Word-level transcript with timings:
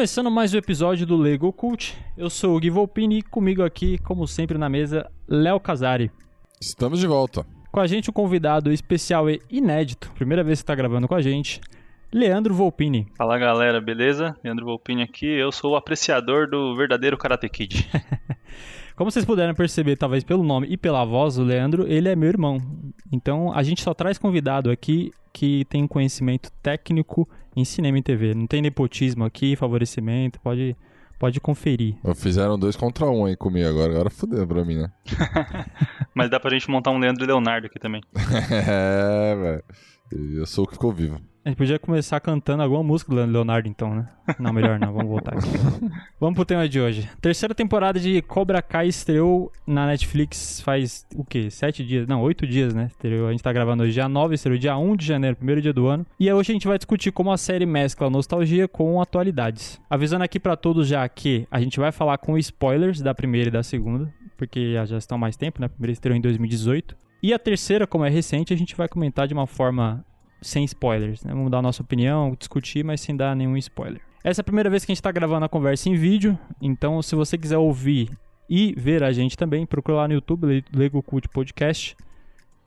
Começando 0.00 0.30
mais 0.30 0.54
um 0.54 0.56
episódio 0.56 1.06
do 1.06 1.14
Lego 1.14 1.52
Cult, 1.52 1.94
eu 2.16 2.30
sou 2.30 2.56
o 2.56 2.58
Gui 2.58 2.70
Volpini 2.70 3.18
e 3.18 3.22
comigo 3.22 3.62
aqui, 3.62 3.98
como 3.98 4.26
sempre 4.26 4.56
na 4.56 4.66
mesa, 4.66 5.06
Léo 5.28 5.60
Casari. 5.60 6.10
Estamos 6.58 7.00
de 7.00 7.06
volta. 7.06 7.44
Com 7.70 7.80
a 7.80 7.86
gente 7.86 8.08
o 8.08 8.10
um 8.10 8.14
convidado 8.14 8.72
especial 8.72 9.28
e 9.28 9.42
inédito, 9.50 10.10
primeira 10.12 10.42
vez 10.42 10.60
que 10.60 10.62
está 10.62 10.74
gravando 10.74 11.06
com 11.06 11.14
a 11.14 11.20
gente, 11.20 11.60
Leandro 12.10 12.54
Volpini. 12.54 13.08
Fala 13.14 13.36
galera, 13.36 13.78
beleza? 13.78 14.34
Leandro 14.42 14.64
Volpini 14.64 15.02
aqui, 15.02 15.26
eu 15.26 15.52
sou 15.52 15.72
o 15.72 15.76
apreciador 15.76 16.48
do 16.48 16.74
verdadeiro 16.74 17.18
Karate 17.18 17.50
Kid. 17.50 17.86
Como 18.96 19.10
vocês 19.10 19.24
puderam 19.24 19.54
perceber, 19.54 19.96
talvez 19.96 20.24
pelo 20.24 20.42
nome 20.42 20.66
e 20.70 20.76
pela 20.76 21.04
voz, 21.04 21.38
o 21.38 21.42
Leandro, 21.42 21.86
ele 21.86 22.08
é 22.08 22.16
meu 22.16 22.28
irmão. 22.28 22.58
Então 23.12 23.52
a 23.52 23.62
gente 23.62 23.82
só 23.82 23.94
traz 23.94 24.18
convidado 24.18 24.70
aqui 24.70 25.12
que 25.32 25.64
tem 25.66 25.86
conhecimento 25.86 26.50
técnico 26.62 27.28
em 27.56 27.64
cinema 27.64 27.98
e 27.98 28.02
TV. 28.02 28.34
Não 28.34 28.46
tem 28.46 28.62
nepotismo 28.62 29.24
aqui, 29.24 29.56
favorecimento, 29.56 30.40
pode, 30.40 30.76
pode 31.18 31.40
conferir. 31.40 31.96
Fizeram 32.16 32.58
dois 32.58 32.76
contra 32.76 33.06
um 33.06 33.24
aí 33.24 33.36
comigo 33.36 33.68
agora, 33.68 33.92
agora 33.92 34.10
fudeu 34.10 34.46
pra 34.46 34.64
mim, 34.64 34.76
né? 34.76 34.92
Mas 36.14 36.30
dá 36.30 36.38
pra 36.38 36.50
gente 36.50 36.68
montar 36.70 36.90
um 36.90 36.98
Leandro 36.98 37.24
e 37.24 37.26
Leonardo 37.26 37.66
aqui 37.66 37.78
também. 37.78 38.02
é, 38.50 39.34
velho. 39.34 39.64
Eu 40.12 40.46
sou 40.46 40.64
o 40.64 40.66
que 40.66 40.74
ficou 40.74 40.92
vivo. 40.92 41.20
A 41.42 41.48
gente 41.48 41.56
podia 41.56 41.78
começar 41.78 42.20
cantando 42.20 42.62
alguma 42.62 42.82
música 42.82 43.14
do 43.14 43.24
Leonardo, 43.24 43.66
então, 43.66 43.94
né? 43.94 44.06
Não, 44.38 44.52
melhor 44.52 44.78
não, 44.78 44.92
vamos 44.92 45.08
voltar 45.08 45.38
aqui. 45.38 45.48
vamos 46.20 46.34
pro 46.34 46.44
tema 46.44 46.68
de 46.68 46.78
hoje. 46.78 47.08
Terceira 47.18 47.54
temporada 47.54 47.98
de 47.98 48.20
Cobra 48.20 48.60
Kai 48.60 48.88
estreou 48.88 49.50
na 49.66 49.86
Netflix 49.86 50.60
faz 50.60 51.06
o 51.16 51.24
quê? 51.24 51.50
Sete 51.50 51.82
dias? 51.82 52.06
Não, 52.06 52.20
oito 52.20 52.46
dias, 52.46 52.74
né? 52.74 52.88
Estreou, 52.88 53.26
a 53.26 53.30
gente 53.30 53.42
tá 53.42 53.50
gravando 53.54 53.82
hoje 53.82 53.94
dia 53.94 54.06
9, 54.06 54.34
estreou 54.34 54.58
dia 54.58 54.76
1 54.76 54.96
de 54.96 55.06
janeiro, 55.06 55.34
primeiro 55.34 55.62
dia 55.62 55.72
do 55.72 55.86
ano. 55.86 56.04
E 56.18 56.30
hoje 56.30 56.52
a 56.52 56.54
gente 56.54 56.68
vai 56.68 56.76
discutir 56.76 57.10
como 57.10 57.32
a 57.32 57.38
série 57.38 57.64
mescla 57.64 58.10
nostalgia 58.10 58.68
com 58.68 59.00
atualidades. 59.00 59.80
Avisando 59.88 60.24
aqui 60.24 60.38
para 60.38 60.56
todos 60.56 60.86
já 60.86 61.08
que 61.08 61.48
a 61.50 61.58
gente 61.58 61.80
vai 61.80 61.90
falar 61.90 62.18
com 62.18 62.36
spoilers 62.36 63.00
da 63.00 63.14
primeira 63.14 63.48
e 63.48 63.52
da 63.52 63.62
segunda, 63.62 64.12
porque 64.36 64.74
já 64.84 64.98
estão 64.98 65.16
mais 65.16 65.38
tempo, 65.38 65.58
né? 65.58 65.66
A 65.66 65.70
primeira 65.70 65.92
estreou 65.92 66.14
em 66.14 66.20
2018. 66.20 66.94
E 67.22 67.32
a 67.32 67.38
terceira, 67.38 67.86
como 67.86 68.04
é 68.04 68.10
recente, 68.10 68.52
a 68.52 68.56
gente 68.56 68.76
vai 68.76 68.88
comentar 68.88 69.26
de 69.26 69.34
uma 69.34 69.46
forma 69.46 70.04
sem 70.40 70.64
spoilers, 70.64 71.22
né? 71.24 71.32
Vamos 71.32 71.50
dar 71.50 71.58
a 71.58 71.62
nossa 71.62 71.82
opinião, 71.82 72.34
discutir, 72.38 72.84
mas 72.84 73.00
sem 73.00 73.16
dar 73.16 73.34
nenhum 73.34 73.56
spoiler. 73.56 74.00
Essa 74.22 74.40
é 74.40 74.42
a 74.42 74.44
primeira 74.44 74.68
vez 74.68 74.84
que 74.84 74.92
a 74.92 74.94
gente 74.94 75.00
está 75.00 75.10
gravando 75.10 75.46
a 75.46 75.48
conversa 75.48 75.88
em 75.88 75.94
vídeo, 75.94 76.38
então 76.60 77.00
se 77.02 77.14
você 77.14 77.38
quiser 77.38 77.58
ouvir 77.58 78.10
e 78.48 78.74
ver 78.76 79.02
a 79.02 79.12
gente 79.12 79.36
também, 79.36 79.64
procura 79.64 79.98
lá 79.98 80.08
no 80.08 80.14
YouTube, 80.14 80.64
Lego 80.74 81.02
Cult 81.02 81.28
Podcast, 81.28 81.96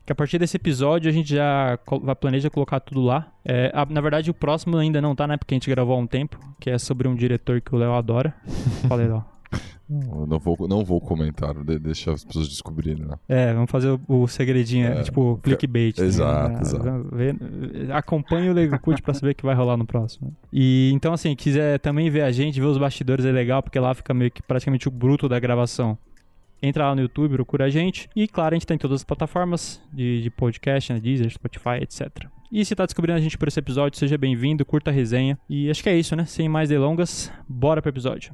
que 0.04 0.12
a 0.12 0.14
partir 0.14 0.38
desse 0.38 0.56
episódio 0.56 1.08
a 1.08 1.12
gente 1.12 1.34
já 1.34 1.78
planeja 2.20 2.50
colocar 2.50 2.80
tudo 2.80 3.02
lá. 3.02 3.32
É, 3.44 3.72
na 3.88 4.00
verdade, 4.00 4.30
o 4.30 4.34
próximo 4.34 4.76
ainda 4.76 5.00
não 5.00 5.14
tá, 5.14 5.26
né? 5.26 5.36
Porque 5.36 5.54
a 5.54 5.56
gente 5.56 5.70
gravou 5.70 5.94
há 5.94 5.98
um 5.98 6.06
tempo, 6.06 6.38
que 6.60 6.70
é 6.70 6.78
sobre 6.78 7.08
um 7.08 7.14
diretor 7.14 7.60
que 7.60 7.74
o 7.74 7.78
Léo 7.78 7.92
adora. 7.92 8.34
Falei, 8.88 9.08
Léo. 9.88 10.26
não 10.26 10.38
vou, 10.38 10.56
não 10.68 10.84
vou 10.84 11.00
comentar, 11.00 11.54
deixa 11.64 12.12
as 12.12 12.24
pessoas 12.24 12.48
descobrirem. 12.48 13.04
Né? 13.04 13.16
É, 13.28 13.52
vamos 13.52 13.70
fazer 13.70 13.88
o, 13.88 14.00
o 14.22 14.26
segredinho, 14.26 14.86
é, 14.88 15.02
tipo 15.02 15.38
clickbait. 15.42 15.98
Exato, 15.98 16.54
né? 16.54 16.60
exato. 16.60 17.92
acompanhe 17.92 18.48
o 18.48 18.52
Lego 18.52 18.78
Cult 18.78 19.02
pra 19.02 19.14
saber 19.14 19.32
o 19.32 19.34
que 19.34 19.44
vai 19.44 19.54
rolar 19.54 19.76
no 19.76 19.86
próximo. 19.86 20.34
E 20.52 20.90
então, 20.94 21.12
assim, 21.12 21.34
quiser 21.34 21.78
também 21.78 22.10
ver 22.10 22.22
a 22.22 22.32
gente, 22.32 22.60
ver 22.60 22.66
os 22.66 22.78
bastidores 22.78 23.24
é 23.24 23.32
legal, 23.32 23.62
porque 23.62 23.78
lá 23.78 23.94
fica 23.94 24.14
meio 24.14 24.30
que 24.30 24.42
praticamente 24.42 24.88
o 24.88 24.90
bruto 24.90 25.28
da 25.28 25.38
gravação. 25.38 25.98
Entra 26.62 26.88
lá 26.88 26.94
no 26.94 27.02
YouTube, 27.02 27.34
procura 27.34 27.66
a 27.66 27.70
gente. 27.70 28.08
E 28.16 28.26
claro, 28.26 28.54
a 28.54 28.56
gente 28.56 28.66
tá 28.66 28.74
em 28.74 28.78
todas 28.78 29.00
as 29.00 29.04
plataformas 29.04 29.82
de, 29.92 30.22
de 30.22 30.30
podcast, 30.30 30.92
né? 30.92 30.98
Deezer, 30.98 31.30
Spotify, 31.30 31.82
etc. 31.82 32.26
E 32.50 32.64
se 32.64 32.74
tá 32.74 32.86
descobrindo 32.86 33.18
a 33.18 33.20
gente 33.20 33.36
por 33.36 33.48
esse 33.48 33.58
episódio, 33.58 33.98
seja 33.98 34.16
bem-vindo, 34.16 34.64
curta 34.64 34.90
a 34.90 34.94
resenha. 34.94 35.38
E 35.50 35.68
acho 35.68 35.82
que 35.82 35.88
é 35.90 35.96
isso, 35.96 36.16
né? 36.16 36.24
Sem 36.24 36.48
mais 36.48 36.68
delongas, 36.68 37.30
bora 37.48 37.82
pro 37.82 37.90
episódio. 37.90 38.32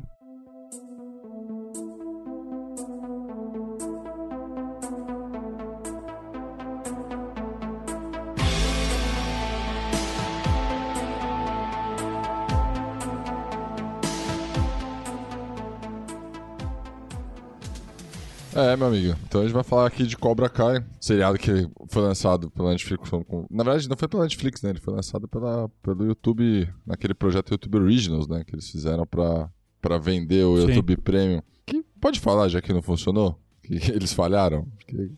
É, 18.60 18.76
meu 18.76 18.88
amigo. 18.88 19.16
Então 19.26 19.41
a 19.41 19.44
gente 19.44 19.53
vai 19.53 19.65
falar 19.65 19.87
aqui 19.87 20.04
de 20.04 20.16
Cobra 20.16 20.48
Kai, 20.48 20.84
seriado 21.00 21.38
que 21.38 21.69
foi 21.88 22.03
lançado 22.03 22.50
pela 22.50 22.71
Netflix. 22.71 23.10
Na 23.50 23.65
verdade, 23.65 23.88
não 23.88 23.97
foi 23.97 24.09
pela 24.09 24.22
Netflix, 24.25 24.62
né? 24.62 24.71
Ele 24.71 24.81
foi 24.81 24.94
lançado 24.94 25.26
pela, 25.26 25.69
pelo 25.82 26.04
YouTube, 26.04 26.69
naquele 26.87 27.15
projeto 27.15 27.53
YouTube 27.53 27.78
Originals, 27.78 28.28
né? 28.28 28.44
Que 28.44 28.54
eles 28.54 28.69
fizeram 28.71 29.06
pra, 29.06 29.50
pra 29.81 29.98
vender 29.98 30.44
o 30.44 30.56
Sim. 30.60 30.69
YouTube 30.69 30.97
Premium. 30.98 31.43
Que 31.65 31.82
pode 32.00 32.21
falar, 32.21 32.48
já 32.48 32.60
que 32.60 32.72
não 32.72 32.82
funcionou? 32.82 33.38
Que 33.62 33.75
eles 33.91 34.12
falharam? 34.12 34.66
Porque 34.77 35.10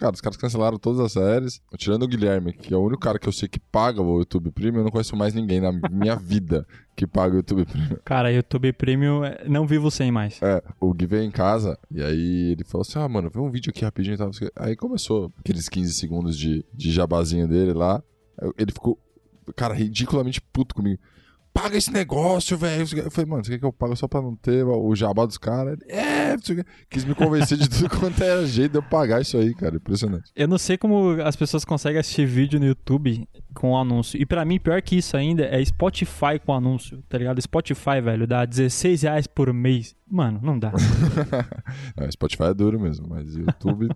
Cara, 0.00 0.14
os 0.14 0.20
caras 0.22 0.38
cancelaram 0.38 0.78
todas 0.78 0.98
as 0.98 1.12
séries. 1.12 1.60
Tirando 1.76 2.04
o 2.04 2.08
Guilherme, 2.08 2.54
que 2.54 2.72
é 2.72 2.76
o 2.76 2.80
único 2.80 3.02
cara 3.02 3.18
que 3.18 3.28
eu 3.28 3.32
sei 3.32 3.46
que 3.46 3.60
paga 3.60 4.00
o 4.00 4.20
YouTube 4.20 4.50
Premium, 4.50 4.80
eu 4.80 4.84
não 4.84 4.90
conheço 4.90 5.14
mais 5.14 5.34
ninguém 5.34 5.60
na 5.60 5.70
minha 5.92 6.16
vida 6.16 6.66
que 6.96 7.06
paga 7.06 7.34
o 7.34 7.36
YouTube 7.36 7.66
Premium. 7.66 7.98
Cara, 8.02 8.32
YouTube 8.32 8.72
Premium, 8.72 9.22
é, 9.22 9.44
não 9.46 9.66
vivo 9.66 9.90
sem 9.90 10.10
mais. 10.10 10.40
É, 10.40 10.62
o 10.80 10.94
Gui 10.94 11.04
veio 11.04 11.24
em 11.24 11.30
casa 11.30 11.78
e 11.90 12.02
aí 12.02 12.52
ele 12.52 12.64
falou 12.64 12.80
assim: 12.80 12.98
ah, 12.98 13.06
mano, 13.06 13.28
vê 13.28 13.38
um 13.38 13.50
vídeo 13.50 13.68
aqui 13.68 13.84
rapidinho 13.84 14.14
e 14.14 14.16
tal. 14.16 14.30
Aí 14.56 14.74
começou 14.74 15.30
aqueles 15.38 15.68
15 15.68 15.92
segundos 15.92 16.38
de, 16.38 16.64
de 16.72 16.90
jabazinho 16.90 17.46
dele 17.46 17.74
lá. 17.74 18.02
Ele 18.56 18.72
ficou, 18.72 18.98
cara, 19.54 19.74
ridiculamente 19.74 20.40
puto 20.40 20.74
comigo 20.74 20.98
paga 21.52 21.76
esse 21.76 21.92
negócio, 21.92 22.56
velho. 22.56 22.86
Eu 22.98 23.10
falei, 23.10 23.30
mano, 23.30 23.44
você 23.44 23.52
quer 23.52 23.58
que 23.58 23.64
eu 23.64 23.72
pague 23.72 23.96
só 23.96 24.08
pra 24.08 24.22
não 24.22 24.34
ter 24.36 24.64
o 24.64 24.94
jabá 24.94 25.26
dos 25.26 25.38
caras? 25.38 25.78
É, 25.88 26.36
quis 26.88 27.04
me 27.04 27.14
convencer 27.14 27.58
de 27.58 27.68
tudo 27.70 27.88
quanto 27.88 28.22
era 28.22 28.46
jeito 28.46 28.72
de 28.72 28.78
eu 28.78 28.82
pagar 28.82 29.20
isso 29.20 29.36
aí, 29.36 29.54
cara. 29.54 29.76
Impressionante. 29.76 30.30
Eu 30.34 30.48
não 30.48 30.58
sei 30.58 30.76
como 30.76 31.20
as 31.22 31.36
pessoas 31.36 31.64
conseguem 31.64 32.00
assistir 32.00 32.26
vídeo 32.26 32.58
no 32.58 32.66
YouTube 32.66 33.28
com 33.54 33.76
anúncio. 33.76 34.20
E 34.20 34.24
para 34.24 34.44
mim, 34.44 34.58
pior 34.58 34.80
que 34.82 34.96
isso 34.96 35.16
ainda 35.16 35.44
é 35.44 35.64
Spotify 35.64 36.38
com 36.44 36.52
anúncio, 36.52 37.02
tá 37.08 37.18
ligado? 37.18 37.40
Spotify, 37.40 38.00
velho, 38.02 38.26
dá 38.26 38.44
16 38.44 39.02
reais 39.02 39.26
por 39.26 39.52
mês. 39.52 39.94
Mano, 40.08 40.40
não 40.42 40.58
dá. 40.58 40.72
não, 41.96 42.10
Spotify 42.10 42.44
é 42.44 42.54
duro 42.54 42.80
mesmo, 42.80 43.06
mas 43.08 43.34
YouTube. 43.34 43.88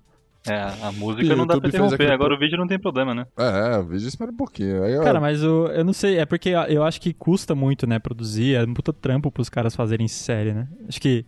É, 0.47 0.87
a 0.87 0.93
música 0.93 1.25
e 1.25 1.37
não 1.37 1.47
dá 1.47 1.59
pra 1.59 1.69
interromper, 1.69 2.13
agora 2.13 2.35
o 2.35 2.39
vídeo 2.39 2.59
não 2.59 2.67
tem 2.67 2.79
problema, 2.79 3.15
né? 3.15 3.27
É, 3.37 3.79
o 3.79 3.85
vídeo 3.85 4.07
espera 4.07 4.31
um 4.31 4.37
pouquinho. 4.37 4.85
Aí, 4.85 4.99
cara, 5.03 5.19
mas 5.19 5.43
o, 5.43 5.69
eu 5.69 5.85
não 5.85 5.93
sei, 5.93 6.19
é 6.19 6.27
porque 6.27 6.51
eu 6.69 6.83
acho 6.85 7.01
que 7.01 7.15
custa 7.15 7.55
muito, 7.55 7.87
né, 7.87 7.99
produzir, 7.99 8.55
é 8.55 8.63
um 8.63 8.75
puta 8.75 8.93
trampo 8.93 9.31
pros 9.31 9.49
caras 9.49 9.75
fazerem 9.75 10.07
série, 10.07 10.53
né? 10.53 10.69
Acho 10.87 11.01
que 11.01 11.25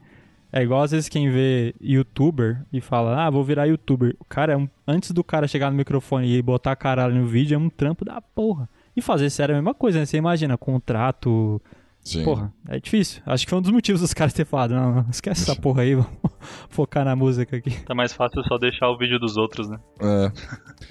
é 0.52 0.62
igual 0.62 0.82
às 0.82 0.90
vezes 0.90 1.08
quem 1.08 1.30
vê 1.30 1.74
youtuber 1.80 2.62
e 2.72 2.80
fala, 2.80 3.26
ah, 3.26 3.30
vou 3.30 3.42
virar 3.42 3.66
youtuber. 3.66 4.14
O 4.20 4.24
cara, 4.24 4.52
é 4.52 4.56
um, 4.56 4.68
antes 4.86 5.10
do 5.10 5.24
cara 5.24 5.48
chegar 5.48 5.70
no 5.70 5.76
microfone 5.76 6.34
e 6.34 6.42
botar 6.42 6.72
a 6.72 6.76
cara 6.76 7.08
no 7.08 7.26
vídeo, 7.26 7.54
é 7.54 7.58
um 7.58 7.70
trampo 7.70 8.04
da 8.04 8.20
porra. 8.20 8.68
E 8.94 9.02
fazer 9.02 9.28
série 9.30 9.52
é 9.52 9.54
a 9.54 9.58
mesma 9.58 9.74
coisa, 9.74 9.98
né? 9.98 10.06
Você 10.06 10.16
imagina, 10.16 10.56
contrato, 10.56 11.60
Sim. 12.06 12.22
Porra, 12.22 12.52
é 12.68 12.78
difícil. 12.78 13.20
Acho 13.26 13.44
que 13.44 13.50
foi 13.50 13.58
um 13.58 13.62
dos 13.62 13.72
motivos 13.72 14.00
dos 14.00 14.14
caras 14.14 14.32
ter 14.32 14.46
falado, 14.46 14.72
não, 14.76 14.94
não 14.94 15.10
esquece 15.10 15.42
essa 15.42 15.60
porra 15.60 15.82
aí, 15.82 15.92
vamos 15.96 16.12
focar 16.70 17.04
na 17.04 17.16
música 17.16 17.56
aqui. 17.56 17.70
Tá 17.80 17.96
mais 17.96 18.12
fácil 18.12 18.44
só 18.44 18.56
deixar 18.58 18.88
o 18.88 18.96
vídeo 18.96 19.18
dos 19.18 19.36
outros, 19.36 19.68
né? 19.68 19.76
É. 20.00 20.32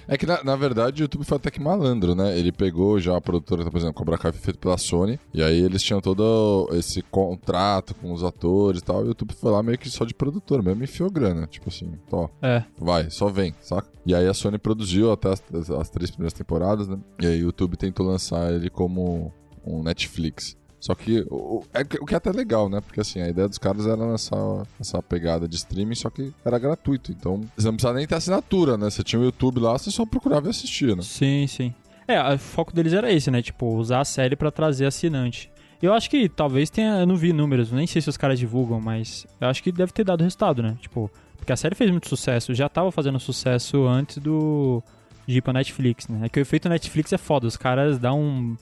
É 0.10 0.18
que, 0.18 0.26
na, 0.26 0.44
na 0.44 0.58
verdade, 0.58 1.02
o 1.02 1.04
YouTube 1.06 1.24
foi 1.24 1.38
até 1.38 1.50
que 1.50 1.62
malandro, 1.62 2.16
né? 2.16 2.38
Ele 2.38 2.52
pegou 2.52 3.00
já 3.00 3.16
a 3.16 3.22
produtora, 3.22 3.64
por 3.72 3.78
exemplo, 3.78 3.94
Cobra 3.94 4.18
Kai 4.18 4.34
foi 4.34 4.42
feito 4.42 4.60
pela 4.60 4.78
Sony, 4.78 5.18
e 5.34 5.42
aí 5.42 5.58
eles 5.58 5.82
tinham 5.82 6.02
todo 6.02 6.68
esse 6.74 7.02
contrato 7.02 7.96
com 7.96 8.12
os 8.12 8.22
atores 8.22 8.82
e 8.82 8.84
tal, 8.84 9.00
e 9.00 9.06
o 9.06 9.08
YouTube 9.08 9.34
foi 9.34 9.52
lá 9.52 9.64
meio 9.64 9.78
que 9.78 9.90
só 9.90 10.04
de 10.04 10.14
produtor 10.14 10.62
mesmo, 10.62 10.84
enfiou 10.84 11.10
grana, 11.10 11.48
tipo 11.48 11.70
assim, 11.70 11.94
ó, 12.12 12.28
é. 12.42 12.62
vai, 12.78 13.10
só 13.10 13.30
vem, 13.30 13.56
saca? 13.62 13.88
E 14.06 14.14
aí 14.14 14.28
a 14.28 14.34
Sony 14.34 14.58
produziu 14.58 15.14
até 15.14 15.32
as, 15.32 15.42
as, 15.54 15.70
as 15.70 15.90
três 15.90 16.12
primeiras 16.12 16.34
temporadas, 16.34 16.90
né? 16.90 17.00
E 17.22 17.26
aí 17.26 17.42
o 17.42 17.46
YouTube 17.46 17.78
tentou 17.78 18.06
lançar 18.06 18.54
ele 18.54 18.70
como 18.70 19.34
um 19.66 19.82
Netflix. 19.82 20.58
Só 20.86 20.94
que 20.94 21.26
o, 21.32 21.64
é, 21.74 21.82
o 22.00 22.06
que 22.06 22.14
é 22.14 22.18
até 22.18 22.32
legal, 22.32 22.70
né? 22.70 22.80
Porque 22.80 23.02
assim, 23.02 23.20
a 23.20 23.28
ideia 23.28 23.50
dos 23.50 23.58
caras 23.58 23.88
era 23.88 23.96
lançar 23.96 24.38
essa 24.80 25.02
pegada 25.02 25.48
de 25.48 25.56
streaming, 25.56 25.96
só 25.96 26.12
que 26.12 26.32
era 26.46 26.60
gratuito. 26.60 27.12
Então, 27.12 27.42
você 27.58 27.66
não 27.66 27.74
precisava 27.74 27.98
nem 27.98 28.06
ter 28.06 28.14
assinatura, 28.14 28.78
né? 28.78 28.92
Você 28.92 29.04
tinha 29.04 29.20
o 29.20 29.26
YouTube 29.26 29.60
lá, 29.60 29.76
você 29.76 29.90
só 29.90 30.06
procurava 30.06 30.46
e 30.46 30.52
assistia, 30.52 30.96
né? 30.96 31.02
Sim, 31.02 31.48
sim. 31.48 31.74
É, 32.08 32.22
o 32.32 32.38
foco 32.38 32.72
deles 32.72 32.94
era 32.94 33.12
esse, 33.12 33.32
né? 33.32 33.42
Tipo, 33.42 33.66
usar 33.76 34.02
a 34.02 34.06
série 34.06 34.36
para 34.36 34.52
trazer 34.52 34.86
assinante. 34.86 35.52
Eu 35.82 35.92
acho 35.92 36.08
que 36.08 36.30
talvez 36.30 36.70
tenha. 36.70 37.00
Eu 37.00 37.08
não 37.08 37.16
vi 37.16 37.34
números, 37.34 37.72
nem 37.72 37.88
sei 37.88 38.00
se 38.00 38.10
os 38.10 38.16
caras 38.16 38.38
divulgam, 38.38 38.80
mas 38.80 39.26
eu 39.42 39.48
acho 39.48 39.64
que 39.64 39.72
deve 39.72 39.92
ter 39.92 40.04
dado 40.04 40.22
resultado, 40.22 40.62
né? 40.62 40.78
Tipo, 40.80 41.10
porque 41.36 41.52
a 41.52 41.58
série 41.58 41.74
fez 41.74 41.90
muito 41.90 42.08
sucesso, 42.08 42.54
já 42.54 42.70
tava 42.70 42.92
fazendo 42.92 43.20
sucesso 43.20 43.88
antes 43.88 44.20
do. 44.20 44.84
de 45.26 45.40
ir 45.40 45.42
pra 45.42 45.52
Netflix, 45.52 46.08
né? 46.08 46.28
É 46.28 46.30
que 46.30 46.40
o 46.40 46.42
efeito 46.42 46.70
Netflix 46.70 47.12
é 47.12 47.18
foda, 47.18 47.48
os 47.48 47.58
caras 47.58 47.98
dão 47.98 48.22
um 48.22 48.56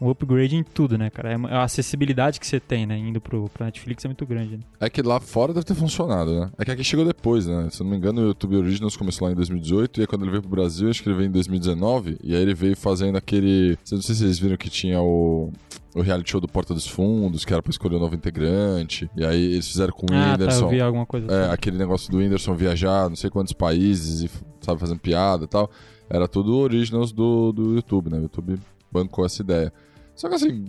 um 0.00 0.10
upgrade 0.10 0.54
em 0.56 0.62
tudo, 0.62 0.98
né, 0.98 1.08
cara? 1.10 1.32
É 1.32 1.36
A 1.54 1.62
acessibilidade 1.64 2.38
que 2.38 2.46
você 2.46 2.60
tem, 2.60 2.84
né, 2.86 2.98
indo 2.98 3.20
pro, 3.20 3.48
pro 3.48 3.64
Netflix 3.64 4.04
é 4.04 4.08
muito 4.08 4.26
grande, 4.26 4.56
né? 4.58 4.62
É 4.80 4.90
que 4.90 5.00
lá 5.02 5.18
fora 5.20 5.54
deve 5.54 5.64
ter 5.64 5.74
funcionado, 5.74 6.38
né? 6.38 6.50
É 6.58 6.64
que 6.64 6.70
aqui 6.70 6.84
chegou 6.84 7.04
depois, 7.04 7.46
né? 7.46 7.68
Se 7.70 7.80
eu 7.80 7.84
não 7.84 7.90
me 7.92 7.96
engano, 7.96 8.20
o 8.22 8.26
YouTube 8.26 8.56
Originals 8.56 8.96
começou 8.96 9.26
lá 9.26 9.32
em 9.32 9.36
2018 9.36 9.98
e 9.98 10.00
aí 10.02 10.06
quando 10.06 10.22
ele 10.22 10.30
veio 10.32 10.42
pro 10.42 10.50
Brasil, 10.50 10.90
acho 10.90 11.02
que 11.02 11.08
ele 11.08 11.16
veio 11.16 11.28
em 11.28 11.32
2019 11.32 12.18
e 12.22 12.34
aí 12.34 12.42
ele 12.42 12.54
veio 12.54 12.76
fazendo 12.76 13.16
aquele... 13.16 13.78
Não 13.90 14.02
sei 14.02 14.14
se 14.14 14.22
vocês 14.22 14.38
viram 14.38 14.56
que 14.56 14.68
tinha 14.70 15.00
o... 15.00 15.50
O 15.94 16.02
reality 16.02 16.30
show 16.30 16.42
do 16.42 16.46
Porta 16.46 16.74
dos 16.74 16.86
Fundos, 16.86 17.42
que 17.46 17.54
era 17.54 17.62
pra 17.62 17.70
escolher 17.70 17.96
o 17.96 17.98
novo 17.98 18.14
integrante. 18.14 19.08
E 19.16 19.24
aí 19.24 19.42
eles 19.52 19.66
fizeram 19.66 19.94
com 19.94 20.02
o 20.04 20.14
Ah, 20.14 20.24
tá, 20.24 20.32
Whindersson. 20.32 20.64
eu 20.64 20.68
vi 20.68 20.80
alguma 20.82 21.06
coisa 21.06 21.32
É, 21.32 21.44
assim. 21.44 21.52
aquele 21.54 21.78
negócio 21.78 22.10
do 22.10 22.18
Whindersson 22.18 22.54
viajar 22.54 23.08
não 23.08 23.16
sei 23.16 23.30
quantos 23.30 23.54
países 23.54 24.20
e, 24.22 24.30
sabe, 24.60 24.78
fazendo 24.78 25.00
piada 25.00 25.44
e 25.44 25.48
tal. 25.48 25.70
Era 26.10 26.28
tudo 26.28 26.54
originals 26.58 27.12
do, 27.12 27.50
do 27.50 27.74
YouTube, 27.74 28.10
né? 28.10 28.18
O 28.18 28.22
YouTube 28.24 28.58
bancou 28.92 29.24
essa 29.24 29.40
ideia. 29.40 29.72
Só 30.16 30.28
que 30.28 30.34
assim, 30.34 30.64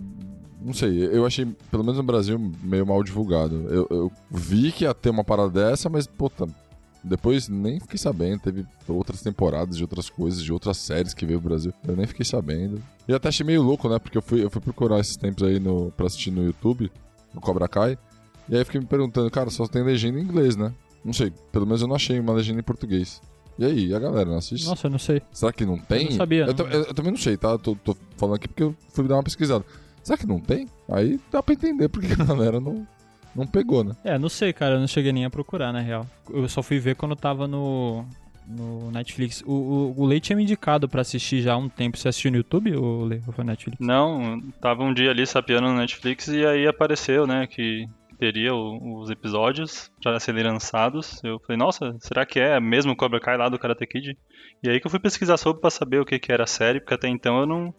não 0.62 0.74
sei, 0.74 1.06
eu 1.06 1.26
achei, 1.26 1.46
pelo 1.72 1.84
menos 1.84 1.98
no 1.98 2.04
Brasil, 2.04 2.38
meio 2.62 2.86
mal 2.86 3.02
divulgado. 3.02 3.68
Eu, 3.70 3.88
eu 3.90 4.12
vi 4.30 4.72
que 4.72 4.84
ia 4.84 4.94
ter 4.94 5.10
uma 5.10 5.24
parada 5.24 5.50
dessa, 5.50 5.90
mas, 5.90 6.06
puta, 6.06 6.46
depois 7.04 7.48
nem 7.48 7.80
fiquei 7.80 7.98
sabendo. 7.98 8.42
Teve 8.42 8.66
outras 8.88 9.22
temporadas 9.22 9.78
de 9.78 9.84
outras 9.84 10.10
coisas, 10.10 10.44
de 10.44 10.52
outras 10.52 10.78
séries 10.78 11.14
que 11.14 11.26
veio 11.26 11.40
pro 11.40 11.50
Brasil. 11.50 11.74
Eu 11.88 11.96
nem 11.96 12.06
fiquei 12.06 12.26
sabendo. 12.26 12.82
E 13.08 13.14
até 13.14 13.30
achei 13.30 13.46
meio 13.46 13.62
louco, 13.62 13.88
né? 13.88 13.98
Porque 13.98 14.18
eu 14.18 14.22
fui, 14.22 14.44
eu 14.44 14.50
fui 14.50 14.62
procurar 14.62 15.00
esses 15.00 15.16
tempos 15.16 15.44
aí 15.44 15.60
no, 15.60 15.92
pra 15.92 16.08
assistir 16.08 16.32
no 16.32 16.44
YouTube, 16.44 16.92
no 17.34 17.40
Cobra 17.40 17.68
Kai. 17.68 17.98
E 18.50 18.56
aí 18.58 18.66
fiquei 18.66 18.82
me 18.82 18.88
perguntando, 18.88 19.30
cara, 19.32 19.50
só 19.50 19.68
tem 19.68 19.84
legenda 19.84 20.20
em 20.20 20.24
inglês, 20.24 20.56
né? 20.56 20.74
Não 21.04 21.14
sei, 21.14 21.32
pelo 21.52 21.66
menos 21.66 21.82
eu 21.82 21.88
não 21.88 21.96
achei 21.96 22.20
uma 22.20 22.34
legenda 22.34 22.60
em 22.60 22.64
português. 22.64 23.22
E 23.60 23.66
aí, 23.66 23.88
e 23.88 23.94
a 23.96 24.00
galera, 24.00 24.30
não 24.30 24.38
assiste? 24.38 24.66
Nossa, 24.68 24.88
eu 24.88 24.92
não 24.92 25.00
sei. 25.00 25.22
Será 25.32 25.52
que 25.52 25.66
não 25.66 25.78
tem? 25.80 26.04
Eu 26.06 26.10
não 26.12 26.18
sabia, 26.18 26.46
Eu, 26.46 26.54
não. 26.54 26.66
eu- 26.68 26.84
eu 26.86 26.94
também 26.94 27.12
não 27.12 27.18
sei, 27.20 27.36
tá? 27.38 27.50
Eu 27.50 27.60
Tô, 27.60 27.76
tô 27.76 27.98
falando 28.18 28.36
aqui 28.36 28.48
porque 28.48 28.64
eu 28.64 28.76
fui 28.90 29.08
dar 29.08 29.16
uma 29.16 29.24
pesquisada. 29.24 29.66
Será 30.04 30.18
que 30.18 30.28
não 30.28 30.40
tem? 30.40 30.68
Aí 30.90 31.20
dá 31.32 31.42
pra 31.42 31.54
entender 31.54 31.90
porque 31.90 32.14
a 32.14 32.16
galera 32.24 32.60
não, 32.60 32.88
não 33.36 33.48
pegou, 33.48 33.84
né? 33.84 33.96
É, 34.04 34.18
não 34.18 34.30
sei, 34.30 34.54
cara, 34.54 34.76
eu 34.76 34.80
não 34.80 34.88
cheguei 34.88 35.12
nem 35.12 35.26
a 35.26 35.30
procurar, 35.30 35.74
na 35.74 35.80
real. 35.82 36.06
Eu 36.30 36.48
só 36.48 36.62
fui 36.62 36.80
ver 36.80 36.96
quando 36.96 37.16
tava 37.16 37.48
no, 37.48 38.06
no 38.48 38.92
Netflix. 38.92 39.44
O, 39.46 39.52
o, 39.52 39.94
o 40.02 40.06
Leite 40.06 40.26
tinha 40.28 40.38
me 40.38 40.44
indicado 40.44 40.88
pra 40.88 41.02
assistir 41.02 41.42
já 41.42 41.54
há 41.54 41.58
um 41.58 41.68
tempo. 41.68 41.98
Você 41.98 42.08
assistiu 42.08 42.32
no 42.32 42.38
YouTube 42.38 42.76
ou, 42.78 43.06
Le- 43.06 43.22
ou 43.28 43.34
foi 43.34 43.44
no 43.44 43.50
Netflix? 43.52 43.78
Não, 43.86 44.40
tava 44.62 44.84
um 44.84 44.94
dia 44.94 45.10
ali 45.10 45.26
sapeando 45.26 45.68
no 45.68 45.76
Netflix 45.78 46.28
e 46.28 46.46
aí 46.46 46.68
apareceu, 46.68 47.26
né, 47.28 47.46
que 47.48 47.88
teria 48.20 48.54
o- 48.54 49.00
os 49.02 49.10
episódios 49.10 49.92
já 50.04 50.20
serem 50.20 50.44
lançados. 50.44 51.22
Eu 51.24 51.40
falei, 51.40 51.58
nossa, 51.58 51.96
será 52.00 52.26
que 52.26 52.40
é 52.40 52.60
mesmo 52.60 52.92
o 52.94 52.96
Cobra 52.96 53.20
Kai 53.20 53.38
lá 53.38 53.50
do 53.50 53.60
Karate 53.60 53.86
Kid? 53.86 54.18
E 54.64 54.70
aí 54.70 54.80
que 54.80 54.88
eu 54.88 54.92
fui 54.92 55.00
pesquisar 55.00 55.38
sobre 55.38 55.62
pra 55.62 55.70
saber 55.70 56.00
o 56.02 56.06
que, 56.06 56.18
que 56.20 56.32
era 56.32 56.44
a 56.44 56.48
série, 56.48 56.80
porque 56.80 56.94
até 56.96 57.08
então 57.08 57.40
eu 57.40 57.46
não 57.46 57.74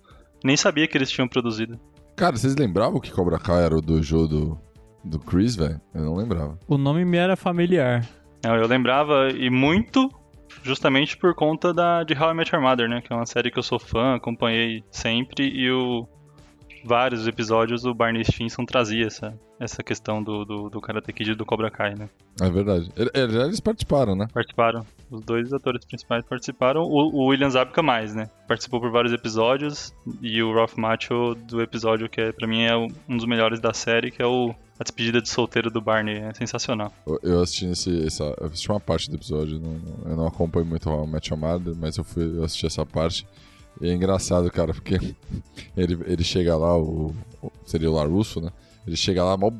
nem 0.44 0.56
sabia 0.56 0.86
que 0.86 0.96
eles 0.96 1.10
tinham 1.10 1.26
produzido. 1.28 1.78
Cara, 2.16 2.36
vocês 2.36 2.54
lembravam 2.56 3.00
que 3.00 3.10
Cobra 3.12 3.38
Kai 3.38 3.64
era 3.64 3.76
o 3.76 3.80
dojo 3.80 4.26
do, 4.26 4.58
do 5.04 5.18
Chris, 5.18 5.54
velho? 5.56 5.80
Eu 5.94 6.04
não 6.04 6.14
lembrava. 6.16 6.58
O 6.68 6.76
nome 6.78 7.04
me 7.04 7.16
era 7.16 7.36
familiar. 7.36 8.04
Não, 8.44 8.54
eu 8.56 8.66
lembrava 8.66 9.28
e 9.30 9.50
muito 9.50 10.08
justamente 10.62 11.16
por 11.16 11.34
conta 11.34 11.72
da 11.74 12.02
de 12.04 12.14
How 12.14 12.30
I 12.30 12.34
Met 12.34 12.54
Your 12.54 12.62
Mother, 12.62 12.88
né, 12.88 13.00
que 13.00 13.12
é 13.12 13.16
uma 13.16 13.26
série 13.26 13.50
que 13.50 13.58
eu 13.58 13.62
sou 13.62 13.78
fã, 13.78 14.14
acompanhei 14.16 14.82
sempre 14.90 15.46
e 15.48 15.70
o 15.70 16.06
vários 16.84 17.26
episódios 17.26 17.84
o 17.84 17.92
Barney 17.94 18.24
Stinson 18.24 18.64
trazia 18.64 19.06
essa 19.06 19.38
essa 19.60 19.82
questão 19.82 20.22
do, 20.22 20.44
do, 20.44 20.70
do 20.70 20.80
Karate 20.80 21.12
Kid 21.12 21.32
e 21.32 21.34
do 21.34 21.44
Cobra 21.44 21.68
Kai, 21.68 21.92
né? 21.96 22.08
É 22.40 22.48
verdade. 22.48 22.92
Ele- 22.96 23.10
ele- 23.12 23.42
Eles 23.42 23.58
participaram, 23.58 24.14
né? 24.14 24.28
Participaram. 24.32 24.86
Os 25.10 25.20
dois 25.24 25.52
atores 25.52 25.84
principais 25.84 26.24
participaram. 26.24 26.82
O, 26.82 27.10
o 27.22 27.26
William 27.26 27.50
Zabka 27.50 27.82
mais, 27.82 28.14
né? 28.14 28.30
Participou 28.46 28.80
por 28.80 28.92
vários 28.92 29.12
episódios. 29.12 29.92
E 30.22 30.40
o 30.44 30.54
Ralph 30.54 30.76
Macchio 30.76 31.34
do 31.34 31.60
episódio 31.60 32.08
que 32.08 32.20
é, 32.20 32.30
pra 32.30 32.46
mim 32.46 32.62
é 32.62 32.76
um 32.76 33.16
dos 33.16 33.26
melhores 33.26 33.58
da 33.58 33.74
série, 33.74 34.12
que 34.12 34.22
é 34.22 34.26
o 34.26 34.54
A 34.78 34.84
Despedida 34.84 35.20
de 35.20 35.28
Solteiro 35.28 35.72
do 35.72 35.80
Barney. 35.80 36.18
É 36.18 36.32
sensacional. 36.34 36.92
Eu- 37.24 37.40
assisti 37.40 37.66
esse, 37.66 38.06
essa, 38.06 38.32
eu 38.40 38.46
assisti 38.46 38.70
uma 38.70 38.78
parte 38.78 39.10
do 39.10 39.16
episódio, 39.16 39.58
não- 39.58 39.80
eu 40.12 40.16
não 40.16 40.26
acompanho 40.28 40.66
muito 40.66 40.88
o 40.88 41.04
Match 41.04 41.32
Amada, 41.32 41.72
mas 41.76 41.96
eu 41.96 42.04
fui 42.04 42.22
eu 42.38 42.44
assisti 42.44 42.64
essa 42.64 42.86
parte. 42.86 43.26
E 43.80 43.90
é 43.90 43.94
engraçado, 43.94 44.50
cara, 44.50 44.72
porque 44.72 44.98
ele, 45.76 45.98
ele 46.06 46.24
chega 46.24 46.56
lá, 46.56 46.76
o, 46.76 47.14
seria 47.64 47.90
o 47.90 47.94
Larusso, 47.94 48.40
né? 48.40 48.50
Ele 48.86 48.96
chega 48.96 49.22
lá, 49.22 49.36
mal. 49.36 49.52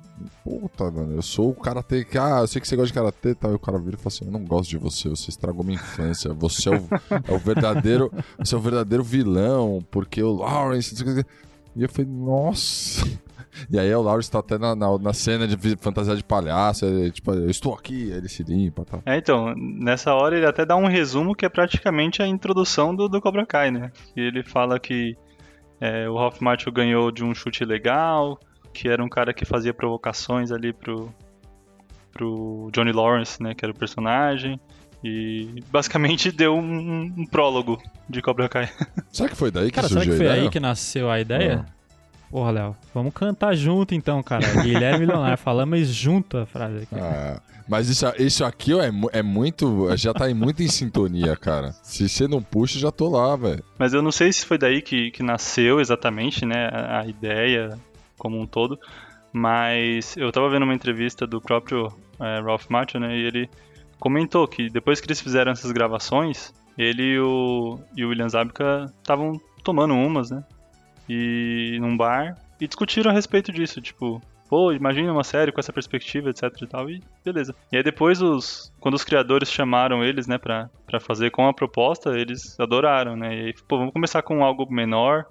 Puta, 0.43 0.91
mano, 0.91 1.17
eu 1.17 1.23
sou 1.23 1.50
o 1.50 1.55
karatê. 1.55 2.06
Ah, 2.19 2.41
eu 2.41 2.47
sei 2.47 2.62
que 2.62 2.67
você 2.67 2.76
gosta 2.76 2.87
de 2.87 2.94
karatê 2.94 3.35
tal. 3.35 3.53
E 3.53 3.55
o 3.55 3.59
cara 3.59 3.79
vira 3.79 3.94
e 3.94 3.99
fala 3.99 4.06
assim: 4.06 4.25
Eu 4.25 4.32
não 4.32 4.43
gosto 4.43 4.70
de 4.70 4.79
você, 4.79 5.06
você 5.06 5.29
estragou 5.29 5.62
minha 5.62 5.76
infância. 5.76 6.32
Você 6.32 6.70
é 6.70 6.73
o, 6.73 6.88
é 7.31 7.35
o 7.35 7.38
verdadeiro. 7.38 8.11
Você 8.38 8.55
é 8.55 8.59
o 8.59 8.61
verdadeiro 8.61 9.05
vilão, 9.05 9.85
porque 9.91 10.23
o 10.23 10.32
Lawrence. 10.32 10.94
E 11.76 11.82
eu 11.82 11.88
falei, 11.91 12.11
nossa. 12.11 13.06
E 13.71 13.79
aí 13.79 13.93
o 13.95 14.03
Lawrence 14.03 14.31
tá 14.31 14.39
até 14.39 14.59
na, 14.59 14.75
na, 14.75 14.99
na 14.99 15.12
cena 15.12 15.47
de 15.47 15.77
fantasia 15.77 16.15
de 16.15 16.25
palhaço. 16.25 16.85
Ele, 16.85 17.11
tipo, 17.11 17.33
eu 17.33 17.50
estou 17.50 17.75
aqui, 17.75 18.12
aí 18.12 18.19
ele 18.19 18.29
se 18.29 18.43
limpa 18.43 18.83
e 18.83 18.85
tal. 18.85 19.03
É, 19.06 19.17
então, 19.17 19.55
nessa 19.56 20.15
hora 20.15 20.37
ele 20.37 20.47
até 20.47 20.65
dá 20.65 20.77
um 20.77 20.87
resumo 20.87 21.35
que 21.35 21.45
é 21.45 21.49
praticamente 21.49 22.23
a 22.23 22.27
introdução 22.27 22.95
do, 22.95 23.09
do 23.09 23.21
Cobra 23.21 23.45
Kai, 23.47 23.71
né? 23.71 23.91
E 24.17 24.21
ele 24.21 24.43
fala 24.43 24.79
que 24.79 25.17
é, 25.81 26.09
o 26.09 26.17
Ralph 26.17 26.41
Macchio 26.41 26.73
ganhou 26.73 27.11
de 27.11 27.25
um 27.25 27.35
chute 27.35 27.65
legal, 27.65 28.39
que 28.73 28.89
era 28.89 29.03
um 29.03 29.09
cara 29.09 29.33
que 29.33 29.45
fazia 29.45 29.73
provocações 29.73 30.50
ali 30.53 30.73
pro, 30.73 31.12
pro 32.12 32.69
Johnny 32.73 32.93
Lawrence, 32.93 33.43
né? 33.43 33.55
Que 33.55 33.65
era 33.65 33.73
o 33.73 33.79
personagem. 33.79 34.61
E 35.03 35.62
basicamente 35.71 36.31
deu 36.33 36.55
um, 36.55 37.12
um 37.17 37.27
prólogo 37.27 37.81
de 38.09 38.21
Cobra 38.21 38.49
Kai. 38.49 38.69
Será 39.12 39.29
que 39.29 39.37
foi 39.37 39.50
daí 39.50 39.67
que 39.67 39.77
Cara, 39.77 39.89
será 39.89 40.00
surgiu 40.00 40.12
que 40.12 40.19
foi 40.19 40.27
a 40.27 40.31
ideia? 40.33 40.45
aí 40.45 40.50
que 40.50 40.61
nasceu 40.61 41.11
a 41.11 41.21
ideia? 41.21 41.65
Ah. 41.69 41.77
Porra, 42.30 42.50
Léo, 42.50 42.76
vamos 42.94 43.14
cantar 43.14 43.54
junto 43.54 43.94
então, 43.94 44.22
cara. 44.22 44.46
Guilherme 44.62 45.06
Leonardo, 45.06 45.38
falamos 45.38 45.88
junto 45.88 46.36
a 46.36 46.46
frase 46.46 46.82
aqui. 46.82 46.94
Ah, 46.94 47.40
mas 47.66 47.88
isso, 47.88 48.06
isso 48.19 48.44
aqui 48.44 48.75
ó, 48.75 48.82
é, 48.82 48.90
é 49.12 49.22
muito. 49.22 49.96
Já 49.96 50.12
tá 50.12 50.30
em 50.30 50.34
muito 50.34 50.62
em 50.62 50.69
sintonia, 50.69 51.36
cara. 51.36 51.72
Se 51.82 52.08
você 52.08 52.28
não 52.28 52.42
puxa, 52.42 52.78
já 52.78 52.90
tô 52.90 53.08
lá, 53.08 53.34
velho. 53.34 53.64
Mas 53.78 53.94
eu 53.94 54.02
não 54.02 54.12
sei 54.12 54.32
se 54.32 54.44
foi 54.44 54.58
daí 54.58 54.82
que, 54.82 55.10
que 55.10 55.22
nasceu 55.22 55.80
exatamente, 55.80 56.44
né, 56.44 56.69
a, 56.70 57.00
a 57.00 57.06
ideia 57.06 57.78
como 58.19 58.38
um 58.38 58.46
todo. 58.46 58.78
Mas 59.32 60.16
eu 60.16 60.30
tava 60.30 60.50
vendo 60.50 60.64
uma 60.64 60.75
entrevista 60.75 61.26
do 61.26 61.40
próprio 61.40 61.92
é, 62.20 62.40
Ralph 62.40 62.66
Macchio, 62.69 63.00
né, 63.00 63.16
e 63.16 63.26
ele 63.26 63.50
comentou 63.98 64.46
que 64.46 64.69
depois 64.69 65.00
que 65.00 65.06
eles 65.06 65.20
fizeram 65.20 65.52
essas 65.52 65.72
gravações, 65.72 66.52
ele 66.76 67.02
e 67.02 67.20
o, 67.20 67.78
e 67.97 68.04
o 68.04 68.08
William 68.08 68.28
Zabka 68.28 68.92
estavam 68.99 69.40
tomando 69.62 69.94
umas, 69.94 70.30
né, 70.30 70.42
e 71.09 71.79
num 71.81 71.97
bar 71.97 72.37
e 72.61 72.67
discutiram 72.67 73.11
a 73.11 73.15
respeito 73.15 73.53
disso, 73.53 73.81
tipo, 73.81 74.21
pô, 74.49 74.73
imagina 74.73 75.12
uma 75.12 75.23
série 75.23 75.53
com 75.53 75.61
essa 75.61 75.73
perspectiva, 75.73 76.31
etc 76.31 76.43
e 76.61 76.67
tal, 76.67 76.91
e 76.91 77.03
beleza. 77.25 77.55
E 77.71 77.77
aí 77.77 77.83
depois 77.83 78.21
os 78.21 78.73
quando 78.81 78.95
os 78.95 79.05
criadores 79.05 79.50
chamaram 79.50 80.03
eles, 80.05 80.27
né, 80.27 80.38
pra, 80.38 80.71
fazer 81.00 81.31
com 81.31 81.47
a 81.47 81.55
proposta, 81.55 82.19
eles 82.19 82.59
adoraram, 82.59 83.17
né? 83.17 83.35
E 83.35 83.45
aí, 83.47 83.55
pô, 83.67 83.79
vamos 83.79 83.93
começar 83.93 84.23
com 84.23 84.43
algo 84.43 84.71
menor 84.73 85.27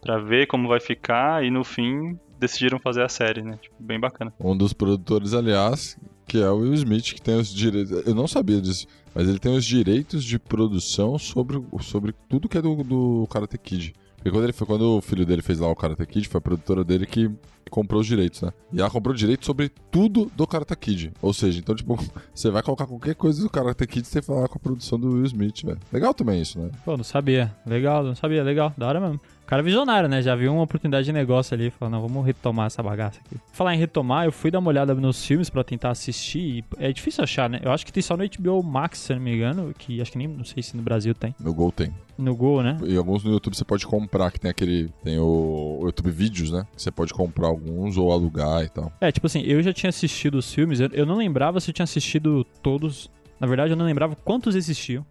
pra 0.00 0.18
ver 0.18 0.46
como 0.46 0.68
vai 0.68 0.80
ficar 0.80 1.44
e 1.44 1.50
no 1.50 1.64
fim 1.64 2.18
decidiram 2.38 2.78
fazer 2.78 3.02
a 3.02 3.08
série, 3.08 3.42
né? 3.42 3.58
Tipo, 3.60 3.76
bem 3.78 3.98
bacana. 3.98 4.32
Um 4.40 4.56
dos 4.56 4.72
produtores, 4.72 5.34
aliás, 5.34 5.98
que 6.26 6.40
é 6.40 6.48
o 6.48 6.58
Will 6.58 6.74
Smith, 6.74 7.14
que 7.14 7.22
tem 7.22 7.36
os 7.36 7.52
direitos. 7.52 8.06
Eu 8.06 8.14
não 8.14 8.28
sabia 8.28 8.60
disso, 8.60 8.86
mas 9.14 9.28
ele 9.28 9.38
tem 9.38 9.54
os 9.56 9.64
direitos 9.64 10.24
de 10.24 10.38
produção 10.38 11.18
sobre, 11.18 11.60
sobre 11.80 12.14
tudo 12.28 12.48
que 12.48 12.56
é 12.56 12.62
do, 12.62 12.76
do 12.84 13.26
Karate 13.28 13.58
Kid. 13.58 13.94
Porque 14.18 14.30
quando, 14.30 14.44
ele 14.44 14.52
foi, 14.52 14.66
quando 14.66 14.98
o 14.98 15.00
filho 15.00 15.24
dele 15.24 15.42
fez 15.42 15.60
lá 15.60 15.68
o 15.68 15.76
Karate 15.76 16.04
Kid, 16.04 16.28
foi 16.28 16.38
a 16.38 16.42
produtora 16.42 16.84
dele 16.84 17.06
que 17.06 17.30
comprou 17.70 18.00
os 18.00 18.06
direitos, 18.06 18.42
né? 18.42 18.52
E 18.72 18.80
ela 18.80 18.90
comprou 18.90 19.14
direito 19.14 19.46
sobre 19.46 19.70
tudo 19.90 20.30
do 20.36 20.46
Karate 20.46 20.74
Kid. 20.76 21.12
Ou 21.22 21.32
seja, 21.32 21.60
então, 21.60 21.74
tipo, 21.74 21.96
você 22.34 22.50
vai 22.50 22.62
colocar 22.62 22.86
qualquer 22.86 23.14
coisa 23.14 23.42
do 23.42 23.48
Karate 23.48 23.86
Kid, 23.86 24.08
que 24.08 24.22
falar 24.22 24.48
com 24.48 24.58
a 24.58 24.60
produção 24.60 24.98
do 24.98 25.12
Will 25.12 25.24
Smith, 25.26 25.62
velho. 25.64 25.78
Legal 25.92 26.12
também 26.12 26.40
isso, 26.40 26.58
né? 26.58 26.70
Pô, 26.84 26.96
não 26.96 27.04
sabia. 27.04 27.54
Legal, 27.64 28.02
não 28.02 28.14
sabia, 28.14 28.42
legal. 28.42 28.72
Da 28.76 28.88
hora 28.88 29.00
mesmo. 29.00 29.20
Cara 29.48 29.62
é 29.62 29.64
visionário, 29.64 30.10
né? 30.10 30.20
Já 30.20 30.34
viu 30.34 30.52
uma 30.52 30.62
oportunidade 30.62 31.06
de 31.06 31.12
negócio 31.12 31.54
ali. 31.54 31.70
Falou, 31.70 31.90
não, 31.90 32.06
vamos 32.06 32.26
retomar 32.26 32.66
essa 32.66 32.82
bagaça 32.82 33.18
aqui. 33.24 33.40
Falar 33.50 33.74
em 33.74 33.78
retomar, 33.78 34.26
eu 34.26 34.30
fui 34.30 34.50
dar 34.50 34.58
uma 34.58 34.68
olhada 34.68 34.94
nos 34.94 35.24
filmes 35.24 35.48
pra 35.48 35.64
tentar 35.64 35.88
assistir. 35.88 36.38
e 36.38 36.64
é 36.78 36.92
difícil 36.92 37.24
achar, 37.24 37.48
né? 37.48 37.58
Eu 37.62 37.72
acho 37.72 37.86
que 37.86 37.90
tem 37.90 38.02
só 38.02 38.14
no 38.14 38.24
HBO 38.28 38.62
Max, 38.62 38.98
se 38.98 39.14
não 39.14 39.22
me 39.22 39.34
engano. 39.34 39.72
Que 39.78 40.02
acho 40.02 40.12
que 40.12 40.18
nem, 40.18 40.28
não 40.28 40.44
sei 40.44 40.62
se 40.62 40.76
no 40.76 40.82
Brasil 40.82 41.14
tem. 41.14 41.34
No 41.40 41.54
Gol 41.54 41.72
tem. 41.72 41.94
No 42.18 42.36
Go, 42.36 42.62
né? 42.62 42.76
E 42.84 42.94
alguns 42.94 43.24
no 43.24 43.30
YouTube 43.30 43.56
você 43.56 43.64
pode 43.64 43.86
comprar, 43.86 44.30
que 44.30 44.38
tem 44.38 44.50
aquele. 44.50 44.90
Tem 45.02 45.18
o, 45.18 45.78
o 45.80 45.86
YouTube 45.86 46.10
Vídeos, 46.10 46.50
né? 46.50 46.66
Que 46.76 46.82
você 46.82 46.90
pode 46.90 47.14
comprar 47.14 47.46
alguns 47.46 47.96
ou 47.96 48.12
alugar 48.12 48.62
e 48.62 48.68
tal. 48.68 48.92
É, 49.00 49.10
tipo 49.10 49.26
assim, 49.26 49.40
eu 49.40 49.62
já 49.62 49.72
tinha 49.72 49.88
assistido 49.88 50.34
os 50.34 50.52
filmes, 50.52 50.78
eu, 50.78 50.90
eu 50.92 51.06
não 51.06 51.16
lembrava 51.16 51.58
se 51.58 51.70
eu 51.70 51.72
tinha 51.72 51.84
assistido 51.84 52.44
todos. 52.62 53.10
Na 53.40 53.46
verdade, 53.46 53.72
eu 53.72 53.78
não 53.78 53.86
lembrava 53.86 54.14
quantos 54.14 54.54
existiam. 54.54 55.06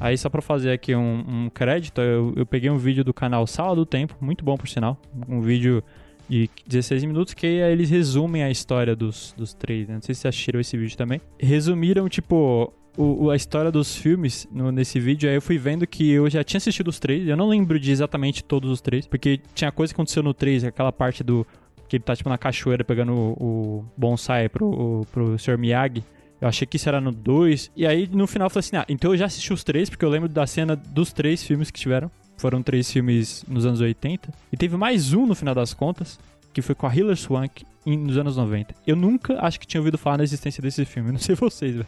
Aí, 0.00 0.16
só 0.16 0.28
pra 0.28 0.42
fazer 0.42 0.72
aqui 0.72 0.94
um, 0.94 1.24
um 1.26 1.50
crédito, 1.50 2.00
eu, 2.00 2.32
eu 2.36 2.46
peguei 2.46 2.70
um 2.70 2.78
vídeo 2.78 3.04
do 3.04 3.12
canal 3.12 3.46
Sala 3.46 3.74
do 3.74 3.86
Tempo, 3.86 4.16
muito 4.20 4.44
bom 4.44 4.56
por 4.56 4.68
sinal. 4.68 5.00
Um 5.28 5.40
vídeo 5.40 5.82
de 6.28 6.48
16 6.66 7.04
minutos 7.04 7.34
que 7.34 7.46
eles 7.46 7.90
resumem 7.90 8.42
a 8.42 8.50
história 8.50 8.96
dos, 8.96 9.34
dos 9.36 9.52
três, 9.52 9.88
né? 9.88 9.94
Não 9.94 10.02
sei 10.02 10.14
se 10.14 10.22
vocês 10.22 10.34
assistiram 10.34 10.60
esse 10.60 10.76
vídeo 10.76 10.96
também. 10.96 11.20
Resumiram, 11.38 12.08
tipo, 12.08 12.72
o, 12.96 13.30
a 13.30 13.36
história 13.36 13.70
dos 13.70 13.96
filmes 13.96 14.46
no, 14.52 14.70
nesse 14.70 15.00
vídeo, 15.00 15.28
aí 15.28 15.34
eu 15.34 15.42
fui 15.42 15.58
vendo 15.58 15.86
que 15.86 16.10
eu 16.10 16.28
já 16.28 16.44
tinha 16.44 16.58
assistido 16.58 16.88
os 16.88 16.98
três. 16.98 17.26
Eu 17.26 17.36
não 17.36 17.48
lembro 17.48 17.78
de 17.78 17.90
exatamente 17.90 18.44
todos 18.44 18.70
os 18.70 18.80
três, 18.80 19.06
porque 19.06 19.40
tinha 19.54 19.72
coisa 19.72 19.92
que 19.92 19.96
aconteceu 19.96 20.22
no 20.22 20.34
3, 20.34 20.64
aquela 20.64 20.92
parte 20.92 21.22
do. 21.24 21.46
que 21.88 21.96
ele 21.96 22.04
tá 22.04 22.14
tipo 22.14 22.28
na 22.28 22.38
cachoeira 22.38 22.84
pegando 22.84 23.12
o, 23.12 23.32
o 23.32 23.84
bonsai 23.96 24.48
pro, 24.48 24.66
o, 24.66 25.06
pro 25.10 25.38
Sr. 25.38 25.58
Miyagi. 25.58 26.04
Eu 26.42 26.48
achei 26.48 26.66
que 26.66 26.76
isso 26.76 26.88
era 26.88 27.00
no 27.00 27.12
2. 27.12 27.70
E 27.76 27.86
aí 27.86 28.08
no 28.12 28.26
final 28.26 28.46
eu 28.46 28.50
falei 28.50 28.66
assim: 28.66 28.76
ah, 28.76 28.84
então 28.88 29.12
eu 29.12 29.16
já 29.16 29.26
assisti 29.26 29.52
os 29.52 29.62
três, 29.62 29.88
porque 29.88 30.04
eu 30.04 30.10
lembro 30.10 30.28
da 30.28 30.44
cena 30.44 30.74
dos 30.74 31.12
três 31.12 31.40
filmes 31.44 31.70
que 31.70 31.78
tiveram. 31.78 32.10
Foram 32.36 32.60
três 32.60 32.90
filmes 32.90 33.44
nos 33.46 33.64
anos 33.64 33.80
80. 33.80 34.28
E 34.52 34.56
teve 34.56 34.76
mais 34.76 35.12
um 35.12 35.24
no 35.24 35.36
final 35.36 35.54
das 35.54 35.72
contas, 35.72 36.18
que 36.52 36.60
foi 36.60 36.74
com 36.74 36.84
a 36.84 36.94
Hilary 36.94 37.16
Swank 37.16 37.64
nos 37.86 38.16
anos 38.18 38.36
90. 38.36 38.74
Eu 38.84 38.96
nunca 38.96 39.38
acho 39.40 39.60
que 39.60 39.66
tinha 39.68 39.80
ouvido 39.80 39.96
falar 39.96 40.18
na 40.18 40.24
existência 40.24 40.60
desse 40.60 40.84
filme. 40.84 41.12
Não 41.14 41.20
sei 41.20 41.36
vocês, 41.36 41.76
velho. 41.76 41.86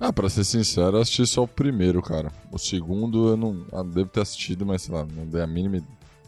Ah, 0.00 0.12
pra 0.12 0.28
ser 0.28 0.42
sincero, 0.42 0.96
eu 0.96 1.00
assisti 1.00 1.24
só 1.24 1.44
o 1.44 1.48
primeiro, 1.48 2.02
cara. 2.02 2.32
O 2.50 2.58
segundo 2.58 3.28
eu 3.28 3.36
não. 3.36 3.64
Ah, 3.72 3.84
devo 3.84 4.10
ter 4.10 4.20
assistido, 4.20 4.66
mas 4.66 4.82
sei 4.82 4.94
lá, 4.94 5.06
não 5.06 5.26
dei 5.26 5.40
a 5.40 5.46
mínima 5.46 5.80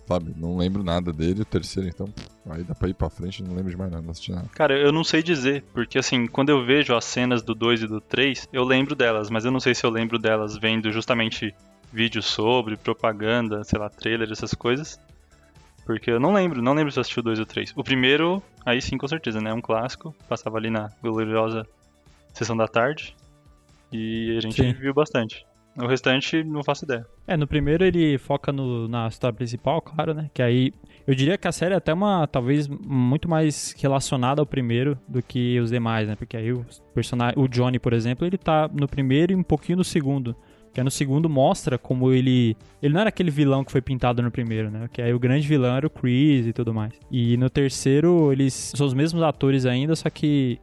sabe? 0.07 0.35
Não 0.37 0.57
lembro 0.57 0.83
nada 0.83 1.13
dele. 1.13 1.43
O 1.43 1.45
terceiro, 1.45 1.89
então, 1.89 2.09
aí 2.49 2.63
dá 2.63 2.75
pra 2.75 2.89
ir 2.89 2.95
pra 2.95 3.11
frente, 3.11 3.43
não 3.43 3.55
lembro 3.55 3.71
de 3.71 3.77
mais 3.77 3.91
nada, 3.91 4.03
não 4.03 4.11
assisti 4.11 4.33
nada. 4.33 4.49
Cara, 4.55 4.79
eu 4.79 4.93
não 4.93 5.05
sei 5.05 5.23
dizer, 5.23 5.65
porque 5.73 5.99
assim, 5.99 6.27
quando 6.27 6.51
eu 6.51 6.65
vejo 6.65 6.95
as 6.95 7.05
cenas 7.05 7.43
do 7.43 7.55
2 7.55 7.83
e 7.83 7.87
do 7.87 8.01
3, 8.01 8.49
eu 8.53 8.65
lembro 8.65 8.95
delas, 8.95 9.31
mas 9.31 9.45
eu 9.45 9.51
não 9.51 9.61
sei 9.61 9.75
se 9.75 9.85
eu 9.85 9.91
lembro 9.91 10.19
delas 10.19 10.57
vendo 10.57 10.93
justamente 10.93 11.55
vídeos 11.93 12.27
sobre, 12.27 12.77
propaganda, 12.77 13.63
sei 13.65 13.79
lá, 13.79 13.89
trailer, 13.89 14.31
essas 14.31 14.55
coisas. 14.55 14.99
Porque 15.85 16.11
eu 16.11 16.19
não 16.19 16.33
lembro, 16.33 16.63
não 16.63 16.73
lembro 16.73 16.91
se 16.91 16.99
eu 16.99 17.03
assisti 17.03 17.21
o 17.21 17.23
2 17.23 17.39
ou 17.39 17.45
o 17.45 17.47
3. 17.47 17.73
O 17.77 17.85
primeiro, 17.85 18.43
aí 18.65 18.81
sim, 18.81 18.97
com 18.97 19.07
certeza, 19.07 19.41
né? 19.41 19.53
Um 19.53 19.61
clássico. 19.61 20.15
Passava 20.29 20.57
ali 20.57 20.71
na 20.71 20.91
gloriosa 21.03 21.67
sessão 22.33 22.57
da 22.57 22.67
tarde. 22.67 23.15
E 23.93 24.35
a 24.37 24.41
gente 24.41 24.57
sim. 24.57 24.73
viu 24.73 24.95
bastante. 24.95 25.47
O 25.77 25.87
restante, 25.87 26.45
não 26.45 26.63
faço 26.63 26.85
ideia. 26.85 27.07
É, 27.27 27.37
no 27.37 27.47
primeiro 27.47 27.85
ele 27.85 28.17
foca 28.19 28.53
no, 28.53 28.87
na 28.87 29.09
história 29.09 29.35
principal, 29.35 29.81
claro, 29.81 30.15
né? 30.15 30.31
Que 30.33 30.43
aí. 30.43 30.73
Eu 31.07 31.15
diria 31.15 31.37
que 31.37 31.47
a 31.47 31.53
série 31.53 31.75
é 31.75 31.77
até 31.77 31.93
uma. 31.93 32.27
Talvez 32.27 32.69
muito 32.69 33.29
mais 33.29 33.75
relacionada 33.77 34.41
ao 34.41 34.47
primeiro 34.47 34.99
do 35.09 35.23
que 35.23 35.59
os 35.59 35.71
demais, 35.71 36.09
né? 36.09 36.15
Porque 36.17 36.37
aí 36.37 36.53
o 36.53 36.65
personagem. 36.95 37.35
O 37.37 37.49
Johnny, 37.49 37.79
por 37.79 37.93
exemplo, 37.93 38.27
ele 38.27 38.39
tá 38.39 38.71
no 38.73 38.87
primeiro 38.87 39.33
e 39.33 39.37
um 39.37 39.43
pouquinho 39.43 39.79
no 39.79 39.85
segundo. 39.85 40.35
Que 40.73 40.83
no 40.83 40.91
segundo 40.91 41.29
mostra 41.29 41.77
como 41.77 42.13
ele. 42.13 42.57
Ele 42.81 42.95
não 42.95 43.01
era 43.01 43.09
aquele 43.09 43.31
vilão 43.31 43.65
que 43.65 43.73
foi 43.73 43.81
pintado 43.81 44.23
no 44.23 44.31
primeiro, 44.31 44.71
né? 44.71 44.89
Que 44.93 45.03
aí 45.03 45.13
o 45.13 45.19
grande 45.19 45.47
vilão 45.47 45.77
era 45.77 45.87
o 45.87 45.91
Chris 45.91 46.47
e 46.47 46.53
tudo 46.53 46.73
mais. 46.73 46.93
E 47.11 47.37
no 47.37 47.51
terceiro, 47.51 48.33
eles 48.33 48.73
são 48.75 48.87
os 48.87 48.95
mesmos 48.95 49.23
atores 49.23 49.67
ainda, 49.67 49.95
só 49.95 50.09
que 50.09 50.59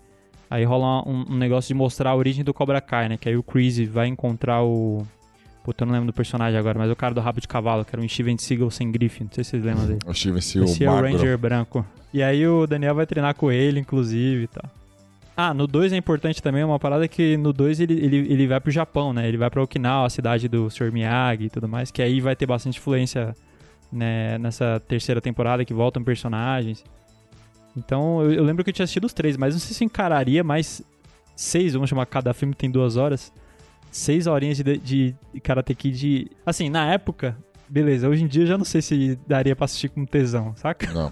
Aí 0.52 0.66
rola 0.66 1.08
um, 1.08 1.26
um, 1.30 1.38
negócio 1.38 1.70
de 1.70 1.74
mostrar 1.74 2.10
a 2.10 2.16
origem 2.16 2.44
do 2.44 2.54
Cobra 2.54 2.82
Kai, 2.82 3.08
né? 3.08 3.16
Que 3.16 3.30
aí 3.30 3.38
o 3.38 3.42
Chris 3.42 3.80
vai 3.88 4.08
encontrar 4.08 4.62
o. 4.62 5.08
Puta, 5.64 5.84
eu 5.84 5.86
não 5.86 5.94
lembro 5.94 6.08
do 6.08 6.14
personagem 6.14 6.60
agora, 6.60 6.78
mas 6.78 6.92
o 6.92 6.96
cara 6.96 7.14
do 7.14 7.22
rabo 7.22 7.40
de 7.40 7.48
cavalo, 7.48 7.86
que 7.86 7.96
era 7.96 8.04
um 8.04 8.10
Steven 8.10 8.38
Seagal 8.38 8.70
sem 8.70 8.92
grife. 8.92 9.24
Não 9.24 9.32
sei 9.32 9.46
se 9.46 9.52
vocês 9.52 9.64
lembram 9.64 9.86
dele. 9.86 10.00
O 10.06 10.14
Steven 10.14 10.42
Seagal, 10.42 10.68
Esse 10.68 10.84
é 10.84 10.92
o 10.92 11.02
Ranger 11.02 11.38
branco. 11.38 11.86
E 12.14 12.22
aí 12.22 12.46
o 12.46 12.68
Daniel 12.68 12.96
vai 12.96 13.06
treinar 13.06 13.34
com 13.34 13.50
ele, 13.50 13.80
inclusive 13.80 14.44
e 14.44 14.48
tal. 14.48 14.70
Ah, 15.38 15.54
no 15.54 15.66
2 15.68 15.94
é 15.94 15.98
importante 15.98 16.44
também 16.44 16.66
uma 16.66 16.78
parada 16.78 17.08
que 17.08 17.38
no 17.38 17.54
2 17.54 17.80
ele, 17.80 17.94
ele, 17.94 18.18
ele 18.18 18.46
vai 18.46 18.60
pro 18.60 18.70
Japão, 18.70 19.14
né? 19.14 19.30
Ele 19.30 19.38
vai 19.38 19.50
pra 19.50 19.64
Okinawa, 19.64 20.08
a 20.08 20.10
cidade 20.10 20.50
do 20.50 20.70
Sr. 20.70 20.92
Miyagi 20.92 21.46
e 21.46 21.50
tudo 21.50 21.70
mais, 21.70 21.90
que 21.92 22.02
aí 22.02 22.20
vai 22.20 22.36
ter 22.36 22.46
bastante 22.46 22.78
influência 22.78 23.34
né, 23.90 24.38
nessa 24.38 24.82
terceira 24.86 25.22
temporada 25.22 25.64
que 25.64 25.74
voltam 25.74 26.04
personagens. 26.04 26.84
Então 27.76 28.22
eu, 28.22 28.34
eu, 28.34 28.44
lembro 28.44 28.64
que 28.64 28.70
eu 28.70 28.74
tinha 28.74 28.84
assistido 28.84 29.06
os 29.06 29.14
três, 29.14 29.38
mas 29.38 29.54
não 29.54 29.60
sei 29.60 29.76
se 29.76 29.84
encararia 29.84 30.44
mais 30.44 30.82
seis, 31.36 31.74
vamos 31.74 31.90
chamar 31.90 32.06
cada 32.06 32.34
filme 32.34 32.54
tem 32.54 32.70
duas 32.70 32.98
horas. 32.98 33.32
Seis 33.92 34.26
horinhas 34.28 34.58
de, 34.58 34.78
de, 34.78 35.16
de 35.34 35.42
Karate 35.42 35.76
Kid. 35.76 36.32
Assim, 36.46 36.70
na 36.70 36.94
época, 36.94 37.38
beleza, 37.68 38.08
hoje 38.08 38.24
em 38.24 38.28
dia 38.28 38.44
eu 38.44 38.48
já 38.48 38.58
não 38.58 38.66
sei 38.66 38.82
se 38.82 39.20
daria 39.28 39.56
pra 39.56 39.66
assistir 39.66 39.90
com 39.90 40.06
tesão, 40.06 40.54
saca? 40.56 40.92
Não. 40.94 41.12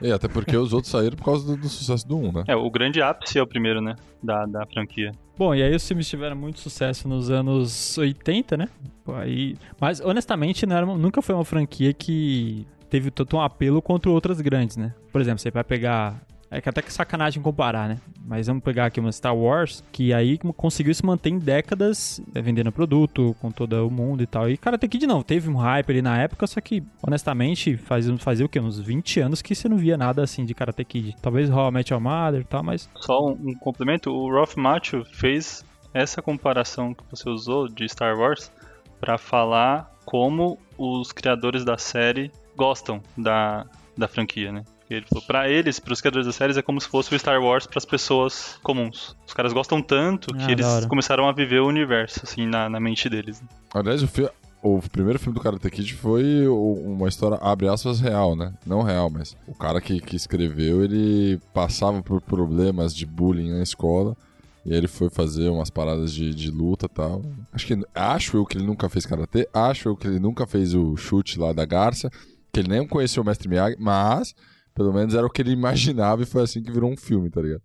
E 0.00 0.12
até 0.12 0.28
porque 0.28 0.56
os 0.56 0.72
outros 0.72 0.90
saíram 0.90 1.16
por 1.16 1.24
causa 1.24 1.46
do, 1.46 1.56
do, 1.56 1.68
sucesso 1.68 2.06
do 2.06 2.16
1, 2.18 2.32
né? 2.32 2.44
É, 2.48 2.56
o 2.56 2.70
grande 2.70 3.00
ápice 3.00 3.38
é 3.38 3.42
o 3.42 3.46
primeiro, 3.46 3.80
né? 3.80 3.96
Da, 4.22 4.44
da 4.44 4.66
franquia. 4.66 5.12
Bom, 5.38 5.54
e 5.54 5.62
aí 5.62 5.74
os 5.74 5.86
filmes 5.86 6.08
tiveram 6.08 6.36
muito 6.36 6.60
sucesso 6.60 7.08
nos 7.08 7.30
anos 7.30 7.96
80, 7.96 8.56
né? 8.56 8.68
Aí, 9.14 9.56
mas 9.80 10.00
honestamente 10.00 10.66
não 10.66 10.76
era, 10.76 10.86
nunca 10.86 11.22
foi 11.22 11.34
uma 11.34 11.44
franquia 11.44 11.92
que 11.92 12.66
teve 12.88 13.10
tanto 13.10 13.36
um 13.36 13.40
apelo 13.40 13.82
quanto 13.82 14.10
outras 14.10 14.40
grandes, 14.40 14.76
né? 14.76 14.94
Por 15.12 15.20
exemplo, 15.20 15.38
você 15.38 15.50
vai 15.50 15.64
pegar 15.64 16.20
é 16.50 16.60
que 16.60 16.68
até 16.68 16.80
que 16.80 16.92
sacanagem 16.92 17.42
comparar, 17.42 17.88
né? 17.88 17.98
Mas 18.24 18.46
vamos 18.46 18.62
pegar 18.62 18.86
aqui 18.86 19.00
uma 19.00 19.10
Star 19.10 19.36
Wars, 19.36 19.82
que 19.90 20.12
aí 20.12 20.38
conseguiu 20.56 20.94
se 20.94 21.04
manter 21.04 21.30
em 21.30 21.38
décadas 21.38 22.20
é, 22.34 22.40
vendendo 22.40 22.70
produto 22.70 23.34
com 23.40 23.50
todo 23.50 23.86
o 23.86 23.90
mundo 23.90 24.22
e 24.22 24.26
tal. 24.26 24.48
E 24.48 24.56
Karate 24.56 24.88
Kid 24.88 25.06
não, 25.06 25.22
teve 25.22 25.50
um 25.50 25.56
hype 25.56 25.90
ali 25.90 26.02
na 26.02 26.16
época, 26.18 26.46
só 26.46 26.60
que, 26.60 26.82
honestamente, 27.02 27.76
fazia, 27.76 28.16
fazia 28.18 28.46
o 28.46 28.48
quê? 28.48 28.60
Uns 28.60 28.78
20 28.78 29.20
anos 29.20 29.42
que 29.42 29.54
você 29.54 29.68
não 29.68 29.76
via 29.76 29.96
nada 29.96 30.22
assim 30.22 30.44
de 30.44 30.54
Karate 30.54 30.84
Kid. 30.84 31.16
Talvez 31.20 31.50
How 31.50 31.70
I 31.70 31.84
Your 31.90 32.00
Mother 32.00 32.40
e 32.40 32.44
tal, 32.44 32.62
mas... 32.62 32.88
Só 33.00 33.26
um, 33.26 33.50
um 33.50 33.54
complemento, 33.54 34.10
o 34.10 34.30
Ralph 34.30 34.56
Macchio 34.56 35.04
fez 35.04 35.64
essa 35.92 36.22
comparação 36.22 36.94
que 36.94 37.04
você 37.10 37.28
usou 37.28 37.68
de 37.68 37.88
Star 37.88 38.16
Wars 38.16 38.52
para 39.00 39.18
falar 39.18 39.92
como 40.04 40.58
os 40.78 41.10
criadores 41.10 41.64
da 41.64 41.76
série 41.76 42.30
gostam 42.56 43.02
da, 43.16 43.66
da 43.96 44.08
franquia, 44.08 44.50
né? 44.50 44.64
Ele 44.88 45.04
falou, 45.08 45.24
pra 45.24 45.48
eles, 45.48 45.80
pros 45.80 46.00
criadores 46.00 46.26
das 46.26 46.36
séries, 46.36 46.56
é 46.56 46.62
como 46.62 46.80
se 46.80 46.88
fosse 46.88 47.12
o 47.12 47.18
Star 47.18 47.42
Wars 47.42 47.66
para 47.66 47.78
as 47.78 47.84
pessoas 47.84 48.56
comuns. 48.62 49.16
Os 49.26 49.34
caras 49.34 49.52
gostam 49.52 49.82
tanto 49.82 50.32
que 50.32 50.44
ah, 50.44 50.52
eles 50.52 50.86
começaram 50.86 51.28
a 51.28 51.32
viver 51.32 51.60
o 51.60 51.66
universo, 51.66 52.20
assim, 52.22 52.46
na, 52.46 52.70
na 52.70 52.78
mente 52.78 53.08
deles. 53.08 53.40
Né? 53.40 53.48
Aliás, 53.74 54.02
o, 54.02 54.06
fi 54.06 54.28
o 54.62 54.80
primeiro 54.80 55.18
filme 55.18 55.34
do 55.36 55.42
Karate 55.42 55.68
Kid 55.70 55.92
foi 55.94 56.46
uma 56.46 57.08
história, 57.08 57.36
abre 57.40 57.68
aspas, 57.68 58.00
real, 58.00 58.36
né? 58.36 58.54
Não 58.64 58.82
real, 58.82 59.10
mas 59.10 59.36
o 59.46 59.54
cara 59.54 59.80
que, 59.80 60.00
que 60.00 60.14
escreveu, 60.14 60.84
ele 60.84 61.40
passava 61.52 62.00
por 62.00 62.20
problemas 62.20 62.94
de 62.94 63.04
bullying 63.04 63.50
na 63.50 63.62
escola. 63.62 64.16
E 64.64 64.74
ele 64.74 64.88
foi 64.88 65.08
fazer 65.08 65.48
umas 65.48 65.70
paradas 65.70 66.12
de, 66.12 66.34
de 66.34 66.50
luta 66.50 66.86
e 66.86 66.88
tal. 66.88 67.22
Acho, 67.52 67.66
que, 67.68 67.78
acho 67.94 68.36
eu 68.36 68.44
que 68.44 68.58
ele 68.58 68.66
nunca 68.66 68.88
fez 68.88 69.06
karatê. 69.06 69.48
Acho 69.54 69.90
eu 69.90 69.96
que 69.96 70.08
ele 70.08 70.18
nunca 70.18 70.44
fez 70.44 70.74
o 70.74 70.96
chute 70.96 71.38
lá 71.38 71.52
da 71.52 71.64
garça 71.64 72.10
que 72.56 72.60
ele 72.60 72.68
nem 72.70 72.88
conheceu 72.88 73.22
o 73.22 73.26
Mestre 73.26 73.50
Miyagi, 73.50 73.76
mas 73.78 74.34
pelo 74.74 74.90
menos 74.90 75.14
era 75.14 75.26
o 75.26 75.30
que 75.30 75.42
ele 75.42 75.50
imaginava 75.50 76.22
e 76.22 76.26
foi 76.26 76.42
assim 76.42 76.62
que 76.62 76.72
virou 76.72 76.90
um 76.90 76.96
filme, 76.96 77.28
tá 77.28 77.42
ligado? 77.42 77.60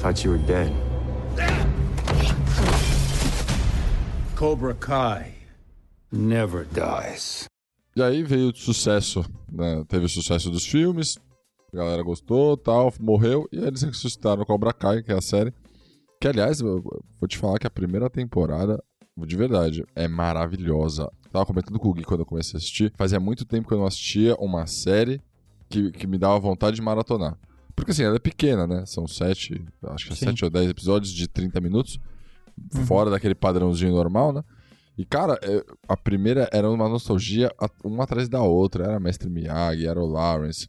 Thought 0.00 0.24
you 0.24 0.32
were 0.32 0.42
dead. 0.44 0.72
Cobra 4.36 4.74
Kai 4.74 5.34
never 6.12 6.64
dies. 6.66 7.46
E 7.96 8.00
aí 8.00 8.22
veio 8.22 8.50
o 8.50 8.56
sucesso, 8.56 9.24
né? 9.50 9.84
Teve 9.88 10.04
o 10.04 10.08
sucesso 10.08 10.50
dos 10.50 10.64
filmes, 10.64 11.18
a 11.74 11.76
galera 11.76 12.02
gostou, 12.04 12.56
tal, 12.56 12.94
morreu, 13.00 13.48
e 13.50 13.58
aí 13.58 13.66
eles 13.66 13.82
ressuscitaram 13.82 14.42
o 14.42 14.46
Cobra 14.46 14.72
Kai, 14.72 15.02
que 15.02 15.10
é 15.10 15.16
a 15.16 15.20
série. 15.20 15.52
Que, 16.20 16.28
aliás, 16.28 16.60
vou 16.60 17.02
te 17.26 17.36
falar 17.36 17.58
que 17.58 17.66
a 17.66 17.70
primeira 17.70 18.08
temporada, 18.08 18.80
de 19.16 19.36
verdade, 19.36 19.84
é 19.96 20.06
maravilhosa. 20.06 21.10
Tava 21.32 21.46
comentando 21.46 21.78
com 21.78 21.88
o 21.88 21.94
Gui 21.94 22.02
quando 22.02 22.20
eu 22.20 22.26
comecei 22.26 22.56
a 22.56 22.58
assistir. 22.58 22.92
Fazia 22.96 23.20
muito 23.20 23.44
tempo 23.44 23.68
que 23.68 23.74
eu 23.74 23.78
não 23.78 23.86
assistia 23.86 24.34
uma 24.36 24.66
série 24.66 25.20
que, 25.68 25.92
que 25.92 26.06
me 26.06 26.18
dava 26.18 26.38
vontade 26.38 26.76
de 26.76 26.82
maratonar. 26.82 27.38
Porque 27.74 27.92
assim, 27.92 28.02
ela 28.02 28.16
é 28.16 28.18
pequena, 28.18 28.66
né? 28.66 28.84
São 28.84 29.06
sete, 29.06 29.64
acho 29.84 30.06
que 30.06 30.12
é 30.12 30.16
sete 30.16 30.44
ou 30.44 30.50
dez 30.50 30.68
episódios 30.68 31.12
de 31.12 31.28
30 31.28 31.60
minutos. 31.60 31.98
Uhum. 32.74 32.84
Fora 32.84 33.10
daquele 33.10 33.34
padrãozinho 33.34 33.92
normal, 33.92 34.32
né? 34.32 34.44
E, 34.98 35.04
cara, 35.04 35.38
é, 35.42 35.64
a 35.88 35.96
primeira 35.96 36.48
era 36.52 36.68
uma 36.68 36.88
nostalgia 36.88 37.50
uma 37.82 38.04
atrás 38.04 38.28
da 38.28 38.42
outra. 38.42 38.84
Era 38.84 39.00
Mestre 39.00 39.30
Miyagi, 39.30 39.86
era 39.86 39.98
o 39.98 40.06
Lawrence. 40.06 40.68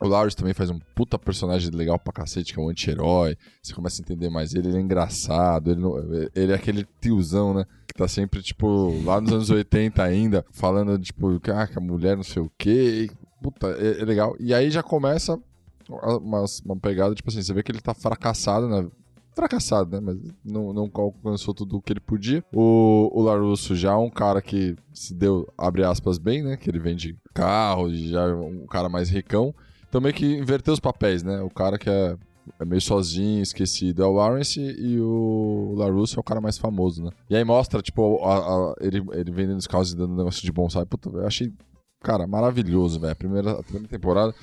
O 0.00 0.06
Lawrence 0.06 0.36
também 0.36 0.52
faz 0.52 0.68
um 0.68 0.78
puta 0.94 1.18
personagem 1.18 1.70
legal 1.70 1.98
pra 1.98 2.12
cacete, 2.12 2.52
que 2.52 2.60
é 2.60 2.62
um 2.62 2.68
anti-herói. 2.68 3.36
Você 3.62 3.72
começa 3.72 4.00
a 4.00 4.02
entender 4.02 4.28
mais 4.28 4.54
ele, 4.54 4.68
ele 4.68 4.76
é 4.76 4.80
engraçado. 4.80 5.70
Ele, 5.70 5.80
não, 5.80 5.96
ele 6.34 6.52
é 6.52 6.54
aquele 6.54 6.86
tiozão, 7.00 7.54
né? 7.54 7.64
tá 7.96 8.06
sempre, 8.06 8.42
tipo, 8.42 9.02
lá 9.04 9.20
nos 9.20 9.32
anos 9.32 9.50
80 9.50 10.02
ainda, 10.02 10.44
falando, 10.50 10.98
tipo, 10.98 11.40
que, 11.40 11.50
ah, 11.50 11.66
que 11.66 11.78
a 11.78 11.80
mulher 11.80 12.14
não 12.14 12.22
sei 12.22 12.42
o 12.42 12.52
quê. 12.58 13.10
Puta, 13.42 13.68
é, 13.68 14.02
é 14.02 14.04
legal. 14.04 14.36
E 14.38 14.52
aí 14.52 14.70
já 14.70 14.82
começa 14.82 15.40
uma, 15.88 16.44
uma 16.64 16.76
pegada, 16.76 17.14
tipo 17.14 17.30
assim, 17.30 17.42
você 17.42 17.52
vê 17.52 17.62
que 17.62 17.72
ele 17.72 17.80
tá 17.80 17.94
fracassado, 17.94 18.68
né? 18.68 18.86
fracassado, 19.34 19.90
né? 19.90 20.00
Mas 20.00 20.16
não, 20.42 20.72
não 20.72 20.90
alcançou 20.94 21.52
tudo 21.52 21.76
o 21.76 21.82
que 21.82 21.92
ele 21.92 22.00
podia. 22.00 22.42
O, 22.54 23.10
o 23.12 23.22
Larusso 23.22 23.76
já 23.76 23.92
é 23.92 23.96
um 23.96 24.08
cara 24.08 24.40
que 24.40 24.74
se 24.94 25.14
deu, 25.14 25.46
abre 25.58 25.84
aspas, 25.84 26.16
bem, 26.16 26.42
né? 26.42 26.56
Que 26.56 26.70
ele 26.70 26.78
vende 26.78 27.14
carro, 27.34 27.92
já 27.92 28.22
é 28.22 28.34
um 28.34 28.66
cara 28.66 28.88
mais 28.88 29.10
ricão. 29.10 29.54
Então 29.88 30.00
meio 30.00 30.14
que 30.14 30.26
inverteu 30.26 30.74
os 30.74 30.80
papéis, 30.80 31.22
né? 31.22 31.40
O 31.42 31.50
cara 31.50 31.78
que 31.78 31.88
é 31.88 32.16
é 32.58 32.64
meio 32.64 32.80
sozinho, 32.80 33.42
esquecido. 33.42 34.02
É 34.02 34.06
o 34.06 34.12
Lawrence 34.12 34.60
e 34.60 35.00
o 35.00 35.74
LaRusso 35.76 36.18
é 36.18 36.20
o 36.20 36.24
cara 36.24 36.40
mais 36.40 36.56
famoso, 36.56 37.02
né? 37.02 37.10
E 37.28 37.36
aí 37.36 37.44
mostra, 37.44 37.82
tipo, 37.82 38.22
a, 38.24 38.38
a, 38.38 38.74
ele, 38.80 39.04
ele 39.12 39.30
vendendo 39.30 39.58
os 39.58 39.66
carros 39.66 39.92
e 39.92 39.96
dando 39.96 40.14
um 40.14 40.16
negócio 40.16 40.42
de 40.42 40.52
bonsai. 40.52 40.86
Puta, 40.86 41.10
eu 41.10 41.26
achei, 41.26 41.52
cara, 42.00 42.26
maravilhoso, 42.26 43.00
velho. 43.00 43.12
A 43.12 43.16
primeira, 43.16 43.62
primeira 43.62 43.88
temporada, 43.88 44.34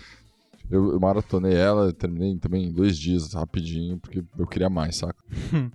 eu, 0.69 0.91
eu 0.91 0.99
maratonei 0.99 1.55
ela, 1.55 1.93
terminei 1.93 2.37
também 2.37 2.65
em 2.65 2.71
dois 2.71 2.97
dias, 2.97 3.33
rapidinho, 3.33 3.97
porque 3.99 4.23
eu 4.37 4.47
queria 4.47 4.69
mais, 4.69 4.97
saca? 4.97 5.23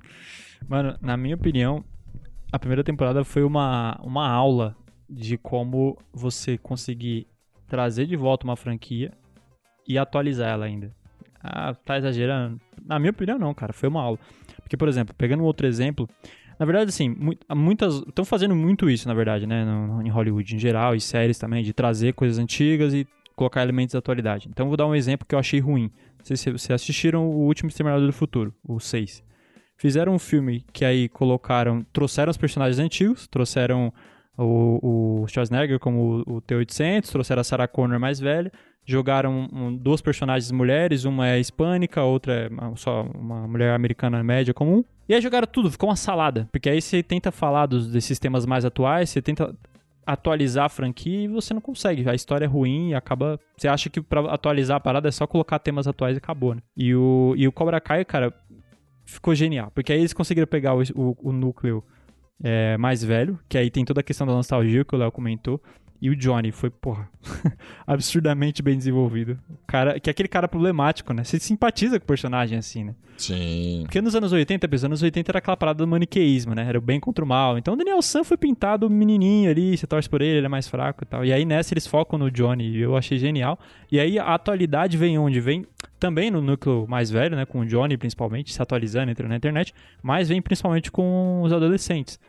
Mano, 0.68 0.96
na 1.00 1.16
minha 1.16 1.36
opinião, 1.36 1.84
a 2.52 2.58
primeira 2.58 2.84
temporada 2.84 3.24
foi 3.24 3.42
uma, 3.42 3.98
uma 4.02 4.28
aula 4.28 4.76
de 5.08 5.38
como 5.38 5.96
você 6.12 6.58
conseguir 6.58 7.26
trazer 7.66 8.06
de 8.06 8.16
volta 8.16 8.44
uma 8.44 8.56
franquia 8.56 9.12
e 9.88 9.96
atualizar 9.96 10.50
ela 10.50 10.66
ainda. 10.66 10.92
Ah, 11.42 11.74
tá 11.74 11.96
exagerando? 11.96 12.60
Na 12.84 12.98
minha 12.98 13.10
opinião, 13.10 13.38
não, 13.38 13.54
cara. 13.54 13.72
Foi 13.72 13.88
uma 13.88 14.02
aula. 14.02 14.18
Porque, 14.60 14.76
por 14.76 14.88
exemplo, 14.88 15.14
pegando 15.16 15.42
um 15.42 15.46
outro 15.46 15.66
exemplo, 15.66 16.08
na 16.58 16.66
verdade, 16.66 16.90
assim, 16.90 17.16
muitas. 17.54 17.94
Estão 18.06 18.24
fazendo 18.24 18.54
muito 18.54 18.90
isso, 18.90 19.08
na 19.08 19.14
verdade, 19.14 19.46
né? 19.46 19.64
No, 19.64 20.02
em 20.02 20.08
Hollywood 20.08 20.54
em 20.54 20.58
geral, 20.58 20.94
e 20.94 21.00
séries 21.00 21.38
também, 21.38 21.62
de 21.62 21.72
trazer 21.72 22.12
coisas 22.12 22.38
antigas 22.38 22.92
e 22.92 23.06
colocar 23.34 23.62
elementos 23.62 23.92
da 23.92 24.00
atualidade. 24.00 24.48
Então, 24.48 24.68
vou 24.68 24.76
dar 24.76 24.86
um 24.86 24.94
exemplo 24.94 25.26
que 25.26 25.34
eu 25.34 25.38
achei 25.38 25.60
ruim. 25.60 25.90
Não 26.18 26.24
sei 26.24 26.36
se 26.36 26.50
vocês 26.50 26.70
assistiram 26.70 27.26
o 27.26 27.46
último 27.46 27.68
Exterminador 27.68 28.06
do 28.06 28.12
Futuro, 28.12 28.52
o 28.66 28.80
6. 28.80 29.22
Fizeram 29.76 30.12
um 30.12 30.18
filme 30.18 30.64
que 30.72 30.84
aí 30.84 31.08
colocaram. 31.08 31.86
Trouxeram 31.92 32.30
os 32.30 32.36
personagens 32.36 32.80
antigos, 32.80 33.28
trouxeram 33.28 33.92
o, 34.36 35.22
o 35.22 35.28
Schwarzenegger 35.28 35.78
como 35.78 36.24
o, 36.26 36.36
o 36.36 36.40
T-800, 36.40 37.08
trouxeram 37.10 37.40
a 37.40 37.44
Sarah 37.44 37.68
Connor 37.68 38.00
mais 38.00 38.18
velha, 38.18 38.52
jogaram 38.88 39.46
um, 39.52 39.76
duas 39.76 40.00
personagens 40.00 40.50
mulheres, 40.50 41.04
uma 41.04 41.28
é 41.28 41.38
hispânica, 41.38 42.02
outra 42.02 42.46
é 42.46 42.76
só 42.76 43.02
uma 43.02 43.46
mulher 43.46 43.74
americana 43.74 44.24
média 44.24 44.54
comum. 44.54 44.82
E 45.06 45.14
aí 45.14 45.20
jogaram 45.20 45.46
tudo, 45.46 45.70
ficou 45.70 45.90
uma 45.90 45.96
salada. 45.96 46.48
Porque 46.50 46.70
aí 46.70 46.80
você 46.80 47.02
tenta 47.02 47.30
falar 47.30 47.66
dos, 47.66 47.90
desses 47.90 48.18
temas 48.18 48.46
mais 48.46 48.64
atuais, 48.64 49.10
você 49.10 49.20
tenta 49.20 49.54
atualizar 50.06 50.64
a 50.64 50.68
franquia 50.70 51.24
e 51.24 51.28
você 51.28 51.52
não 51.52 51.60
consegue. 51.60 52.08
A 52.08 52.14
história 52.14 52.46
é 52.46 52.48
ruim 52.48 52.90
e 52.90 52.94
acaba. 52.94 53.38
Você 53.58 53.68
acha 53.68 53.90
que 53.90 54.00
para 54.00 54.32
atualizar 54.32 54.78
a 54.78 54.80
parada 54.80 55.06
é 55.06 55.12
só 55.12 55.26
colocar 55.26 55.58
temas 55.58 55.86
atuais 55.86 56.16
e 56.16 56.18
acabou, 56.18 56.54
né? 56.54 56.62
E 56.74 56.94
o, 56.94 57.34
e 57.36 57.46
o 57.46 57.52
Cobra 57.52 57.78
Kai, 57.82 58.06
cara, 58.06 58.32
ficou 59.04 59.34
genial. 59.34 59.70
Porque 59.74 59.92
aí 59.92 59.98
eles 59.98 60.14
conseguiram 60.14 60.46
pegar 60.46 60.74
o, 60.74 60.80
o, 60.94 61.16
o 61.28 61.30
núcleo 61.30 61.84
é, 62.42 62.78
mais 62.78 63.04
velho, 63.04 63.38
que 63.50 63.58
aí 63.58 63.70
tem 63.70 63.84
toda 63.84 64.00
a 64.00 64.02
questão 64.02 64.26
da 64.26 64.32
nostalgia 64.32 64.82
que 64.82 64.94
o 64.94 64.98
Léo 64.98 65.12
comentou. 65.12 65.60
E 66.00 66.08
o 66.08 66.16
Johnny 66.16 66.52
foi, 66.52 66.70
porra, 66.70 67.08
absurdamente 67.86 68.62
bem 68.62 68.76
desenvolvido. 68.76 69.38
Cara, 69.66 69.98
que 69.98 70.08
é 70.08 70.12
aquele 70.12 70.28
cara 70.28 70.46
problemático, 70.46 71.12
né? 71.12 71.24
Você 71.24 71.40
simpatiza 71.40 71.98
com 71.98 72.04
o 72.04 72.06
personagem 72.06 72.56
assim, 72.56 72.84
né? 72.84 72.94
Sim. 73.16 73.80
Porque 73.82 74.00
nos 74.00 74.14
anos 74.14 74.30
80, 74.30 74.68
nos 74.68 74.84
anos 74.84 75.02
80 75.02 75.30
era 75.32 75.38
aquela 75.38 75.56
parada 75.56 75.78
do 75.78 75.88
maniqueísmo, 75.88 76.54
né? 76.54 76.64
Era 76.68 76.78
o 76.78 76.80
bem 76.80 77.00
contra 77.00 77.24
o 77.24 77.28
mal. 77.28 77.58
Então 77.58 77.74
o 77.74 77.76
Daniel 77.76 78.00
San 78.00 78.22
foi 78.22 78.36
pintado 78.36 78.88
menininho 78.88 79.50
ali, 79.50 79.76
você 79.76 79.88
torce 79.88 80.08
por 80.08 80.22
ele, 80.22 80.38
ele 80.38 80.46
é 80.46 80.48
mais 80.48 80.68
fraco 80.68 81.02
e 81.02 81.06
tal. 81.06 81.24
E 81.24 81.32
aí 81.32 81.44
nessa 81.44 81.74
eles 81.74 81.86
focam 81.86 82.16
no 82.16 82.30
Johnny, 82.30 82.68
e 82.68 82.80
eu 82.80 82.96
achei 82.96 83.18
genial. 83.18 83.58
E 83.90 83.98
aí 83.98 84.20
a 84.20 84.34
atualidade 84.34 84.96
vem 84.96 85.18
onde? 85.18 85.40
Vem 85.40 85.66
também 85.98 86.30
no 86.30 86.40
núcleo 86.40 86.86
mais 86.88 87.10
velho, 87.10 87.34
né? 87.34 87.44
Com 87.44 87.60
o 87.60 87.66
Johnny 87.66 87.96
principalmente, 87.96 88.54
se 88.54 88.62
atualizando, 88.62 89.10
entrando 89.10 89.30
na 89.30 89.36
internet. 89.36 89.74
Mas 90.00 90.28
vem 90.28 90.40
principalmente 90.40 90.92
com 90.92 91.42
os 91.42 91.52
adolescentes 91.52 92.20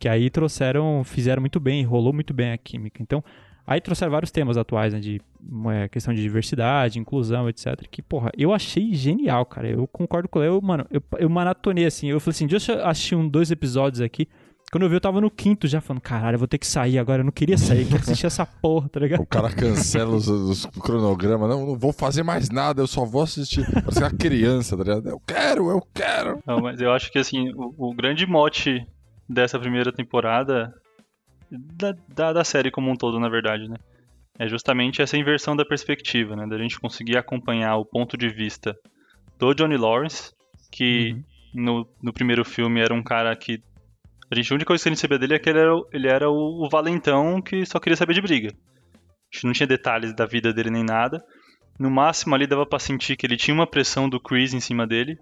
que 0.00 0.08
aí 0.08 0.30
trouxeram, 0.30 1.04
fizeram 1.04 1.42
muito 1.42 1.60
bem, 1.60 1.84
rolou 1.84 2.10
muito 2.10 2.32
bem 2.32 2.52
a 2.52 2.58
química. 2.58 3.02
Então, 3.02 3.22
aí 3.66 3.82
trouxeram 3.82 4.10
vários 4.10 4.30
temas 4.30 4.56
atuais, 4.56 4.94
né, 4.94 4.98
de 4.98 5.20
é, 5.70 5.88
questão 5.88 6.14
de 6.14 6.22
diversidade, 6.22 6.98
inclusão, 6.98 7.50
etc. 7.50 7.86
Que, 7.90 8.00
porra, 8.00 8.32
eu 8.36 8.54
achei 8.54 8.94
genial, 8.94 9.44
cara. 9.44 9.68
Eu 9.68 9.86
concordo 9.86 10.26
com 10.26 10.40
ele. 10.40 10.48
Eu, 10.48 10.62
mano, 10.62 10.86
eu, 10.90 11.02
eu 11.18 11.28
maratonei 11.28 11.84
assim. 11.84 12.08
Eu 12.08 12.18
falei 12.18 12.34
assim, 12.34 12.46
deixa 12.46 12.72
eu 12.72 12.86
assistir 12.86 13.14
um, 13.14 13.28
dois 13.28 13.50
episódios 13.50 14.00
aqui. 14.00 14.26
Quando 14.72 14.84
eu 14.84 14.88
vi, 14.88 14.94
eu 14.94 15.00
tava 15.00 15.20
no 15.20 15.30
quinto 15.30 15.66
já 15.66 15.82
falando, 15.82 16.00
caralho, 16.00 16.36
eu 16.36 16.38
vou 16.38 16.48
ter 16.48 16.56
que 16.56 16.66
sair 16.66 16.98
agora. 16.98 17.20
Eu 17.20 17.24
não 17.26 17.32
queria 17.32 17.58
sair, 17.58 17.84
quero 17.84 18.00
assistir 18.00 18.24
essa 18.24 18.46
porra, 18.46 18.88
tá 18.88 19.00
ligado? 19.00 19.20
O 19.20 19.26
cara 19.26 19.50
cancela 19.50 20.14
os, 20.14 20.28
os 20.28 20.64
cronogramas. 20.64 21.50
Não, 21.50 21.66
não 21.66 21.78
vou 21.78 21.92
fazer 21.92 22.22
mais 22.22 22.48
nada, 22.48 22.80
eu 22.80 22.86
só 22.86 23.04
vou 23.04 23.22
assistir. 23.22 23.66
Parece 23.70 23.98
uma 23.98 24.10
criança, 24.10 24.78
tá 24.78 24.82
ligado? 24.82 25.10
Eu 25.10 25.20
quero, 25.26 25.70
eu 25.70 25.86
quero. 25.92 26.38
Não, 26.46 26.60
mas 26.60 26.80
eu 26.80 26.90
acho 26.90 27.12
que, 27.12 27.18
assim, 27.18 27.52
o, 27.54 27.90
o 27.90 27.94
grande 27.94 28.26
mote 28.26 28.86
dessa 29.30 29.60
primeira 29.60 29.92
temporada, 29.92 30.74
da, 31.50 31.94
da, 32.08 32.32
da, 32.32 32.44
série 32.44 32.70
como 32.70 32.90
um 32.90 32.96
todo, 32.96 33.20
na 33.20 33.28
verdade, 33.28 33.68
né? 33.68 33.76
É 34.36 34.48
justamente 34.48 35.00
essa 35.00 35.16
inversão 35.16 35.54
da 35.54 35.64
perspectiva, 35.64 36.34
né? 36.34 36.46
Da 36.48 36.58
gente 36.58 36.80
conseguir 36.80 37.16
acompanhar 37.16 37.76
o 37.76 37.84
ponto 37.84 38.16
de 38.16 38.28
vista 38.28 38.76
do 39.38 39.54
Johnny 39.54 39.76
Lawrence, 39.76 40.32
que 40.72 41.12
uhum. 41.12 41.22
no, 41.62 41.88
no 42.02 42.12
primeiro 42.12 42.44
filme 42.44 42.80
era 42.80 42.92
um 42.92 43.02
cara 43.02 43.34
que. 43.36 43.62
A, 44.30 44.34
gente, 44.34 44.52
a 44.52 44.54
única 44.54 44.68
coisa 44.68 44.82
que 44.82 44.88
a 44.88 44.92
gente 44.92 45.00
sabia 45.00 45.18
dele 45.18 45.34
é 45.34 45.38
que 45.38 45.48
ele 45.48 45.58
era, 45.58 45.72
ele 45.92 46.08
era 46.08 46.30
o, 46.30 46.64
o 46.64 46.68
valentão 46.68 47.40
que 47.40 47.64
só 47.64 47.78
queria 47.78 47.96
saber 47.96 48.14
de 48.14 48.22
briga. 48.22 48.48
A 48.48 49.36
gente 49.36 49.44
não 49.44 49.52
tinha 49.52 49.66
detalhes 49.66 50.14
da 50.14 50.26
vida 50.26 50.52
dele 50.52 50.70
nem 50.70 50.84
nada. 50.84 51.24
No 51.78 51.90
máximo 51.90 52.34
ali 52.34 52.46
dava 52.46 52.66
para 52.66 52.78
sentir 52.78 53.16
que 53.16 53.26
ele 53.26 53.36
tinha 53.36 53.54
uma 53.54 53.66
pressão 53.66 54.08
do 54.08 54.20
Chris 54.20 54.54
em 54.54 54.60
cima 54.60 54.86
dele, 54.86 55.18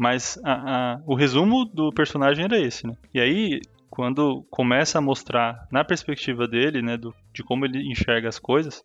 mas 0.00 0.40
a, 0.42 0.52
a, 0.94 1.00
o 1.04 1.14
resumo 1.14 1.66
do 1.66 1.92
personagem 1.92 2.46
era 2.46 2.58
esse, 2.58 2.86
né? 2.86 2.94
E 3.12 3.20
aí, 3.20 3.60
quando 3.90 4.42
começa 4.50 4.96
a 4.96 5.00
mostrar 5.02 5.68
na 5.70 5.84
perspectiva 5.84 6.48
dele, 6.48 6.80
né, 6.80 6.96
do, 6.96 7.14
de 7.34 7.42
como 7.42 7.66
ele 7.66 7.86
enxerga 7.86 8.26
as 8.26 8.38
coisas, 8.38 8.82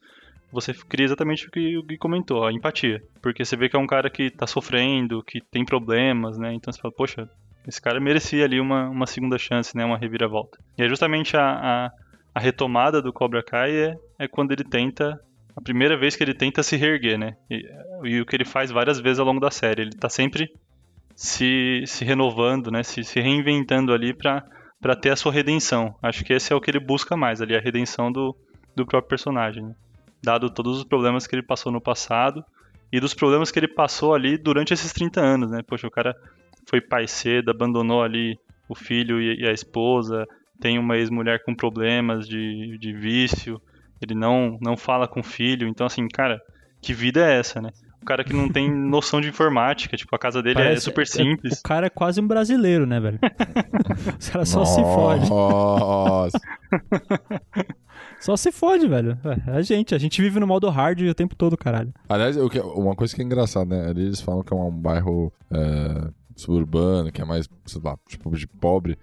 você 0.52 0.74
cria 0.74 1.06
exatamente 1.06 1.48
o 1.48 1.52
que 1.52 1.78
o 1.78 1.84
Gui 1.84 1.98
comentou, 1.98 2.46
a 2.46 2.52
empatia. 2.52 3.02
Porque 3.22 3.46
você 3.46 3.56
vê 3.56 3.70
que 3.70 3.78
é 3.78 3.80
um 3.80 3.88
cara 3.88 4.10
que 4.10 4.30
tá 4.30 4.46
sofrendo, 4.46 5.24
que 5.24 5.40
tem 5.40 5.64
problemas, 5.64 6.38
né? 6.38 6.54
Então 6.54 6.74
você 6.74 6.82
fala, 6.82 6.94
poxa, 6.94 7.30
esse 7.66 7.82
cara 7.82 7.98
merecia 7.98 8.44
ali 8.44 8.60
uma, 8.60 8.90
uma 8.90 9.08
segunda 9.08 9.38
chance, 9.38 9.74
né? 9.74 9.86
Uma 9.86 9.98
reviravolta. 9.98 10.58
E 10.78 10.84
é 10.84 10.90
justamente 10.90 11.38
a, 11.38 11.46
a, 11.46 11.92
a 12.34 12.40
retomada 12.42 13.02
do 13.02 13.14
Cobra 13.14 13.42
Kai 13.42 13.72
é, 13.72 13.96
é 14.20 14.28
quando 14.28 14.52
ele 14.52 14.66
tenta 14.66 15.18
a 15.56 15.62
primeira 15.62 15.98
vez 15.98 16.18
que 16.18 16.24
ele 16.24 16.34
tenta 16.34 16.62
se 16.62 16.76
reerguer, 16.76 17.18
né? 17.18 17.38
E, 17.50 17.66
e, 18.04 18.20
o 18.20 18.26
que 18.26 18.36
ele 18.36 18.44
faz 18.44 18.70
várias 18.70 19.00
vezes 19.00 19.20
ao 19.20 19.26
longo 19.26 19.40
da 19.40 19.50
série. 19.50 19.84
Ele 19.84 19.92
tá 19.92 20.10
sempre 20.10 20.52
se, 21.16 21.84
se 21.88 22.04
renovando, 22.04 22.70
né? 22.70 22.84
Se, 22.84 23.04
se 23.04 23.20
reinventando 23.20 23.94
ali 23.94 24.14
para 24.14 24.96
ter 25.02 25.12
a 25.12 25.16
sua 25.16 25.32
redenção. 25.32 25.96
Acho 26.04 26.24
que 26.24 26.34
esse 26.34 26.52
é 26.52 26.56
o 26.56 26.62
que 26.62 26.70
ele 26.70 26.80
busca 26.80 27.16
mais 27.16 27.42
ali, 27.42 27.56
a 27.56 27.62
redenção 27.62 28.12
do, 28.12 28.36
do 28.76 28.86
próprio 28.86 29.10
personagem. 29.10 29.64
Né? 29.64 29.76
Dado 30.22 30.50
todos 30.50 30.78
os 30.78 30.84
problemas 30.84 31.26
que 31.26 31.34
ele 31.34 31.42
passou 31.42 31.72
no 31.72 31.80
passado 31.80 32.44
e 32.92 33.00
dos 33.00 33.14
problemas 33.14 33.50
que 33.50 33.58
ele 33.58 33.68
passou 33.68 34.14
ali 34.14 34.38
durante 34.38 34.74
esses 34.74 34.92
30 34.92 35.22
anos, 35.22 35.52
né? 35.52 35.62
Poxa, 35.66 35.88
o 35.88 35.92
cara 35.92 36.16
foi 36.70 36.82
pai 36.82 37.08
cedo, 37.08 37.50
abandonou 37.50 38.04
ali 38.04 38.38
o 38.68 38.76
filho 38.76 39.22
e, 39.22 39.48
a 39.48 39.52
esposa, 39.52 40.28
tem 40.60 40.80
uma 40.80 40.98
ex-mulher 40.98 41.44
com 41.44 41.56
problemas 41.56 42.28
de, 42.28 42.78
de 42.80 42.94
vício, 42.94 43.62
ele 44.02 44.16
não, 44.16 44.58
não 44.62 44.76
fala 44.76 45.08
com 45.08 45.20
o 45.20 45.24
filho, 45.24 45.68
então 45.68 45.86
assim, 45.86 46.08
cara, 46.08 46.42
que 46.82 46.94
vida 46.94 47.26
é 47.26 47.40
essa, 47.40 47.62
né? 47.62 47.72
O 48.06 48.08
cara 48.08 48.24
que 48.24 48.34
não 48.34 48.48
tem 48.48 48.72
noção 48.72 49.20
de 49.20 49.30
informática, 49.30 49.98
tipo, 49.98 50.16
a 50.16 50.20
casa 50.20 50.40
dele 50.40 50.60
é 50.60 50.64
Parece, 50.64 50.78
é 50.78 50.80
super 50.80 51.08
simples. 51.08 51.54
É, 51.54 51.60
o 51.60 51.64
cara 51.64 51.88
é 51.88 51.90
quase 51.90 52.22
um 52.22 52.28
brasileiro, 52.28 52.86
né, 52.86 53.00
velho? 53.00 53.18
Os 54.22 54.30
caras 54.30 54.48
só 54.48 54.64
se 54.64 54.80
fode. 54.80 55.28
Nossa. 55.28 56.40
Só 58.22 58.38
se 58.38 58.52
fode, 58.52 58.88
velho. 58.88 59.18
É, 59.48 59.52
a 59.52 59.62
gente, 59.62 59.96
a 59.96 59.98
gente 59.98 60.22
vive 60.22 60.40
no 60.40 60.46
modo 60.46 60.70
hard 60.70 61.02
o 61.02 61.16
tempo 61.16 61.36
todo, 61.36 61.58
caralho. 61.58 61.92
Aliás, 62.08 62.38
uma 62.76 62.96
coisa 62.96 63.16
que 63.16 63.22
é 63.22 63.26
engraçada, 63.26 63.76
né? 63.76 63.90
Eles 63.90 64.22
falam 64.22 64.44
que 64.44 64.54
é 64.54 64.56
um 64.56 64.72
bairro 64.72 65.34
é, 65.52 66.08
suburbano, 66.36 67.12
que 67.12 67.22
é 67.22 67.26
mais, 67.26 67.50
sei 67.66 67.82
lá, 67.84 67.98
tipo, 68.08 68.30
de 68.36 68.48
pobre. 68.48 68.98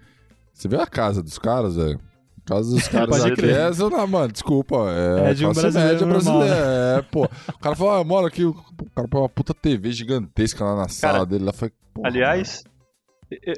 Você 0.53 0.67
vê 0.67 0.77
a 0.77 0.87
casa 0.87 1.21
dos 1.21 1.37
caras, 1.37 1.75
velho 1.75 1.99
casa 2.45 2.75
dos 2.75 2.87
caras 2.89 3.25
aqui 3.25 3.45
é, 3.49 3.69
não, 3.71 4.07
mano, 4.07 4.31
desculpa, 4.31 4.75
é, 4.89 5.31
é 5.31 5.33
de 5.33 5.45
um 5.45 5.53
brasileiro 5.53 6.05
brasileira. 6.05 6.55
É, 6.55 7.01
pô. 7.01 7.25
O 7.25 7.59
cara 7.59 7.75
falou, 7.75 7.93
ah, 7.93 8.03
mora 8.03 8.27
aqui, 8.27 8.45
o 8.45 8.53
cara 8.95 9.07
põe 9.07 9.21
uma 9.21 9.29
puta 9.29 9.53
TV 9.53 9.91
gigantesca 9.91 10.63
lá 10.63 10.75
na 10.75 10.87
sala 10.87 11.13
cara, 11.13 11.25
dele. 11.25 11.45
Lá, 11.45 11.53
foi, 11.53 11.71
aliás, 12.03 12.63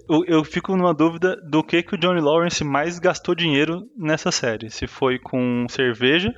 eu, 0.07 0.23
eu, 0.25 0.43
fico 0.43 0.75
numa 0.75 0.93
dúvida 0.93 1.35
do 1.37 1.63
que, 1.63 1.81
que 1.83 1.95
o 1.95 1.97
Johnny 1.97 2.21
Lawrence 2.21 2.63
mais 2.63 2.99
gastou 2.99 3.35
dinheiro 3.35 3.83
nessa 3.97 4.31
série. 4.31 4.69
Se 4.69 4.87
foi 4.87 5.19
com 5.19 5.65
cerveja 5.69 6.33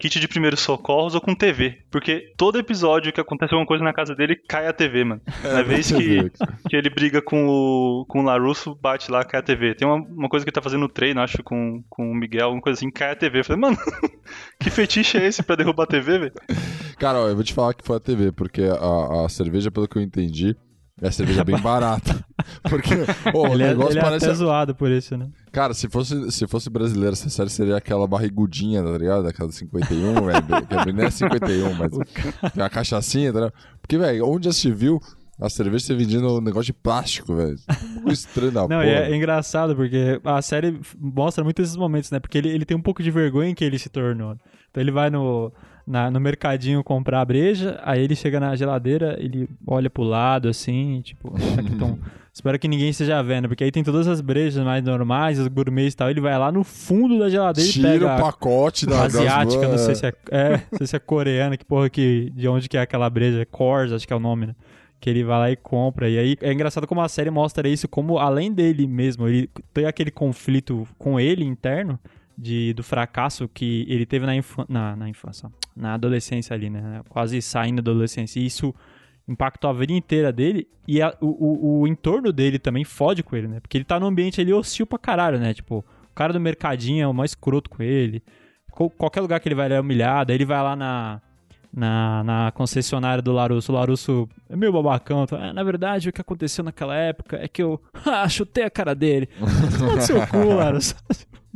kit 0.00 0.18
de 0.18 0.26
primeiros 0.26 0.60
socorros 0.60 1.14
ou 1.14 1.20
com 1.20 1.34
TV. 1.34 1.78
Porque 1.90 2.32
todo 2.36 2.58
episódio 2.58 3.12
que 3.12 3.20
acontece 3.20 3.52
alguma 3.52 3.66
coisa 3.66 3.84
na 3.84 3.92
casa 3.92 4.14
dele, 4.14 4.34
cai 4.34 4.66
a 4.66 4.72
TV, 4.72 5.04
mano. 5.04 5.20
É, 5.44 5.52
na 5.52 5.62
vez 5.62 5.92
que, 5.92 6.32
que 6.68 6.74
ele 6.74 6.88
briga 6.88 7.20
com 7.20 7.46
o, 7.46 8.06
com 8.06 8.20
o 8.20 8.22
Larusso, 8.22 8.74
bate 8.74 9.10
lá, 9.10 9.22
cai 9.22 9.40
a 9.40 9.42
TV. 9.42 9.74
Tem 9.74 9.86
uma, 9.86 9.96
uma 9.96 10.28
coisa 10.28 10.44
que 10.44 10.48
ele 10.48 10.54
tá 10.54 10.62
fazendo 10.62 10.80
no 10.80 10.88
treino, 10.88 11.20
acho, 11.20 11.42
com, 11.42 11.84
com 11.88 12.10
o 12.10 12.14
Miguel, 12.14 12.46
alguma 12.46 12.62
coisa 12.62 12.78
assim, 12.78 12.90
cai 12.90 13.12
a 13.12 13.16
TV. 13.16 13.40
Eu 13.40 13.44
falei, 13.44 13.60
mano, 13.60 13.76
que 14.58 14.70
fetiche 14.70 15.18
é 15.18 15.26
esse 15.26 15.42
pra 15.42 15.56
derrubar 15.56 15.84
a 15.84 15.86
TV, 15.86 16.18
velho? 16.18 16.32
Cara, 16.98 17.20
ó, 17.20 17.28
eu 17.28 17.34
vou 17.34 17.44
te 17.44 17.52
falar 17.52 17.74
que 17.74 17.84
foi 17.84 17.96
a 17.96 18.00
TV, 18.00 18.32
porque 18.32 18.62
a, 18.62 19.26
a 19.26 19.28
cerveja, 19.28 19.70
pelo 19.70 19.86
que 19.86 19.98
eu 19.98 20.02
entendi, 20.02 20.56
é 21.00 21.08
a 21.08 21.12
cerveja 21.12 21.44
bem 21.44 21.58
barata. 21.58 22.24
Porque 22.68 22.94
oh, 23.34 23.48
o 23.48 23.54
é- 23.54 23.56
negócio 23.56 23.98
é, 23.98 24.02
parece. 24.02 24.26
É 24.26 24.28
até 24.28 24.36
zoado 24.36 24.74
por 24.74 24.90
isso, 24.90 25.16
né? 25.16 25.28
Cara, 25.52 25.74
se 25.74 25.88
fosse, 25.88 26.30
se 26.30 26.46
fosse 26.46 26.68
brasileiro, 26.70 27.12
essa 27.12 27.28
série 27.28 27.50
seria 27.50 27.76
aquela 27.76 28.06
barrigudinha, 28.06 28.82
tá 28.82 28.96
ligado? 28.96 29.26
Aquela 29.26 29.50
51, 29.50 30.14
velho. 30.14 30.86
Que 30.86 30.92
não 30.92 31.04
é 31.04 31.10
51, 31.10 31.74
mas 31.74 31.92
é 32.56 32.62
a 32.62 32.70
cachaçinha, 32.70 33.32
tá 33.32 33.40
ligado? 33.40 33.54
Porque, 33.80 33.98
velho, 33.98 34.26
onde 34.26 34.46
já 34.46 34.52
se 34.52 34.70
viu 34.70 35.00
a 35.40 35.48
cerveja 35.48 35.86
ser 35.86 35.96
vendida 35.96 36.20
no 36.20 36.40
negócio 36.40 36.66
de 36.66 36.72
plástico, 36.74 37.34
velho. 37.34 37.56
estranho 38.08 38.52
da 38.52 38.60
Não, 38.60 38.68
porra. 38.76 38.84
É, 38.84 39.10
é, 39.10 39.16
engraçado, 39.16 39.74
porque 39.74 40.20
a 40.22 40.42
série 40.42 40.78
mostra 40.98 41.42
muito 41.42 41.62
esses 41.62 41.76
momentos, 41.76 42.10
né? 42.10 42.20
Porque 42.20 42.36
ele, 42.36 42.50
ele 42.50 42.64
tem 42.66 42.76
um 42.76 42.82
pouco 42.82 43.02
de 43.02 43.10
vergonha 43.10 43.48
em 43.48 43.54
que 43.54 43.64
ele 43.64 43.78
se 43.78 43.88
tornou. 43.88 44.36
Então 44.70 44.82
ele 44.82 44.90
vai 44.90 45.08
no 45.08 45.50
na- 45.86 46.10
no 46.10 46.20
mercadinho 46.20 46.82
comprar 46.84 47.20
a 47.20 47.24
breja, 47.24 47.80
aí 47.84 48.02
ele 48.02 48.14
chega 48.16 48.38
na 48.40 48.54
geladeira, 48.56 49.16
ele 49.20 49.48
olha 49.66 49.88
pro 49.90 50.02
lado 50.02 50.48
assim, 50.48 51.00
tipo, 51.02 51.32
tão- 51.78 51.98
espero 52.32 52.58
que 52.58 52.68
ninguém 52.68 52.90
esteja 52.90 53.22
vendo, 53.22 53.48
porque 53.48 53.64
aí 53.64 53.72
tem 53.72 53.82
todas 53.82 54.06
as 54.06 54.20
brejas 54.20 54.62
mais 54.64 54.82
normais, 54.84 55.38
os 55.38 55.48
gourmets 55.48 55.94
e 55.94 55.96
tal, 55.96 56.10
ele 56.10 56.20
vai 56.20 56.38
lá 56.38 56.52
no 56.52 56.62
fundo 56.62 57.18
da 57.18 57.28
geladeira 57.28 57.68
e 57.68 57.72
Tira 57.72 57.88
pega 57.90 58.14
o 58.14 58.20
pacote 58.20 58.86
da, 58.86 59.02
das 59.02 59.14
asiática, 59.16 59.62
não 59.62 59.68
duas- 59.70 59.80
sei 59.82 59.94
se 59.94 60.06
é, 60.06 60.12
é, 60.30 60.50
não 60.70 60.78
sei 60.78 60.86
se 60.86 60.96
é 60.96 60.98
coreana, 60.98 61.56
que 61.56 61.64
porra 61.64 61.90
que, 61.90 62.30
de 62.34 62.46
onde 62.48 62.68
que 62.68 62.76
é 62.76 62.80
aquela 62.80 63.08
breja, 63.10 63.44
Kors, 63.46 63.92
acho 63.92 64.06
que 64.06 64.12
é 64.12 64.16
o 64.16 64.20
nome, 64.20 64.46
né? 64.46 64.54
Que 65.00 65.08
ele 65.08 65.24
vai 65.24 65.38
lá 65.38 65.50
e 65.50 65.56
compra. 65.56 66.10
E 66.10 66.18
aí 66.18 66.36
é 66.42 66.52
engraçado 66.52 66.86
como 66.86 67.00
a 67.00 67.08
série 67.08 67.30
mostra 67.30 67.66
isso, 67.66 67.88
como 67.88 68.18
além 68.18 68.52
dele 68.52 68.86
mesmo, 68.86 69.26
ele 69.26 69.48
tem 69.72 69.86
aquele 69.86 70.10
conflito 70.10 70.86
com 70.98 71.18
ele 71.18 71.42
interno, 71.42 71.98
de, 72.40 72.72
do 72.72 72.82
fracasso 72.82 73.46
que 73.48 73.84
ele 73.88 74.06
teve 74.06 74.24
na, 74.24 74.34
infan 74.34 74.64
na, 74.68 74.96
na 74.96 75.08
infância, 75.08 75.50
na 75.76 75.94
adolescência 75.94 76.54
ali, 76.54 76.70
né? 76.70 77.02
Quase 77.08 77.40
saindo 77.42 77.82
da 77.82 77.90
adolescência. 77.90 78.40
E 78.40 78.46
isso 78.46 78.74
impactou 79.28 79.68
a 79.70 79.72
vida 79.74 79.92
inteira 79.92 80.32
dele 80.32 80.66
e 80.88 81.02
a- 81.02 81.14
o, 81.20 81.26
o, 81.26 81.80
o 81.82 81.86
entorno 81.86 82.32
dele 82.32 82.58
também 82.58 82.82
fode 82.84 83.22
com 83.22 83.36
ele, 83.36 83.46
né? 83.46 83.60
Porque 83.60 83.76
ele 83.76 83.84
tá 83.84 84.00
num 84.00 84.06
ambiente 84.06 84.40
ali 84.40 84.52
hostil 84.54 84.86
pra 84.86 84.98
caralho, 84.98 85.38
né? 85.38 85.52
Tipo, 85.52 85.84
o 86.10 86.14
cara 86.14 86.32
do 86.32 86.40
mercadinho 86.40 87.04
é 87.04 87.06
o 87.06 87.12
mais 87.14 87.32
escroto 87.32 87.68
com 87.68 87.82
ele. 87.82 88.22
Qual- 88.72 88.88
Qualquer 88.90 89.20
lugar 89.20 89.38
que 89.38 89.46
ele 89.48 89.54
vai, 89.54 89.66
ele 89.66 89.74
é 89.74 89.80
humilhado. 89.80 90.32
Aí 90.32 90.36
ele 90.38 90.44
vai 90.46 90.62
lá 90.62 90.74
na, 90.74 91.20
na, 91.72 92.24
na 92.24 92.50
concessionária 92.52 93.22
do 93.22 93.32
Larusso. 93.32 93.70
O 93.70 93.74
Larusso 93.74 94.28
é 94.48 94.56
meio 94.56 94.72
babacão. 94.72 95.26
tá? 95.26 95.36
"Ah, 95.38 95.52
na 95.52 95.62
verdade, 95.62 96.08
o 96.08 96.12
que 96.12 96.20
aconteceu 96.20 96.64
naquela 96.64 96.96
época 96.96 97.36
é 97.36 97.46
que 97.46 97.62
eu 97.62 97.78
chutei 98.30 98.64
a 98.64 98.70
cara 98.70 98.94
dele. 98.94 99.28
Seu 100.00 100.26
cu, 100.26 100.54
Larusso. 100.54 100.94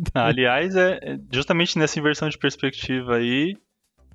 Aliás, 0.15 0.77
é 0.77 0.99
é 1.03 1.19
justamente 1.33 1.79
nessa 1.79 1.99
inversão 1.99 2.29
de 2.29 2.39
perspectiva 2.39 3.17
aí, 3.17 3.57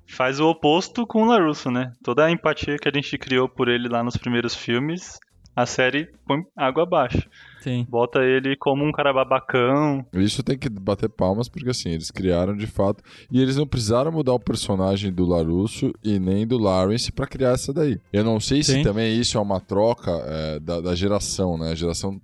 faz 0.06 0.40
o 0.40 0.48
oposto 0.48 1.06
com 1.06 1.22
o 1.22 1.26
Larusso, 1.26 1.70
né? 1.70 1.92
Toda 2.02 2.24
a 2.24 2.30
empatia 2.30 2.76
que 2.78 2.88
a 2.88 2.92
gente 2.92 3.16
criou 3.18 3.48
por 3.48 3.68
ele 3.68 3.88
lá 3.88 4.02
nos 4.02 4.16
primeiros 4.16 4.54
filmes, 4.54 5.18
a 5.54 5.66
série 5.66 6.08
põe 6.26 6.42
água 6.56 6.84
abaixo. 6.84 7.28
Sim. 7.60 7.86
Bota 7.88 8.20
ele 8.20 8.56
como 8.56 8.84
um 8.84 8.92
cara 8.92 9.12
babacão. 9.12 10.04
Isso 10.14 10.42
tem 10.42 10.56
que 10.56 10.68
bater 10.68 11.08
palmas, 11.08 11.48
porque 11.48 11.70
assim, 11.70 11.90
eles 11.90 12.10
criaram 12.10 12.56
de 12.56 12.66
fato. 12.66 13.02
E 13.30 13.40
eles 13.40 13.56
não 13.56 13.66
precisaram 13.66 14.10
mudar 14.10 14.32
o 14.32 14.40
personagem 14.40 15.12
do 15.12 15.26
Larusso 15.26 15.92
e 16.02 16.18
nem 16.18 16.46
do 16.46 16.56
Lawrence 16.56 17.12
pra 17.12 17.26
criar 17.26 17.50
essa 17.50 17.72
daí. 17.72 17.98
Eu 18.12 18.24
não 18.24 18.40
sei 18.40 18.62
se 18.62 18.74
Sim. 18.74 18.82
também 18.82 19.18
isso 19.18 19.36
é 19.36 19.40
uma 19.40 19.60
troca 19.60 20.10
é, 20.10 20.60
da, 20.60 20.80
da 20.80 20.94
geração, 20.94 21.58
né? 21.58 21.72
A 21.72 21.74
geração 21.74 22.18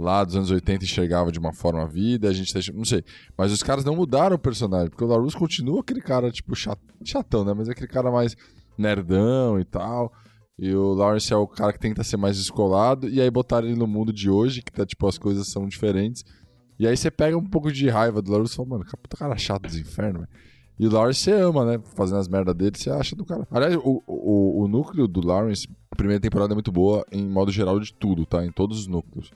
lá 0.00 0.24
dos 0.24 0.34
anos 0.36 0.50
80 0.50 0.84
enxergava 0.84 1.30
de 1.30 1.38
uma 1.38 1.52
forma 1.52 1.82
a 1.82 1.86
vida, 1.86 2.28
a 2.28 2.32
gente 2.32 2.52
tá, 2.52 2.60
não 2.74 2.84
sei. 2.84 3.04
Mas 3.36 3.52
os 3.52 3.62
caras 3.62 3.84
não 3.84 3.94
mudaram 3.94 4.36
o 4.36 4.38
personagem, 4.38 4.88
porque 4.90 5.04
o 5.04 5.06
Larusso 5.06 5.38
continua 5.38 5.80
aquele 5.80 6.00
cara, 6.00 6.30
tipo, 6.30 6.54
chat- 6.56 6.80
chatão, 7.04 7.44
né? 7.44 7.52
Mas 7.54 7.68
é 7.68 7.72
aquele 7.72 7.88
cara 7.88 8.10
mais 8.10 8.34
nerdão 8.76 9.60
e 9.60 9.64
tal. 9.64 10.12
E 10.58 10.74
o 10.74 10.92
Lawrence 10.92 11.32
é 11.32 11.36
o 11.36 11.46
cara 11.46 11.72
que 11.72 11.78
tenta 11.78 12.02
ser 12.04 12.16
mais 12.16 12.36
descolado. 12.36 13.08
E 13.08 13.20
aí 13.20 13.30
botaram 13.30 13.66
ele 13.66 13.78
no 13.78 13.86
mundo 13.86 14.12
de 14.12 14.28
hoje, 14.28 14.62
que 14.62 14.72
tá, 14.72 14.84
tipo, 14.84 15.06
as 15.06 15.16
coisas 15.16 15.48
são 15.48 15.66
diferentes. 15.66 16.24
E 16.78 16.86
aí 16.86 16.96
você 16.96 17.10
pega 17.10 17.36
um 17.36 17.44
pouco 17.44 17.70
de 17.72 17.88
raiva 17.88 18.20
do 18.22 18.30
Lawrence 18.30 18.52
e 18.54 18.56
fala, 18.56 18.68
mano, 18.68 18.84
puta 18.84 19.16
cara 19.16 19.36
chato 19.36 19.62
dos 19.62 19.76
infernos, 19.76 20.22
velho. 20.22 20.32
E 20.78 20.86
o 20.86 20.90
Lawrence 20.90 21.20
você 21.20 21.32
ama, 21.32 21.64
né? 21.66 21.78
Fazendo 21.94 22.18
as 22.18 22.28
merdas 22.28 22.54
dele, 22.54 22.72
você 22.74 22.88
acha 22.90 23.14
do 23.14 23.24
cara. 23.24 23.46
Aliás, 23.50 23.76
o, 23.76 24.02
o, 24.06 24.64
o 24.64 24.68
núcleo 24.68 25.06
do 25.06 25.26
Lawrence, 25.26 25.68
a 25.90 25.96
primeira 25.96 26.20
temporada 26.20 26.52
é 26.52 26.56
muito 26.56 26.72
boa, 26.72 27.04
em 27.12 27.26
modo 27.28 27.52
geral 27.52 27.78
de 27.78 27.92
tudo, 27.92 28.24
tá? 28.24 28.44
Em 28.44 28.50
todos 28.50 28.80
os 28.80 28.86
núcleos. 28.86 29.30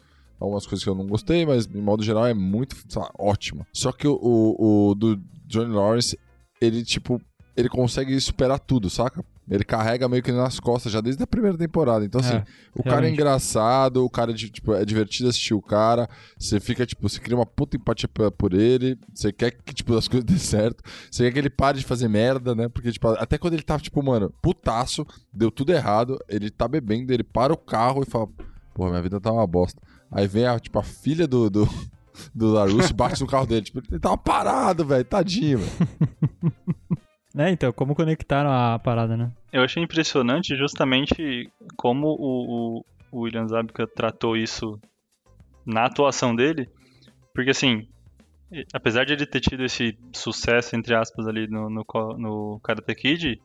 Algumas 0.44 0.66
coisas 0.66 0.84
que 0.84 0.90
eu 0.90 0.94
não 0.94 1.06
gostei, 1.06 1.44
mas 1.46 1.66
em 1.66 1.80
modo 1.80 2.02
geral 2.02 2.26
é 2.26 2.34
muito, 2.34 2.76
lá, 2.96 3.10
ótima. 3.18 3.66
Só 3.72 3.90
que 3.92 4.06
o, 4.06 4.14
o, 4.20 4.90
o 4.90 4.94
do 4.94 5.16
Johnny 5.46 5.72
Lawrence, 5.74 6.18
ele, 6.60 6.84
tipo, 6.84 7.20
ele 7.56 7.68
consegue 7.68 8.18
superar 8.20 8.58
tudo, 8.58 8.88
saca? 8.90 9.24
Ele 9.48 9.62
carrega 9.62 10.08
meio 10.08 10.22
que 10.22 10.32
nas 10.32 10.58
costas 10.58 10.90
já 10.90 11.02
desde 11.02 11.22
a 11.22 11.26
primeira 11.26 11.58
temporada. 11.58 12.02
Então, 12.02 12.18
assim, 12.18 12.36
É, 12.36 12.44
o 12.74 12.82
cara 12.82 12.94
é 12.96 13.00
realmente. 13.00 13.12
engraçado, 13.12 14.02
o 14.02 14.08
cara 14.08 14.30
é, 14.30 14.34
de- 14.34 14.48
tipo, 14.48 14.72
é 14.72 14.82
divertido 14.86 15.28
assistir 15.28 15.52
o 15.52 15.60
cara. 15.60 16.08
Você 16.38 16.58
fica, 16.58 16.86
tipo, 16.86 17.06
você 17.06 17.20
cria 17.20 17.36
uma 17.36 17.44
puta 17.44 17.76
empatia 17.76 18.08
por 18.08 18.54
ele. 18.54 18.98
Você 19.14 19.30
quer 19.34 19.50
que, 19.50 19.74
tipo, 19.74 19.94
as 19.94 20.08
coisas 20.08 20.24
dêem 20.24 20.38
certo. 20.38 20.82
Você 21.10 21.24
quer 21.24 21.32
que 21.32 21.38
ele 21.40 21.50
pare 21.50 21.78
de 21.78 21.84
fazer 21.84 22.08
merda, 22.08 22.54
né? 22.54 22.70
Porque, 22.70 22.90
tipo, 22.90 23.06
até 23.08 23.36
quando 23.36 23.52
ele 23.52 23.62
tá, 23.62 23.78
tipo, 23.78 24.02
mano, 24.02 24.32
putaço, 24.40 25.06
deu 25.30 25.50
tudo 25.50 25.72
errado, 25.72 26.18
ele 26.26 26.50
tá 26.50 26.66
bebendo, 26.66 27.12
ele 27.12 27.22
para 27.22 27.52
o 27.52 27.56
carro 27.58 28.02
e 28.02 28.06
fala, 28.10 28.26
porra, 28.74 28.88
minha 28.92 29.02
vida 29.02 29.20
tá 29.20 29.30
uma 29.30 29.46
bosta. 29.46 29.78
Aí 30.14 30.26
vem 30.26 30.46
a, 30.46 30.58
tipo, 30.58 30.78
a 30.78 30.82
filha 30.82 31.26
do. 31.26 31.50
do... 31.50 31.68
Do 32.32 32.52
Larusso 32.52 32.92
e 32.92 32.94
bate 32.94 33.20
no 33.20 33.26
carro 33.26 33.44
dele. 33.44 33.62
Tipo, 33.62 33.80
ele 33.90 33.98
tava 33.98 34.16
parado, 34.16 34.84
velho. 34.84 35.04
Tadinho, 35.04 35.58
velho. 35.58 35.88
Né, 37.34 37.50
então, 37.50 37.72
como 37.72 37.96
conectaram 37.96 38.48
a 38.52 38.78
parada, 38.78 39.16
né? 39.16 39.32
Eu 39.52 39.64
achei 39.64 39.82
impressionante 39.82 40.54
justamente 40.56 41.50
como 41.76 42.06
o, 42.06 42.76
o, 42.78 42.84
o 43.10 43.20
William 43.22 43.48
Zabka 43.48 43.88
tratou 43.88 44.36
isso 44.36 44.78
na 45.66 45.86
atuação 45.86 46.32
dele, 46.36 46.68
porque 47.34 47.50
assim, 47.50 47.88
apesar 48.72 49.04
de 49.04 49.14
ele 49.14 49.26
ter 49.26 49.40
tido 49.40 49.64
esse 49.64 49.98
sucesso, 50.14 50.76
entre 50.76 50.94
aspas, 50.94 51.26
ali 51.26 51.48
no, 51.48 51.68
no, 51.68 51.84
no 52.16 52.60
Karate 52.62 52.94
Kid, 52.94 53.42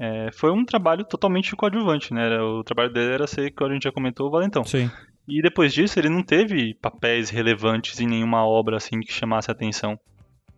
é, 0.00 0.30
foi 0.32 0.50
um 0.50 0.64
trabalho 0.64 1.04
totalmente 1.04 1.54
coadjuvante, 1.54 2.12
né? 2.12 2.26
Era- 2.26 2.44
O 2.44 2.64
trabalho 2.64 2.92
dele 2.92 3.12
era 3.14 3.26
ser, 3.28 3.52
que 3.52 3.62
a 3.62 3.68
gente 3.72 3.84
já 3.84 3.92
comentou, 3.92 4.26
o 4.26 4.30
valentão. 4.32 4.64
Sim. 4.64 4.90
E 5.28 5.40
depois 5.40 5.72
disso, 5.72 5.98
ele 5.98 6.08
não 6.08 6.22
teve 6.22 6.74
papéis 6.74 7.30
relevantes 7.30 8.00
em 8.00 8.06
nenhuma 8.06 8.44
obra 8.44 8.76
assim 8.76 9.00
que 9.00 9.12
chamasse 9.12 9.50
a 9.50 9.52
atenção. 9.52 9.98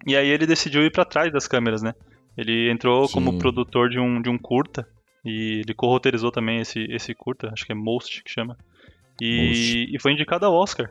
E 0.07 0.17
aí 0.17 0.29
ele 0.29 0.47
decidiu 0.47 0.83
ir 0.83 0.91
pra 0.91 1.05
trás 1.05 1.33
das 1.33 1.47
câmeras, 1.47 1.83
né? 1.83 1.93
Ele 2.37 2.71
entrou 2.71 3.09
como 3.09 3.33
Sim. 3.33 3.39
produtor 3.39 3.89
de 3.89 3.99
um, 4.01 4.21
de 4.21 4.29
um 4.29 4.39
curta 4.39 4.87
e 5.25 5.61
ele 5.65 5.75
corroteirizou 5.75 6.31
também 6.31 6.61
esse, 6.61 6.81
esse 6.91 7.15
curta, 7.15 7.51
acho 7.53 7.65
que 7.65 7.73
é 7.73 7.75
Most 7.75 8.23
que 8.25 8.31
chama. 8.31 8.57
E, 9.21 9.87
e 9.95 10.01
foi 10.01 10.13
indicado 10.13 10.45
ao 10.47 10.55
Oscar. 10.55 10.91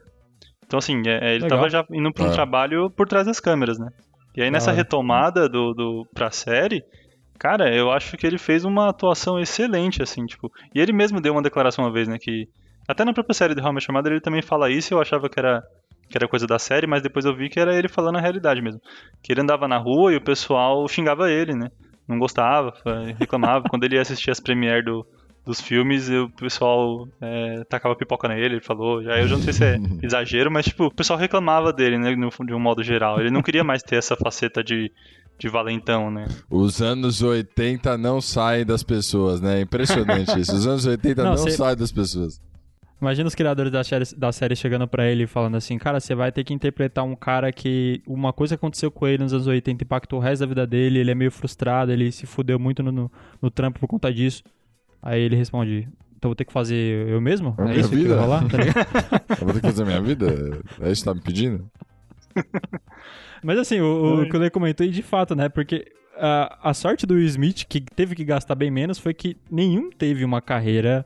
Então 0.65 0.77
assim, 0.79 1.01
é- 1.05 1.29
é, 1.31 1.35
ele 1.35 1.43
Legal. 1.43 1.49
tava 1.57 1.69
já 1.69 1.85
indo 1.91 2.11
pra 2.13 2.23
um 2.25 2.29
É. 2.29 2.31
trabalho 2.31 2.89
por 2.91 3.07
trás 3.07 3.25
das 3.25 3.39
câmeras, 3.39 3.77
né? 3.77 3.89
E 4.35 4.41
aí 4.41 4.49
nessa 4.49 4.71
hora. 4.71 4.77
retomada 4.77 5.47
do, 5.49 5.73
do, 5.73 6.07
pra 6.13 6.31
série, 6.31 6.81
cara, 7.37 7.75
eu 7.75 7.91
acho 7.91 8.15
que 8.17 8.25
ele 8.25 8.37
fez 8.37 8.63
uma 8.65 8.89
atuação 8.89 9.39
excelente, 9.39 10.01
assim, 10.01 10.25
tipo. 10.25 10.49
E 10.73 10.79
ele 10.79 10.93
mesmo 10.93 11.19
deu 11.21 11.33
uma 11.33 11.41
declaração 11.41 11.83
uma 11.85 11.91
vez, 11.91 12.07
né? 12.07 12.17
Que. 12.19 12.47
Até 12.87 13.05
na 13.05 13.13
própria 13.13 13.33
série 13.33 13.55
de 13.55 13.61
How 13.61 13.71
I 13.71 13.91
Mother 13.91 14.11
ele 14.13 14.21
também 14.21 14.41
fala 14.41 14.69
isso 14.69 14.93
eu 14.93 15.01
achava 15.01 15.29
que 15.29 15.39
era, 15.39 15.63
que 16.09 16.17
era 16.17 16.27
coisa 16.27 16.45
da 16.45 16.59
série, 16.59 16.85
mas 16.87 17.01
depois 17.01 17.25
eu 17.25 17.35
vi 17.35 17.49
que 17.49 17.59
era 17.59 17.75
ele 17.75 17.87
falando 17.87 18.17
a 18.17 18.21
realidade 18.21 18.61
mesmo. 18.61 18.81
Que 19.21 19.31
ele 19.31 19.41
andava 19.41 19.67
na 19.67 19.77
rua 19.77 20.13
e 20.13 20.17
o 20.17 20.21
pessoal 20.21 20.87
xingava 20.87 21.29
ele, 21.31 21.53
né? 21.55 21.69
Não 22.07 22.19
gostava, 22.19 22.73
reclamava. 23.17 23.67
Quando 23.69 23.83
ele 23.85 23.95
ia 23.95 24.01
assistir 24.01 24.29
as 24.31 24.39
premiere 24.39 24.83
do, 24.83 25.05
dos 25.45 25.61
filmes, 25.61 26.09
o 26.09 26.29
pessoal 26.31 27.07
eh, 27.21 27.63
tacava 27.69 27.95
pipoca 27.95 28.27
nele, 28.27 28.55
ele 28.55 28.61
falou. 28.61 29.01
Já, 29.01 29.17
eu 29.19 29.27
já 29.27 29.35
não 29.37 29.43
sei 29.43 29.53
se 29.53 29.63
é 29.63 29.77
exagero, 30.03 30.51
mas 30.51 30.65
tipo, 30.65 30.85
o 30.87 30.93
pessoal 30.93 31.17
reclamava 31.17 31.71
dele, 31.71 31.97
né? 31.97 32.13
de 32.13 32.53
um 32.53 32.59
modo 32.59 32.83
geral. 32.83 33.19
Ele 33.21 33.31
não 33.31 33.41
queria 33.41 33.63
mais 33.63 33.81
ter 33.81 33.95
essa 33.95 34.17
faceta 34.17 34.61
de, 34.61 34.91
de 35.39 35.47
valentão, 35.47 36.11
né? 36.11 36.27
Os 36.49 36.81
anos 36.81 37.21
80 37.21 37.97
não 37.97 38.19
saem 38.19 38.65
das 38.65 38.83
pessoas, 38.83 39.39
né? 39.39 39.61
Impressionante 39.61 40.37
isso. 40.37 40.53
Os 40.53 40.67
anos 40.67 40.85
80 40.85 41.23
Não, 41.23 41.29
não, 41.31 41.37
cê- 41.37 41.51
saem 41.51 41.77
das 41.77 41.91
pessoas. 41.91 42.41
Imagina 43.03 43.27
os 43.27 43.35
criadores 43.35 43.69
da 43.69 43.83
série, 43.83 44.05
da 44.15 44.31
série 44.31 44.55
chegando 44.55 44.87
pra 44.87 45.05
ele 45.05 45.23
e 45.23 45.27
falando 45.27 45.57
assim, 45.57 45.77
cara, 45.77 45.99
você 45.99 46.15
vai 46.15 46.31
ter 46.31 46.45
que 46.45 46.53
interpretar 46.53 47.03
um 47.03 47.17
cara 47.17 47.51
que 47.51 48.01
uma 48.07 48.31
coisa 48.31 48.55
aconteceu 48.55 48.89
com 48.89 49.05
ele 49.05 49.21
nos 49.21 49.33
anos 49.33 49.45
80 49.45 49.83
impactou 49.83 50.19
o 50.19 50.21
resto 50.21 50.39
da 50.39 50.45
vida 50.45 50.65
dele, 50.65 50.99
ele 50.99 51.11
é 51.11 51.15
meio 51.15 51.29
frustrado, 51.29 51.91
ele 51.91 52.13
se 52.13 52.25
fudeu 52.25 52.57
muito 52.57 52.81
no, 52.81 52.93
no, 52.93 53.11
no 53.41 53.51
trampo 53.51 53.77
por 53.77 53.87
conta 53.87 54.11
disso. 54.13 54.41
Aí 55.01 55.21
ele 55.21 55.35
responde, 55.35 55.85
então 56.15 56.29
vou 56.29 56.35
ter 56.35 56.45
que 56.45 56.53
fazer 56.53 57.09
eu 57.09 57.19
mesmo? 57.19 57.53
É 57.57 57.63
minha 57.63 57.75
isso 57.75 57.89
que 57.89 57.95
vida? 57.97 58.15
vai 58.15 58.23
rolar? 58.23 58.47
Tá? 58.47 58.57
Eu 59.41 59.45
vou 59.45 59.53
ter 59.53 59.59
que 59.59 59.67
fazer 59.67 59.83
minha 59.83 60.01
vida? 60.01 60.61
É 60.79 60.89
isso 60.89 61.03
que 61.03 61.09
tá 61.09 61.13
me 61.13 61.19
pedindo? 61.19 61.69
Mas 63.43 63.59
assim, 63.59 63.81
o, 63.81 64.21
o 64.21 64.29
que 64.29 64.37
o 64.37 64.39
Lê 64.39 64.49
comentou, 64.49 64.87
e 64.87 64.89
de 64.89 65.03
fato, 65.03 65.35
né? 65.35 65.49
Porque 65.49 65.91
a, 66.15 66.69
a 66.69 66.73
sorte 66.73 67.05
do 67.05 67.15
Will 67.15 67.25
Smith, 67.25 67.65
que 67.67 67.81
teve 67.81 68.15
que 68.15 68.23
gastar 68.23 68.55
bem 68.55 68.71
menos, 68.71 68.97
foi 68.97 69.13
que 69.13 69.35
nenhum 69.51 69.89
teve 69.89 70.23
uma 70.23 70.41
carreira. 70.41 71.05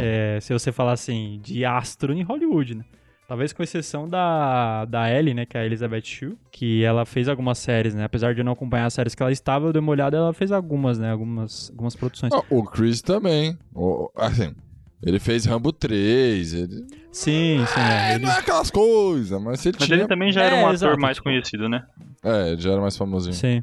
É, 0.00 0.38
se 0.40 0.52
você 0.52 0.70
falar 0.72 0.92
assim, 0.92 1.40
de 1.42 1.64
astro 1.64 2.12
em 2.12 2.22
Hollywood, 2.22 2.74
né? 2.76 2.84
Talvez 3.28 3.52
com 3.52 3.62
exceção 3.62 4.06
da, 4.08 4.84
da 4.84 5.10
Ellie, 5.10 5.32
né? 5.32 5.46
Que 5.46 5.56
é 5.56 5.60
a 5.60 5.64
Elizabeth 5.64 6.02
Shue, 6.04 6.36
que 6.50 6.84
ela 6.84 7.06
fez 7.06 7.28
algumas 7.28 7.56
séries, 7.56 7.94
né? 7.94 8.04
Apesar 8.04 8.34
de 8.34 8.40
eu 8.40 8.44
não 8.44 8.52
acompanhar 8.52 8.86
as 8.86 8.92
séries 8.94 9.14
que 9.14 9.22
ela 9.22 9.32
estava, 9.32 9.66
eu 9.68 9.72
dei 9.72 9.80
uma 9.80 9.90
olhada, 9.92 10.16
ela 10.16 10.34
fez 10.34 10.52
algumas, 10.52 10.98
né? 10.98 11.10
Algumas, 11.12 11.70
algumas 11.70 11.96
produções. 11.96 12.32
Ah, 12.34 12.42
o 12.50 12.62
Chris 12.64 13.00
também. 13.00 13.56
O- 13.74 14.10
assim, 14.16 14.54
ele 15.02 15.18
fez 15.18 15.46
Rambo 15.46 15.72
3. 15.72 16.52
Ele... 16.52 16.84
Sim, 17.10 17.64
sim. 17.66 17.80
é, 17.80 18.12
É, 18.12 18.14
ele- 18.16 18.26
não 18.26 18.32
é 18.32 18.38
aquelas 18.38 18.70
coisas, 18.70 19.40
mas 19.40 19.64
ele 19.64 19.76
Mas 19.80 19.86
tinha. 19.88 19.98
ele 20.00 20.08
também 20.08 20.30
já 20.30 20.42
era 20.42 20.56
É, 20.56 20.58
um 20.58 20.66
ator 20.66 20.74
exato, 20.74 21.00
mais 21.00 21.18
conhecido, 21.18 21.68
né? 21.70 21.84
É, 22.22 22.50
ele 22.50 22.60
já 22.60 22.72
era 22.72 22.80
mais 22.82 22.96
famosinho. 22.96 23.34
Sim. 23.34 23.62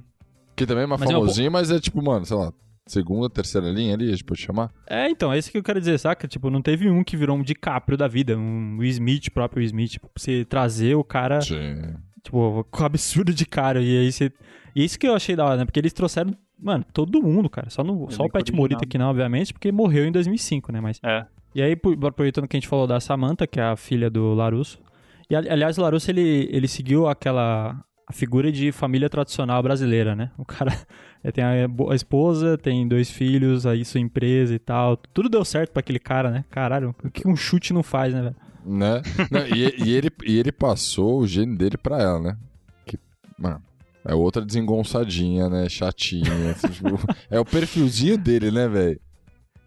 Que 0.56 0.66
também 0.66 0.86
é 0.86 0.88
mais 0.88 1.00
Mas 1.00 1.10
é 1.12 1.14
um 1.14 1.20
famosinho, 1.20 1.52
mas 1.52 1.70
é 1.70 1.80
tipo, 1.80 2.02
mano, 2.02 2.26
sei 2.26 2.38
lá, 2.38 2.52
segunda, 2.92 3.30
terceira 3.30 3.70
linha 3.70 3.94
ali, 3.94 4.08
a 4.08 4.12
gente 4.12 4.24
pode 4.24 4.42
chamar. 4.42 4.72
É, 4.88 5.10
então, 5.10 5.32
é 5.32 5.38
isso 5.38 5.52
que 5.52 5.58
eu 5.58 5.64
quero 5.64 5.80
dizer, 5.80 5.98
saca? 6.00 6.28
Tipo, 6.28 6.50
não 6.50 6.62
teve 6.62 6.90
um 6.90 7.04
que 7.04 7.16
virou 7.18 7.38
um 7.38 7.42
DiCaprio 7.44 7.98
da 7.98 8.08
vida, 8.08 8.38
um 8.38 8.78
Will 8.78 8.90
Smith, 8.90 9.30
próprio 9.32 9.60
Will 9.60 9.68
Smith, 9.68 9.92
tipo, 9.92 10.08
pra 10.08 10.22
você 10.22 10.46
trazer 10.46 10.96
o 10.96 11.04
cara, 11.04 11.42
Sim. 11.42 11.96
tipo, 12.24 12.66
com 12.70 12.84
absurdo 12.84 13.34
de 13.34 13.46
cara, 13.46 13.82
e 13.82 13.98
aí 14.00 14.12
você... 14.12 14.32
E 14.76 14.84
isso 14.84 15.00
que 15.00 15.08
eu 15.08 15.16
achei 15.16 15.36
da 15.36 15.46
hora, 15.46 15.58
né? 15.58 15.66
Porque 15.66 15.80
eles 15.80 15.94
trouxeram 15.94 16.32
Mano, 16.62 16.86
todo 16.94 17.22
mundo, 17.24 17.50
cara. 17.50 17.70
Só, 17.70 17.84
no, 17.86 18.12
só 18.12 18.24
o 18.24 18.30
Pat 18.30 18.42
original. 18.42 18.58
Morita 18.60 18.86
que 18.86 18.98
não, 18.98 19.10
obviamente, 19.10 19.54
porque 19.54 19.72
morreu 19.72 20.06
em 20.06 20.12
2005, 20.12 20.74
né? 20.74 20.82
Mas... 20.82 21.00
É. 21.02 21.26
E 21.56 21.62
aí, 21.62 21.74
por- 21.74 21.98
aproveitando 22.06 22.50
que 22.50 22.58
a 22.58 22.60
gente 22.60 22.68
falou 22.68 22.86
da 22.86 23.00
Samantha, 23.00 23.48
que 23.48 23.60
é 23.62 23.64
a 23.64 23.78
filha 23.78 24.10
do 24.10 24.34
Larusso. 24.34 24.78
E, 25.30 25.36
ali- 25.38 25.50
aliás, 25.50 25.78
o 25.78 25.82
Larusso, 25.82 26.12
ele, 26.12 26.50
ele 26.52 26.68
seguiu 26.68 27.08
aquela... 27.08 27.82
A 28.10 28.14
figura 28.14 28.52
de 28.52 28.72
família 28.72 29.08
tradicional 29.08 29.62
brasileira, 29.62 30.16
né? 30.16 30.32
O 30.36 30.44
cara 30.44 30.76
é, 31.24 31.32
tem 31.32 31.44
a, 31.44 31.70
esposa, 31.94 32.58
tem 32.58 32.88
dois 32.88 33.12
filhos, 33.12 33.68
aí 33.68 33.86
sua 33.86 34.00
empresa 34.00 34.56
e 34.56 34.60
tal. 34.60 34.98
Tudo 34.98 35.30
deu 35.30 35.46
certo 35.46 35.72
pra 35.72 35.80
aquele 35.82 36.00
cara, 36.00 36.32
né? 36.32 36.44
Caralho, 36.50 36.96
o 37.04 37.12
que 37.12 37.28
um 37.28 37.36
chute 37.36 37.72
não 37.72 37.84
faz, 37.84 38.12
né, 38.12 38.22
velho? 38.24 38.36
Né? 38.66 39.02
Não, 39.30 39.48
e, 39.48 39.84
e 39.86 39.94
ele, 39.94 40.10
e 40.26 40.40
ele 40.40 40.52
passou 40.52 41.20
o 41.20 41.28
gênio 41.28 41.56
dele 41.56 41.78
pra 41.78 42.02
ela, 42.02 42.20
né? 42.20 42.38
Que, 42.84 42.98
mano, 43.38 43.62
é 44.04 44.16
outra 44.16 44.44
desengonçadinha, 44.44 45.48
né? 45.48 45.70
Chatinha. 45.70 46.52
assim, 46.52 46.68
tipo, 46.74 47.00
é 47.30 47.40
o 47.40 47.46
perfilzinho 47.46 48.18
dele, 48.18 48.50
né, 48.50 48.68
velho? 48.68 49.00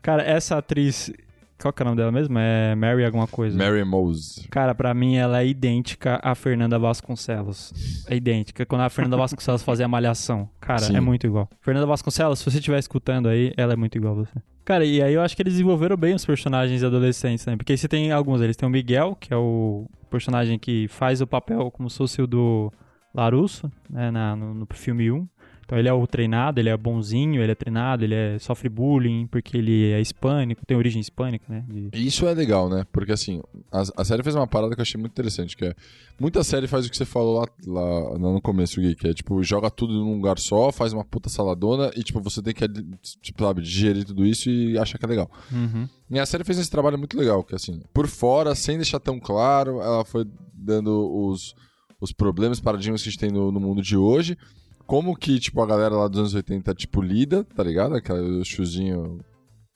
Cara, 0.02 0.22
essa 0.24 0.58
atriz... 0.58 1.12
Qual 1.62 1.72
que 1.72 1.80
é 1.80 1.84
o 1.84 1.86
nome 1.86 1.96
dela 1.96 2.10
mesmo? 2.10 2.36
É 2.40 2.74
Mary 2.74 3.04
alguma 3.04 3.28
coisa. 3.28 3.56
Mary 3.56 3.84
Mose. 3.84 4.48
Cara, 4.48 4.74
pra 4.74 4.92
mim 4.92 5.14
ela 5.14 5.40
é 5.42 5.46
idêntica 5.46 6.18
à 6.20 6.34
Fernanda 6.34 6.76
Vasconcelos. 6.76 8.04
É 8.08 8.16
idêntica. 8.16 8.66
Quando 8.66 8.80
a 8.80 8.90
Fernanda 8.90 9.16
Vasconcelos 9.16 9.62
fazia 9.62 9.86
a 9.86 9.88
malhação. 9.88 10.50
Cara, 10.60 10.80
Sim. 10.80 10.96
é 10.96 11.00
muito 11.00 11.24
igual. 11.24 11.48
Fernanda 11.60 11.86
Vasconcelos, 11.86 12.40
se 12.40 12.50
você 12.50 12.58
estiver 12.58 12.80
escutando 12.80 13.28
aí, 13.28 13.52
ela 13.56 13.74
é 13.74 13.76
muito 13.76 13.96
igual 13.96 14.14
a 14.14 14.24
você. 14.24 14.42
Cara, 14.64 14.84
e 14.84 15.00
aí 15.00 15.14
eu 15.14 15.22
acho 15.22 15.36
que 15.36 15.42
eles 15.42 15.54
desenvolveram 15.54 15.96
bem 15.96 16.14
os 16.14 16.26
personagens 16.26 16.82
adolescentes, 16.82 17.46
né? 17.46 17.56
Porque 17.56 17.72
aí 17.72 17.78
você 17.78 17.86
tem 17.86 18.10
alguns, 18.10 18.40
eles 18.40 18.56
tem 18.56 18.68
o 18.68 18.70
Miguel, 18.70 19.16
que 19.18 19.32
é 19.32 19.36
o 19.36 19.86
personagem 20.10 20.58
que 20.58 20.88
faz 20.88 21.20
o 21.20 21.26
papel 21.28 21.70
como 21.70 21.88
se 21.88 21.98
fosse 21.98 22.20
o 22.20 22.26
do 22.26 22.72
Larusso, 23.14 23.70
né? 23.88 24.10
Na, 24.10 24.34
no, 24.34 24.52
no 24.52 24.66
filme 24.72 25.12
1. 25.12 25.28
Então 25.64 25.78
ele 25.78 25.88
é 25.88 25.92
o 25.92 26.06
treinado, 26.06 26.60
ele 26.60 26.68
é 26.68 26.76
bonzinho, 26.76 27.42
ele 27.42 27.52
é 27.52 27.54
treinado, 27.54 28.04
ele 28.04 28.14
é, 28.14 28.38
sofre 28.38 28.68
bullying 28.68 29.26
porque 29.26 29.56
ele 29.56 29.90
é 29.92 30.00
hispânico, 30.00 30.66
tem 30.66 30.76
origem 30.76 31.00
hispânica, 31.00 31.44
né? 31.48 31.64
De- 31.68 32.06
Isso 32.06 32.26
é 32.26 32.34
legal, 32.34 32.68
né? 32.68 32.84
Porque 32.92 33.12
assim, 33.12 33.40
a, 33.70 33.82
a 33.96 34.04
série 34.04 34.22
fez 34.22 34.34
uma 34.34 34.46
parada 34.46 34.74
que 34.74 34.80
eu 34.80 34.82
achei 34.82 35.00
muito 35.00 35.12
interessante, 35.12 35.56
que 35.56 35.64
é. 35.64 35.74
Muita 36.20 36.44
série 36.44 36.66
faz 36.66 36.86
o 36.86 36.90
que 36.90 36.96
você 36.96 37.04
falou 37.06 37.40
lá, 37.40 37.46
lá 37.66 38.18
no 38.18 38.40
começo, 38.40 38.80
Gui, 38.80 38.94
que 38.94 39.08
é 39.08 39.14
tipo, 39.14 39.42
joga 39.42 39.70
tudo 39.70 39.94
num 39.94 40.16
lugar 40.16 40.38
só, 40.38 40.70
faz 40.70 40.92
uma 40.92 41.04
puta 41.04 41.28
saladona 41.28 41.90
e, 41.96 42.02
tipo, 42.02 42.20
você 42.20 42.42
tem 42.42 42.52
que, 42.54 42.68
tipo, 43.22 43.42
sabe, 43.42 43.62
digerir 43.62 44.04
tudo 44.04 44.26
isso 44.26 44.50
e 44.50 44.76
achar 44.78 44.98
que 44.98 45.04
é 45.04 45.08
legal. 45.08 45.30
Uhum. 45.50 45.88
E 46.10 46.18
a 46.18 46.26
série 46.26 46.44
fez 46.44 46.58
esse 46.58 46.70
trabalho 46.70 46.98
muito 46.98 47.16
legal, 47.16 47.42
que 47.42 47.54
assim, 47.54 47.80
por 47.94 48.06
fora, 48.06 48.54
sem 48.54 48.76
deixar 48.76 49.00
tão 49.00 49.18
claro, 49.18 49.80
ela 49.80 50.04
foi 50.04 50.26
dando 50.54 51.10
os, 51.26 51.54
os 52.00 52.12
problemas, 52.12 52.60
paradigmas 52.60 53.02
que 53.02 53.08
a 53.08 53.10
gente 53.12 53.20
tem 53.20 53.30
no, 53.30 53.50
no 53.50 53.58
mundo 53.58 53.80
de 53.82 53.96
hoje. 53.96 54.36
Como 54.92 55.16
que, 55.16 55.40
tipo, 55.40 55.62
a 55.62 55.66
galera 55.66 55.94
lá 55.96 56.06
dos 56.06 56.18
anos 56.18 56.34
80, 56.34 56.74
tipo, 56.74 57.00
lida, 57.00 57.44
tá 57.56 57.62
ligado? 57.62 57.94
Aquele 57.94 58.44
chuzinho 58.44 59.20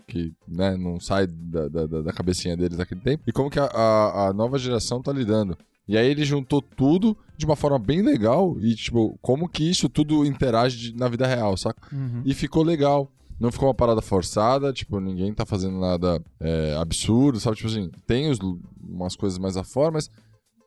que, 0.07 0.35
né, 0.47 0.77
não 0.77 1.01
sai 1.01 1.27
da, 1.27 1.69
da, 1.69 1.87
da- 1.87 2.13
cabecinha 2.13 2.55
deles 2.55 2.77
naquele 2.77 3.01
tempo. 3.01 3.23
E 3.27 3.33
como 3.33 3.49
que 3.49 3.59
a, 3.59 3.65
a, 3.65 4.29
a 4.29 4.33
nova 4.35 4.59
geração 4.59 5.01
tá 5.01 5.11
lidando. 5.11 5.57
E 5.89 5.97
aí 5.97 6.07
ele 6.07 6.23
juntou 6.23 6.61
tudo 6.61 7.17
de 7.35 7.47
uma 7.47 7.57
forma 7.57 7.79
bem 7.79 8.03
legal 8.03 8.59
e, 8.61 8.75
tipo, 8.75 9.19
como 9.23 9.49
que 9.49 9.65
isso 9.71 9.89
tudo 9.89 10.23
interage 10.23 10.93
na 10.95 11.09
vida 11.09 11.27
real, 11.27 11.57
saca? 11.57 11.81
Uhum. 11.97 12.21
E 12.23 12.35
ficou 12.35 12.63
legal. 12.63 13.11
Não 13.41 13.51
ficou 13.51 13.69
uma 13.69 13.75
parada 13.75 14.03
forçada, 14.03 14.71
tipo, 14.71 15.01
ninguém 15.01 15.33
tá 15.33 15.47
fazendo 15.47 15.79
nada 15.81 16.23
é, 16.41 16.77
absurdo, 16.79 17.41
sabe? 17.41 17.57
Tipo 17.57 17.69
assim, 17.71 17.91
tem 18.07 18.29
os- 18.31 18.39
umas 18.87 19.17
coisas 19.17 19.39
mais 19.39 19.57
afora, 19.57 19.93
mas 19.93 20.11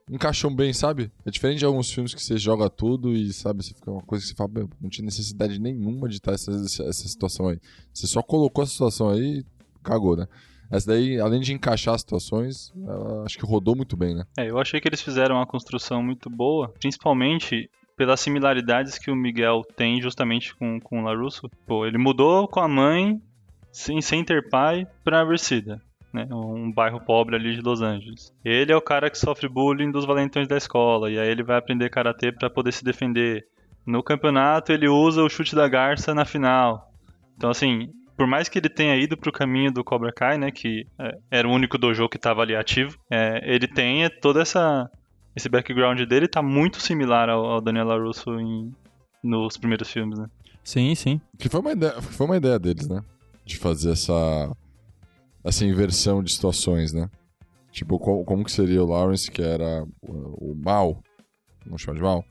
encaixam 0.10 0.54
bem, 0.54 0.74
sabe? 0.74 1.12
É 1.26 1.32
diferente 1.32 1.60
de 1.60 1.66
alguns 1.66 1.92
filmes 1.92 2.14
que 2.14 2.22
você 2.22 2.38
joga 2.38 2.70
tudo 2.70 3.14
e, 3.14 3.32
sabe, 3.32 3.64
você 3.64 3.74
fica 3.74 3.92
uma 3.92 4.02
coisa 4.02 4.24
que 4.24 4.30
você 4.30 4.36
fala, 4.36 4.50
"Meu, 4.52 4.70
não 4.82 4.90
tinha 4.90 5.06
necessidade 5.06 5.60
nenhuma 5.60 6.10
de 6.10 6.16
estar 6.16 6.34
essa, 6.34 6.52
essa, 6.52 7.08
situação 7.08 7.48
aí. 7.48 7.60
Você 7.94 8.08
só 8.08 8.22
colocou 8.22 8.64
a 8.64 8.68
situação 8.68 9.10
aí 9.10 9.40
e 9.40 9.46
cagou, 9.84 10.16
né? 10.16 10.28
Essa 10.72 10.88
daí, 10.88 11.20
além 11.20 11.42
de 11.42 11.54
encaixar 11.54 11.96
as 11.96 12.02
situações, 12.02 12.72
acho 13.26 13.38
que 13.38 13.46
rodou 13.46 13.76
muito 13.76 13.98
bem, 13.98 14.14
né? 14.14 14.24
É, 14.38 14.50
eu 14.50 14.60
achei 14.60 14.80
que 14.80 14.88
eles 14.88 15.02
fizeram 15.02 15.36
uma 15.36 15.48
construção 15.48 16.04
muito 16.04 16.30
boa, 16.30 16.70
principalmente 16.80 17.70
pelas 17.98 18.20
similaridades 18.20 18.98
que 18.98 19.12
o 19.12 19.16
Miguel 19.16 19.62
tem 19.76 20.02
justamente 20.02 20.56
com, 20.56 20.80
com 20.80 21.02
o 21.02 21.04
LaRusso. 21.04 21.50
Pô, 21.66 21.86
ele 21.86 21.98
mudou 21.98 22.48
com 22.48 22.60
a 22.60 22.68
mãe, 22.68 23.20
sem, 23.72 24.00
sem 24.00 24.24
ter 24.24 24.48
pai, 24.48 24.88
pra 25.04 25.24
Reseda, 25.24 25.82
né? 26.14 26.28
Um 26.32 26.72
bairro 26.72 27.00
pobre 27.00 27.36
ali 27.36 27.56
de 27.56 27.62
Los 27.62 27.82
Angeles. 27.82 28.34
Ele 28.44 28.72
é 28.72 28.76
o 28.76 28.82
cara 28.82 29.10
que 29.10 29.18
sofre 29.18 29.48
bullying 29.48 29.92
dos 29.92 30.06
valentões 30.06 30.48
da 30.48 30.58
escola, 30.58 31.10
e 31.10 31.20
aí 31.20 31.30
ele 31.30 31.44
vai 31.44 31.58
aprender 31.58 31.90
karatê 31.90 32.32
pra 32.32 32.50
poder 32.50 32.72
se 32.72 32.84
defender. 32.84 33.46
No 33.86 34.04
campeonato 34.04 34.72
ele 34.72 34.88
usa 34.88 35.24
o 35.24 35.30
chute 35.30 35.56
da 35.56 35.68
garça 35.68 36.14
na 36.14 36.26
final. 36.26 36.92
Então 37.38 37.50
assim, 37.50 37.90
por 38.18 38.28
mais 38.28 38.50
que 38.50 38.60
ele 38.60 38.70
tenha 38.70 38.98
ido 38.98 39.16
pro 39.16 39.32
caminho 39.32 39.72
do 39.72 39.84
Cobra 39.84 40.12
Kai, 40.12 40.38
né, 40.38 40.52
que 40.52 40.86
é, 41.00 41.18
era 41.32 41.48
o 41.48 41.52
único 41.52 41.78
dojo 41.78 42.10
que 42.10 42.18
estava 42.18 42.42
ali 42.42 42.56
ativo, 42.56 42.98
é, 43.10 43.42
ele 43.44 43.68
tem 43.68 44.10
toda 44.22 44.42
essa 44.42 44.90
esse 45.36 45.48
background 45.48 46.02
dele 46.02 46.28
tá 46.28 46.42
muito 46.42 46.82
similar 46.82 47.30
ao, 47.30 47.46
ao 47.46 47.62
Daniel 47.62 47.86
LaRusso 47.86 48.40
em, 48.40 48.74
nos 49.24 49.58
primeiros 49.58 49.90
filmes, 49.90 50.20
né? 50.20 50.28
Sim, 50.64 50.94
sim. 50.96 51.22
Que 51.38 51.50
foi 51.50 51.62
uma 51.62 51.72
ideia, 51.72 52.02
foi 52.02 52.26
uma 52.26 52.38
ideia 52.38 52.60
deles, 52.60 52.88
né? 52.88 53.02
De 53.46 53.58
fazer 53.58 53.92
essa 53.92 54.52
essa 55.50 55.66
inversão 55.66 56.24
de 56.24 56.32
situações, 56.32 56.94
né? 56.94 57.10
Tipo, 57.72 58.00
como, 58.00 58.26
como 58.26 58.44
que 58.44 58.52
seria 58.52 58.84
o 58.84 58.88
Lawrence, 58.88 59.30
que 59.30 59.42
era 59.42 59.86
o, 60.02 60.52
o 60.52 60.56
mal, 60.56 61.04
vamos 61.66 61.82
chamar 61.82 61.98
de 61.98 62.02
mal? 62.02 62.26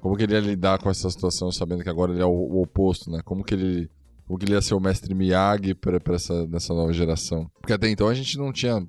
Como 0.00 0.16
que 0.16 0.22
ele 0.22 0.34
ia 0.34 0.40
lidar 0.40 0.78
com 0.78 0.90
essa 0.90 1.10
situação, 1.10 1.50
sabendo 1.50 1.82
que 1.82 1.88
agora 1.88 2.12
ele 2.12 2.22
é 2.22 2.26
o, 2.26 2.30
o 2.30 2.62
oposto, 2.62 3.10
né? 3.10 3.20
Como 3.24 3.44
que 3.44 3.54
ele, 3.54 3.90
como 4.26 4.38
que 4.38 4.44
ele 4.44 4.52
ia 4.52 4.62
ser 4.62 4.74
o 4.74 4.80
mestre 4.80 5.14
Miyagi 5.14 5.74
pra, 5.74 6.00
pra 6.00 6.16
essa, 6.16 6.46
nessa 6.46 6.74
nova 6.74 6.92
geração? 6.92 7.50
Porque 7.60 7.72
até 7.72 7.88
então 7.88 8.08
a 8.08 8.14
gente 8.14 8.38
não 8.38 8.52
tinha... 8.52 8.86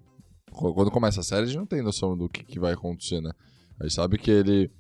Quando 0.52 0.92
começa 0.92 1.20
a 1.20 1.24
série, 1.24 1.44
a 1.44 1.46
gente 1.46 1.58
não 1.58 1.66
tem 1.66 1.82
noção 1.82 2.18
do 2.18 2.30
que, 2.30 2.44
que 2.44 2.60
vai 2.60 2.74
acontecer, 2.74 3.20
né? 3.22 3.32
A 3.80 3.84
gente 3.84 3.96
sabe 3.96 4.18
que 4.18 4.32
ele, 4.32 4.72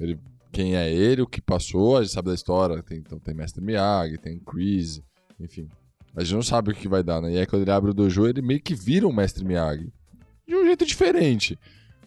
ele 0.00 0.18
quem 0.50 0.74
é 0.74 0.90
ele, 0.90 1.20
o 1.20 1.26
que 1.26 1.40
passou, 1.40 1.98
a 1.98 2.02
gente 2.02 2.12
sabe 2.12 2.28
da 2.28 2.34
história. 2.34 2.82
Tem, 2.82 2.98
então 2.98 3.18
tem 3.18 3.34
Mestre 3.34 3.62
Miyagi, 3.62 4.16
tem 4.18 4.38
Chris, 4.38 5.02
enfim. 5.38 5.68
A 6.18 6.24
gente 6.24 6.34
não 6.34 6.42
sabe 6.42 6.72
o 6.72 6.74
que 6.74 6.88
vai 6.88 7.02
dar, 7.02 7.20
né? 7.20 7.32
E 7.32 7.38
aí 7.38 7.46
quando 7.46 7.62
ele 7.62 7.70
abre 7.70 7.90
o 7.90 7.94
dojo, 7.94 8.26
ele 8.26 8.42
meio 8.42 8.60
que 8.60 8.74
vira 8.74 9.06
um 9.06 9.12
Mestre 9.12 9.44
Miyagi. 9.44 9.92
De 10.46 10.56
um 10.56 10.64
jeito 10.64 10.84
diferente. 10.84 11.56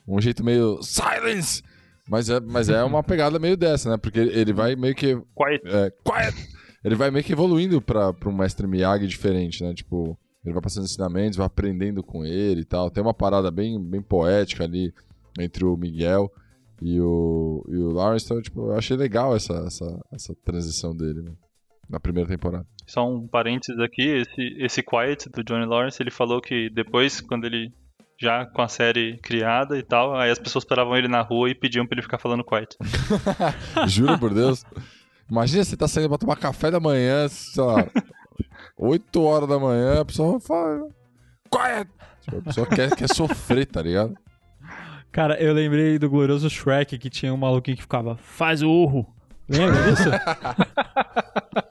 Um 0.08 0.19
jeito 0.19 0.43
meio 0.43 0.82
silence! 0.84 1.63
Mas 2.10 2.30
é, 2.30 2.39
mas 2.41 2.67
é 2.67 2.84
uma 2.84 3.02
pegada 3.02 3.39
meio 3.39 3.56
dessa, 3.56 3.89
né? 3.89 3.97
Porque 3.97 4.19
ele 4.19 4.52
vai 4.52 4.76
meio 4.76 4.93
que 4.93 5.15
Quiet. 5.15 5.62
é, 5.65 5.93
quiet! 6.04 6.50
Ele 6.84 6.95
vai 6.95 7.10
meio 7.10 7.24
que 7.24 7.32
evoluindo 7.32 7.82
pra, 7.82 8.12
pra 8.12 8.28
um 8.28 8.36
mestre 8.36 8.67
Miyagi 8.67 9.08
diferente, 9.08 9.63
né? 9.63 9.74
Tipo, 9.74 10.17
ele 10.43 10.54
vai 10.54 10.62
passando 10.62 10.84
ensinamentos, 10.84 11.38
vai 11.38 11.45
aprendendo 11.45 12.04
com 12.04 12.26
ele 12.26 12.62
e 12.62 12.65
tal. 12.65 12.91
Tem 12.91 13.02
uma 13.02 13.13
parada 13.13 13.50
bem, 13.50 13.82
bem 13.82 14.02
poética 14.02 14.65
ali 14.65 14.91
entre 15.39 15.63
o 15.63 15.78
Miguel 15.78 16.30
e 16.82 17.00
o, 17.00 17.63
e 17.69 17.78
o 17.78 17.91
Lawrence. 17.91 18.26
Então, 18.26 18.41
tipo, 18.41 18.71
eu 18.71 18.76
achei 18.76 18.97
legal 18.97 19.36
essa, 19.36 19.54
essa, 19.65 20.06
essa 20.12 20.36
transição 20.43 20.93
dele, 20.93 21.21
né? 21.21 21.32
Na 21.88 22.00
primeira 22.00 22.28
temporada. 22.28 22.65
Só 22.91 23.08
um 23.08 23.25
parênteses 23.25 23.80
aqui, 23.80 24.01
esse, 24.01 24.54
esse 24.60 24.84
Quiet 24.84 25.30
do 25.30 25.41
Johnny 25.45 25.65
Lawrence, 25.65 26.04
ele 26.04 26.12
falou 26.12 26.41
que 26.41 26.69
depois, 26.71 27.21
quando 27.21 27.45
ele 27.45 27.71
já 28.19 28.45
com 28.45 28.62
a 28.62 28.67
série 28.67 29.17
criada 29.19 29.77
e 29.77 29.82
tal, 29.82 30.13
aí 30.13 30.30
as 30.30 30.38
pessoas 30.38 30.65
paravam 30.65 30.97
ele 30.97 31.08
na 31.08 31.21
rua 31.21 31.49
e 31.49 31.56
pediam 31.56 31.88
pra 31.88 31.95
ele 31.95 32.01
ficar 32.01 32.17
falando 32.17 32.43
Quiet. 32.43 32.75
Juro 33.88 34.19
por 34.19 34.34
Deus. 34.34 34.65
Imagina 35.30 35.63
você 35.63 35.77
tá 35.77 35.88
saindo 35.88 36.10
pra 36.10 36.17
tomar 36.17 36.36
café 36.36 36.69
da 36.69 36.82
manhã, 36.82 37.30
sei 37.30 37.63
lá, 37.63 37.88
8 38.77 39.23
horas 39.23 39.47
da 39.47 39.58
manhã, 39.58 40.01
a 40.01 40.06
pessoa 40.06 40.38
fala. 40.41 40.89
Quiet! 41.49 41.89
Tipo, 42.19 42.39
a 42.39 42.41
pessoa 42.41 42.67
quer, 42.67 42.93
quer 42.93 43.08
sofrer, 43.08 43.67
tá 43.67 43.82
ligado? 43.82 44.13
Cara, 45.13 45.41
eu 45.41 45.54
lembrei 45.54 45.97
do 45.97 46.10
glorioso 46.10 46.49
Shrek 46.49 46.97
que 46.97 47.10
tinha 47.10 47.34
um 47.34 47.38
maluquinho 47.38 47.77
que 47.77 47.84
ficava, 47.84 48.17
faz 48.17 48.62
o 48.62 48.69
urro. 48.69 49.15
Lembra 49.47 49.82
disso? 49.84 50.10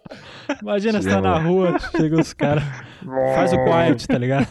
Imagina 0.63 1.01
você 1.01 1.09
tá 1.09 1.21
na 1.21 1.39
rua, 1.39 1.79
chega 1.97 2.21
os 2.21 2.33
caras, 2.33 2.65
faz 3.35 3.53
o 3.53 3.65
quiet, 3.65 4.07
tá 4.07 4.19
ligado? 4.19 4.49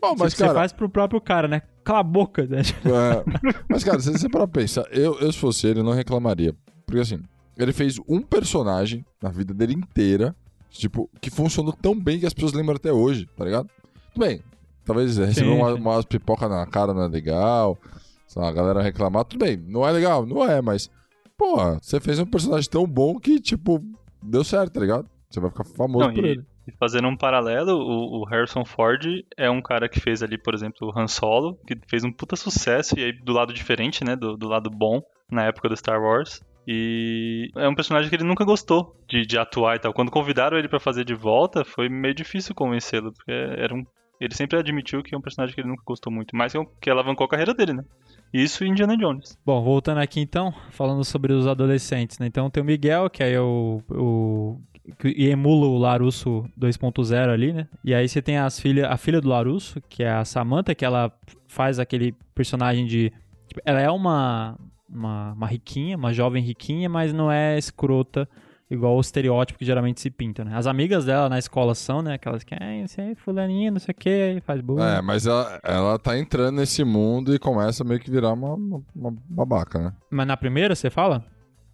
Bom, 0.00 0.14
mas, 0.18 0.32
você 0.32 0.44
cara, 0.44 0.54
faz 0.54 0.72
pro 0.72 0.88
próprio 0.88 1.20
cara, 1.20 1.46
né? 1.46 1.62
Cala 1.84 2.00
a 2.00 2.02
boca, 2.02 2.46
né? 2.46 2.62
É, 2.84 3.24
mas, 3.68 3.84
cara, 3.84 4.00
se 4.00 4.10
você 4.10 4.28
parar 4.28 4.46
pra 4.46 4.62
pensar, 4.62 4.86
eu, 4.90 5.18
eu 5.20 5.30
se 5.30 5.38
fosse 5.38 5.66
ele, 5.66 5.82
não 5.82 5.92
reclamaria. 5.92 6.54
Porque 6.86 7.00
assim, 7.00 7.20
ele 7.56 7.72
fez 7.72 7.98
um 8.08 8.20
personagem 8.22 9.04
na 9.22 9.28
vida 9.28 9.52
dele 9.52 9.74
inteira, 9.74 10.34
tipo, 10.70 11.10
que 11.20 11.30
funcionou 11.30 11.72
tão 11.72 11.94
bem 11.94 12.18
que 12.18 12.26
as 12.26 12.32
pessoas 12.32 12.52
lembram 12.52 12.76
até 12.76 12.92
hoje, 12.92 13.28
tá 13.36 13.44
ligado? 13.44 13.68
Tudo 14.14 14.26
bem, 14.26 14.42
talvez 14.84 15.18
receber 15.18 15.50
uma, 15.50 15.74
umas 15.74 16.04
pipoca 16.04 16.48
na 16.48 16.66
cara 16.66 16.94
não 16.94 17.04
é 17.04 17.08
legal, 17.08 17.78
sei 18.26 18.40
lá, 18.40 18.48
a 18.48 18.52
galera 18.52 18.82
reclamar, 18.82 19.24
tudo 19.24 19.44
bem, 19.44 19.56
não 19.68 19.86
é 19.86 19.92
legal, 19.92 20.24
não 20.24 20.44
é, 20.48 20.62
mas, 20.62 20.90
porra, 21.36 21.78
você 21.82 22.00
fez 22.00 22.18
um 22.18 22.26
personagem 22.26 22.68
tão 22.70 22.86
bom 22.86 23.18
que, 23.18 23.38
tipo, 23.38 23.82
deu 24.22 24.44
certo, 24.44 24.72
tá 24.74 24.80
ligado? 24.80 25.08
Você 25.28 25.40
vai 25.40 25.50
ficar 25.50 25.64
famoso 25.64 26.06
Não, 26.08 26.14
por 26.14 26.24
e- 26.24 26.28
ele. 26.28 26.44
E 26.66 26.72
fazendo 26.72 27.08
um 27.08 27.16
paralelo, 27.16 27.72
o, 27.78 28.20
o 28.20 28.24
Harrison 28.24 28.64
Ford 28.64 29.02
é 29.36 29.50
um 29.50 29.62
cara 29.62 29.88
que 29.88 29.98
fez 29.98 30.22
ali, 30.22 30.36
por 30.36 30.54
exemplo, 30.54 30.88
o 30.88 30.98
Han 30.98 31.08
Solo, 31.08 31.58
que 31.66 31.76
fez 31.88 32.04
um 32.04 32.12
puta 32.12 32.36
sucesso, 32.36 32.98
e 32.98 33.04
aí 33.04 33.12
do 33.12 33.32
lado 33.32 33.52
diferente, 33.52 34.04
né, 34.04 34.14
do, 34.14 34.36
do 34.36 34.46
lado 34.46 34.70
bom, 34.70 35.02
na 35.30 35.44
época 35.44 35.68
do 35.68 35.76
Star 35.76 36.00
Wars. 36.00 36.42
E 36.68 37.50
é 37.56 37.66
um 37.66 37.74
personagem 37.74 38.08
que 38.08 38.14
ele 38.14 38.24
nunca 38.24 38.44
gostou 38.44 38.94
de, 39.08 39.22
de 39.22 39.38
atuar 39.38 39.76
e 39.76 39.78
tal. 39.78 39.92
Quando 39.92 40.10
convidaram 40.10 40.58
ele 40.58 40.68
pra 40.68 40.78
fazer 40.78 41.04
de 41.04 41.14
volta, 41.14 41.64
foi 41.64 41.88
meio 41.88 42.14
difícil 42.14 42.54
convencê-lo, 42.54 43.12
porque 43.12 43.32
era 43.32 43.74
um 43.74 43.84
ele 44.20 44.34
sempre 44.34 44.58
admitiu 44.58 45.02
que 45.02 45.14
é 45.14 45.18
um 45.18 45.20
personagem 45.20 45.54
que 45.54 45.60
ele 45.60 45.68
nunca 45.68 45.82
gostou 45.84 46.12
muito, 46.12 46.36
mas 46.36 46.52
que 46.80 46.90
alavancou 46.90 47.24
a 47.24 47.28
carreira 47.28 47.54
dele, 47.54 47.72
né? 47.72 47.84
Isso 48.32 48.62
e 48.62 48.68
Indiana 48.68 48.96
Jones. 48.96 49.36
Bom, 49.44 49.62
voltando 49.62 49.98
aqui 49.98 50.20
então, 50.20 50.52
falando 50.70 51.02
sobre 51.04 51.32
os 51.32 51.46
adolescentes, 51.46 52.18
né? 52.18 52.26
Então 52.26 52.50
tem 52.50 52.62
o 52.62 52.66
Miguel, 52.66 53.08
que 53.08 53.24
é 53.24 53.40
o, 53.40 53.82
o 53.90 54.60
que 54.98 55.28
emula 55.28 55.66
o 55.66 55.78
Larusso 55.78 56.44
2.0 56.58 57.32
ali, 57.32 57.52
né? 57.52 57.66
E 57.82 57.94
aí 57.94 58.08
você 58.08 58.20
tem 58.20 58.36
as 58.36 58.60
filha, 58.60 58.88
a 58.88 58.96
filha 58.96 59.20
do 59.20 59.28
Larusso, 59.28 59.80
que 59.88 60.02
é 60.02 60.10
a 60.10 60.24
Samantha, 60.24 60.74
que 60.74 60.84
ela 60.84 61.10
faz 61.48 61.78
aquele 61.78 62.12
personagem 62.34 62.86
de. 62.86 63.12
Tipo, 63.48 63.60
ela 63.64 63.80
é 63.80 63.90
uma, 63.90 64.58
uma, 64.88 65.32
uma 65.32 65.46
riquinha, 65.46 65.96
uma 65.96 66.12
jovem 66.12 66.42
riquinha, 66.42 66.88
mas 66.88 67.12
não 67.12 67.32
é 67.32 67.58
escrota 67.58 68.28
igual 68.70 68.96
o 68.96 69.00
estereótipo 69.00 69.58
que 69.58 69.64
geralmente 69.64 70.00
se 70.00 70.10
pinta, 70.10 70.44
né? 70.44 70.52
As 70.54 70.66
amigas 70.66 71.04
dela 71.04 71.28
na 71.28 71.38
escola 71.38 71.74
são, 71.74 72.00
né? 72.00 72.14
Aquelas 72.14 72.44
que, 72.44 72.54
ah, 72.54 72.86
você 72.86 73.00
é 73.00 73.14
fulaninha, 73.16 73.70
não 73.70 73.80
sei 73.80 73.92
o 73.92 73.94
que, 73.94 74.42
faz 74.46 74.60
bullying. 74.60 74.84
É, 74.84 75.02
mas 75.02 75.26
ela, 75.26 75.60
ela 75.64 75.98
tá 75.98 76.16
entrando 76.16 76.56
nesse 76.56 76.84
mundo 76.84 77.34
e 77.34 77.38
começa 77.38 77.82
meio 77.82 77.98
que 77.98 78.10
virar 78.10 78.32
uma, 78.32 78.54
uma, 78.54 78.82
uma 78.94 79.16
babaca, 79.28 79.78
né? 79.78 79.92
Mas 80.08 80.26
na 80.26 80.36
primeira, 80.36 80.74
você 80.74 80.88
fala? 80.88 81.24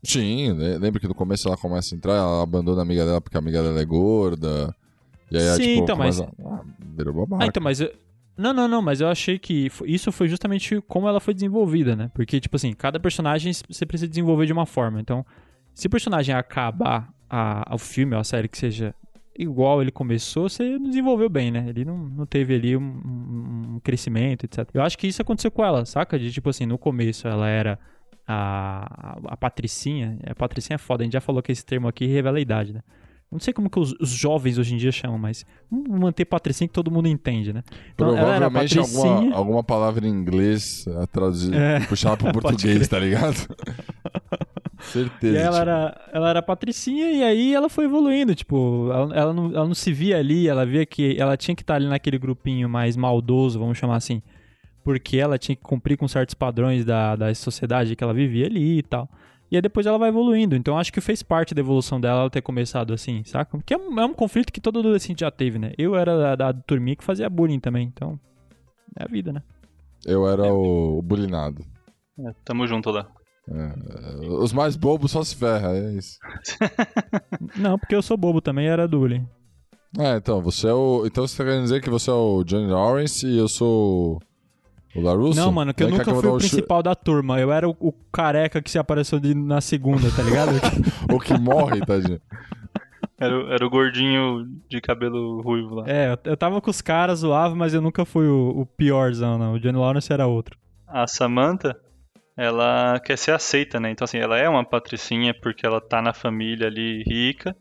Sim, 0.02 0.52
lembra 0.52 1.00
que 1.00 1.08
no 1.08 1.14
começo 1.14 1.48
ela 1.48 1.56
começa 1.56 1.94
a 1.94 1.96
entrar, 1.96 2.14
ela 2.14 2.42
abandona 2.42 2.80
a 2.80 2.82
amiga 2.82 3.04
dela 3.04 3.20
porque 3.20 3.36
a 3.36 3.40
amiga 3.40 3.62
dela 3.62 3.80
é 3.80 3.84
gorda. 3.84 4.74
E 5.30 5.36
aí, 5.36 5.42
Sim, 5.56 5.62
tipo, 5.62 5.82
então, 5.82 5.96
mas... 5.96 6.20
A... 6.20 6.24
Ah, 6.24 6.60
virou 6.96 7.12
babaca. 7.12 7.44
Ah, 7.44 7.46
então, 7.46 7.62
mas... 7.62 7.80
Eu... 7.80 7.92
Não, 8.38 8.52
não, 8.52 8.68
não, 8.68 8.82
mas 8.82 9.00
eu 9.00 9.08
achei 9.08 9.38
que 9.38 9.70
isso 9.86 10.12
foi 10.12 10.28
justamente 10.28 10.80
como 10.82 11.08
ela 11.08 11.20
foi 11.20 11.32
desenvolvida, 11.32 11.96
né? 11.96 12.10
Porque, 12.12 12.38
tipo 12.38 12.54
assim, 12.54 12.74
cada 12.74 13.00
personagem 13.00 13.50
você 13.50 13.86
precisa 13.86 14.06
desenvolver 14.06 14.44
de 14.44 14.52
uma 14.52 14.66
forma. 14.66 15.00
Então, 15.00 15.24
se 15.76 15.86
o 15.86 15.90
personagem 15.90 16.34
acabar 16.34 17.12
a, 17.28 17.70
ao 17.70 17.76
filme, 17.76 18.14
ou 18.14 18.20
a 18.20 18.24
série 18.24 18.48
que 18.48 18.56
seja 18.56 18.94
igual 19.38 19.82
ele 19.82 19.90
começou, 19.90 20.48
você 20.48 20.78
não 20.78 20.88
desenvolveu 20.88 21.28
bem, 21.28 21.50
né? 21.50 21.66
Ele 21.68 21.84
não, 21.84 21.98
não 21.98 22.24
teve 22.24 22.54
ali 22.54 22.74
um, 22.74 22.82
um, 23.74 23.80
crescimento, 23.84 24.44
etc. 24.44 24.66
Eu 24.72 24.82
acho 24.82 24.96
que 24.96 25.06
isso 25.06 25.20
aconteceu 25.20 25.50
com 25.50 25.62
ela, 25.62 25.84
saca? 25.84 26.18
De 26.18 26.32
tipo 26.32 26.48
assim, 26.48 26.64
no 26.64 26.78
começo 26.78 27.28
ela 27.28 27.46
era 27.46 27.78
a, 28.26 28.86
a, 28.88 29.34
a 29.34 29.36
Patricinha. 29.36 30.18
A 30.26 30.34
Patricinha 30.34 30.76
é 30.76 30.78
foda, 30.78 31.02
a 31.02 31.04
gente 31.04 31.12
já 31.12 31.20
falou 31.20 31.42
que 31.42 31.52
esse 31.52 31.64
termo 31.64 31.86
aqui 31.86 32.06
revela 32.06 32.38
a 32.38 32.40
idade, 32.40 32.72
né? 32.72 32.80
Não 33.30 33.38
sei 33.38 33.52
como 33.52 33.68
que 33.68 33.78
os, 33.78 33.92
os, 34.00 34.08
jovens 34.08 34.56
hoje 34.56 34.72
em 34.72 34.78
dia 34.78 34.90
chamam, 34.90 35.18
mas 35.18 35.44
vamos 35.70 36.00
manter 36.00 36.24
Patricinha 36.24 36.68
que 36.68 36.72
todo 36.72 36.90
mundo 36.90 37.06
entende, 37.06 37.52
né? 37.52 37.62
Então, 37.92 38.14
Provavelmente 38.14 38.78
alguma, 38.78 39.36
alguma 39.36 39.62
palavra 39.62 40.06
em 40.06 40.10
inglês 40.10 40.86
a 40.88 41.06
traduzir, 41.06 41.52
é, 41.52 41.80
puxar 41.80 42.16
pro 42.16 42.32
português, 42.32 42.88
tá 42.88 42.98
ligado? 42.98 43.36
Certeza. 44.86 45.36
E 45.36 45.40
ela 45.40 45.60
era, 45.60 46.00
ela 46.12 46.30
era 46.30 46.42
patricinha 46.42 47.10
e 47.10 47.22
aí 47.22 47.54
ela 47.54 47.68
foi 47.68 47.84
evoluindo, 47.84 48.34
tipo, 48.34 48.88
ela, 48.92 49.14
ela, 49.14 49.32
não, 49.32 49.46
ela 49.46 49.66
não 49.66 49.74
se 49.74 49.92
via 49.92 50.18
ali, 50.18 50.48
ela 50.48 50.64
via 50.64 50.86
que 50.86 51.16
ela 51.18 51.36
tinha 51.36 51.54
que 51.54 51.62
estar 51.62 51.74
ali 51.74 51.88
naquele 51.88 52.18
grupinho 52.18 52.68
mais 52.68 52.96
maldoso, 52.96 53.58
vamos 53.58 53.76
chamar 53.76 53.96
assim, 53.96 54.22
porque 54.84 55.18
ela 55.18 55.38
tinha 55.38 55.56
que 55.56 55.62
cumprir 55.62 55.96
com 55.96 56.06
certos 56.06 56.34
padrões 56.34 56.84
da, 56.84 57.16
da 57.16 57.34
sociedade 57.34 57.96
que 57.96 58.04
ela 58.04 58.14
vivia 58.14 58.46
ali 58.46 58.78
e 58.78 58.82
tal. 58.82 59.08
E 59.50 59.56
aí 59.56 59.62
depois 59.62 59.86
ela 59.86 59.98
vai 59.98 60.08
evoluindo. 60.08 60.56
Então 60.56 60.78
acho 60.78 60.92
que 60.92 61.00
fez 61.00 61.22
parte 61.22 61.54
da 61.54 61.60
evolução 61.60 62.00
dela 62.00 62.20
ela 62.20 62.30
ter 62.30 62.42
começado 62.42 62.92
assim, 62.92 63.22
saca? 63.24 63.56
Porque 63.56 63.74
é 63.74 63.76
um, 63.76 64.00
é 64.00 64.04
um 64.04 64.14
conflito 64.14 64.52
que 64.52 64.60
todo 64.60 64.78
adolescente 64.78 65.20
já 65.20 65.30
teve, 65.30 65.58
né? 65.58 65.72
Eu 65.78 65.94
era 65.94 66.16
da, 66.16 66.36
da 66.36 66.52
turminha 66.52 66.96
que 66.96 67.04
fazia 67.04 67.30
bullying 67.30 67.60
também, 67.60 67.86
então 67.86 68.18
é 68.98 69.04
a 69.04 69.08
vida, 69.08 69.32
né? 69.32 69.42
Eu 70.04 70.28
era 70.28 70.52
o, 70.52 70.98
o 70.98 71.02
bullyingado. 71.02 71.64
É, 72.18 72.32
tamo 72.44 72.66
junto 72.66 72.90
lá. 72.90 73.08
É, 73.48 74.26
os 74.26 74.52
mais 74.52 74.76
bobos 74.76 75.12
só 75.12 75.22
se 75.22 75.36
ferra, 75.36 75.76
é 75.76 75.92
isso. 75.94 76.18
Não, 77.56 77.78
porque 77.78 77.94
eu 77.94 78.02
sou 78.02 78.16
bobo 78.16 78.40
também 78.40 78.66
era 78.66 78.88
do 78.88 78.98
bullying. 78.98 79.26
É, 79.98 80.16
então, 80.16 80.42
você 80.42 80.68
é 80.68 80.72
o. 80.72 81.06
Então 81.06 81.26
você 81.26 81.36
tá 81.36 81.44
querendo 81.44 81.62
dizer 81.62 81.80
que 81.80 81.88
você 81.88 82.10
é 82.10 82.12
o 82.12 82.42
Johnny 82.44 82.66
Lawrence 82.66 83.26
e 83.26 83.38
eu 83.38 83.48
sou 83.48 84.20
o 84.94 85.00
Larusso? 85.00 85.38
Não, 85.38 85.52
mano, 85.52 85.72
que 85.72 85.82
eu 85.82 85.90
nunca 85.90 86.04
fui 86.04 86.28
o 86.28 86.38
principal 86.38 86.82
da 86.82 86.94
turma. 86.94 87.40
Eu 87.40 87.52
era 87.52 87.68
o, 87.68 87.76
o 87.78 87.92
careca 88.12 88.60
que 88.60 88.70
se 88.70 88.78
apareceu 88.78 89.20
de, 89.20 89.34
na 89.34 89.60
segunda, 89.60 90.10
tá 90.10 90.22
ligado? 90.22 90.50
o 91.12 91.18
que 91.18 91.38
morre, 91.38 91.80
tadinho. 91.80 92.20
Era, 93.18 93.54
era 93.54 93.66
o 93.66 93.70
gordinho 93.70 94.46
de 94.68 94.80
cabelo 94.80 95.40
ruivo 95.40 95.76
lá. 95.76 95.84
É, 95.86 96.12
eu, 96.12 96.32
eu 96.32 96.36
tava 96.36 96.60
com 96.60 96.70
os 96.70 96.82
caras, 96.82 97.20
zoava, 97.20 97.54
mas 97.54 97.72
eu 97.72 97.80
nunca 97.80 98.04
fui 98.04 98.26
o, 98.26 98.60
o 98.60 98.66
piorzão, 98.66 99.38
não. 99.38 99.54
O 99.54 99.60
Johnny 99.60 99.78
Lawrence 99.78 100.12
era 100.12 100.26
outro. 100.26 100.58
A 100.86 101.06
Samantha, 101.06 101.74
ela 102.36 103.00
quer 103.00 103.16
ser 103.16 103.32
aceita, 103.32 103.80
né? 103.80 103.90
Então, 103.90 104.04
assim, 104.04 104.18
ela 104.18 104.36
é 104.36 104.48
uma 104.48 104.64
patricinha 104.64 105.34
porque 105.34 105.64
ela 105.64 105.80
tá 105.80 106.02
na 106.02 106.12
família 106.12 106.66
ali 106.66 107.02
rica, 107.04 107.56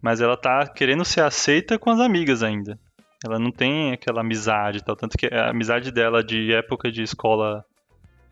mas 0.00 0.20
ela 0.20 0.36
tá 0.36 0.66
querendo 0.68 1.04
ser 1.04 1.22
aceita 1.22 1.78
com 1.78 1.90
as 1.90 1.98
amigas 1.98 2.42
ainda. 2.42 2.78
Ela 3.24 3.38
não 3.38 3.50
tem 3.50 3.92
aquela 3.92 4.20
amizade 4.20 4.82
tal, 4.84 4.96
tanto 4.96 5.16
que 5.16 5.26
a 5.26 5.50
amizade 5.50 5.90
dela 5.90 6.22
de 6.22 6.52
época 6.52 6.90
de 6.90 7.02
escola 7.02 7.64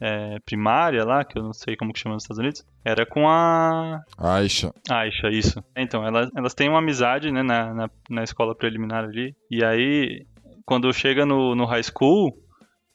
é, 0.00 0.38
primária 0.44 1.04
lá, 1.04 1.24
que 1.24 1.38
eu 1.38 1.42
não 1.42 1.52
sei 1.52 1.76
como 1.76 1.92
que 1.92 2.00
chama 2.00 2.14
nos 2.14 2.24
Estados 2.24 2.38
Unidos, 2.38 2.64
era 2.84 3.04
com 3.04 3.28
a... 3.28 4.00
Aisha. 4.18 4.72
Aisha, 4.88 5.28
isso. 5.28 5.62
Então, 5.76 6.04
elas, 6.04 6.30
elas 6.34 6.54
têm 6.54 6.68
uma 6.68 6.78
amizade, 6.78 7.30
né, 7.30 7.42
na, 7.42 7.74
na, 7.74 7.90
na 8.08 8.24
escola 8.24 8.54
preliminar 8.54 9.04
ali, 9.04 9.34
e 9.50 9.62
aí, 9.64 10.26
quando 10.64 10.92
chega 10.92 11.26
no, 11.26 11.54
no 11.54 11.66
high 11.66 11.82
school, 11.82 12.32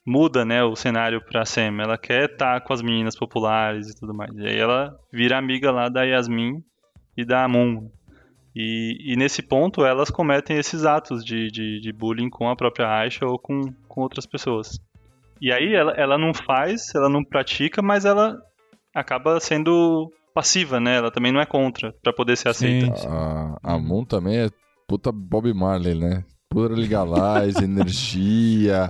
muda, 0.06 0.46
né, 0.46 0.64
o 0.64 0.76
cenário 0.76 1.20
pra 1.22 1.46
Sam. 1.46 1.82
Ela 1.82 1.98
quer 1.98 2.30
estar 2.32 2.60
tá 2.60 2.62
com 2.62 2.74
as 2.74 2.82
meninas 2.82 3.16
populares 3.16 3.90
e 3.90 3.96
tudo 4.00 4.14
mais. 4.14 4.32
E 4.36 4.46
aí 4.46 4.58
ela 4.58 4.96
vira 5.12 5.38
amiga 5.38 5.72
lá 5.72 5.90
da 5.90 6.04
Yasmin 6.04 6.64
e 7.18 7.26
da 7.26 7.48
Moon. 7.48 7.90
E, 8.56 9.14
e 9.14 9.16
nesse 9.18 9.42
ponto 9.42 9.84
elas 9.84 10.10
cometem 10.10 10.58
esses 10.58 10.86
atos 10.86 11.26
de, 11.26 11.50
de, 11.52 11.82
de, 11.82 11.92
bullying 11.92 12.30
com 12.30 12.48
a 12.48 12.56
própria 12.56 12.88
Aisha 12.88 13.26
ou 13.26 13.38
com, 13.38 13.74
com 13.88 14.02
outras 14.02 14.26
pessoas. 14.26 14.80
E 15.42 15.52
aí 15.52 15.74
ela, 15.74 15.92
ela 15.92 16.18
não 16.18 16.34
faz, 16.34 16.96
ela 16.96 17.10
não 17.10 17.24
pratica, 17.24 17.82
mas 17.82 18.06
ela 18.06 18.38
acaba 18.94 19.40
sendo 19.42 20.10
passiva, 20.34 20.80
né? 20.80 20.96
Ela 20.96 21.12
também 21.12 21.34
não 21.34 21.42
é 21.42 21.46
contra, 21.46 21.94
para 22.02 22.14
poder 22.14 22.38
ser 22.38 22.48
aceita. 22.48 22.96
Sim. 22.96 23.08
A, 23.10 23.58
a 23.62 23.78
Moon 23.78 24.06
também 24.06 24.38
é 24.38 24.50
puta 24.88 25.12
Bob 25.12 25.54
Marley, 25.54 25.96
né? 25.96 26.24
Pura 26.50 26.74
Ligalás, 26.74 27.56
energia, 27.62 28.90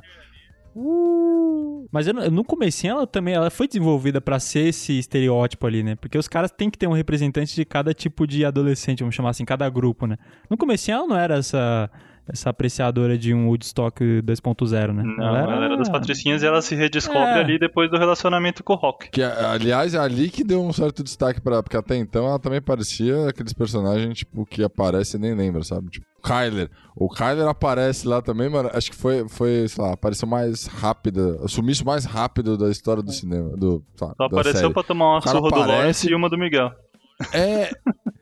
Uh. 0.76 1.88
Mas 1.90 2.06
eu, 2.08 2.14
no 2.30 2.44
começo 2.44 2.86
ela 2.86 3.08
também 3.08 3.34
ela 3.34 3.50
foi 3.50 3.68
desenvolvida 3.68 4.20
para 4.20 4.40
ser 4.40 4.68
esse 4.68 5.00
estereótipo 5.00 5.66
ali, 5.66 5.82
né? 5.82 5.96
Porque 5.96 6.18
os 6.18 6.28
caras 6.28 6.52
têm 6.52 6.70
que 6.70 6.78
ter 6.78 6.88
um 6.88 6.92
representante 6.92 7.56
de 7.56 7.64
cada 7.64 7.94
tipo 7.94 8.28
de 8.28 8.44
adolescente, 8.44 9.00
vamos 9.00 9.16
chamar 9.16 9.30
assim, 9.30 9.46
cada 9.46 9.70
grupo, 9.70 10.06
né? 10.06 10.18
No 10.50 10.58
começo 10.58 10.92
ela 10.92 11.08
não 11.08 11.18
era 11.18 11.38
essa 11.38 11.90
essa 12.28 12.50
apreciadora 12.50 13.18
de 13.18 13.34
um 13.34 13.48
Woodstock 13.48 14.04
2.0, 14.04 14.94
né? 14.94 15.04
Não, 15.04 15.24
ela 15.24 15.40
era... 15.40 15.52
ela 15.52 15.66
era 15.66 15.78
das 15.78 15.90
patricinhas 15.90 16.42
e 16.42 16.46
ela 16.46 16.62
se 16.62 16.76
redescobre 16.76 17.20
é. 17.20 17.40
ali 17.40 17.60
depois 17.60 17.90
do 17.90 17.98
relacionamento 17.98 18.64
com 18.64 18.74
o 18.74 18.76
Rock. 18.76 19.10
Que, 19.10 19.22
aliás, 19.22 19.94
é 19.94 20.00
ali 20.00 20.30
que 20.30 20.44
deu 20.44 20.64
um 20.64 20.74
certo 20.74 21.04
destaque 21.04 21.40
para 21.40 21.62
porque 21.62 21.78
até 21.78 21.96
então 21.96 22.26
ela 22.28 22.40
também 22.40 22.62
parecia 22.62 23.30
aqueles 23.30 23.54
personagens, 23.54 24.20
tipo, 24.20 24.46
que 24.46 24.64
aparece 24.64 25.18
e 25.18 25.20
nem 25.20 25.36
lembra, 25.36 25.64
sabe? 25.64 25.90
Tipo, 25.90 26.06
Kyler. 26.24 26.70
O 26.96 27.08
Kyler 27.08 27.48
aparece 27.48 28.08
lá 28.08 28.22
também, 28.22 28.50
mano. 28.50 28.70
Acho 28.74 28.90
que 28.90 28.98
foi, 28.98 29.30
foi 29.30 29.68
sei 29.68 29.84
lá, 29.84 29.94
apareceu 29.94 30.28
mais 30.28 30.66
rápida, 30.66 31.38
o 31.42 31.48
sumiço 31.48 31.86
mais 31.86 32.06
rápido 32.06 32.58
da 32.58 32.70
história 32.70 33.04
do 33.04 33.12
cinema. 33.12 33.56
Do, 33.56 33.84
Só 33.96 34.14
apareceu 34.18 34.62
série. 34.62 34.74
pra 34.74 34.84
tomar 34.84 35.14
uma 35.14 35.22
surra 35.22 35.48
aparece... 35.48 35.62
do 35.62 35.72
Lawrence 35.72 36.10
e 36.10 36.16
uma 36.16 36.30
do 36.30 36.38
Miguel. 36.38 36.72
É. 37.32 37.70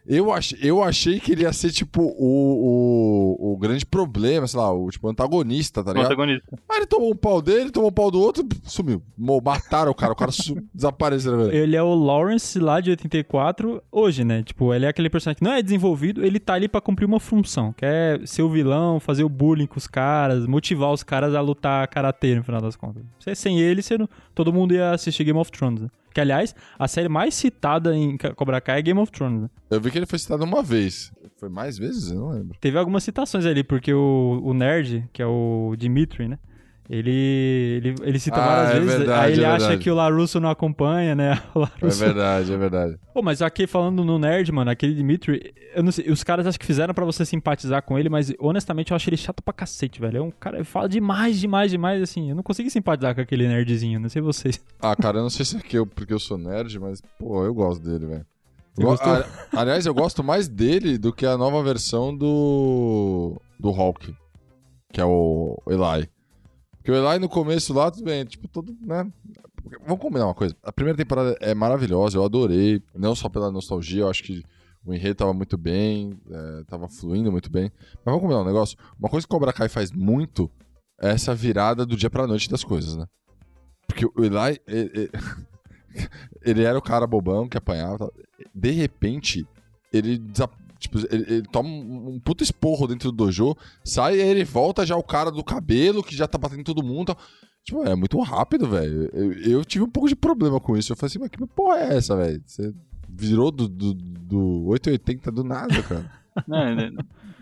Eu, 0.05 0.33
ach, 0.33 0.53
eu 0.61 0.83
achei 0.83 1.19
que 1.19 1.31
ele 1.31 1.43
ia 1.43 1.53
ser, 1.53 1.71
tipo, 1.71 2.01
o, 2.01 3.37
o, 3.39 3.53
o 3.53 3.57
grande 3.57 3.85
problema, 3.85 4.45
sei 4.47 4.59
lá, 4.59 4.71
o 4.71 4.89
tipo, 4.89 5.07
antagonista, 5.07 5.83
tá 5.83 5.93
ligado? 5.93 6.07
Antagonista. 6.07 6.59
Aí 6.69 6.79
ele 6.79 6.85
tomou 6.85 7.11
um 7.11 7.15
pau 7.15 7.41
dele, 7.41 7.71
tomou 7.71 7.89
um 7.89 7.93
pau 7.93 8.11
do 8.11 8.19
outro, 8.19 8.45
sumiu. 8.63 9.01
Mataram 9.17 9.91
o 9.91 9.95
cara, 9.95 10.11
o 10.11 10.15
cara 10.15 10.31
desapareceu, 10.73 11.37
velho. 11.37 11.55
Ele 11.55 11.75
é 11.75 11.81
o 11.81 11.93
Lawrence 11.93 12.59
lá 12.59 12.81
de 12.81 12.89
84, 12.89 13.81
hoje, 13.91 14.23
né? 14.23 14.43
Tipo, 14.43 14.73
ele 14.73 14.85
é 14.85 14.89
aquele 14.89 15.09
personagem 15.09 15.37
que 15.37 15.43
não 15.43 15.53
é 15.53 15.61
desenvolvido, 15.61 16.25
ele 16.25 16.39
tá 16.39 16.53
ali 16.53 16.67
pra 16.67 16.81
cumprir 16.81 17.05
uma 17.05 17.19
função, 17.19 17.71
que 17.71 17.85
é 17.85 18.19
ser 18.25 18.41
o 18.41 18.49
vilão, 18.49 18.99
fazer 18.99 19.23
o 19.23 19.29
bullying 19.29 19.67
com 19.67 19.77
os 19.77 19.87
caras, 19.87 20.45
motivar 20.45 20.91
os 20.91 21.03
caras 21.03 21.33
a 21.33 21.39
lutar 21.39 21.87
karatê, 21.87 22.35
no 22.35 22.43
final 22.43 22.61
das 22.61 22.75
contas. 22.75 23.03
Sem 23.35 23.59
ele, 23.59 23.81
você 23.81 23.97
não... 23.97 24.09
todo 24.35 24.51
mundo 24.51 24.73
ia 24.73 24.91
assistir 24.91 25.23
Game 25.23 25.39
of 25.39 25.51
Thrones, 25.51 25.81
né? 25.81 25.87
Que, 26.13 26.21
aliás, 26.21 26.55
a 26.77 26.87
série 26.87 27.09
mais 27.09 27.33
citada 27.33 27.95
em 27.95 28.17
Cobra 28.35 28.61
Kai 28.61 28.79
é 28.79 28.81
Game 28.81 28.99
of 28.99 29.11
Thrones. 29.11 29.43
Né? 29.43 29.49
Eu 29.69 29.81
vi 29.81 29.89
que 29.91 29.97
ele 29.97 30.05
foi 30.05 30.19
citado 30.19 30.43
uma 30.43 30.61
vez. 30.61 31.11
Foi 31.37 31.49
mais 31.49 31.77
vezes? 31.77 32.11
Eu 32.11 32.19
não 32.19 32.29
lembro. 32.29 32.57
Teve 32.61 32.77
algumas 32.77 33.03
citações 33.03 33.45
ali, 33.45 33.63
porque 33.63 33.93
o, 33.93 34.39
o 34.43 34.53
nerd, 34.53 35.09
que 35.11 35.21
é 35.21 35.25
o 35.25 35.75
Dimitri, 35.77 36.27
né? 36.27 36.37
Ele, 36.89 37.11
ele, 37.11 37.95
ele 38.03 38.19
cita 38.19 38.35
Ah, 38.35 38.45
várias 38.45 38.69
é 38.71 38.79
vezes, 38.81 38.97
verdade, 38.97 39.25
aí 39.25 39.31
ele 39.33 39.43
é 39.43 39.47
acha 39.47 39.77
que 39.77 39.89
o 39.89 39.95
Larusso 39.95 40.39
não 40.39 40.49
acompanha, 40.49 41.15
né? 41.15 41.41
É 41.55 41.59
Larusso... 41.59 41.99
verdade, 41.99 42.53
é 42.53 42.57
verdade. 42.57 42.99
Pô, 43.13 43.21
mas 43.21 43.41
aqui 43.41 43.65
falando 43.65 44.03
no 44.03 44.19
Nerd, 44.19 44.51
mano, 44.51 44.69
aquele 44.69 44.93
Dimitri, 44.93 45.53
eu 45.73 45.81
não 45.81 45.91
sei, 45.93 46.09
os 46.11 46.23
caras 46.23 46.45
acho 46.45 46.59
que 46.59 46.65
fizeram 46.65 46.93
pra 46.93 47.05
você 47.05 47.25
simpatizar 47.25 47.81
com 47.83 47.97
ele, 47.97 48.09
mas 48.09 48.33
honestamente 48.37 48.91
eu 48.91 48.95
acho 48.95 49.09
ele 49.09 49.15
chato 49.17 49.41
pra 49.41 49.53
cacete, 49.53 50.01
velho. 50.01 50.17
É 50.17 50.21
um 50.21 50.31
cara, 50.31 50.57
ele 50.57 50.65
fala 50.65 50.89
demais, 50.89 51.39
demais, 51.39 51.71
demais, 51.71 52.01
assim. 52.01 52.29
Eu 52.29 52.35
não 52.35 52.43
consegui 52.43 52.69
simpatizar 52.69 53.15
com 53.15 53.21
aquele 53.21 53.47
nerdzinho, 53.47 53.99
não 53.99 54.09
sei 54.09 54.21
vocês. 54.21 54.61
Ah, 54.81 54.95
cara, 54.97 55.19
eu 55.19 55.23
não 55.23 55.29
sei 55.29 55.45
se 55.45 55.55
é 55.55 55.59
que 55.61 55.77
eu, 55.77 55.85
porque 55.87 56.13
eu 56.13 56.19
sou 56.19 56.37
nerd, 56.37 56.77
mas, 56.77 57.01
pô, 57.17 57.45
eu 57.45 57.53
gosto 57.53 57.81
dele, 57.81 58.05
velho. 58.05 58.25
A- 58.99 59.61
aliás, 59.61 59.85
eu 59.85 59.93
gosto 59.93 60.21
mais 60.23 60.47
dele 60.49 60.97
do 60.97 61.13
que 61.13 61.25
a 61.25 61.37
nova 61.37 61.63
versão 61.63 62.15
do. 62.15 63.39
do 63.57 63.69
Hulk, 63.71 64.13
que 64.91 64.99
é 64.99 65.05
o 65.05 65.57
Eli. 65.67 66.09
Porque 66.83 66.91
o 66.91 66.95
Eli 67.09 67.17
no 67.17 67.29
começo 67.29 67.73
lá, 67.73 67.89
tudo 67.89 68.03
bem, 68.03 68.25
tipo, 68.25 68.45
todo, 68.49 68.75
né? 68.81 69.09
Vamos 69.87 70.01
combinar 70.01 70.25
uma 70.25 70.33
coisa. 70.33 70.53
A 70.61 70.69
primeira 70.71 70.97
temporada 70.97 71.37
é 71.39 71.53
maravilhosa, 71.55 72.17
eu 72.17 72.25
adorei. 72.25 72.83
Não 72.93 73.15
só 73.15 73.29
pela 73.29 73.49
nostalgia, 73.49 74.01
eu 74.01 74.09
acho 74.09 74.21
que 74.21 74.43
o 74.85 74.93
enredo 74.93 75.15
tava 75.15 75.33
muito 75.33 75.57
bem, 75.57 76.19
é, 76.29 76.63
tava 76.65 76.89
fluindo 76.89 77.31
muito 77.31 77.49
bem. 77.49 77.71
Mas 77.95 78.03
vamos 78.03 78.19
combinar 78.21 78.41
um 78.41 78.45
negócio. 78.45 78.77
Uma 78.99 79.07
coisa 79.09 79.25
que 79.25 79.33
o 79.33 79.37
Cobra 79.39 79.53
Kai 79.53 79.69
faz 79.69 79.93
muito 79.93 80.51
é 80.99 81.11
essa 81.11 81.33
virada 81.33 81.85
do 81.85 81.95
dia 81.95 82.09
pra 82.09 82.27
noite 82.27 82.49
das 82.49 82.65
coisas, 82.65 82.97
né? 82.97 83.05
Porque 83.87 84.05
o 84.05 84.11
Eli. 84.25 84.59
Ele, 84.67 84.91
ele- 84.93 85.11
ele 86.43 86.63
era 86.63 86.77
o 86.77 86.81
cara 86.81 87.07
bobão 87.07 87.47
que 87.47 87.57
apanhava. 87.57 88.11
De 88.53 88.71
repente, 88.71 89.47
ele, 89.93 90.21
tipo, 90.83 90.99
ele, 91.09 91.23
ele 91.27 91.43
toma 91.43 91.69
um, 91.69 92.15
um 92.15 92.19
puta 92.19 92.43
esporro 92.43 92.87
dentro 92.87 93.11
do 93.11 93.17
dojo, 93.17 93.55
sai 93.83 94.17
e 94.17 94.21
ele 94.21 94.43
volta 94.43 94.85
já 94.85 94.95
o 94.95 95.03
cara 95.03 95.31
do 95.31 95.43
cabelo, 95.43 96.03
que 96.03 96.15
já 96.15 96.27
tá 96.27 96.37
batendo 96.37 96.63
todo 96.63 96.83
mundo. 96.83 97.07
tal. 97.07 97.17
Tipo, 97.63 97.83
é 97.83 97.95
muito 97.95 98.19
rápido, 98.19 98.67
velho. 98.67 99.09
Eu, 99.13 99.31
eu 99.33 99.65
tive 99.65 99.85
um 99.85 99.89
pouco 99.89 100.09
de 100.09 100.15
problema 100.15 100.59
com 100.59 100.77
isso. 100.77 100.91
Eu 100.91 100.97
falei 100.97 101.07
assim, 101.07 101.19
mas 101.19 101.29
que 101.29 101.47
porra 101.47 101.77
é 101.77 101.97
essa, 101.97 102.15
velho? 102.15 102.43
Você 102.45 102.73
virou 103.09 103.51
do, 103.51 103.69
do, 103.69 103.93
do 103.93 104.65
880 104.67 105.31
do 105.31 105.43
nada, 105.43 105.81
cara. 105.83 106.23
Né, 106.47 106.73
né, 106.73 106.91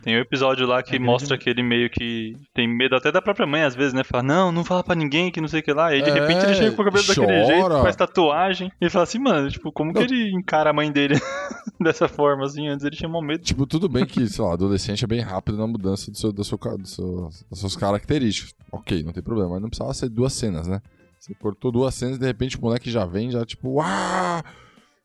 Tem 0.04 0.18
um 0.18 0.20
episódio 0.20 0.66
lá 0.66 0.82
que 0.82 0.96
É 0.96 1.00
mostra 1.00 1.38
que 1.38 1.50
ele 1.50 1.62
meio 1.62 1.90
que 1.90 2.36
tem 2.54 2.68
medo 2.68 2.96
até 2.96 3.12
da 3.12 3.22
própria 3.22 3.46
mãe, 3.46 3.62
às 3.64 3.76
vezes, 3.76 3.94
né? 3.94 4.04
Fala, 4.04 4.24
não, 4.24 4.52
não 4.52 4.64
fala 4.66 4.84
pra 4.84 4.96
ninguém, 4.96 5.32
que 5.32 5.40
não 5.40 5.48
sei 5.48 5.60
o 5.60 5.64
que 5.64 5.72
lá. 5.74 5.92
E 5.92 5.98
aí, 5.98 6.02
de 6.02 6.10
É, 6.10 6.14
repente, 6.14 6.44
ele 6.46 6.56
chega 6.56 6.72
com 6.76 6.82
o 6.82 6.86
cabelo 6.86 7.06
daquele 7.06 7.26
chora. 7.28 7.46
jeito, 7.46 7.82
faz 7.84 7.96
tatuagem. 7.96 8.72
E 8.82 8.90
fala 8.90 9.04
assim, 9.04 9.20
mano, 9.20 9.50
tipo, 9.50 9.72
como 9.72 9.92
Não. 9.94 10.02
que 10.06 10.12
ele 10.14 10.32
encara 10.34 10.72
a 10.72 10.74
mãe 10.74 10.92
dele 10.92 11.14
dessa 11.80 12.08
forma, 12.08 12.46
assim? 12.46 12.68
Antes 12.68 12.86
ele 12.86 12.96
tinha 12.96 13.08
mó 13.10 13.22
medo. 13.22 13.44
Tipo, 13.44 13.68
tudo 13.68 13.88
bem 13.88 14.06
que, 14.06 14.28
sei 14.28 14.44
lá, 14.44 14.54
adolescente 14.54 15.04
é 15.04 15.08
bem 15.08 15.22
rápido 15.22 15.58
na 15.58 15.68
mudança 15.68 16.10
do 16.10 16.18
seu, 16.18 16.32
do 16.32 16.44
seu, 16.44 16.58
do 16.58 16.88
seu- 16.88 17.30
das 17.50 17.60
suas 17.60 17.76
características. 17.76 18.54
Ok, 18.72 19.04
não 19.04 19.14
tem 19.14 19.22
problema, 19.22 19.52
mas 19.52 19.62
não 19.62 19.70
precisava 19.70 19.94
ser 19.94 20.10
duas 20.10 20.34
cenas, 20.34 20.68
né? 20.68 20.82
Você 21.20 21.36
cortou 21.36 21.72
duas 21.72 21.94
cenas 21.94 22.16
e 22.18 22.20
de 22.20 22.26
repente 22.26 22.58
o 22.58 22.62
moleque 22.62 22.90
já 22.90 23.06
vem, 23.06 23.30
já 23.30 23.46
tipo, 23.46 23.80
ah, 23.80 24.44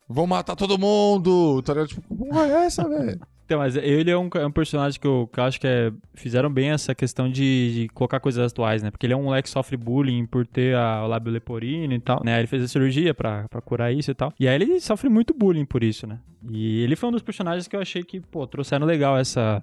vou 0.08 0.26
matar 0.26 0.56
todo 0.56 0.78
mundo! 0.78 1.60
Tá 1.62 1.74
ligado? 1.74 1.88
Tipo, 1.88 2.02
porra 2.16 2.46
é 2.46 2.64
essa, 2.64 2.88
velho? 2.88 3.20
Então, 3.46 3.60
mas 3.60 3.76
ele 3.76 4.10
é 4.10 4.18
um, 4.18 4.28
é 4.34 4.44
um 4.44 4.50
personagem 4.50 5.00
que 5.00 5.06
eu, 5.06 5.30
que 5.32 5.38
eu 5.38 5.44
acho 5.44 5.60
que 5.60 5.68
é, 5.68 5.92
fizeram 6.14 6.50
bem 6.50 6.70
essa 6.70 6.96
questão 6.96 7.30
de, 7.30 7.74
de 7.74 7.88
colocar 7.94 8.18
coisas 8.18 8.44
atuais, 8.44 8.82
né? 8.82 8.90
Porque 8.90 9.06
ele 9.06 9.12
é 9.12 9.16
um 9.16 9.22
moleque 9.22 9.44
que 9.44 9.50
sofre 9.50 9.76
bullying 9.76 10.26
por 10.26 10.44
ter 10.44 10.74
a, 10.74 11.04
o 11.04 11.06
lábio 11.06 11.32
leporino 11.32 11.94
e 11.94 12.00
tal, 12.00 12.22
né? 12.24 12.36
Ele 12.40 12.48
fez 12.48 12.64
a 12.64 12.66
cirurgia 12.66 13.14
pra, 13.14 13.46
pra 13.48 13.60
curar 13.60 13.94
isso 13.94 14.10
e 14.10 14.14
tal. 14.14 14.32
E 14.40 14.48
aí 14.48 14.54
ele 14.56 14.80
sofre 14.80 15.08
muito 15.08 15.32
bullying 15.32 15.64
por 15.64 15.84
isso, 15.84 16.08
né? 16.08 16.18
E 16.50 16.82
ele 16.82 16.96
foi 16.96 17.08
um 17.08 17.12
dos 17.12 17.22
personagens 17.22 17.68
que 17.68 17.76
eu 17.76 17.80
achei 17.80 18.02
que, 18.02 18.18
pô, 18.20 18.46
trouxeram 18.48 18.84
legal 18.84 19.16
essa... 19.16 19.62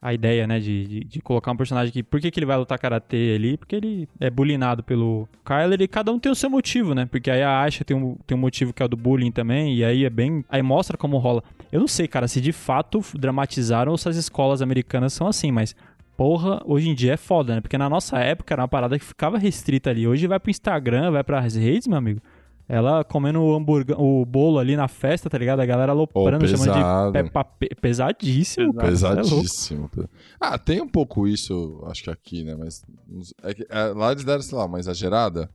A 0.00 0.14
ideia, 0.14 0.46
né, 0.46 0.60
de, 0.60 0.86
de, 0.86 1.00
de 1.00 1.20
colocar 1.20 1.50
um 1.50 1.56
personagem 1.56 1.92
que... 1.92 2.04
Por 2.04 2.20
que, 2.20 2.30
que 2.30 2.38
ele 2.38 2.46
vai 2.46 2.56
lutar 2.56 2.78
karatê 2.78 3.34
ali? 3.34 3.56
Porque 3.56 3.74
ele 3.74 4.08
é 4.20 4.30
bullyingado 4.30 4.80
pelo 4.80 5.28
Kyler 5.44 5.82
e 5.82 5.88
cada 5.88 6.12
um 6.12 6.20
tem 6.20 6.30
o 6.30 6.36
seu 6.36 6.48
motivo, 6.48 6.94
né? 6.94 7.04
Porque 7.04 7.28
aí 7.28 7.42
a 7.42 7.62
Aisha 7.62 7.84
tem 7.84 7.96
um, 7.96 8.14
tem 8.24 8.38
um 8.38 8.40
motivo 8.40 8.72
que 8.72 8.80
é 8.80 8.86
o 8.86 8.88
do 8.88 8.96
bullying 8.96 9.32
também, 9.32 9.74
e 9.74 9.84
aí 9.84 10.04
é 10.04 10.10
bem... 10.10 10.44
Aí 10.48 10.62
mostra 10.62 10.96
como 10.96 11.18
rola. 11.18 11.42
Eu 11.70 11.80
não 11.80 11.88
sei, 11.88 12.08
cara, 12.08 12.26
se 12.28 12.40
de 12.40 12.52
fato 12.52 13.00
dramatizaram 13.14 13.92
ou 13.92 13.98
se 13.98 14.08
as 14.08 14.16
escolas 14.16 14.62
americanas 14.62 15.12
são 15.12 15.26
assim, 15.26 15.50
mas 15.52 15.74
porra, 16.16 16.60
hoje 16.64 16.88
em 16.88 16.94
dia 16.94 17.12
é 17.14 17.16
foda, 17.16 17.54
né? 17.54 17.60
Porque 17.60 17.78
na 17.78 17.88
nossa 17.88 18.18
época 18.18 18.52
era 18.54 18.62
uma 18.62 18.68
parada 18.68 18.98
que 18.98 19.04
ficava 19.04 19.38
restrita 19.38 19.90
ali. 19.90 20.06
Hoje 20.08 20.26
vai 20.26 20.40
pro 20.40 20.50
Instagram, 20.50 21.10
vai 21.12 21.22
pras 21.22 21.54
redes, 21.54 21.86
meu 21.86 21.98
amigo. 21.98 22.20
Ela 22.68 23.02
comendo 23.02 23.40
o 23.40 23.54
hambúrguer, 23.54 23.98
o 23.98 24.26
bolo 24.26 24.58
ali 24.58 24.76
na 24.76 24.88
festa, 24.88 25.30
tá 25.30 25.38
ligado? 25.38 25.60
A 25.60 25.64
galera 25.64 25.92
aloprando, 25.92 26.46
chamando 26.46 26.74
pesado. 26.74 27.12
de 27.12 27.22
Peppa 27.22 27.44
Pe- 27.44 27.74
pesadíssimo, 27.80 28.74
cara. 28.74 28.88
É. 28.88 28.90
Pesadíssimo. 28.90 29.90
ah, 30.38 30.58
tem 30.58 30.80
um 30.82 30.88
pouco 30.88 31.26
isso, 31.26 31.82
acho 31.86 32.02
que 32.02 32.10
aqui, 32.10 32.44
né? 32.44 32.54
Mas 32.58 32.84
é 33.42 33.54
que, 33.54 33.66
é, 33.70 33.84
lá 33.94 34.12
eles 34.12 34.22
deram, 34.24 34.42
sei 34.42 34.58
lá, 34.58 34.66
uma 34.66 34.78
exagerada. 34.78 35.48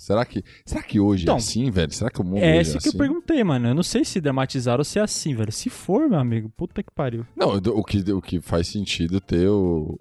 Será 0.00 0.24
que, 0.24 0.42
será 0.64 0.82
que 0.82 0.98
hoje 0.98 1.24
Então, 1.24 1.34
é 1.34 1.38
assim, 1.38 1.70
velho? 1.70 1.92
Será 1.92 2.10
que 2.10 2.22
o 2.22 2.24
mundo 2.24 2.38
É 2.38 2.52
hoje 2.52 2.60
esse 2.60 2.70
é 2.70 2.80
que 2.80 2.88
assim? 2.88 2.96
eu 2.96 2.98
perguntei, 2.98 3.44
mano. 3.44 3.68
Eu 3.68 3.74
não 3.74 3.82
sei 3.82 4.02
se 4.02 4.18
dramatizaram 4.18 4.80
ou 4.80 4.84
se 4.84 4.98
é 4.98 5.02
assim, 5.02 5.34
velho. 5.34 5.52
Se 5.52 5.68
for, 5.68 6.08
meu 6.08 6.18
amigo, 6.18 6.48
puta 6.56 6.82
que 6.82 6.90
pariu. 6.90 7.26
Não, 7.36 7.56
o 7.56 7.84
que, 7.84 7.98
o 8.10 8.22
que 8.22 8.40
faz 8.40 8.66
sentido 8.68 9.20
ter 9.20 9.46
o. 9.48 9.98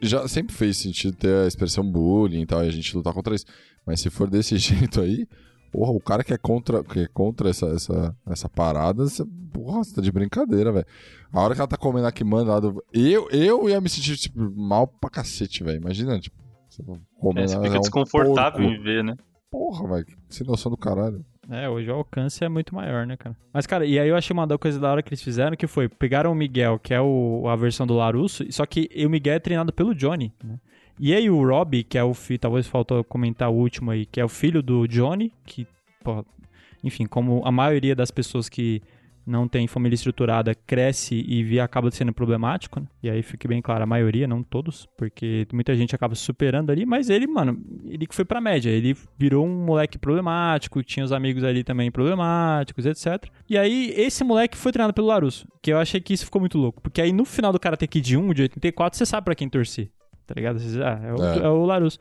Já 0.00 0.26
sempre 0.26 0.54
fez 0.54 0.78
sentido 0.78 1.14
ter 1.14 1.44
a 1.44 1.46
expressão 1.46 1.84
bullying 1.84 2.40
e 2.40 2.46
tal, 2.46 2.64
e 2.64 2.68
a 2.68 2.72
gente 2.72 2.96
lutar 2.96 3.12
contra 3.12 3.34
isso. 3.34 3.44
Mas 3.84 4.00
se 4.00 4.08
for 4.08 4.26
desse 4.30 4.56
jeito 4.58 5.02
aí, 5.02 5.26
porra, 5.70 5.92
o 5.92 6.00
cara 6.00 6.24
que 6.24 6.32
é 6.32 6.38
contra, 6.38 6.82
que 6.82 7.00
é 7.00 7.06
contra 7.06 7.50
essa, 7.50 7.66
essa, 7.66 8.16
essa 8.26 8.48
parada, 8.48 9.04
você, 9.04 9.22
porra, 9.52 9.84
você 9.84 9.96
tá 9.96 10.00
de 10.00 10.10
brincadeira, 10.10 10.72
velho. 10.72 10.86
A 11.30 11.42
hora 11.42 11.54
que 11.54 11.60
ela 11.60 11.68
tá 11.68 11.76
comendo 11.76 12.06
aqui, 12.06 12.24
mano, 12.24 12.50
lá 12.50 12.58
do... 12.58 12.82
eu, 12.90 13.28
eu 13.30 13.68
ia 13.68 13.82
me 13.82 13.90
sentir, 13.90 14.16
tipo, 14.16 14.50
mal 14.56 14.86
pra 14.86 15.10
cacete, 15.10 15.62
velho. 15.62 15.76
Imagina, 15.76 16.18
tipo, 16.18 16.34
você 16.70 16.82
comendo 17.20 17.44
É, 17.44 17.48
você 17.48 17.60
fica 17.60 17.74
é 17.74 17.78
um 17.78 17.80
desconfortável 17.82 18.60
porco. 18.60 18.74
em 18.74 18.82
ver, 18.82 19.04
né? 19.04 19.14
Porra, 19.50 19.88
velho, 19.88 20.18
sem 20.28 20.46
noção 20.46 20.70
do 20.70 20.76
caralho. 20.76 21.24
É, 21.48 21.68
hoje 21.68 21.88
o 21.90 21.94
alcance 21.94 22.42
é 22.44 22.48
muito 22.48 22.74
maior, 22.74 23.06
né, 23.06 23.16
cara? 23.16 23.36
Mas, 23.52 23.66
cara, 23.66 23.86
e 23.86 23.98
aí 23.98 24.08
eu 24.08 24.16
achei 24.16 24.34
uma 24.34 24.46
coisa 24.58 24.80
da 24.80 24.90
hora 24.90 25.02
que 25.02 25.10
eles 25.10 25.22
fizeram, 25.22 25.56
que 25.56 25.66
foi, 25.66 25.88
pegaram 25.88 26.32
o 26.32 26.34
Miguel, 26.34 26.78
que 26.78 26.92
é 26.92 27.00
o, 27.00 27.46
a 27.48 27.54
versão 27.54 27.86
do 27.86 27.94
Larusso, 27.94 28.44
só 28.52 28.66
que 28.66 28.88
o 29.04 29.08
Miguel 29.08 29.34
é 29.34 29.38
treinado 29.38 29.72
pelo 29.72 29.94
Johnny, 29.94 30.32
né? 30.42 30.58
E 30.98 31.14
aí 31.14 31.28
o 31.28 31.46
Robbie, 31.46 31.84
que 31.84 31.98
é 31.98 32.02
o 32.02 32.14
filho, 32.14 32.40
talvez 32.40 32.66
faltou 32.66 33.04
comentar 33.04 33.50
o 33.50 33.54
último 33.54 33.90
aí, 33.90 34.06
que 34.06 34.18
é 34.18 34.24
o 34.24 34.28
filho 34.28 34.62
do 34.62 34.88
Johnny, 34.88 35.30
que, 35.44 35.66
pô, 36.02 36.24
enfim, 36.82 37.04
como 37.04 37.42
a 37.44 37.52
maioria 37.52 37.94
das 37.94 38.10
pessoas 38.10 38.48
que 38.48 38.82
não 39.26 39.48
tem 39.48 39.66
família 39.66 39.94
estruturada 39.94 40.54
cresce 40.54 41.24
e 41.26 41.42
via, 41.42 41.64
acaba 41.64 41.90
sendo 41.90 42.12
problemático, 42.12 42.78
né? 42.80 42.86
E 43.02 43.10
aí 43.10 43.22
fica 43.22 43.48
bem 43.48 43.60
claro, 43.60 43.82
a 43.82 43.86
maioria, 43.86 44.28
não 44.28 44.42
todos, 44.42 44.86
porque 44.96 45.46
muita 45.52 45.74
gente 45.74 45.94
acaba 45.94 46.14
se 46.14 46.22
superando 46.22 46.70
ali, 46.70 46.86
mas 46.86 47.10
ele, 47.10 47.26
mano, 47.26 47.60
ele 47.84 48.06
que 48.06 48.14
foi 48.14 48.24
pra 48.24 48.40
média, 48.40 48.70
ele 48.70 48.96
virou 49.18 49.44
um 49.44 49.64
moleque 49.64 49.98
problemático, 49.98 50.82
tinha 50.82 51.04
os 51.04 51.12
amigos 51.12 51.42
ali 51.42 51.64
também 51.64 51.90
problemáticos, 51.90 52.86
etc. 52.86 53.26
E 53.48 53.58
aí 53.58 53.92
esse 53.96 54.22
moleque 54.22 54.56
foi 54.56 54.70
treinado 54.70 54.94
pelo 54.94 55.08
Larusso, 55.08 55.46
que 55.60 55.72
eu 55.72 55.78
achei 55.78 56.00
que 56.00 56.14
isso 56.14 56.24
ficou 56.24 56.40
muito 56.40 56.56
louco, 56.56 56.80
porque 56.80 57.00
aí 57.02 57.12
no 57.12 57.24
final 57.24 57.52
do 57.52 57.58
Karate 57.58 57.86
Kid 57.86 58.16
1 58.16 58.32
de 58.32 58.42
84, 58.42 58.96
você 58.96 59.04
sabe 59.04 59.24
pra 59.24 59.34
quem 59.34 59.48
torcer, 59.48 59.90
tá 60.26 60.34
ligado? 60.36 60.60
Você, 60.60 60.80
ah, 60.82 61.00
é, 61.02 61.12
o, 61.12 61.24
É. 61.24 61.38
é 61.38 61.48
o 61.48 61.64
Larusso. 61.64 61.98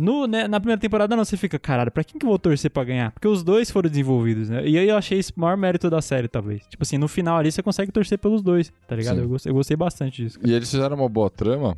No, 0.00 0.26
né, 0.26 0.48
na 0.48 0.58
primeira 0.58 0.80
temporada, 0.80 1.14
não, 1.14 1.24
você 1.24 1.36
fica, 1.36 1.58
caralho, 1.58 1.90
pra 1.90 2.02
quem 2.02 2.18
que 2.18 2.24
eu 2.24 2.30
vou 2.30 2.38
torcer 2.38 2.70
pra 2.70 2.82
ganhar? 2.84 3.12
Porque 3.12 3.28
os 3.28 3.42
dois 3.42 3.70
foram 3.70 3.90
desenvolvidos, 3.90 4.48
né? 4.48 4.66
E 4.66 4.78
aí 4.78 4.88
eu 4.88 4.96
achei 4.96 5.18
esse 5.18 5.30
o 5.36 5.38
maior 5.38 5.58
mérito 5.58 5.90
da 5.90 6.00
série, 6.00 6.26
talvez. 6.26 6.66
Tipo 6.68 6.82
assim, 6.82 6.96
no 6.96 7.06
final 7.06 7.36
ali 7.36 7.52
você 7.52 7.62
consegue 7.62 7.92
torcer 7.92 8.18
pelos 8.18 8.40
dois, 8.40 8.72
tá 8.88 8.96
ligado? 8.96 9.16
Sim. 9.16 9.22
Eu 9.22 9.28
gostei, 9.28 9.50
eu 9.50 9.54
gostei 9.54 9.76
bastante 9.76 10.22
disso. 10.22 10.38
E 10.42 10.52
eles 10.54 10.70
fizeram 10.70 10.96
uma 10.96 11.08
boa 11.08 11.28
trama, 11.28 11.76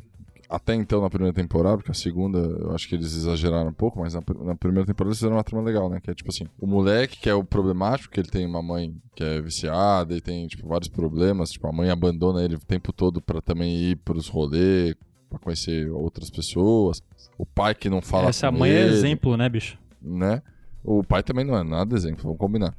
até 0.49 0.73
então 0.73 1.01
na 1.01 1.09
primeira 1.09 1.33
temporada, 1.33 1.75
porque 1.75 1.91
a 1.91 1.95
segunda 1.95 2.39
eu 2.39 2.73
acho 2.73 2.87
que 2.87 2.95
eles 2.95 3.13
exageraram 3.13 3.69
um 3.69 3.73
pouco, 3.73 3.99
mas 3.99 4.13
na, 4.13 4.21
na 4.41 4.55
primeira 4.55 4.85
temporada 4.85 5.09
eles 5.09 5.17
fizeram 5.17 5.35
uma 5.35 5.43
trama 5.43 5.65
legal, 5.65 5.89
né? 5.89 5.99
Que 5.99 6.11
é 6.11 6.13
tipo 6.13 6.29
assim, 6.29 6.45
o 6.57 6.65
moleque 6.65 7.19
que 7.19 7.29
é 7.29 7.33
o 7.33 7.43
problemático, 7.43 8.13
que 8.13 8.21
ele 8.21 8.29
tem 8.29 8.45
uma 8.45 8.61
mãe 8.61 8.95
que 9.15 9.23
é 9.23 9.41
viciada 9.41 10.15
e 10.15 10.21
tem, 10.21 10.47
tipo, 10.47 10.65
vários 10.65 10.87
problemas, 10.87 11.51
tipo, 11.51 11.67
a 11.67 11.73
mãe 11.73 11.89
abandona 11.89 12.41
ele 12.41 12.55
o 12.55 12.59
tempo 12.59 12.93
todo 12.93 13.21
pra 13.21 13.41
também 13.41 13.75
ir 13.75 13.97
pros 13.97 14.29
rolês, 14.29 14.95
pra 15.29 15.39
conhecer 15.39 15.89
outras 15.91 16.29
pessoas. 16.29 17.01
O 17.37 17.45
pai 17.45 17.73
que 17.75 17.89
não 17.89 18.01
fala 18.01 18.29
Essa 18.29 18.51
mãe 18.51 18.69
é 18.71 18.73
ele, 18.81 18.93
exemplo, 18.95 19.35
né, 19.37 19.49
bicho? 19.49 19.77
né? 20.01 20.41
O 20.83 21.03
pai 21.03 21.23
também 21.23 21.45
não 21.45 21.57
é 21.57 21.63
nada 21.63 21.95
exemplo, 21.95 22.23
vamos 22.23 22.37
combinar. 22.37 22.75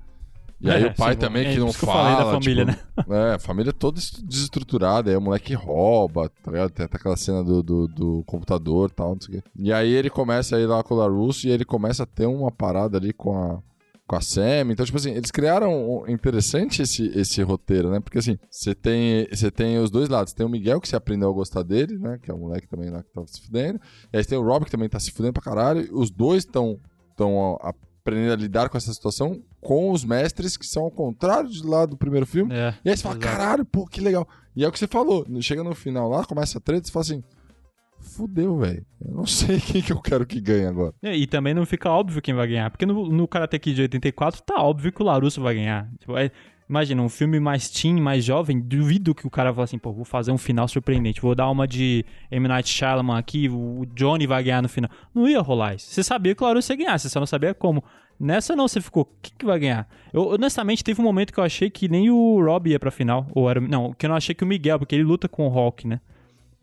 E 0.60 0.70
aí 0.70 0.84
É, 0.84 0.86
o 0.86 0.94
pai 0.94 1.14
sim, 1.14 1.18
também 1.18 1.46
é 1.46 1.52
que 1.52 1.58
não 1.58 1.70
que 1.72 1.84
eu 1.84 1.88
fala, 1.88 2.10
falei 2.10 2.24
da 2.24 2.30
família, 2.40 2.66
tipo, 2.66 3.12
É, 3.14 3.34
a 3.34 3.38
família 3.38 3.72
toda 3.72 3.98
est- 3.98 4.22
desestruturada, 4.22 5.10
aí 5.10 5.16
o 5.16 5.20
moleque 5.20 5.52
rouba, 5.54 6.30
tá 6.42 6.50
ligado? 6.50 6.70
Tem 6.70 6.86
até 6.86 6.96
aquela 6.96 7.16
cena 7.16 7.42
do, 7.42 7.62
do, 7.62 7.88
do 7.88 8.22
computador 8.24 8.88
e 8.90 8.92
tal, 8.94 9.14
não 9.14 9.20
sei 9.20 9.38
o 9.38 9.42
quê. 9.42 9.48
E 9.58 9.72
aí 9.72 9.90
ele 9.92 10.08
começa 10.08 10.56
a 10.56 10.60
ir 10.60 10.66
lá 10.66 10.82
com 10.82 10.94
o 10.94 10.98
Larusso 10.98 11.46
e 11.46 11.50
ele 11.50 11.64
começa 11.64 12.04
a 12.04 12.06
ter 12.06 12.26
uma 12.26 12.50
parada 12.50 12.96
ali 12.96 13.12
com 13.12 13.36
a, 13.36 13.58
com 14.06 14.16
a 14.16 14.20
Sam. 14.20 14.70
Então, 14.70 14.84
tipo 14.84 14.98
assim, 14.98 15.12
eles 15.12 15.30
criaram 15.30 16.04
interessante 16.08 16.82
esse, 16.82 17.06
esse 17.18 17.42
roteiro, 17.42 17.90
né? 17.90 18.00
Porque 18.00 18.18
assim, 18.18 18.38
você 18.50 18.74
tem, 18.74 19.26
você 19.30 19.50
tem 19.50 19.78
os 19.78 19.90
dois 19.90 20.08
lados. 20.08 20.32
Tem 20.32 20.44
o 20.44 20.48
Miguel 20.48 20.80
que 20.80 20.88
se 20.88 20.96
aprendeu 20.96 21.30
a 21.30 21.32
gostar 21.32 21.62
dele, 21.62 21.98
né? 21.98 22.18
Que 22.22 22.30
é 22.30 22.34
o 22.34 22.38
moleque 22.38 22.68
também 22.68 22.90
lá 22.90 23.02
que 23.02 23.12
tava 23.12 23.26
se 23.26 23.40
fudendo. 23.40 23.80
E 24.12 24.16
aí 24.16 24.24
tem 24.24 24.38
o 24.38 24.42
Rob 24.42 24.64
que 24.64 24.70
também 24.70 24.88
tá 24.88 25.00
se 25.00 25.10
fudendo 25.10 25.34
pra 25.34 25.42
caralho. 25.42 25.88
Os 25.92 26.10
dois 26.10 26.44
estão 26.44 26.78
tão 27.16 27.58
aprendendo 28.04 28.32
a 28.32 28.36
lidar 28.36 28.68
com 28.68 28.76
essa 28.76 28.92
situação 28.92 29.42
com 29.60 29.90
os 29.90 30.04
mestres 30.04 30.58
que 30.58 30.66
são 30.66 30.82
ao 30.82 30.90
contrário 30.90 31.48
de 31.48 31.66
lá 31.66 31.86
do 31.86 31.96
primeiro 31.96 32.26
filme. 32.26 32.54
É. 32.54 32.74
E 32.84 32.90
aí 32.90 32.96
você 32.96 33.02
fala, 33.02 33.16
caralho, 33.16 33.64
pô, 33.64 33.86
que 33.86 34.00
legal. 34.00 34.28
E 34.54 34.62
é 34.62 34.68
o 34.68 34.72
que 34.72 34.78
você 34.78 34.86
falou. 34.86 35.26
Chega 35.40 35.64
no 35.64 35.74
final 35.74 36.08
lá, 36.10 36.24
começa 36.24 36.58
a 36.58 36.60
treta, 36.60 36.86
você 36.86 36.92
fala 36.92 37.02
assim. 37.02 37.24
Fudeu, 38.16 38.56
velho. 38.58 38.84
Eu 39.04 39.14
não 39.14 39.26
sei 39.26 39.58
quem 39.60 39.82
que 39.82 39.92
eu 39.92 40.00
quero 40.00 40.26
que 40.26 40.40
ganhe 40.40 40.66
agora. 40.66 40.94
É, 41.02 41.16
E 41.16 41.26
também 41.26 41.52
não 41.54 41.66
fica 41.66 41.90
óbvio 41.90 42.22
quem 42.22 42.34
vai 42.34 42.46
ganhar. 42.46 42.70
Porque 42.70 42.86
no, 42.86 43.08
no 43.08 43.26
Karate 43.28 43.58
Kid 43.58 43.74
de 43.76 43.82
84 43.82 44.42
tá 44.42 44.62
óbvio 44.62 44.92
que 44.92 45.02
o 45.02 45.04
Larusso 45.04 45.40
vai 45.40 45.54
ganhar. 45.54 45.88
Tipo, 45.98 46.16
é- 46.16 46.30
imagina, 46.68 47.02
um 47.02 47.08
filme 47.08 47.38
mais 47.38 47.68
teen, 47.68 48.00
mais 48.00 48.24
jovem, 48.24 48.58
duvido 48.60 49.14
que 49.14 49.26
o 49.26 49.30
cara 49.30 49.52
fale 49.52 49.64
assim, 49.64 49.78
pô, 49.78 49.92
vou 49.92 50.04
fazer 50.04 50.32
um 50.32 50.38
final 50.38 50.66
surpreendente. 50.66 51.20
Vou 51.20 51.34
dar 51.34 51.50
uma 51.50 51.66
de 51.68 52.04
M. 52.30 52.48
Night 52.48 52.68
Shyamalan 52.68 53.18
aqui, 53.18 53.48
o 53.48 53.84
Johnny 53.94 54.26
vai 54.26 54.42
ganhar 54.42 54.62
no 54.62 54.68
final. 54.68 54.90
Não 55.14 55.28
ia 55.28 55.40
rolar 55.40 55.74
isso. 55.74 55.90
Você 55.90 56.02
sabia 56.02 56.34
que 56.34 56.42
o 56.42 56.46
Larusso 56.46 56.72
ia 56.72 56.76
ganhar, 56.76 56.98
você 56.98 57.08
só 57.08 57.20
não 57.20 57.26
sabia 57.26 57.52
como. 57.54 57.84
Nessa 58.18 58.54
não, 58.54 58.68
você 58.68 58.80
ficou, 58.80 59.04
quem 59.20 59.32
que 59.36 59.44
vai 59.44 59.58
ganhar? 59.58 59.88
Eu, 60.12 60.28
honestamente, 60.28 60.84
teve 60.84 61.00
um 61.00 61.04
momento 61.04 61.32
que 61.32 61.40
eu 61.40 61.44
achei 61.44 61.68
que 61.68 61.88
nem 61.88 62.10
o 62.10 62.40
Rob 62.44 62.70
ia 62.70 62.78
pra 62.78 62.92
final. 62.92 63.26
Ou 63.34 63.50
era, 63.50 63.60
não, 63.60 63.92
que 63.92 64.06
eu 64.06 64.08
não 64.08 64.16
achei 64.16 64.32
que 64.34 64.44
o 64.44 64.46
Miguel, 64.46 64.78
porque 64.78 64.94
ele 64.94 65.02
luta 65.02 65.28
com 65.28 65.44
o 65.46 65.48
Hulk, 65.50 65.88
né? 65.88 66.00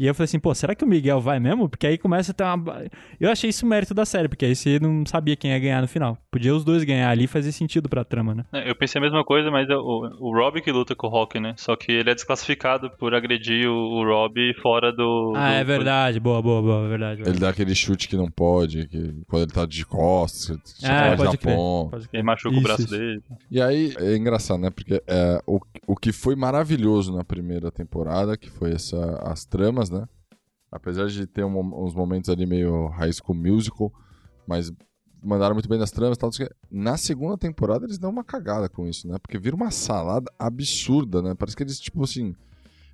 E 0.02 0.08
eu 0.08 0.16
falei 0.16 0.26
assim, 0.26 0.39
pô, 0.39 0.56
será 0.56 0.74
que 0.74 0.84
o 0.84 0.88
Miguel 0.88 1.20
vai 1.22 1.39
mesmo? 1.39 1.70
Porque 1.70 1.86
aí 1.86 1.95
começa 1.95 2.32
a 2.32 2.34
ter 2.34 2.43
uma. 2.43 2.84
Eu 3.20 3.30
achei 3.30 3.52
isso 3.52 3.68
mérito 3.68 3.93
da 3.93 4.04
série, 4.04 4.28
porque 4.28 4.45
aí 4.45 4.56
você 4.56 4.80
não 4.80 5.06
sabia 5.06 5.36
quem 5.36 5.52
ia 5.52 5.60
ganhar 5.60 5.80
no 5.80 5.88
final. 5.88 6.18
Podia 6.32 6.56
os 6.56 6.64
dois 6.64 6.84
ganhar 6.84 7.08
ali 7.10 7.26
e 7.26 7.28
fazer 7.28 7.52
sentido 7.52 7.88
pra 7.88 8.04
trama, 8.04 8.34
né? 8.34 8.45
É, 8.52 8.68
Eu 8.68 8.76
pensei 8.76 8.97
a 8.99 9.04
mesma 9.04 9.24
coisa, 9.24 9.52
mas 9.52 9.70
é 9.70 9.76
o, 9.76 10.10
o 10.20 10.34
Rob 10.36 10.60
que 10.62 10.72
luta 10.72 10.95
com 10.95 11.06
o 11.06 11.10
Rock, 11.12 11.39
né? 11.39 11.54
Só 11.56 11.76
que 11.76 11.91
ele 11.91 12.10
é 12.10 12.16
desclassificado 12.16 12.89
por 12.97 13.14
agredir 13.14 13.68
o, 13.70 13.76
o 13.76 14.04
Rob 14.04 14.34
fora 14.62 14.91
do. 14.91 15.34
Ah, 15.36 15.49
do- 15.49 15.56
é 15.58 15.64
verdade. 15.64 16.20
Boa, 16.20 16.41
boa, 16.41 16.62
boa, 16.64 16.86
é 16.86 16.89
verdade. 16.89 17.22
Ele 17.22 17.38
dá 17.38 17.49
aquele 17.49 17.76
chute 17.76 18.08
que 18.08 18.18
não 18.18 18.30
pode, 18.32 18.88
que 18.88 19.14
quando 19.28 19.43
ele 19.43 19.52
tá 19.52 19.68
de 19.68 19.86
costas, 19.86 20.58
que 20.80 20.86
Ah, 20.88 21.14
pode 21.16 21.38
crer. 21.38 21.56
ponta. 21.56 21.91
Pode 21.91 22.08
crer. 22.10 22.20
Ele 22.22 22.26
machuca 22.26 22.49
o 22.49 22.58
Isso, 22.58 22.64
braço 22.64 22.82
isso. 22.82 22.91
dele. 22.97 23.22
E 23.52 23.62
aí 23.62 23.93
é 23.99 24.16
engraçado, 24.18 24.60
né? 24.60 24.72
Porque 24.72 24.99
é, 25.06 25.39
o, 25.45 25.60
o 25.86 25.95
que 25.95 26.12
foi 26.12 26.36
maravilhoso 26.36 27.16
na 27.16 27.24
primeira 27.24 27.70
temporada, 27.72 28.36
que 28.36 28.49
foi 28.49 28.72
essa, 28.72 29.22
as 29.24 29.45
tramas, 29.45 29.91
né? 29.92 30.08
Apesar 30.72 31.08
de 31.08 31.28
ter 31.28 31.44
um- 31.44 31.84
uns 31.84 31.94
momentos 31.94 32.30
ali 32.30 32.46
meio 32.46 32.88
high 32.88 33.12
school 33.12 33.36
musical, 33.36 33.92
mas 34.48 34.72
mandaram 35.22 35.54
muito 35.54 35.70
bem 35.70 35.78
nas 35.78 35.92
tramas 35.92 36.18
tal. 36.18 36.30
Na 36.70 36.98
segunda 36.98 37.38
temporada 37.38 37.86
eles 37.86 37.98
dão 37.98 38.10
uma 38.10 38.24
cagada 38.24 38.68
com 38.70 38.88
isso, 38.88 39.08
né? 39.08 39.18
Porque 39.20 39.38
vira 39.38 39.56
uma 39.56 39.70
salada 39.70 40.32
absurda, 40.39 41.22
né? 41.22 41.36
Parece 41.36 41.56
que 41.56 41.64
eles, 41.64 41.80
tipo 41.80 42.04
assim. 42.04 42.36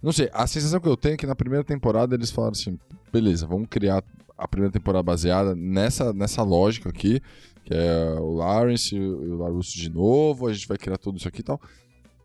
Não 0.02 0.12
sei, 0.12 0.30
a 0.32 0.46
sensação 0.46 0.80
que 0.80 0.88
eu 0.88 0.98
tenho 0.98 1.14
é 1.16 1.18
que 1.18 1.26
na 1.26 1.36
primeira 1.36 1.64
temporada 1.64 2.14
eles 2.16 2.30
falaram 2.32 2.52
assim: 2.54 2.78
beleza, 3.12 3.48
vamos 3.48 3.68
criar 3.70 4.04
a 4.38 4.48
primeira 4.48 4.72
temporada 4.72 5.02
baseada 5.04 5.56
nessa, 5.56 6.14
nessa 6.14 6.44
lógica 6.44 6.90
aqui, 6.90 7.20
que 7.64 7.74
é 7.74 8.16
o 8.20 8.34
Lawrence 8.36 8.96
o 8.96 9.24
e 9.26 9.30
o 9.32 9.38
Larusso 9.38 9.76
de 9.76 9.90
novo, 9.90 10.48
a 10.48 10.54
gente 10.54 10.68
vai 10.68 10.78
criar 10.78 10.98
tudo 10.98 11.18
isso 11.18 11.28
aqui 11.28 11.40
e 11.42 11.44
tal. 11.44 11.60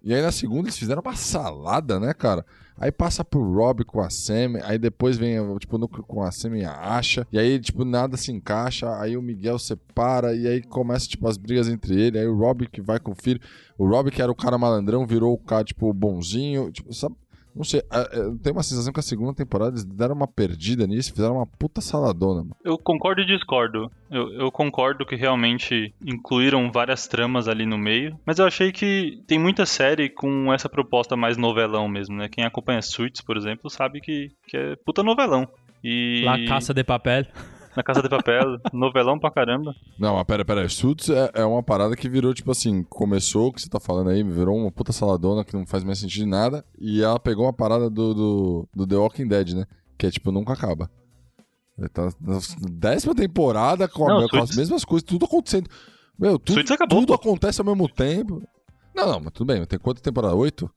E 0.03 0.13
aí 0.13 0.21
na 0.21 0.33
segunda 0.33 0.63
eles 0.69 0.77
fizeram 0.77 1.01
uma 1.01 1.17
salada, 1.17 1.99
né, 1.99 2.13
cara? 2.13 2.45
Aí 2.77 2.91
passa 2.91 3.25
pro 3.25 3.41
Rob 3.53 3.85
com 3.85 4.01
a 4.01 4.11
Sam, 4.11 4.59
aí 4.65 4.79
depois 4.79 5.17
vem 5.17 5.37
tipo, 5.59 5.77
o 5.77 5.79
núcleo 5.79 6.05
com 6.05 6.23
a 6.23 6.31
Sam 6.31 6.57
e 6.57 6.65
a 6.65 6.97
Asha, 6.97 7.27
e 7.31 7.39
aí, 7.39 7.59
tipo, 7.61 7.85
nada 7.85 8.17
se 8.17 8.33
encaixa, 8.33 8.99
aí 9.01 9.17
o 9.17 9.23
Miguel 9.23 9.59
separa, 9.59 10.35
e 10.35 10.47
aí 10.47 10.63
começa, 10.63 11.07
tipo, 11.07 11.29
as 11.29 11.37
brigas 11.37 11.69
entre 11.69 12.01
ele, 12.01 12.19
aí 12.19 12.27
o 12.27 12.37
Rob 12.37 12.67
que 12.67 12.81
vai 12.81 12.99
com 12.99 13.13
o 13.13 13.15
filho, 13.15 13.41
o 13.79 13.87
Rob 13.87 14.11
que 14.11 14.23
era 14.23 14.33
o 14.33 14.35
cara 14.35 14.59
malandrão, 14.59 15.07
virou 15.07 15.35
o 15.35 15.39
cara, 15.39 15.65
tipo, 15.65 15.93
bonzinho, 15.93 16.71
tipo, 16.71 16.93
sabe? 16.93 17.17
Não 17.55 17.65
sei, 17.65 17.81
é, 17.81 18.19
eu 18.19 18.39
tenho 18.39 18.57
uma 18.57 18.63
sensação 18.63 18.93
que 18.93 19.01
a 19.01 19.03
segunda 19.03 19.35
temporada 19.35 19.73
eles 19.73 19.85
deram 19.85 20.15
uma 20.15 20.27
perdida 20.27 20.87
nisso 20.87 21.11
e 21.11 21.13
fizeram 21.13 21.37
uma 21.37 21.47
puta 21.47 21.81
saladona, 21.81 22.43
mano. 22.43 22.57
Eu 22.65 22.79
concordo 22.79 23.21
e 23.21 23.27
discordo. 23.27 23.91
Eu, 24.11 24.33
eu 24.33 24.51
concordo 24.51 25.05
que 25.05 25.17
realmente 25.17 25.95
incluíram 26.05 26.71
várias 26.73 27.07
tramas 27.07 27.49
ali 27.49 27.67
no 27.67 27.77
meio, 27.77 28.19
mas 28.25 28.39
eu 28.39 28.47
achei 28.47 28.73
que 28.73 29.23
tem 29.27 29.39
muita 29.39 29.67
série 29.67 30.09
com 30.09 30.53
essa 30.53 30.69
proposta 30.69 31.17
mais 31.17 31.37
novelão 31.37 31.89
mesmo, 31.89 32.17
né? 32.17 32.29
Quem 32.29 32.45
acompanha 32.45 32.81
Suits, 32.81 33.21
por 33.21 33.37
exemplo, 33.37 33.69
sabe 33.69 34.01
que, 34.01 34.31
que 34.47 34.57
é 34.57 34.77
puta 34.77 35.03
novelão. 35.03 35.47
E 35.85 36.23
La 36.25 36.45
Caça 36.47 36.73
de 36.73 36.85
Papel. 36.85 37.27
Na 37.77 37.83
Casa 37.83 38.03
de 38.03 38.09
Papel, 38.09 38.59
novelão 38.73 39.19
pra 39.19 39.31
caramba. 39.31 39.75
Não, 39.99 40.15
mas 40.17 40.25
pera, 40.25 40.45
pera. 40.45 40.69
Suits 40.69 41.09
é, 41.11 41.31
é 41.35 41.45
uma 41.45 41.63
parada 41.63 41.97
que 41.97 42.09
virou, 42.09 42.35
tipo 42.35 42.51
assim, 42.51 42.83
começou 42.85 43.49
o 43.49 43.53
que 43.53 43.61
você 43.63 43.69
tá 43.69 43.81
falando 43.81 44.11
aí, 44.11 44.23
virou 44.23 44.57
uma 44.57 44.71
puta 44.71 44.93
saladona 44.93 45.45
que 45.45 45.55
não 45.55 45.67
faz 45.67 45.83
mais 45.85 45.99
sentido 45.99 46.25
de 46.25 46.27
nada. 46.27 46.65
E 46.79 47.03
ela 47.03 47.19
pegou 47.19 47.45
uma 47.47 47.53
parada 47.53 47.89
do, 47.89 48.15
do, 48.15 48.69
do 48.75 48.87
The 48.87 48.97
Walking 48.97 49.29
Dead, 49.29 49.51
né? 49.55 49.67
Que 49.99 50.07
é 50.07 50.11
tipo, 50.11 50.31
nunca 50.33 50.53
acaba. 50.53 50.91
Ele 51.79 51.89
tá 51.89 52.11
na 52.21 52.39
décima 52.71 53.15
temporada 53.15 53.89
com, 53.89 54.05
a- 54.09 54.21
Não, 54.21 54.29
com 54.29 54.37
as 54.39 54.55
mesmas 54.55 54.85
coisas, 54.85 55.05
tudo 55.07 55.25
acontecendo. 55.25 55.69
Meu, 56.19 56.35
acabou, 56.37 57.01
tudo 57.01 57.07
pô. 57.09 57.15
acontece 57.15 57.61
ao 57.61 57.65
mesmo 57.67 57.89
tempo. 57.89 58.43
Não, 58.95 59.07
não, 59.07 59.21
mas 59.21 59.33
tudo 59.33 59.47
bem, 59.53 59.65
tem 59.65 59.79
quanta 59.79 60.03
temporada? 60.03 60.35
Oito? 60.35 60.71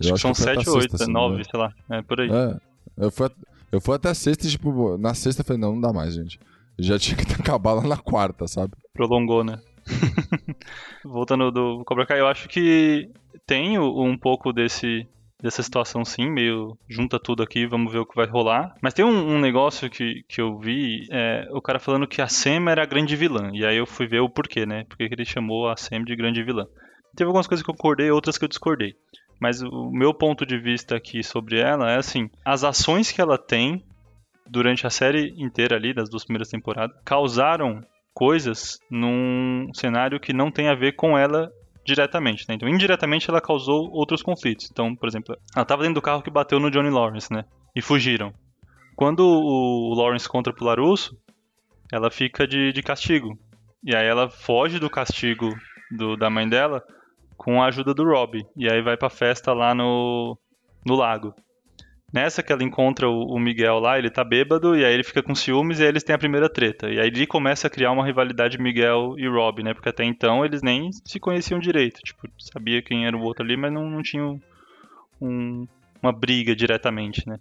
Acho 0.00 0.08
Eu 0.08 0.14
que 0.14 0.20
são 0.20 0.30
a 0.30 0.34
sete 0.34 0.68
ou 0.70 0.76
oito, 0.78 1.10
nove, 1.10 1.44
sei 1.44 1.60
lá. 1.60 1.70
É 1.90 2.00
por 2.02 2.20
aí. 2.20 2.30
É. 2.30 2.56
Eu 2.96 3.10
fui, 3.10 3.28
eu 3.72 3.80
fui 3.80 3.96
até 3.96 4.12
sexta 4.12 4.46
e, 4.46 4.50
tipo, 4.50 4.98
na 4.98 5.14
sexta 5.14 5.40
eu 5.40 5.46
falei, 5.46 5.60
não, 5.60 5.72
não 5.72 5.80
dá 5.80 5.92
mais, 5.92 6.14
gente. 6.14 6.38
Já 6.78 6.98
tinha 7.00 7.16
que 7.16 7.32
acabar 7.32 7.72
lá 7.72 7.82
na 7.82 7.96
quarta, 7.96 8.46
sabe? 8.46 8.74
prolongou, 8.92 9.42
né? 9.42 9.58
Voltando 11.04 11.50
do 11.50 11.82
Cobra 11.84 12.06
Kai, 12.06 12.20
eu 12.20 12.28
acho 12.28 12.48
que 12.48 13.10
tem 13.46 13.78
um 13.78 14.16
pouco 14.16 14.52
desse 14.52 15.08
dessa 15.42 15.60
situação 15.60 16.04
sim, 16.04 16.30
meio 16.30 16.78
junta 16.88 17.18
tudo 17.18 17.42
aqui, 17.42 17.66
vamos 17.66 17.92
ver 17.92 17.98
o 17.98 18.06
que 18.06 18.14
vai 18.14 18.26
rolar. 18.26 18.76
Mas 18.80 18.94
tem 18.94 19.04
um, 19.04 19.34
um 19.34 19.40
negócio 19.40 19.90
que, 19.90 20.22
que 20.28 20.40
eu 20.40 20.56
vi, 20.56 21.08
é, 21.10 21.48
o 21.50 21.60
cara 21.60 21.80
falando 21.80 22.06
que 22.06 22.22
a 22.22 22.28
Sam 22.28 22.70
era 22.70 22.84
a 22.84 22.86
grande 22.86 23.16
vilã, 23.16 23.50
e 23.52 23.66
aí 23.66 23.76
eu 23.76 23.84
fui 23.84 24.06
ver 24.06 24.20
o 24.20 24.30
porquê, 24.30 24.64
né? 24.64 24.84
Porque 24.88 25.08
que 25.08 25.14
ele 25.14 25.24
chamou 25.24 25.68
a 25.68 25.76
Sam 25.76 26.04
de 26.04 26.14
grande 26.14 26.44
vilã. 26.44 26.64
Teve 27.16 27.26
algumas 27.26 27.48
coisas 27.48 27.64
que 27.64 27.70
eu 27.70 27.74
concordei, 27.74 28.10
outras 28.10 28.38
que 28.38 28.44
eu 28.44 28.48
discordei. 28.48 28.94
Mas 29.42 29.60
o 29.60 29.90
meu 29.90 30.14
ponto 30.14 30.46
de 30.46 30.56
vista 30.56 30.94
aqui 30.94 31.20
sobre 31.20 31.58
ela 31.58 31.90
é 31.90 31.96
assim, 31.96 32.30
as 32.44 32.62
ações 32.62 33.10
que 33.10 33.20
ela 33.20 33.36
tem 33.36 33.84
durante 34.48 34.86
a 34.86 34.90
série 34.90 35.34
inteira 35.36 35.74
ali, 35.74 35.92
das 35.92 36.08
duas 36.08 36.22
primeiras 36.24 36.48
temporadas, 36.48 36.96
causaram 37.04 37.80
coisas 38.14 38.78
num 38.88 39.66
cenário 39.74 40.20
que 40.20 40.32
não 40.32 40.48
tem 40.48 40.68
a 40.68 40.76
ver 40.76 40.92
com 40.92 41.18
ela 41.18 41.50
diretamente, 41.84 42.44
né? 42.48 42.54
Então, 42.54 42.68
indiretamente 42.68 43.28
ela 43.28 43.40
causou 43.40 43.90
outros 43.90 44.22
conflitos. 44.22 44.68
Então, 44.70 44.94
por 44.94 45.08
exemplo, 45.08 45.34
ela 45.56 45.62
estava 45.64 45.82
dentro 45.82 45.96
do 45.96 46.02
carro 46.02 46.22
que 46.22 46.30
bateu 46.30 46.60
no 46.60 46.70
Johnny 46.70 46.90
Lawrence, 46.90 47.32
né? 47.32 47.44
E 47.74 47.82
fugiram. 47.82 48.32
Quando 48.94 49.26
o 49.26 49.92
Lawrence 49.96 50.28
contra 50.28 50.52
pro 50.52 50.66
Larusso, 50.66 51.16
ela 51.92 52.12
fica 52.12 52.46
de, 52.46 52.72
de 52.72 52.80
castigo. 52.80 53.36
E 53.82 53.96
aí 53.96 54.06
ela 54.06 54.30
foge 54.30 54.78
do 54.78 54.88
castigo 54.88 55.48
do- 55.90 56.16
da 56.16 56.30
mãe 56.30 56.48
dela 56.48 56.80
com 57.42 57.60
a 57.60 57.66
ajuda 57.66 57.92
do 57.92 58.04
Rob. 58.04 58.44
E 58.56 58.70
aí 58.70 58.80
vai 58.82 58.96
pra 58.96 59.10
festa 59.10 59.52
lá 59.52 59.74
no, 59.74 60.38
no 60.86 60.94
lago. 60.94 61.34
Nessa 62.12 62.42
que 62.42 62.52
ela 62.52 62.62
encontra 62.62 63.08
o, 63.08 63.38
Miguel 63.38 63.78
lá, 63.78 63.98
ele 63.98 64.10
tá 64.10 64.22
bêbado, 64.22 64.76
e 64.76 64.84
aí 64.84 64.92
ele 64.92 65.02
fica 65.02 65.22
com 65.22 65.34
ciúmes, 65.34 65.80
e 65.80 65.82
aí 65.82 65.88
eles 65.88 66.04
têm 66.04 66.14
a 66.14 66.18
primeira 66.18 66.48
treta. 66.48 66.90
E 66.90 67.00
aí 67.00 67.06
ele 67.08 67.26
começa 67.26 67.66
a 67.66 67.70
criar 67.70 67.90
uma 67.90 68.04
rivalidade 68.04 68.60
Miguel 68.60 69.14
e 69.18 69.26
Rob, 69.26 69.62
né? 69.62 69.72
Porque 69.72 69.88
até 69.88 70.04
então 70.04 70.44
eles 70.44 70.62
nem 70.62 70.90
se 70.92 71.18
conheciam 71.18 71.58
direito. 71.58 72.00
Tipo, 72.00 72.28
sabia 72.38 72.82
quem 72.82 73.06
era 73.06 73.16
o 73.16 73.22
outro 73.22 73.42
ali, 73.42 73.56
mas 73.56 73.72
não, 73.72 73.88
não 73.88 74.02
tinham 74.02 74.38
um- 75.20 75.66
uma 76.02 76.12
briga 76.12 76.54
diretamente, 76.54 77.26
né? 77.26 77.38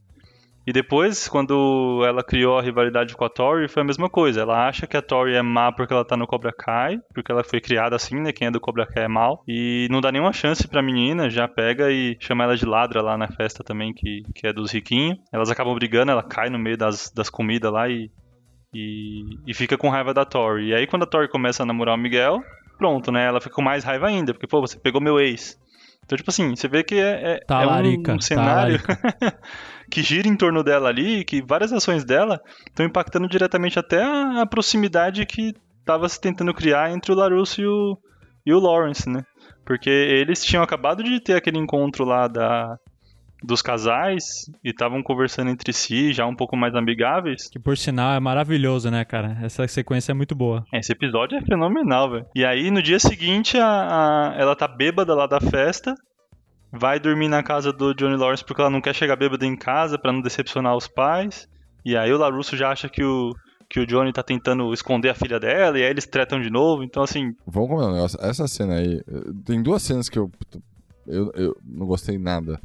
E 0.65 0.71
depois, 0.71 1.27
quando 1.27 2.03
ela 2.05 2.23
criou 2.23 2.57
a 2.57 2.61
rivalidade 2.61 3.15
com 3.15 3.25
a 3.25 3.29
Tori, 3.29 3.67
foi 3.67 3.81
a 3.81 3.85
mesma 3.85 4.07
coisa. 4.09 4.41
Ela 4.41 4.67
acha 4.67 4.85
que 4.85 4.95
a 4.95 5.01
Tori 5.01 5.33
é 5.33 5.41
má 5.41 5.71
porque 5.71 5.91
ela 5.91 6.05
tá 6.05 6.15
no 6.15 6.27
Cobra 6.27 6.53
Kai, 6.53 6.99
porque 7.15 7.31
ela 7.31 7.43
foi 7.43 7.59
criada 7.59 7.95
assim, 7.95 8.19
né? 8.21 8.31
Quem 8.31 8.47
é 8.47 8.51
do 8.51 8.59
Cobra 8.59 8.85
Kai 8.85 9.05
é 9.05 9.07
mal. 9.07 9.43
E 9.47 9.87
não 9.89 9.99
dá 10.01 10.11
nenhuma 10.11 10.31
chance 10.33 10.67
pra 10.67 10.81
menina, 10.83 11.29
já 11.31 11.47
pega 11.47 11.91
e 11.91 12.15
chama 12.19 12.43
ela 12.43 12.55
de 12.55 12.65
ladra 12.65 13.01
lá 13.01 13.17
na 13.17 13.27
festa 13.27 13.63
também, 13.63 13.91
que, 13.91 14.21
que 14.35 14.45
é 14.45 14.53
dos 14.53 14.71
riquinhos. 14.71 15.17
Elas 15.33 15.49
acabam 15.49 15.73
brigando, 15.73 16.11
ela 16.11 16.21
cai 16.23 16.49
no 16.49 16.59
meio 16.59 16.77
das, 16.77 17.11
das 17.11 17.27
comidas 17.29 17.71
lá 17.73 17.89
e, 17.89 18.11
e, 18.71 19.23
e 19.47 19.53
fica 19.55 19.77
com 19.77 19.89
raiva 19.89 20.13
da 20.13 20.25
Tori. 20.25 20.67
E 20.67 20.75
aí, 20.75 20.85
quando 20.85 21.03
a 21.03 21.07
Tori 21.07 21.27
começa 21.27 21.63
a 21.63 21.65
namorar 21.65 21.95
o 21.95 21.97
Miguel, 21.97 22.39
pronto, 22.77 23.11
né? 23.11 23.25
Ela 23.25 23.41
fica 23.41 23.55
com 23.55 23.63
mais 23.63 23.83
raiva 23.83 24.07
ainda, 24.07 24.31
porque, 24.31 24.45
pô, 24.47 24.61
você 24.61 24.77
pegou 24.79 25.01
meu 25.01 25.19
ex. 25.19 25.59
Então, 26.03 26.17
tipo 26.17 26.29
assim, 26.29 26.55
você 26.55 26.67
vê 26.67 26.83
que 26.83 26.95
é, 26.95 27.33
é, 27.33 27.39
Tá 27.45 27.61
é 27.61 27.67
um- 27.67 27.69
um, 28.15 28.19
cenário. 28.21 28.79
que 29.91 30.01
gira 30.01 30.27
em 30.27 30.35
torno 30.35 30.63
dela 30.63 30.89
ali, 30.89 31.23
que 31.23 31.41
várias 31.41 31.71
ações 31.71 32.03
dela 32.03 32.41
estão 32.67 32.85
impactando 32.85 33.27
diretamente 33.27 33.77
até 33.77 34.01
a, 34.01 34.41
a 34.41 34.45
proximidade 34.47 35.25
que 35.27 35.53
estava 35.79 36.07
se 36.09 36.19
tentando 36.19 36.53
criar 36.53 36.91
entre 36.91 37.11
o 37.11 37.15
Larusso 37.15 37.61
e 37.61 37.67
o, 37.67 37.97
e 38.45 38.53
o 38.53 38.59
Lawrence, 38.59 39.07
né? 39.09 39.21
Porque 39.65 39.89
eles 39.89 40.43
tinham 40.43 40.63
acabado 40.63 41.03
de 41.03 41.19
ter 41.19 41.35
aquele 41.35 41.57
encontro 41.59 42.03
lá 42.05 42.27
da, 42.27 42.75
dos 43.43 43.61
casais 43.61 44.23
e 44.63 44.69
estavam 44.69 45.01
conversando 45.03 45.49
entre 45.51 45.71
si, 45.73 46.13
já 46.13 46.25
um 46.25 46.35
pouco 46.35 46.55
mais 46.57 46.73
amigáveis. 46.75 47.49
Que 47.49 47.59
por 47.59 47.77
sinal 47.77 48.13
é 48.13 48.19
maravilhoso, 48.19 48.89
né, 48.89 49.03
cara? 49.05 49.37
Essa 49.41 49.67
sequência 49.67 50.11
é 50.11 50.15
muito 50.15 50.35
boa. 50.35 50.63
Esse 50.73 50.91
episódio 50.91 51.37
é 51.37 51.41
fenomenal, 51.41 52.09
velho. 52.11 52.25
E 52.35 52.43
aí, 52.45 52.69
no 52.71 52.81
dia 52.81 52.99
seguinte, 52.99 53.57
a, 53.57 53.65
a- 53.65 54.35
ela 54.37 54.55
tá 54.55 54.67
bêbada 54.67 55.13
lá 55.15 55.25
da 55.27 55.39
festa, 55.39 55.93
vai 56.71 56.99
dormir 56.99 57.27
na 57.27 57.43
casa 57.43 57.71
do 57.73 57.93
Johnny 57.93 58.15
Lawrence 58.15 58.43
porque 58.45 58.61
ela 58.61 58.69
não 58.69 58.81
quer 58.81 58.95
chegar 58.95 59.15
bêbada 59.15 59.45
em 59.45 59.55
casa 59.55 59.97
pra 59.99 60.11
não 60.11 60.21
decepcionar 60.21 60.75
os 60.75 60.87
pais. 60.87 61.47
E 61.83 61.97
aí 61.97 62.11
o 62.13 62.17
LaRusso 62.17 62.55
já 62.55 62.69
acha 62.71 62.87
que 62.87 63.03
o, 63.03 63.33
que 63.69 63.79
o 63.79 63.87
Johnny 63.87 64.13
tá 64.13 64.21
tentando 64.21 64.71
esconder 64.73 65.09
a 65.09 65.15
filha 65.15 65.39
dela, 65.39 65.77
e 65.79 65.83
aí 65.83 65.89
eles 65.89 66.05
tretam 66.05 66.39
de 66.39 66.49
novo. 66.49 66.83
Então, 66.83 67.01
assim, 67.03 67.33
Vamos 67.47 67.69
combinar 67.69 67.89
um 67.89 67.93
negócio. 67.95 68.19
Essa 68.21 68.47
cena 68.47 68.75
aí. 68.75 69.01
eh, 69.07 69.31
Tem 69.45 69.61
duas 69.63 69.81
cenas 69.81 70.07
que 70.09 70.19
eu. 70.19 70.29
Eu, 71.07 71.31
eu 71.35 71.57
não 71.65 71.87
gostei 71.87 72.17
nada. 72.17 72.59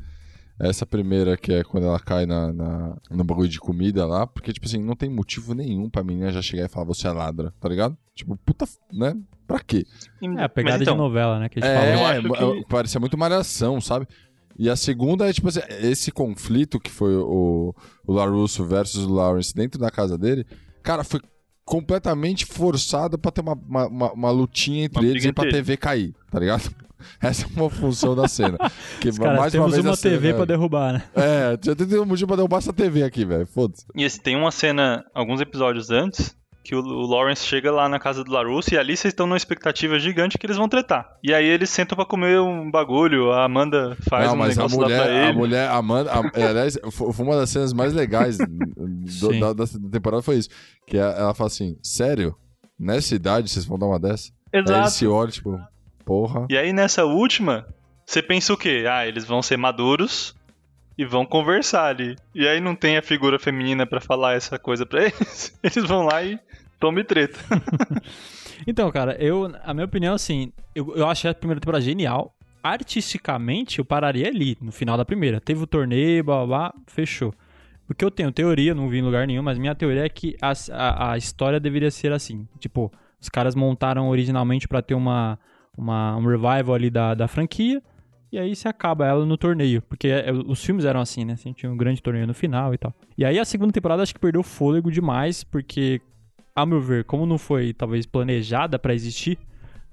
Essa 0.59 0.87
primeira, 0.87 1.37
que 1.37 1.53
é 1.53 1.63
quando 1.63 1.85
ela 1.87 2.01
cai 2.01 2.25
na, 2.25 2.51
na, 2.53 2.97
no 3.11 3.23
bagulho 3.25 3.49
de 3.49 3.61
comida 3.61 4.07
lá, 4.07 4.27
porque, 4.27 4.53
tipo 4.53 4.65
assim, 4.67 4.83
não 4.83 4.97
tem 4.97 5.11
motivo 5.11 5.53
nenhum 5.53 5.91
pra 5.91 6.03
menina 6.03 6.33
já 6.33 6.41
chegar 6.41 6.65
e 6.65 6.69
falar, 6.69 6.87
você 6.87 7.07
é 7.07 7.11
ladra, 7.11 7.53
tá 7.61 7.69
ligado? 7.69 7.97
Tipo, 8.15 8.37
puta, 8.39 8.65
né? 8.93 9.15
Pra 9.47 9.61
quê? 9.61 9.85
É, 10.23 10.43
a 10.45 10.49
pegada 10.49 10.83
então, 10.83 10.95
de 10.95 10.99
novela, 11.01 11.39
né? 11.39 11.49
Que 11.51 11.59
a 11.59 11.63
gente 11.63 11.71
É, 11.71 12.05
acho 12.05 12.23
que- 12.23 12.65
parecia 12.69 12.99
muito 12.99 13.19
malhação, 13.19 13.81
sabe? 13.83 14.07
E 14.59 14.71
a 14.71 14.77
segunda 14.77 15.29
é, 15.29 15.33
tipo 15.35 15.49
assim, 15.49 15.61
esse 15.83 16.11
conflito 16.11 16.81
que 16.81 16.91
foi 16.91 17.15
o, 17.15 17.75
o 18.07 18.13
LaRusso 18.13 18.65
versus 18.65 19.05
o 19.05 19.13
Lawrence 19.13 19.55
dentro 19.55 19.79
da 19.79 19.91
casa 19.91 20.17
dele, 20.17 20.47
cara, 20.83 21.05
foi 21.05 21.21
completamente 21.67 22.47
forçado 22.47 23.19
pra 23.19 23.31
ter 23.31 23.41
uma, 23.43 23.53
uma, 23.55 23.87
uma- 23.89 24.13
uma 24.13 24.31
lutinha 24.31 24.85
entre 24.87 25.01
Uma 25.01 25.09
eles 25.11 25.25
e 25.25 25.33
pra 25.33 25.51
TV 25.51 25.77
cair, 25.77 26.15
tá 26.31 26.39
ligado? 26.41 26.75
Essa 27.21 27.45
é 27.45 27.61
uma 27.61 27.71
função 27.71 28.15
da 28.15 28.27
cena. 28.29 28.57
Que 29.01 29.09
Os 29.09 29.19
caras, 29.19 29.39
mais 29.39 29.53
temos 29.53 29.77
uma, 29.79 29.93
a 29.93 29.97
cena- 29.97 30.15
TV 30.17 30.35
pra 30.35 30.45
derrubar, 30.45 30.93
né? 30.95 31.03
É, 31.15 31.59
já 31.63 31.75
tem 31.75 31.99
um 32.01 32.05
motivo 32.05 32.29
pra 32.29 32.37
derrubar 32.37 32.59
essa 32.59 32.73
TV 32.73 33.03
aqui, 33.03 33.25
velho. 33.25 33.47
Foda-se. 33.47 33.85
E 33.95 34.03
esse, 34.05 34.21
tem 34.21 34.37
uma 34.37 34.51
cena, 34.51 35.05
alguns 35.15 35.41
episódios 35.41 35.91
antes, 35.91 36.35
que 36.65 36.75
o, 36.75 36.81
o 36.81 37.07
Lawrence 37.07 37.47
chega 37.47 37.71
lá 37.71 37.89
na 37.89 38.01
casa 38.01 38.25
do 38.25 38.33
LaRusso 38.33 38.75
e 38.75 38.79
ali 38.79 38.97
vocês 38.97 39.13
estão 39.13 39.25
numa 39.27 39.37
expectativa 39.37 40.01
gigante 40.01 40.37
que 40.37 40.45
eles 40.45 40.57
vão 40.57 40.69
tretar. 40.69 41.07
E 41.23 41.33
aí 41.33 41.47
eles 41.47 41.71
sentam 41.71 41.95
pra 41.95 42.05
comer 42.05 42.41
um 42.41 42.69
bagulho, 42.71 43.31
a 43.31 43.45
Amanda 43.45 43.97
faz 44.09 44.27
Não, 44.27 44.35
um 44.35 44.37
mas 44.39 44.59
a 44.59 44.63
negócio 44.63 44.81
lá 44.81 44.87
pra 44.89 44.97
mulher, 44.97 45.11
a 45.11 45.29
ele. 45.29 45.39
mulher, 45.39 45.69
a 45.69 45.77
Amanda, 45.77 46.11
a- 46.13 46.31
é, 46.35 46.47
aliás, 46.49 46.77
fo- 46.91 47.13
foi 47.13 47.25
uma 47.25 47.37
das 47.37 47.51
cenas 47.51 47.73
mais 47.73 47.93
legais 47.93 48.39
do- 48.39 49.39
da, 49.41 49.53
da 49.53 49.65
temporada 49.93 50.23
foi 50.23 50.39
isso. 50.39 50.49
Que 50.89 50.97
ela 50.99 51.13
ela 51.13 51.35
fala 51.35 51.47
assim, 51.49 51.77
sério? 51.83 52.35
Nessa 52.79 53.15
idade 53.15 53.49
vocês 53.49 53.65
vão 53.65 53.79
dar 53.79 53.87
uma 53.87 53.99
dessa? 54.01 54.31
Aí 54.53 54.59
eles 54.61 54.71
Exato. 54.71 54.91
se 54.91 55.07
olham, 55.07 55.31
tipo, 55.31 55.61
porra. 56.07 56.47
E 56.49 56.57
aí 56.57 56.73
nessa 56.73 57.05
última, 57.05 57.67
você 58.07 58.23
pensa 58.23 58.55
o 58.55 58.57
quê? 58.57 58.85
Ah, 58.89 59.07
eles 59.07 59.27
vão 59.27 59.43
ser 59.43 59.59
maduros 59.59 60.35
e 60.97 61.05
vão 61.05 61.27
conversar 61.27 61.89
ali. 61.89 62.17
E 62.35 62.47
aí 62.47 62.61
não 62.61 62.75
tem 62.75 62.97
a 62.97 63.03
figura 63.03 63.39
feminina 63.39 63.85
pra 63.85 64.01
falar 64.01 64.35
essa 64.35 64.59
coisa 64.59 64.87
pra 64.87 65.03
eles. 65.05 65.59
Eles 65.63 65.85
vão 65.85 66.07
lá 66.07 66.23
e 66.23 66.39
tome 66.81 67.05
treta. 67.05 67.39
Então, 68.67 68.91
cara, 68.91 69.17
eu, 69.23 69.53
a 69.63 69.75
minha 69.75 69.85
opinião, 69.85 70.15
assim, 70.15 70.53
eu, 70.75 70.97
eu 70.97 71.07
achei 71.09 71.31
a 71.31 71.35
primeira 71.35 71.61
temporada 71.61 71.85
genial. 71.85 72.35
Artisticamente, 72.63 73.79
eu 73.79 73.85
pararia 73.85 74.27
ali, 74.27 74.57
no 74.61 74.73
final 74.73 74.97
da 74.97 75.05
primeira. 75.05 75.41
Teve 75.41 75.63
o 75.63 75.67
torneio, 75.67 76.25
blá 76.25 76.39
blá, 76.39 76.47
blá 76.47 76.75
fechou. 76.87 77.35
Porque 77.87 78.05
eu 78.05 78.11
tenho 78.11 78.33
teoria, 78.33 78.75
não 78.75 78.89
vi 78.89 78.99
em 78.99 79.03
lugar 79.03 79.27
nenhum, 79.27 79.43
mas 79.43 79.59
minha 79.59 79.75
teoria 79.75 80.05
é 80.05 80.09
que 80.09 80.37
a, 80.41 80.53
a, 80.73 81.13
a 81.13 81.19
história 81.19 81.61
deveria 81.61 81.91
ser 81.91 82.13
assim. 82.13 82.49
Tipo, 82.59 82.91
os 83.21 83.29
caras 83.29 83.55
montaram 83.55 84.09
originalmente 84.09 84.67
pra 84.67 84.83
ter 84.83 84.95
uma, 84.95 85.39
uma, 85.77 86.17
um 86.17 86.27
revival 86.27 86.75
ali 86.75 86.91
da, 86.91 87.15
da 87.15 87.29
franquia. 87.29 87.83
E 88.33 88.39
aí 88.39 88.57
se 88.57 88.67
acaba 88.67 89.07
ela 89.07 89.25
no 89.25 89.37
torneio. 89.37 89.83
Porque 89.83 90.09
é, 90.09 90.33
os 90.33 90.65
filmes 90.65 90.85
eram 90.85 91.01
assim, 91.01 91.25
né? 91.25 91.35
Assim, 91.35 91.53
tinha 91.53 91.71
um 91.71 91.77
grande 91.77 92.03
torneio 92.03 92.27
no 92.27 92.35
final 92.35 92.75
e 92.75 92.79
tal. 92.79 92.95
E 93.17 93.25
aí 93.25 93.39
a 93.39 93.45
segunda 93.45 93.73
temporada 93.73 94.03
acho 94.03 94.15
que 94.15 94.21
perdeu 94.21 94.43
fôlego 94.43 94.91
demais, 94.91 95.45
porque, 95.45 96.01
a 96.55 96.67
meu 96.67 96.81
ver, 96.81 97.05
como 97.05 97.25
não 97.25 97.39
foi 97.39 97.73
talvez 97.73 98.05
planejada 98.05 98.79
pra 98.79 98.95
existir, 98.95 99.39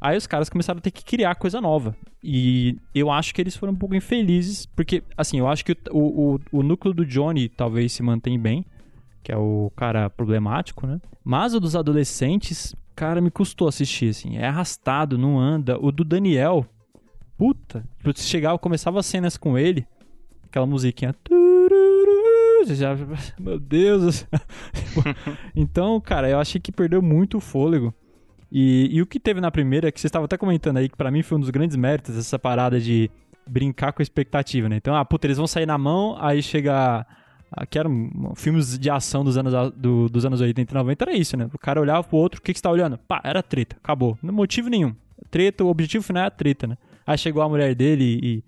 aí 0.02 0.18
os 0.18 0.28
caras 0.28 0.50
começaram 0.50 0.80
a 0.80 0.82
ter 0.82 0.92
que 0.92 1.06
criar 1.06 1.36
coisa 1.36 1.62
nova. 1.62 1.96
E 2.24 2.78
eu 2.96 3.12
acho 3.12 3.34
que 3.34 3.42
eles 3.42 3.56
foram 3.56 3.74
um 3.74 3.78
pouco 3.78 3.96
infelizes, 3.96 4.66
porque, 4.66 5.04
assim, 5.16 5.40
eu 5.40 5.48
acho 5.48 5.64
que 5.64 5.78
o, 5.92 6.36
o, 6.36 6.40
o 6.52 6.64
núcleo 6.64 6.94
do 6.94 7.06
Johnny 7.06 7.50
talvez 7.50 7.94
se 7.94 8.02
mantém 8.02 8.40
bem, 8.40 8.66
que 9.22 9.32
é 9.32 9.38
o 9.38 9.72
cara 9.76 10.10
problemático, 10.10 10.86
né? 10.88 11.00
Mas 11.24 11.54
o 11.54 11.60
dos 11.60 11.76
adolescentes, 11.76 12.76
cara, 12.96 13.22
me 13.22 13.32
custou 13.32 13.68
assistir, 13.68 14.10
assim. 14.10 14.38
É 14.38 14.48
arrastado, 14.48 15.18
não 15.18 15.40
anda. 15.40 15.78
O 15.80 15.92
do 15.92 16.04
Daniel, 16.04 16.66
puta. 17.38 17.84
Tipo, 17.98 18.18
se 18.18 18.28
chegava, 18.28 18.58
começava 18.58 19.00
as 19.00 19.06
cenas 19.06 19.38
com 19.38 19.58
ele, 19.58 19.86
aquela 20.44 20.66
musiquinha. 20.66 21.16
Já, 22.68 22.96
meu 23.40 23.60
Deus. 23.60 24.26
Então, 25.56 26.00
cara, 26.00 26.30
eu 26.30 26.40
achei 26.40 26.60
que 26.60 26.72
perdeu 26.72 27.02
muito 27.02 27.38
o 27.38 27.42
fôlego. 27.42 27.94
E, 28.52 28.88
e 28.92 29.02
o 29.02 29.06
que 29.08 29.20
teve 29.20 29.42
na 29.42 29.50
primeira, 29.50 29.92
que 29.92 30.00
você 30.00 30.08
estava 30.08 30.26
até 30.26 30.38
comentando 30.38 30.78
aí, 30.78 30.88
que 30.88 30.96
pra 30.96 31.10
mim 31.10 31.24
foi 31.24 31.38
um 31.38 31.42
dos 31.42 31.50
grandes 31.50 31.76
méritos, 31.76 32.16
essa 32.16 32.38
parada 32.38 32.80
de 32.80 33.10
brincar 33.48 33.92
com 33.92 34.02
a 34.02 34.04
expectativa, 34.04 34.70
né? 34.70 34.76
Então, 34.78 34.96
ah, 34.96 35.04
puta, 35.04 35.28
eles 35.28 35.38
vão 35.38 35.48
sair 35.48 35.66
na 35.66 35.78
mão, 35.78 36.16
aí 36.20 36.42
chega. 36.42 37.06
Que 37.70 37.78
eram 37.78 38.10
filmes 38.36 38.78
de 38.78 38.90
ação 38.90 39.24
dos 39.24 39.38
anos, 39.38 39.54
do- 39.76 40.10
dos 40.10 40.26
anos 40.26 40.42
80 40.42 40.72
e 40.72 40.76
90, 40.76 41.04
era 41.06 41.14
isso, 41.14 41.38
né? 41.38 41.50
O 41.54 41.58
cara 41.60 41.80
olhava 41.80 42.04
pro 42.04 42.18
outro, 42.18 42.40
o 42.40 42.44
que, 42.44 42.52
que 42.54 42.60
você 42.60 42.64
tá 42.64 42.72
olhando? 42.72 42.98
Pá, 42.98 43.22
era 43.24 43.44
treta, 43.44 43.76
acabou. 43.84 44.18
Não 44.22 44.34
motivo 44.34 44.70
nenhum. 44.70 44.94
Treta, 45.30 45.64
o 45.64 45.68
objetivo 45.70 46.04
final 46.04 46.24
é 46.24 46.28
a 46.28 46.32
treta, 46.32 46.68
né? 46.68 46.78
Aí 47.06 47.18
chegou 47.18 47.42
a 47.44 47.50
mulher 47.50 47.74
dele 47.76 48.20
e, 48.22 48.44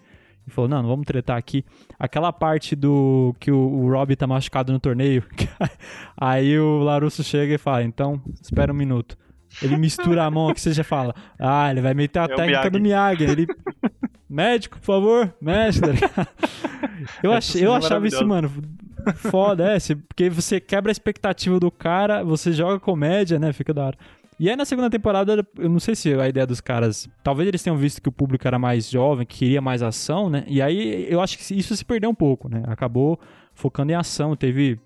e 0.47 0.51
falou: 0.51 0.69
Não, 0.69 0.81
não 0.81 0.89
vamos 0.89 1.05
tretar 1.05 1.37
aqui. 1.37 1.63
Aquela 1.99 2.31
parte 2.31 2.75
do 2.75 3.35
que 3.39 3.51
o, 3.51 3.57
o 3.57 3.89
Rob 3.91 4.15
tá 4.15 4.25
machucado 4.27 4.71
no 4.71 4.79
torneio. 4.79 5.23
aí 6.17 6.57
o 6.59 6.79
Larusso 6.79 7.23
chega 7.23 7.55
e 7.55 7.57
fala: 7.57 7.83
Então, 7.83 8.21
espera 8.41 8.71
um 8.71 8.75
minuto. 8.75 9.17
Ele 9.61 9.77
mistura 9.77 10.23
a 10.23 10.31
mão 10.31 10.49
aqui, 10.49 10.61
você 10.61 10.73
já 10.73 10.83
fala: 10.83 11.13
Ah, 11.39 11.69
ele 11.71 11.81
vai 11.81 11.93
meter 11.93 12.19
a 12.19 12.23
É 12.25 12.35
técnica 12.35 12.69
do 12.69 12.79
Miyagi. 12.79 13.23
Ele. 13.23 13.47
Médico, 14.29 14.79
por 14.79 14.85
favor, 14.85 15.33
médico. 15.41 15.87
ligado? 15.87 16.27
Eu, 17.21 17.33
ach, 17.33 17.55
eu 17.55 17.73
é 17.73 17.77
achava 17.77 18.07
isso, 18.07 18.25
mano, 18.25 18.49
foda, 19.15 19.75
é, 19.75 19.77
porque 20.07 20.29
você 20.29 20.59
quebra 20.59 20.89
a 20.89 20.93
expectativa 20.93 21.59
do 21.59 21.69
cara, 21.69 22.23
você 22.23 22.51
joga 22.53 22.79
comédia, 22.79 23.37
né? 23.37 23.51
Fica 23.53 23.73
da 23.73 23.85
hora. 23.85 23.97
E 24.39 24.49
aí 24.49 24.55
na 24.55 24.65
segunda 24.65 24.89
temporada, 24.89 25.45
eu 25.57 25.69
não 25.69 25.79
sei 25.79 25.95
se 25.95 26.13
a 26.13 26.27
ideia 26.27 26.45
dos 26.45 26.59
caras. 26.59 27.07
Talvez 27.23 27.47
eles 27.47 27.63
tenham 27.63 27.77
visto 27.77 28.01
que 28.01 28.09
o 28.09 28.11
público 28.11 28.47
era 28.47 28.59
mais 28.59 28.89
jovem, 28.89 29.25
que 29.25 29.37
queria 29.37 29.61
mais 29.61 29.81
ação, 29.81 30.29
né? 30.29 30.43
E 30.47 30.61
aí 30.61 31.07
eu 31.09 31.21
acho 31.21 31.37
que 31.37 31.53
isso 31.57 31.75
se 31.75 31.85
perdeu 31.85 32.09
um 32.09 32.15
pouco, 32.15 32.49
né? 32.49 32.63
Acabou 32.67 33.19
focando 33.53 33.91
em 33.91 33.95
ação. 33.95 34.35
Teve 34.35 34.79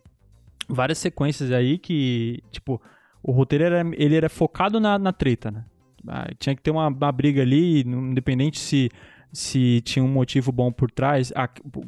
várias 0.67 0.99
sequências 0.99 1.51
aí 1.51 1.80
que, 1.80 2.43
tipo, 2.51 2.80
o 3.22 3.32
roteiro 3.32 3.63
era, 3.63 3.86
ele 3.93 4.15
era 4.15 4.30
focado 4.30 4.80
na, 4.80 4.97
na 4.97 5.11
treta, 5.11 5.51
né? 5.51 5.63
Ah, 6.07 6.30
tinha 6.38 6.55
que 6.55 6.61
ter 6.61 6.72
uma, 6.72 6.88
uma 6.88 7.11
briga 7.11 7.41
ali, 7.41 7.82
independente 7.82 8.59
se, 8.59 8.89
se 9.32 9.82
tinha 9.82 10.03
um 10.03 10.07
motivo 10.07 10.51
bom 10.51 10.72
por 10.72 10.89
trás. 10.89 11.32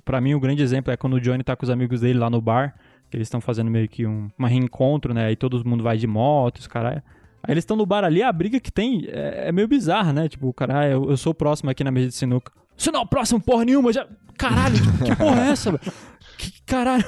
Pra 0.03 0.19
mim, 0.19 0.33
o 0.33 0.39
grande 0.39 0.61
exemplo 0.61 0.91
é 0.91 0.97
quando 0.97 1.13
o 1.13 1.21
Johnny 1.21 1.43
tá 1.43 1.55
com 1.55 1.63
os 1.63 1.69
amigos 1.69 2.01
dele 2.01 2.19
lá 2.19 2.29
no 2.29 2.41
bar, 2.41 2.75
que 3.09 3.17
eles 3.17 3.27
estão 3.27 3.41
fazendo 3.41 3.71
meio 3.71 3.87
que 3.87 4.05
um 4.05 4.29
uma 4.37 4.47
reencontro, 4.47 5.13
né? 5.13 5.27
Aí 5.27 5.35
todo 5.35 5.63
mundo 5.67 5.83
vai 5.83 5.97
de 5.97 6.07
moto, 6.07 6.57
os 6.57 6.67
caras. 6.67 7.01
Aí 7.43 7.53
eles 7.53 7.63
estão 7.63 7.77
no 7.77 7.85
bar 7.85 8.03
ali, 8.03 8.21
a 8.21 8.31
briga 8.31 8.59
que 8.59 8.71
tem 8.71 9.05
é, 9.07 9.47
é 9.47 9.51
meio 9.51 9.67
bizarra, 9.67 10.13
né? 10.13 10.27
Tipo, 10.27 10.53
cara, 10.53 10.79
ah, 10.79 10.87
eu, 10.87 11.09
eu 11.09 11.17
sou 11.17 11.31
o 11.31 11.35
próximo 11.35 11.69
aqui 11.69 11.83
na 11.83 11.91
mesa 11.91 12.09
de 12.09 12.15
sinuca. 12.15 12.51
Você 12.77 12.91
não 12.91 13.01
é 13.01 13.03
o 13.03 13.07
próximo, 13.07 13.39
porra 13.39 13.65
nenhuma, 13.65 13.93
já. 13.93 14.07
Caralho, 14.37 14.75
que 15.05 15.15
porra 15.15 15.45
é 15.45 15.49
essa, 15.51 15.71
velho? 15.71 15.93
Que 16.37 16.61
caralho. 16.63 17.05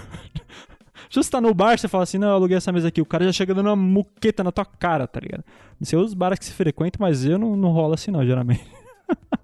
Justo 1.14 1.32
tá 1.32 1.40
no 1.40 1.54
bar, 1.54 1.78
você 1.78 1.88
fala 1.88 2.04
assim, 2.04 2.18
não, 2.18 2.30
eu 2.30 2.34
aluguei 2.34 2.58
essa 2.58 2.72
mesa 2.72 2.88
aqui. 2.88 3.00
O 3.00 3.06
cara 3.06 3.24
já 3.26 3.32
chega 3.32 3.54
dando 3.54 3.68
uma 3.68 3.76
muqueta 3.76 4.44
na 4.44 4.52
tua 4.52 4.66
cara, 4.66 5.06
tá 5.06 5.20
ligado? 5.20 5.44
Não 5.80 5.86
sei 5.86 6.00
os 6.00 6.16
bares 6.16 6.40
que 6.40 6.46
se 6.46 6.54
frequentam, 6.54 6.98
mas 7.00 7.24
eu 7.24 7.38
não, 7.38 7.56
não 7.56 7.70
rola 7.70 7.94
assim 7.94 8.10
não, 8.10 8.26
geralmente. 8.26 8.66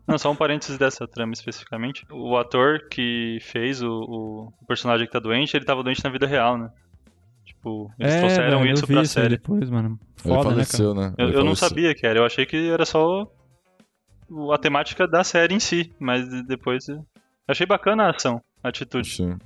Não, 0.08 0.18
só 0.18 0.32
um 0.32 0.36
parênteses 0.36 0.80
dessa 0.80 1.08
trama 1.08 1.34
especificamente. 1.34 2.04
O 2.10 2.36
ator 2.36 2.88
que 2.90 3.38
fez 3.42 3.84
o, 3.84 4.50
o 4.60 4.66
personagem 4.68 5.06
que 5.06 5.12
tá 5.12 5.20
doente, 5.20 5.56
ele 5.56 5.66
tava 5.66 5.84
doente 5.84 6.04
na 6.04 6.10
vida 6.10 6.26
real, 6.26 6.58
né? 6.58 6.72
Tipo, 7.46 7.92
eles 8.00 8.16
trouxeram 8.16 8.60
É, 8.60 8.64
velho, 8.64 8.74
isso 8.74 8.84
eu 8.84 8.88
vi 8.88 8.94
pra 8.96 9.04
isso 9.04 9.14
série. 9.14 9.30
depois, 9.38 9.70
mano. 9.70 10.00
Ele 10.26 10.34
Foda, 10.34 10.50
né, 10.50 10.56
cara? 10.56 10.66
faleceu, 10.66 10.96
né? 10.96 11.14
Eu, 11.16 11.28
Ele 11.28 11.38
eu 11.38 11.44
não 11.44 11.54
sabia 11.54 11.94
que 11.94 12.08
era, 12.08 12.18
eu 12.18 12.26
achei 12.26 12.44
que 12.48 12.70
era 12.72 12.86
só 12.86 13.28
a 14.52 14.58
temática 14.58 15.08
da 15.08 15.24
série 15.24 15.54
em 15.54 15.60
si, 15.60 15.94
mas 16.00 16.28
depois. 16.48 16.88
eu 16.88 17.06
Achei 17.48 17.68
bacana 17.68 18.06
a 18.06 18.10
ação, 18.10 18.42
a 18.64 18.70
atitude. 18.70 19.08
Sim. 19.08 19.38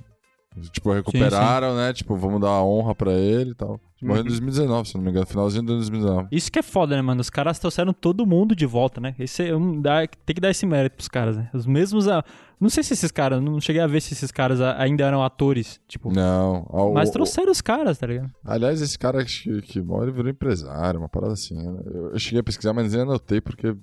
Tipo, 0.70 0.92
recuperaram, 0.92 1.74
né? 1.76 1.92
Tipo, 1.92 2.16
vamos 2.16 2.40
dar 2.40 2.48
a 2.50 2.64
honra 2.64 2.94
pra 2.94 3.12
ele 3.12 3.50
e 3.50 3.54
tal. 3.54 3.80
Morreu 4.00 4.18
em 4.18 4.24
Uhum. 4.24 4.28
2019, 4.28 4.88
se 4.88 4.94
não 4.96 5.02
me 5.02 5.10
engano. 5.10 5.26
Finalzinho 5.26 5.62
de 5.62 5.68
2019. 5.68 6.28
Isso 6.30 6.52
que 6.52 6.58
é 6.58 6.62
foda, 6.62 6.94
né, 6.94 7.02
mano? 7.02 7.20
Os 7.20 7.30
caras 7.30 7.58
trouxeram 7.58 7.92
todo 7.92 8.24
mundo 8.26 8.54
de 8.54 8.64
volta, 8.66 9.00
né? 9.00 9.14
Esse 9.18 9.48
é 9.48 9.56
um, 9.56 9.80
dá, 9.80 10.06
tem 10.06 10.34
que 10.34 10.40
dar 10.40 10.50
esse 10.50 10.64
mérito 10.64 10.94
pros 10.96 11.08
caras, 11.08 11.36
né? 11.36 11.50
Os 11.52 11.66
mesmos. 11.66 12.06
ah, 12.06 12.22
não 12.60 12.68
sei 12.70 12.82
se 12.84 12.92
esses 12.92 13.10
caras, 13.10 13.42
não 13.42 13.60
cheguei 13.60 13.80
a 13.82 13.86
ver 13.86 14.00
se 14.00 14.12
esses 14.14 14.30
caras 14.30 14.60
ah, 14.60 14.76
ainda 14.78 15.04
eram 15.04 15.24
atores, 15.24 15.80
tipo. 15.88 16.12
Não. 16.12 16.66
a- 16.72 16.92
Mas 16.94 17.08
o- 17.08 17.12
trouxeram 17.12 17.50
os 17.50 17.60
caras, 17.60 17.98
tá 17.98 18.06
ligado? 18.06 18.30
Aliás, 18.44 18.80
esse 18.80 18.98
cara 18.98 19.24
que, 19.24 19.60
que 19.62 19.80
morre 19.80 20.12
virou 20.12 20.30
empresário, 20.30 21.00
uma 21.00 21.08
parada 21.08 21.32
assim. 21.32 21.54
né? 21.56 21.80
Eu, 21.86 22.10
eu 22.10 22.18
cheguei 22.18 22.40
a 22.40 22.44
pesquisar, 22.44 22.72
mas 22.72 22.92
nem 22.92 23.02
anotei 23.02 23.40
porque 23.40 23.74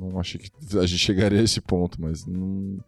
não 0.00 0.18
achei 0.18 0.40
que 0.40 0.78
a 0.78 0.86
gente 0.86 0.98
chegaria 0.98 1.40
a 1.40 1.44
esse 1.44 1.60
ponto, 1.60 2.00
mas 2.00 2.26
não- 2.26 2.78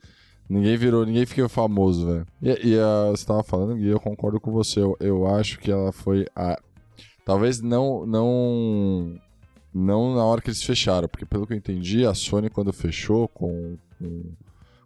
ninguém 0.49 0.77
virou, 0.77 1.05
ninguém 1.07 1.27
ficou 1.27 1.49
famoso, 1.49 2.07
velho. 2.07 2.27
E, 2.43 2.69
e 2.71 2.79
a- 2.79 3.11
você 3.11 3.25
tava 3.27 3.43
falando, 3.43 3.77
Gui, 3.77 3.89
eu 3.89 4.01
concordo 4.01 4.41
com 4.41 4.51
você. 4.53 4.81
Eu, 4.81 4.97
eu 5.01 5.27
acho 5.27 5.59
que 5.59 5.71
ela 5.71 5.93
foi 5.93 6.27
a. 6.35 6.59
Talvez 7.25 7.61
não, 7.61 8.07
não. 8.07 9.19
Não 9.73 10.15
na 10.15 10.25
hora 10.25 10.41
que 10.41 10.49
eles 10.51 10.63
fecharam, 10.63 11.09
porque 11.09 11.27
pelo 11.27 11.47
que 11.47 11.53
eu 11.53 11.57
entendi, 11.57 12.07
a 12.07 12.15
Sony, 12.15 12.49
quando 12.49 12.73
fechou 12.73 13.27
com, 13.27 13.77
com, 13.99 14.23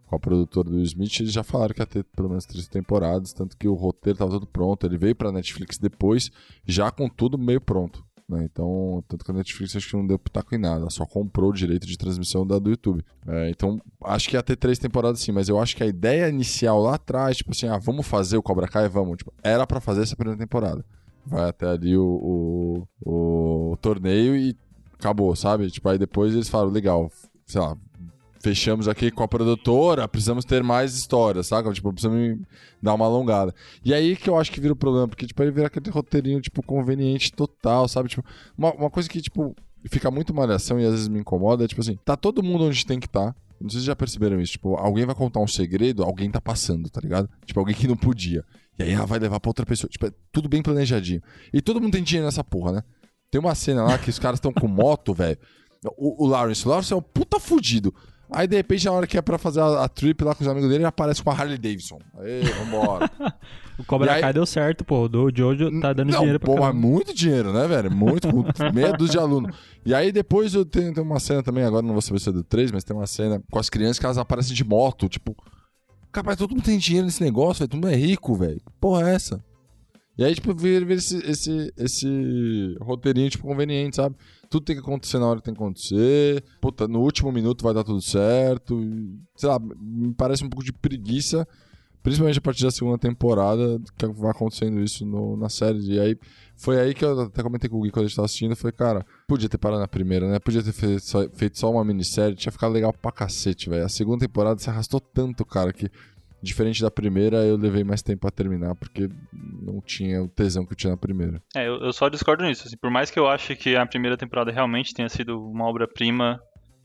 com 0.07 0.17
a 0.17 0.19
produtora 0.19 0.71
do 0.71 0.81
Smith, 0.81 1.21
eles 1.21 1.31
já 1.33 1.43
falaram 1.43 1.75
que 1.75 1.83
ia 1.83 1.87
ter 1.87 2.05
pelo 2.17 2.31
menos 2.31 2.47
três 2.47 2.67
temporadas, 2.69 3.35
tanto 3.35 3.55
que 3.55 3.69
o 3.69 3.75
roteiro 3.75 4.19
tava 4.19 4.31
todo 4.31 4.47
pronto. 4.47 4.87
Ele 4.87 4.97
veio 4.97 5.15
pra 5.15 5.31
Netflix 5.31 5.77
depois, 5.77 6.31
já 6.65 6.91
com 6.91 7.07
tudo 7.07 7.37
meio 7.37 7.61
pronto. 7.61 8.03
Né? 8.29 8.45
Então, 8.45 9.03
tanto 9.09 9.25
que 9.25 9.31
a 9.31 9.35
Netflix 9.35 9.75
acho 9.75 9.89
que 9.89 9.97
não 9.97 10.07
deu 10.07 10.19
pitaco 10.19 10.55
em 10.55 10.59
nada, 10.59 10.91
só 10.91 11.07
comprou 11.07 11.51
o 11.51 11.55
direito 11.55 11.87
de 11.87 11.97
transmissão 11.97 12.47
da 12.47 12.59
do 12.59 12.71
YouTube. 12.71 13.03
É, 13.27 13.49
então, 13.49 13.81
acho 14.05 14.29
que 14.29 14.37
ia 14.37 14.43
ter 14.43 14.57
três 14.57 14.79
temporadas 14.79 15.21
sim, 15.21 15.33
mas 15.33 15.49
eu 15.49 15.59
acho 15.59 15.75
que 15.75 15.83
a 15.83 15.87
ideia 15.87 16.29
inicial 16.29 16.83
lá 16.83 16.97
atrás, 16.97 17.39
tipo 17.39 17.53
assim, 17.53 17.69
ah, 17.69 17.79
vamos 17.79 18.07
fazer 18.07 18.37
o 18.37 18.43
Cobra 18.43 18.69
Kai, 18.69 18.89
vamos. 18.89 19.17
Tipo, 19.17 19.33
era 19.43 19.67
para 19.67 19.81
fazer 19.81 20.03
essa 20.03 20.17
primeira 20.17 20.39
temporada. 20.39 20.85
Vai 21.25 21.49
até 21.49 21.67
ali 21.67 21.97
o, 21.97 22.87
o, 23.03 23.73
o 23.73 23.77
torneio 23.79 24.37
e 24.37 24.57
acabou, 24.95 25.35
sabe? 25.35 25.71
Tipo, 25.71 25.89
aí 25.89 25.99
depois 25.99 26.35
eles 26.35 26.49
falaram, 26.49 26.71
legal, 26.71 27.11
sei 27.47 27.61
lá, 27.61 27.77
fechamos 28.41 28.89
aqui 28.89 29.11
com 29.11 29.23
a 29.23 29.29
produtora, 29.29 30.07
precisamos 30.09 30.45
ter 30.45 30.63
mais 30.63 30.95
histórias, 30.95 31.47
saca? 31.47 31.73
Tipo, 31.73 31.93
precisamos 31.93 32.39
dar 32.83 32.95
uma 32.95 33.05
alongada. 33.05 33.55
E 33.85 33.93
aí 33.93 34.17
que 34.17 34.29
eu 34.29 34.39
acho 34.39 34.51
que 34.51 34.61
vira 34.61 34.73
o 34.73 34.77
problema, 34.77 35.09
porque, 35.09 35.27
tipo, 35.27 35.43
aí 35.43 35.51
vira 35.51 35.67
aquele 35.67 35.91
roteirinho, 35.91 36.41
tipo, 36.41 36.63
conveniente 36.63 37.33
total, 37.33 37.89
sabe? 37.89 38.09
Tipo, 38.09 38.25
uma, 38.57 38.73
uma 38.75 38.91
coisa 38.91 39.09
que, 39.09 39.21
tipo, 39.21 39.55
fica 39.87 40.11
muito 40.11 40.35
malhação 40.35 40.81
e 40.81 40.85
às 40.85 40.93
vezes 40.93 41.09
me 41.09 41.21
incomoda 41.21 41.65
é, 41.65 41.69
tipo 41.69 41.81
assim, 41.81 41.97
tá 42.05 42.17
todo 42.17 42.43
mundo 42.43 42.65
onde 42.65 42.85
tem 42.85 42.99
que 42.99 43.07
estar. 43.07 43.33
Tá. 43.33 43.37
Não 43.61 43.69
sei 43.69 43.81
se 43.81 43.87
já 43.87 43.97
perceberam 43.97 44.41
isso. 44.41 44.53
Tipo, 44.53 44.77
alguém 44.77 45.05
vai 45.05 45.15
contar 45.15 45.41
um 45.41 45.47
segredo, 45.47 46.05
alguém 46.05 46.31
tá 46.31 46.41
passando, 46.41 46.89
tá 46.89 47.01
ligado? 47.01 47.29
Tipo, 47.45 47.59
alguém 47.59 47.75
que 47.75 47.89
não 47.89 47.97
podia. 47.97 48.45
E 48.79 48.85
aí 48.85 48.93
ela 48.93 49.07
vai 49.07 49.19
levar 49.19 49.41
pra 49.41 49.51
outra 49.51 49.67
pessoa. 49.67 49.91
Tipo, 49.91 50.07
é 50.07 50.13
tudo 50.31 50.49
bem 50.49 50.63
planejadinho. 50.63 51.21
E 51.53 51.61
todo 51.61 51.81
mundo 51.81 51.93
tem 51.93 52.03
dinheiro 52.03 52.27
nessa 52.27 52.45
porra, 52.45 52.73
né? 52.73 52.83
Tem 53.31 53.41
uma 53.41 53.55
cena 53.55 53.83
lá 53.83 53.99
que 53.99 54.11
os 54.11 54.19
caras 54.19 54.39
estão 54.39 54.53
com 54.53 54.69
moto, 54.69 55.13
velho. 55.15 55.39
O, 55.97 56.25
o 56.25 56.27
Lawrence, 56.29 56.65
o 56.65 56.71
Lawrence 56.71 56.93
é 56.93 56.97
um 56.97 57.03
puta 57.03 57.41
fudido. 57.41 57.93
Aí, 58.31 58.47
de 58.47 58.57
repente, 58.57 58.85
na 58.85 58.93
hora 58.93 59.07
que 59.07 59.17
é 59.17 59.23
pra 59.23 59.39
fazer 59.39 59.61
a, 59.61 59.85
a 59.85 59.89
trip 59.89 60.23
lá 60.23 60.35
com 60.35 60.43
os 60.43 60.49
amigos 60.49 60.69
dele, 60.69 60.83
ele 60.83 60.87
aparece 60.87 61.23
com 61.23 61.31
a 61.31 61.35
Harley 61.35 61.57
Davidson. 61.57 61.99
Aí, 62.19 62.43
vambora. 62.43 63.11
o 63.79 63.85
Cobra 63.85 64.13
aí... 64.13 64.21
Kai 64.21 64.33
deu 64.33 64.45
certo, 64.45 64.85
pô. 64.85 65.09
O 65.09 65.31
Jojo 65.35 65.81
tá 65.81 65.93
dando 65.93 66.11
não, 66.11 66.19
dinheiro 66.19 66.39
pra 66.39 66.55
pô, 66.55 66.61
mas 66.61 66.75
muito 66.75 67.15
dinheiro, 67.15 67.53
né, 67.53 67.67
velho? 67.67 67.91
Muito, 67.91 68.29
com 68.29 68.45
meia 68.73 68.93
dúzia 68.93 69.13
de 69.13 69.19
aluno. 69.19 69.49
E 69.85 69.95
aí, 69.95 70.13
depois, 70.13 70.53
eu 70.55 70.65
tenho, 70.65 70.93
tenho 70.93 71.07
uma 71.07 71.19
cena 71.19 71.43
também, 71.43 71.65
agora 71.65 71.85
não 71.85 71.93
vou 71.95 72.03
saber 72.03 72.21
se 72.21 72.29
é 72.29 72.33
do 72.33 72.45
3, 72.45 72.71
mas 72.71 72.85
tem 72.85 72.95
uma 72.95 73.07
cena 73.07 73.43
com 73.51 73.59
as 73.59 73.71
crianças 73.71 73.99
que 73.99 74.05
elas 74.05 74.19
aparecem 74.19 74.55
de 74.55 74.65
moto, 74.65 75.09
tipo... 75.09 75.35
Capaz, 76.13 76.37
todo 76.37 76.51
mundo 76.51 76.65
tem 76.65 76.79
dinheiro 76.79 77.07
nesse 77.07 77.23
negócio, 77.23 77.61
velho. 77.61 77.69
Todo 77.69 77.83
mundo 77.83 77.93
é 77.93 77.97
rico, 77.97 78.35
velho. 78.35 78.61
Porra 78.81 79.11
é 79.11 79.15
essa? 79.15 79.45
E 80.19 80.25
aí, 80.25 80.35
tipo, 80.35 80.53
vira, 80.53 80.85
vira 80.85 80.99
esse, 80.99 81.17
esse, 81.19 81.73
esse 81.77 82.77
roteirinho, 82.81 83.31
tipo, 83.31 83.47
conveniente, 83.47 83.95
sabe? 83.97 84.17
Tudo 84.51 84.65
tem 84.65 84.75
que 84.75 84.83
acontecer 84.83 85.17
na 85.21 85.27
hora 85.27 85.39
que 85.39 85.45
tem 85.45 85.55
que 85.55 85.63
acontecer. 85.63 86.43
Puta, 86.61 86.89
no 86.89 87.01
último 87.01 87.31
minuto 87.31 87.63
vai 87.63 87.73
dar 87.73 87.85
tudo 87.85 88.03
certo. 88.03 88.83
Sei 89.37 89.49
lá, 89.49 89.61
me 89.61 90.13
parece 90.15 90.43
um 90.43 90.49
pouco 90.49 90.65
de 90.65 90.73
preguiça, 90.73 91.47
principalmente 92.03 92.39
a 92.39 92.43
partir 92.43 92.65
da 92.65 92.71
segunda 92.73 92.99
temporada, 92.99 93.81
que 93.97 94.07
vai 94.09 94.33
acontecendo 94.33 94.81
isso 94.81 95.07
no, 95.07 95.37
na 95.37 95.49
série. 95.49 95.79
E 95.95 96.01
aí, 96.01 96.19
foi 96.57 96.81
aí 96.81 96.95
que 96.95 97.05
eu 97.05 97.21
até 97.21 97.41
comentei 97.41 97.71
com 97.71 97.77
o 97.77 97.83
Gui 97.83 97.93
quando 97.93 98.07
a 98.07 98.09
gente 98.09 98.17
tava 98.17 98.27
assistindo. 98.27 98.57
Foi, 98.57 98.73
cara, 98.73 99.07
podia 99.29 99.49
ter 99.49 99.59
parado 99.59 99.81
na 99.81 99.87
primeira, 99.87 100.29
né? 100.29 100.41
Podia 100.41 100.65
ter 100.65 100.73
feito 100.73 101.01
só, 101.01 101.29
feito 101.31 101.57
só 101.57 101.71
uma 101.71 101.85
minissérie, 101.85 102.35
tinha 102.35 102.51
ficado 102.51 102.73
legal 102.73 102.93
pra 102.93 103.13
cacete, 103.13 103.71
velho. 103.71 103.85
A 103.85 103.89
segunda 103.89 104.27
temporada 104.27 104.59
se 104.59 104.69
arrastou 104.69 104.99
tanto, 104.99 105.45
cara, 105.45 105.73
que 105.73 105.89
Diferente 106.43 106.81
da 106.81 106.91
primeira, 106.91 107.39
eu 107.39 107.57
levei 107.57 107.83
mais 107.83 108.03
tempo 108.03 108.27
a 108.27 108.31
terminar, 108.31 108.75
porque 108.77 109.09
não 109.33 109.81
tinha 109.81 110.23
o 110.23 110.29
tesão 110.29 110.65
que 110.65 110.73
eu 110.73 110.77
tinha 110.77 110.93
na 110.93 110.97
primeira. 110.97 111.43
É, 111.55 111.67
eu, 111.67 111.81
eu 111.81 111.93
só 111.93 112.09
discordo 112.09 112.45
nisso. 112.45 112.67
Assim, 112.67 112.77
por 112.77 112.91
mais 112.91 113.11
que 113.11 113.19
eu 113.19 113.29
ache 113.29 113.57
que 113.57 113.77
a 113.77 113.87
primeira 113.87 114.17
temporada 114.17 114.53
realmente 114.53 114.95
tenha 114.95 115.09
sido 115.09 115.41
uma 115.41 115.65
obra-prima 115.65 116.41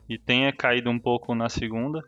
e 0.09 0.17
tenha 0.17 0.51
caído 0.51 0.89
um 0.89 0.99
pouco 0.99 1.35
na 1.35 1.49
segunda, 1.49 2.01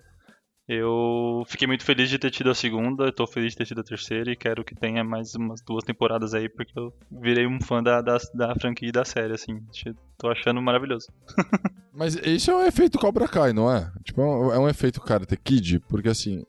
eu 0.68 1.44
fiquei 1.46 1.68
muito 1.68 1.84
feliz 1.84 2.10
de 2.10 2.18
ter 2.18 2.32
tido 2.32 2.50
a 2.50 2.56
segunda, 2.56 3.08
estou 3.08 3.28
feliz 3.28 3.52
de 3.52 3.58
ter 3.58 3.66
tido 3.66 3.82
a 3.82 3.84
terceira 3.84 4.32
e 4.32 4.36
quero 4.36 4.66
que 4.66 4.74
tenha 4.74 5.04
mais 5.04 5.36
umas 5.36 5.62
duas 5.62 5.84
temporadas 5.84 6.34
aí, 6.34 6.50
porque 6.50 6.78
eu 6.78 6.92
virei 7.12 7.46
um 7.46 7.62
fã 7.62 7.84
da, 7.84 8.02
da, 8.02 8.18
da 8.34 8.56
franquia 8.56 8.90
e 8.90 8.92
da 8.92 9.06
série, 9.06 9.34
assim. 9.34 9.60
Tô 10.18 10.28
achando 10.28 10.60
maravilhoso. 10.64 11.08
Mas 11.94 12.16
isso 12.16 12.50
é 12.50 12.56
um 12.56 12.66
efeito 12.66 12.98
Cobra 12.98 13.28
Kai, 13.28 13.54
não 13.54 13.72
é? 13.72 13.92
Tipo, 14.04 14.22
é 14.52 14.58
um 14.58 14.68
efeito 14.68 15.00
Karate 15.00 15.38
Kid, 15.38 15.82
porque 15.88 16.10
assim, 16.10 16.44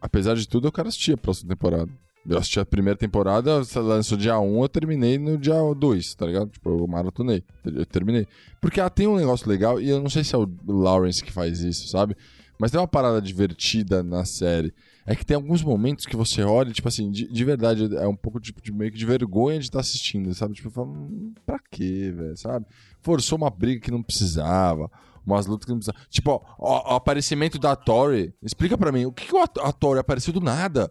apesar 0.00 0.34
de 0.34 0.48
tudo, 0.48 0.68
eu 0.68 0.72
quero 0.72 0.88
assistir 0.88 1.12
a 1.12 1.16
próxima 1.16 1.50
temporada. 1.50 1.90
Eu 2.28 2.36
assisti 2.36 2.60
a 2.60 2.66
primeira 2.66 2.98
temporada, 2.98 3.62
lançou 3.76 4.16
dia 4.16 4.38
1, 4.38 4.62
eu 4.62 4.68
terminei 4.68 5.18
no 5.18 5.38
dia 5.38 5.54
2, 5.74 6.14
tá 6.14 6.26
ligado? 6.26 6.50
Tipo, 6.50 6.70
eu 6.70 6.86
maratonei. 6.86 7.42
Eu 7.64 7.86
terminei. 7.86 8.26
Porque 8.60 8.78
ela 8.78 8.90
tem 8.90 9.06
um 9.06 9.16
negócio 9.16 9.48
legal, 9.48 9.80
e 9.80 9.88
eu 9.88 10.02
não 10.02 10.10
sei 10.10 10.22
se 10.22 10.34
é 10.34 10.38
o 10.38 10.48
Lawrence 10.66 11.24
que 11.24 11.32
faz 11.32 11.60
isso, 11.60 11.88
sabe? 11.88 12.14
Mas 12.58 12.70
tem 12.70 12.78
uma 12.78 12.86
parada 12.86 13.22
divertida 13.22 14.02
na 14.02 14.26
série. 14.26 14.74
É 15.06 15.16
que 15.16 15.24
tem 15.24 15.34
alguns 15.34 15.62
momentos 15.62 16.04
que 16.04 16.14
você 16.14 16.42
olha, 16.42 16.72
tipo 16.72 16.86
assim, 16.86 17.10
de, 17.10 17.26
de 17.26 17.44
verdade, 17.44 17.96
é 17.96 18.06
um 18.06 18.14
pouco 18.14 18.38
tipo, 18.38 18.60
de 18.60 18.70
meio 18.70 18.92
que 18.92 18.98
de 18.98 19.06
vergonha 19.06 19.58
de 19.58 19.64
estar 19.64 19.78
tá 19.78 19.80
assistindo, 19.80 20.34
sabe? 20.34 20.54
Tipo, 20.54 20.68
fala, 20.68 20.88
hum, 20.88 21.32
pra 21.46 21.58
quê, 21.70 22.12
velho, 22.14 22.36
sabe? 22.36 22.66
Forçou 23.00 23.38
uma 23.38 23.48
briga 23.48 23.80
que 23.80 23.90
não 23.90 24.02
precisava 24.02 24.90
Umas 25.26 25.46
lutas 25.46 25.64
que 25.64 25.70
não 25.70 25.78
precisa. 25.78 25.96
Tipo, 26.08 26.44
ó, 26.58 26.92
o, 26.92 26.96
aparecimento 26.96 27.58
da 27.58 27.76
Tori. 27.76 28.34
Explica 28.42 28.76
pra 28.76 28.92
mim, 28.92 29.06
o 29.06 29.12
que, 29.12 29.26
que 29.26 29.36
a 29.36 29.72
Tori 29.72 30.00
apareceu 30.00 30.32
do 30.32 30.40
nada? 30.40 30.90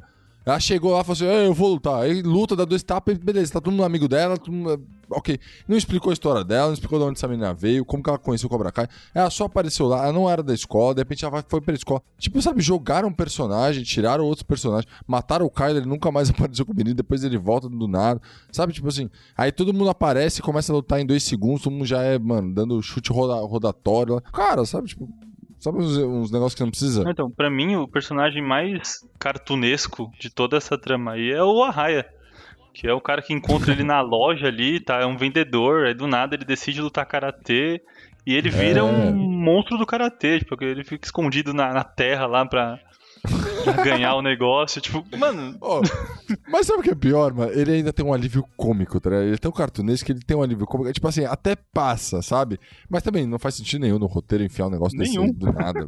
Ela 0.49 0.59
chegou 0.59 0.91
lá 0.91 1.01
e 1.01 1.03
falou 1.03 1.13
assim: 1.13 1.25
eu 1.25 1.53
vou 1.53 1.73
lutar. 1.73 2.01
Aí 2.03 2.21
luta, 2.21 2.55
dá 2.55 2.65
dois 2.65 2.83
tapas, 2.83 3.17
beleza, 3.17 3.53
tá 3.53 3.61
todo 3.61 3.71
mundo 3.71 3.83
amigo 3.83 4.07
dela, 4.07 4.35
mundo... 4.47 4.81
ok. 5.09 5.39
Não 5.67 5.77
explicou 5.77 6.09
a 6.09 6.13
história 6.13 6.43
dela, 6.43 6.67
não 6.67 6.73
explicou 6.73 6.99
de 6.99 7.05
onde 7.05 7.17
essa 7.17 7.27
menina 7.27 7.53
veio, 7.53 7.85
como 7.85 8.03
que 8.03 8.09
ela 8.09 8.17
conheceu 8.17 8.47
o 8.47 8.49
Cobra 8.49 8.71
Kai. 8.71 8.87
Ela 9.13 9.29
só 9.29 9.45
apareceu 9.45 9.87
lá, 9.87 10.03
ela 10.03 10.13
não 10.13 10.29
era 10.29 10.41
da 10.41 10.53
escola, 10.53 10.95
de 10.95 11.01
repente 11.01 11.23
ela 11.23 11.43
foi 11.47 11.61
pra 11.61 11.73
escola. 11.73 12.01
Tipo, 12.17 12.41
sabe, 12.41 12.61
jogaram 12.61 13.09
um 13.09 13.13
personagem, 13.13 13.83
tiraram 13.83 14.25
outros 14.25 14.43
personagens, 14.43 14.91
mataram 15.07 15.45
o 15.45 15.49
Kyler, 15.49 15.77
ele 15.77 15.85
nunca 15.85 16.11
mais 16.11 16.29
apareceu 16.31 16.65
com 16.65 16.73
o 16.73 16.75
menino, 16.75 16.95
depois 16.95 17.23
ele 17.23 17.37
volta 17.37 17.69
do 17.69 17.87
nada. 17.87 18.21
Sabe, 18.51 18.73
tipo 18.73 18.87
assim, 18.87 19.09
aí 19.37 19.51
todo 19.51 19.73
mundo 19.73 19.89
aparece 19.89 20.41
começa 20.41 20.71
a 20.71 20.75
lutar 20.75 20.99
em 20.99 21.05
dois 21.05 21.23
segundos, 21.23 21.61
todo 21.61 21.73
mundo 21.73 21.85
já 21.85 22.01
é, 22.01 22.17
mano, 22.17 22.53
dando 22.53 22.81
chute 22.81 23.11
roda 23.11 23.35
rodatório. 23.45 24.21
Cara, 24.33 24.65
sabe, 24.65 24.87
tipo, 24.87 25.07
Sabe 25.60 25.78
uns, 25.80 25.97
uns, 25.97 26.32
negócios 26.32 26.55
que 26.55 26.64
não 26.64 26.70
precisa? 26.70 27.03
Então, 27.10 27.30
pra 27.30 27.49
mim, 27.49 27.76
o 27.76 27.88
personagem 27.88 28.41
mais 28.41 29.05
cartunesco 29.20 30.12
de 30.18 30.30
toda 30.30 30.57
essa 30.57 30.78
trama 30.78 31.14
aí 31.14 31.32
é 31.32 31.43
o 31.43 31.64
Arraia. 31.64 32.07
Que 32.74 32.88
é 32.88 32.93
o 32.93 33.01
cara 33.01 33.22
que 33.22 33.34
encontra 33.34 33.74
ele 33.74 33.84
na 33.84 33.99
loja 34.01 34.47
ali, 34.47 34.80
tá? 34.80 35.01
É 35.01 35.05
um 35.05 35.18
vendedor, 35.18 35.86
aí 35.86 35.93
do 35.93 36.07
nada 36.07 36.36
ele 36.36 36.45
decide 36.45 36.82
lutar 36.82 37.05
karatê 37.05 37.82
e 38.26 38.36
ele 38.36 38.49
vira 38.49 38.80
é. 38.80 38.84
um 38.84 39.14
monstro 39.14 39.78
do 39.78 39.86
karatê, 39.86 40.39
porque 40.47 40.64
ele 40.64 40.84
fica 40.84 41.05
escondido 41.05 41.53
na, 41.53 41.74
na 41.74 41.84
terra 41.84 42.26
lá 42.26 42.45
pra 42.45 42.80
ganhar 43.84 44.15
o 44.15 44.22
negócio. 44.22 44.82
Tipo, 44.82 45.05
mano. 45.17 45.57
Oh, 45.61 45.82
mas 46.49 46.65
sabe 46.65 46.80
o 46.80 46.84
que 46.84 46.91
é 46.91 46.95
pior, 46.95 47.34
mano? 47.34 47.51
Ele 47.51 47.74
ainda 47.74 47.93
tem 47.93 48.05
um 48.05 48.13
alívio 48.13 48.43
cômico, 48.57 48.99
tá 48.99 49.09
ligado? 49.09 49.28
Ele 49.28 49.38
tem 49.38 49.49
um 49.49 49.53
cartunês 49.53 50.03
que 50.03 50.11
ele 50.11 50.22
tem 50.22 50.36
um 50.36 50.41
alívio 50.41 50.65
cômico. 50.65 50.91
Tipo 50.91 51.07
assim, 51.07 51.26
até 51.26 51.55
passa, 51.55 52.22
sabe? 52.22 52.59
Mas 52.89 53.03
também 53.03 53.26
não 53.26 53.39
faz 53.39 53.55
sentido 53.55 53.82
nenhum 53.82 53.99
no 53.99 54.07
roteiro 54.07 54.43
enfiar 54.43 54.67
um 54.67 54.72
negócio 54.72 54.97
nenhum. 54.97 55.28
desse 55.28 55.39
do 55.39 55.53
nada. 55.53 55.88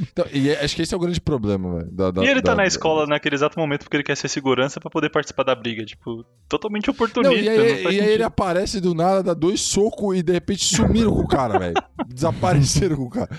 então, 0.00 0.26
e 0.32 0.50
é, 0.50 0.64
acho 0.64 0.76
que 0.76 0.82
esse 0.82 0.94
é 0.94 0.96
o 0.96 1.00
grande 1.00 1.20
problema, 1.20 1.78
velho. 1.78 2.22
E 2.22 2.28
ele 2.28 2.42
tá 2.42 2.54
na 2.54 2.66
escola 2.66 3.06
naquele 3.06 3.34
exato 3.34 3.58
momento 3.58 3.84
porque 3.84 3.96
ele 3.96 4.04
quer 4.04 4.16
ser 4.16 4.28
segurança 4.28 4.80
pra 4.80 4.90
poder 4.90 5.10
participar 5.10 5.44
da 5.44 5.54
briga. 5.54 5.84
Tipo, 5.84 6.24
totalmente 6.48 6.90
oportunista. 6.90 7.34
Não, 7.34 7.42
e 7.42 7.48
aí, 7.48 7.82
e 7.84 8.00
aí 8.00 8.12
ele 8.12 8.22
aparece 8.22 8.80
do 8.80 8.94
nada, 8.94 9.22
dá 9.22 9.34
dois 9.34 9.60
socos 9.60 10.16
e 10.16 10.22
de 10.22 10.32
repente 10.32 10.64
sumiram 10.64 11.12
com 11.12 11.22
o 11.22 11.28
cara, 11.28 11.58
velho. 11.58 11.74
Desapareceram 12.08 12.96
com 12.96 13.04
o 13.04 13.10
cara. 13.10 13.30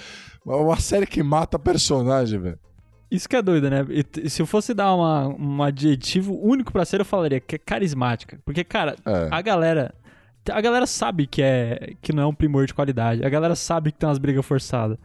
Uma 0.46 0.80
série 0.80 1.06
que 1.06 1.22
mata 1.22 1.60
personagem, 1.60 2.40
velho. 2.40 2.60
Isso 3.10 3.28
que 3.28 3.36
é 3.36 3.42
doido, 3.42 3.70
né? 3.70 3.86
E, 3.90 4.30
se 4.30 4.42
eu 4.42 4.46
fosse 4.46 4.74
dar 4.74 4.94
uma, 4.94 5.28
um 5.28 5.64
adjetivo 5.64 6.38
único 6.42 6.72
pra 6.72 6.86
ser, 6.86 7.00
eu 7.00 7.06
falaria 7.06 7.40
que 7.40 7.56
é 7.56 7.58
carismática. 7.58 8.40
Porque, 8.44 8.64
cara, 8.64 8.96
é. 9.06 9.30
a 9.32 9.42
galera. 9.42 9.94
A 10.50 10.62
galera 10.62 10.86
sabe 10.86 11.28
que, 11.28 11.42
é, 11.42 11.94
que 12.02 12.14
não 12.14 12.24
é 12.24 12.26
um 12.26 12.34
primor 12.34 12.66
de 12.66 12.74
qualidade. 12.74 13.26
A 13.26 13.30
galera 13.30 13.54
sabe 13.54 13.92
que 13.92 13.98
tem 13.98 14.08
umas 14.08 14.18
brigas 14.18 14.46
forçadas. 14.46 14.98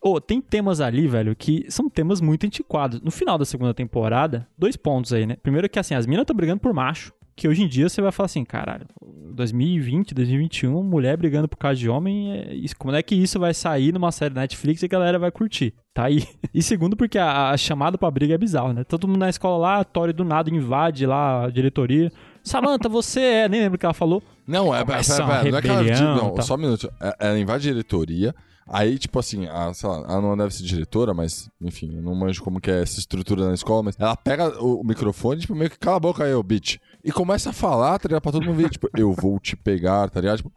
Ô, 0.00 0.14
oh, 0.14 0.20
tem 0.20 0.40
temas 0.40 0.80
ali, 0.80 1.06
velho, 1.06 1.36
que 1.36 1.66
são 1.68 1.90
temas 1.90 2.22
muito 2.22 2.46
antiquados. 2.46 3.00
No 3.02 3.10
final 3.10 3.36
da 3.36 3.44
segunda 3.44 3.74
temporada, 3.74 4.48
dois 4.56 4.74
pontos 4.74 5.12
aí, 5.12 5.26
né? 5.26 5.36
Primeiro 5.42 5.68
que, 5.68 5.78
assim, 5.78 5.94
as 5.94 6.06
minas 6.06 6.22
estão 6.22 6.34
brigando 6.34 6.60
por 6.60 6.72
macho 6.72 7.12
que 7.34 7.48
hoje 7.48 7.62
em 7.62 7.68
dia 7.68 7.88
você 7.88 8.00
vai 8.00 8.12
falar 8.12 8.26
assim, 8.26 8.44
caralho, 8.44 8.86
2020, 9.34 10.14
2021, 10.14 10.82
mulher 10.82 11.16
brigando 11.16 11.48
por 11.48 11.56
causa 11.56 11.78
de 11.78 11.88
homem, 11.88 12.32
é 12.32 12.54
isso, 12.54 12.76
como 12.76 12.94
é 12.94 13.02
que 13.02 13.14
isso 13.14 13.38
vai 13.38 13.54
sair 13.54 13.92
numa 13.92 14.12
série 14.12 14.34
Netflix 14.34 14.82
e 14.82 14.86
a 14.86 14.88
galera 14.88 15.18
vai 15.18 15.30
curtir? 15.30 15.74
Tá 15.94 16.04
aí. 16.04 16.26
E 16.54 16.62
segundo, 16.62 16.94
porque 16.94 17.16
a, 17.16 17.48
a 17.48 17.56
chamada 17.56 17.96
pra 17.96 18.10
briga 18.10 18.34
é 18.34 18.38
bizarro, 18.38 18.74
né? 18.74 18.84
Todo 18.84 19.08
mundo 19.08 19.20
na 19.20 19.30
escola 19.30 19.56
lá, 19.56 19.78
a 19.78 19.84
Tori 19.84 20.12
do 20.12 20.22
nada 20.22 20.50
invade 20.50 21.06
lá 21.06 21.46
a 21.46 21.50
diretoria. 21.50 22.12
Samantha, 22.42 22.90
você 22.90 23.20
é, 23.20 23.48
nem 23.48 23.62
lembro 23.62 23.76
o 23.76 23.78
que 23.78 23.86
ela 23.86 23.94
falou. 23.94 24.22
Não, 24.46 24.74
é, 24.74 24.84
pera, 24.84 25.02
pera, 25.02 25.26
pera, 25.26 25.50
não 25.50 25.58
é 25.58 25.62
que 25.62 25.68
ela, 25.68 26.14
não, 26.14 26.34
tá. 26.34 26.42
só 26.42 26.56
um 26.56 26.58
minuto. 26.58 26.92
É, 27.00 27.16
ela 27.20 27.38
invade 27.38 27.70
a 27.70 27.72
diretoria, 27.72 28.34
Aí, 28.66 28.98
tipo 28.98 29.18
assim, 29.18 29.46
a, 29.46 29.74
sei 29.74 29.88
lá, 29.88 29.96
ela 30.08 30.20
não 30.20 30.36
deve 30.36 30.54
ser 30.54 30.62
diretora, 30.62 31.12
mas, 31.12 31.50
enfim, 31.60 31.96
eu 31.96 32.02
não 32.02 32.14
manjo 32.14 32.42
como 32.42 32.60
que 32.60 32.70
é 32.70 32.82
essa 32.82 32.98
estrutura 32.98 33.46
na 33.46 33.54
escola, 33.54 33.82
mas 33.82 33.96
ela 33.98 34.16
pega 34.16 34.62
o, 34.62 34.80
o 34.80 34.84
microfone, 34.84 35.40
tipo, 35.40 35.54
meio 35.54 35.70
que 35.70 35.78
cala 35.78 35.96
a 35.96 36.00
boca 36.00 36.24
aí, 36.24 36.32
ô 36.32 36.42
bitch. 36.42 36.78
E 37.04 37.10
começa 37.10 37.50
a 37.50 37.52
falar, 37.52 37.98
tá 37.98 38.08
ligado? 38.08 38.22
Pra 38.22 38.32
todo 38.32 38.44
mundo 38.44 38.56
ver, 38.56 38.70
tipo, 38.70 38.88
eu 38.96 39.12
vou 39.12 39.38
te 39.40 39.56
pegar, 39.56 40.08
tá 40.08 40.20
ligado? 40.20 40.38
Tipo, 40.38 40.52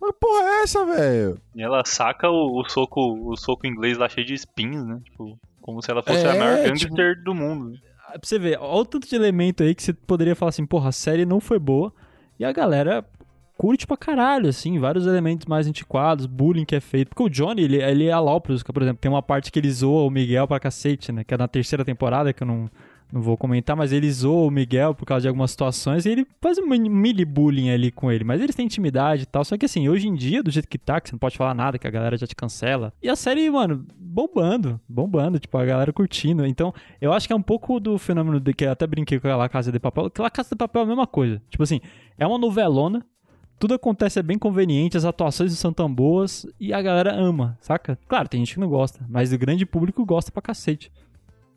mas 0.00 0.12
porra 0.20 0.42
é 0.42 0.62
essa, 0.62 0.84
velho? 0.84 1.38
E 1.54 1.62
ela 1.62 1.82
saca 1.84 2.28
o, 2.28 2.60
o, 2.60 2.68
soco 2.68 3.30
o 3.30 3.36
soco 3.36 3.66
inglês 3.66 3.96
lá 3.96 4.08
cheio 4.08 4.26
de 4.26 4.34
espinhos, 4.34 4.86
né? 4.86 5.00
Tipo, 5.04 5.38
como 5.62 5.82
se 5.82 5.90
ela 5.90 6.02
fosse 6.02 6.26
é, 6.26 6.30
a 6.30 6.34
maior 6.34 6.62
gangster 6.62 7.14
tipo... 7.14 7.24
do 7.24 7.34
mundo. 7.34 7.78
Pra 8.06 8.20
você 8.22 8.38
ver, 8.38 8.58
olha 8.60 8.82
o 8.82 8.84
tanto 8.84 9.08
de 9.08 9.14
elemento 9.16 9.62
aí 9.62 9.74
que 9.74 9.82
você 9.82 9.92
poderia 9.92 10.36
falar 10.36 10.50
assim, 10.50 10.66
porra, 10.66 10.90
a 10.90 10.92
série 10.92 11.24
não 11.24 11.40
foi 11.40 11.58
boa. 11.58 11.92
E 12.38 12.44
a 12.44 12.52
galera 12.52 13.04
curte 13.56 13.86
pra 13.86 13.96
caralho, 13.96 14.48
assim, 14.48 14.78
vários 14.78 15.06
elementos 15.06 15.46
mais 15.46 15.66
antiquados, 15.66 16.26
bullying 16.26 16.64
que 16.64 16.76
é 16.76 16.80
feito. 16.80 17.08
Porque 17.08 17.22
o 17.22 17.30
Johnny, 17.30 17.62
ele, 17.62 17.82
ele 17.82 18.06
é 18.06 18.12
alópros, 18.12 18.62
por 18.62 18.82
exemplo, 18.82 19.00
tem 19.00 19.10
uma 19.10 19.22
parte 19.22 19.50
que 19.50 19.58
ele 19.58 19.70
zoa 19.70 20.02
o 20.02 20.10
Miguel 20.10 20.46
pra 20.46 20.60
cacete, 20.60 21.12
né? 21.12 21.24
Que 21.24 21.32
é 21.34 21.38
na 21.38 21.48
terceira 21.48 21.84
temporada, 21.84 22.32
que 22.32 22.42
eu 22.42 22.46
não, 22.46 22.70
não 23.14 23.22
vou 23.22 23.36
comentar, 23.36 23.76
mas 23.76 23.92
ele 23.92 24.10
zoa 24.10 24.48
o 24.48 24.50
Miguel 24.50 24.92
por 24.92 25.06
causa 25.06 25.22
de 25.22 25.28
algumas 25.28 25.52
situações 25.52 26.04
e 26.04 26.10
ele 26.10 26.26
faz 26.40 26.58
um 26.58 26.66
mini 26.66 27.24
bullying 27.24 27.70
ali 27.70 27.92
com 27.92 28.10
ele. 28.10 28.24
Mas 28.24 28.40
eles 28.40 28.56
têm 28.56 28.66
intimidade 28.66 29.22
e 29.22 29.26
tal. 29.26 29.44
Só 29.44 29.56
que 29.56 29.66
assim, 29.66 29.88
hoje 29.88 30.08
em 30.08 30.14
dia, 30.14 30.42
do 30.42 30.50
jeito 30.50 30.66
que 30.66 30.76
tá, 30.76 31.00
que 31.00 31.08
você 31.08 31.14
não 31.14 31.18
pode 31.20 31.36
falar 31.36 31.54
nada, 31.54 31.78
que 31.78 31.86
a 31.86 31.90
galera 31.90 32.16
já 32.16 32.26
te 32.26 32.34
cancela. 32.34 32.92
E 33.00 33.08
a 33.08 33.14
série, 33.14 33.48
mano, 33.48 33.86
bombando, 33.96 34.80
bombando, 34.88 35.38
tipo, 35.38 35.56
a 35.56 35.64
galera 35.64 35.92
curtindo. 35.92 36.44
Então, 36.44 36.74
eu 37.00 37.12
acho 37.12 37.28
que 37.28 37.32
é 37.32 37.36
um 37.36 37.42
pouco 37.42 37.78
do 37.78 37.96
fenômeno 37.98 38.40
de 38.40 38.52
que 38.52 38.64
eu 38.64 38.72
até 38.72 38.84
brinquei 38.84 39.20
com 39.20 39.28
aquela 39.28 39.48
Casa 39.48 39.70
de 39.70 39.78
Papel. 39.78 40.06
Aquela 40.06 40.30
Casa 40.30 40.48
de 40.50 40.56
Papel 40.56 40.82
é 40.82 40.84
a 40.84 40.88
mesma 40.88 41.06
coisa. 41.06 41.40
Tipo 41.48 41.62
assim, 41.62 41.80
é 42.18 42.26
uma 42.26 42.36
novelona 42.36 43.06
tudo 43.56 43.74
acontece 43.74 44.18
é 44.18 44.22
bem 44.22 44.36
conveniente, 44.36 44.96
as 44.96 45.04
atuações 45.04 45.56
são 45.56 45.72
tão 45.72 45.92
boas 45.92 46.44
e 46.58 46.74
a 46.74 46.82
galera 46.82 47.14
ama, 47.14 47.56
saca? 47.60 47.96
Claro, 48.08 48.28
tem 48.28 48.40
gente 48.40 48.54
que 48.54 48.60
não 48.60 48.68
gosta, 48.68 49.06
mas 49.08 49.32
o 49.32 49.38
grande 49.38 49.64
público 49.64 50.04
gosta 50.04 50.32
pra 50.32 50.42
cacete. 50.42 50.90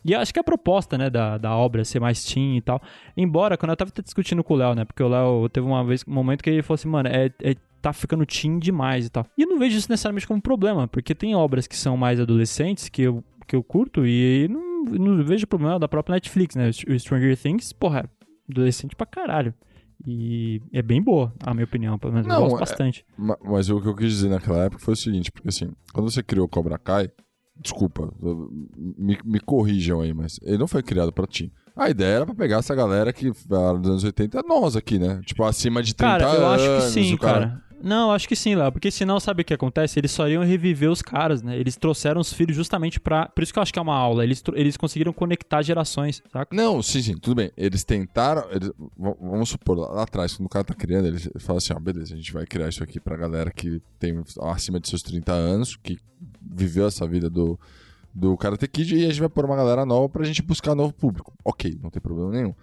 E 0.07 0.15
acho 0.15 0.33
que 0.33 0.39
é 0.39 0.41
a 0.41 0.43
proposta, 0.43 0.97
né, 0.97 1.09
da, 1.09 1.37
da 1.37 1.53
obra 1.53 1.83
ser 1.83 1.99
mais 1.99 2.23
teen 2.23 2.55
e 2.55 2.61
tal. 2.61 2.81
Embora, 3.15 3.57
quando 3.57 3.71
eu 3.71 3.75
tava 3.75 3.91
discutindo 4.01 4.41
com 4.41 4.53
o 4.53 4.57
Léo, 4.57 4.73
né, 4.73 4.85
porque 4.85 5.03
o 5.03 5.07
Léo 5.09 5.49
teve 5.49 5.67
uma 5.67 5.83
vez, 5.83 6.01
um 6.07 6.13
momento 6.13 6.41
que 6.41 6.49
ele 6.49 6.63
falou 6.63 6.75
assim, 6.75 6.87
mano, 6.87 7.09
é, 7.09 7.29
é 7.43 7.55
tá 7.81 7.91
ficando 7.91 8.25
teen 8.25 8.57
demais 8.57 9.05
e 9.05 9.09
tal. 9.09 9.25
E 9.37 9.41
eu 9.41 9.49
não 9.49 9.59
vejo 9.59 9.77
isso 9.77 9.91
necessariamente 9.91 10.25
como 10.25 10.41
problema, 10.41 10.87
porque 10.87 11.13
tem 11.13 11.35
obras 11.35 11.67
que 11.67 11.75
são 11.75 11.97
mais 11.97 12.21
adolescentes 12.21 12.87
que 12.87 13.01
eu, 13.01 13.21
que 13.45 13.55
eu 13.55 13.61
curto 13.61 14.05
e 14.05 14.47
não, 14.49 14.85
não 14.85 15.23
vejo 15.25 15.45
problema 15.45 15.77
da 15.77 15.89
própria 15.89 16.15
Netflix, 16.15 16.55
né? 16.55 16.69
O 16.69 16.99
Stranger 16.99 17.37
Things, 17.37 17.73
porra, 17.73 18.09
adolescente 18.49 18.95
pra 18.95 19.05
caralho. 19.05 19.53
E 20.05 20.61
é 20.71 20.81
bem 20.81 21.01
boa, 21.01 21.33
a 21.43 21.53
minha 21.53 21.65
opinião, 21.65 21.97
pelo 21.97 22.13
menos. 22.13 22.27
Não, 22.27 22.35
eu 22.35 22.41
gosto 22.43 22.55
é, 22.55 22.59
bastante. 22.59 23.05
Mas 23.43 23.69
o 23.69 23.81
que 23.81 23.87
eu 23.87 23.95
quis 23.95 24.09
dizer 24.09 24.29
naquela 24.29 24.65
época 24.65 24.81
foi 24.81 24.93
o 24.93 24.97
seguinte, 24.97 25.31
porque 25.31 25.49
assim, 25.49 25.71
quando 25.91 26.09
você 26.09 26.23
criou 26.23 26.47
Cobra 26.47 26.77
Kai, 26.77 27.09
desculpa, 27.59 28.11
me, 28.77 29.17
me 29.23 29.39
corrijam 29.39 30.01
aí, 30.01 30.13
mas 30.13 30.39
ele 30.43 30.57
não 30.57 30.67
foi 30.67 30.83
criado 30.83 31.11
pra 31.11 31.27
ti. 31.27 31.51
A 31.75 31.89
ideia 31.89 32.15
era 32.15 32.25
pra 32.25 32.33
pegar 32.33 32.57
essa 32.57 32.73
galera 32.73 33.13
que 33.13 33.27
era 33.27 33.77
dos 33.77 33.91
anos 33.91 34.03
80, 34.03 34.41
nós 34.47 34.75
aqui, 34.75 34.97
né? 34.97 35.21
Tipo, 35.23 35.43
acima 35.43 35.83
de 35.83 35.93
30 35.93 36.17
cara, 36.17 36.23
eu 36.23 36.47
anos. 36.47 36.63
Eu 36.65 36.77
acho 36.77 36.85
que 36.85 36.91
sim, 36.91 37.17
cara. 37.17 37.39
cara. 37.39 37.66
Não, 37.81 38.11
acho 38.11 38.27
que 38.27 38.35
sim, 38.35 38.55
Léo. 38.55 38.71
Porque 38.71 38.89
senão, 38.89 39.19
sabe 39.19 39.41
o 39.41 39.45
que 39.45 39.53
acontece? 39.53 39.99
Eles 39.99 40.11
só 40.11 40.27
iriam 40.27 40.43
reviver 40.43 40.89
os 40.89 41.01
caras, 41.01 41.41
né? 41.41 41.57
Eles 41.57 41.75
trouxeram 41.75 42.19
os 42.19 42.33
filhos 42.33 42.55
justamente 42.55 42.99
pra. 42.99 43.27
Por 43.29 43.43
isso 43.43 43.53
que 43.53 43.59
eu 43.59 43.63
acho 43.63 43.71
que 43.71 43.79
é 43.79 43.81
uma 43.81 43.95
aula. 43.95 44.23
Eles, 44.23 44.43
eles 44.53 44.77
conseguiram 44.77 45.13
conectar 45.13 45.61
gerações, 45.61 46.21
saca? 46.31 46.55
Não, 46.55 46.81
sim, 46.81 47.01
sim, 47.01 47.17
tudo 47.17 47.35
bem. 47.35 47.51
Eles 47.55 47.83
tentaram. 47.83 48.45
Eles... 48.51 48.71
vamos 48.97 49.49
supor, 49.49 49.77
lá, 49.77 50.03
atrás, 50.03 50.35
quando 50.35 50.47
o 50.47 50.49
cara 50.49 50.65
tá 50.65 50.73
criando, 50.73 51.07
ele 51.07 51.19
fala 51.39 51.57
assim: 51.57 51.73
ó, 51.73 51.79
beleza, 51.79 52.13
a 52.13 52.17
gente 52.17 52.33
vai 52.33 52.45
criar 52.45 52.69
isso 52.69 52.83
aqui 52.83 52.99
pra 52.99 53.15
galera 53.15 53.51
que 53.51 53.81
tem 53.99 54.23
acima 54.41 54.79
de 54.79 54.89
seus 54.89 55.01
30 55.03 55.31
anos, 55.31 55.75
que 55.75 55.97
viveu 56.41 56.87
essa 56.87 57.07
vida 57.07 57.29
do, 57.29 57.59
do 58.13 58.35
Karate 58.37 58.67
Kid, 58.67 58.95
e 58.95 59.05
a 59.05 59.09
gente 59.09 59.19
vai 59.19 59.29
pôr 59.29 59.45
uma 59.45 59.55
galera 59.55 59.85
nova 59.85 60.09
pra 60.09 60.25
gente 60.25 60.41
buscar 60.41 60.73
novo 60.73 60.93
público. 60.93 61.33
Ok, 61.45 61.77
não 61.81 61.89
tem 61.89 62.01
problema 62.01 62.31
nenhum. 62.31 62.53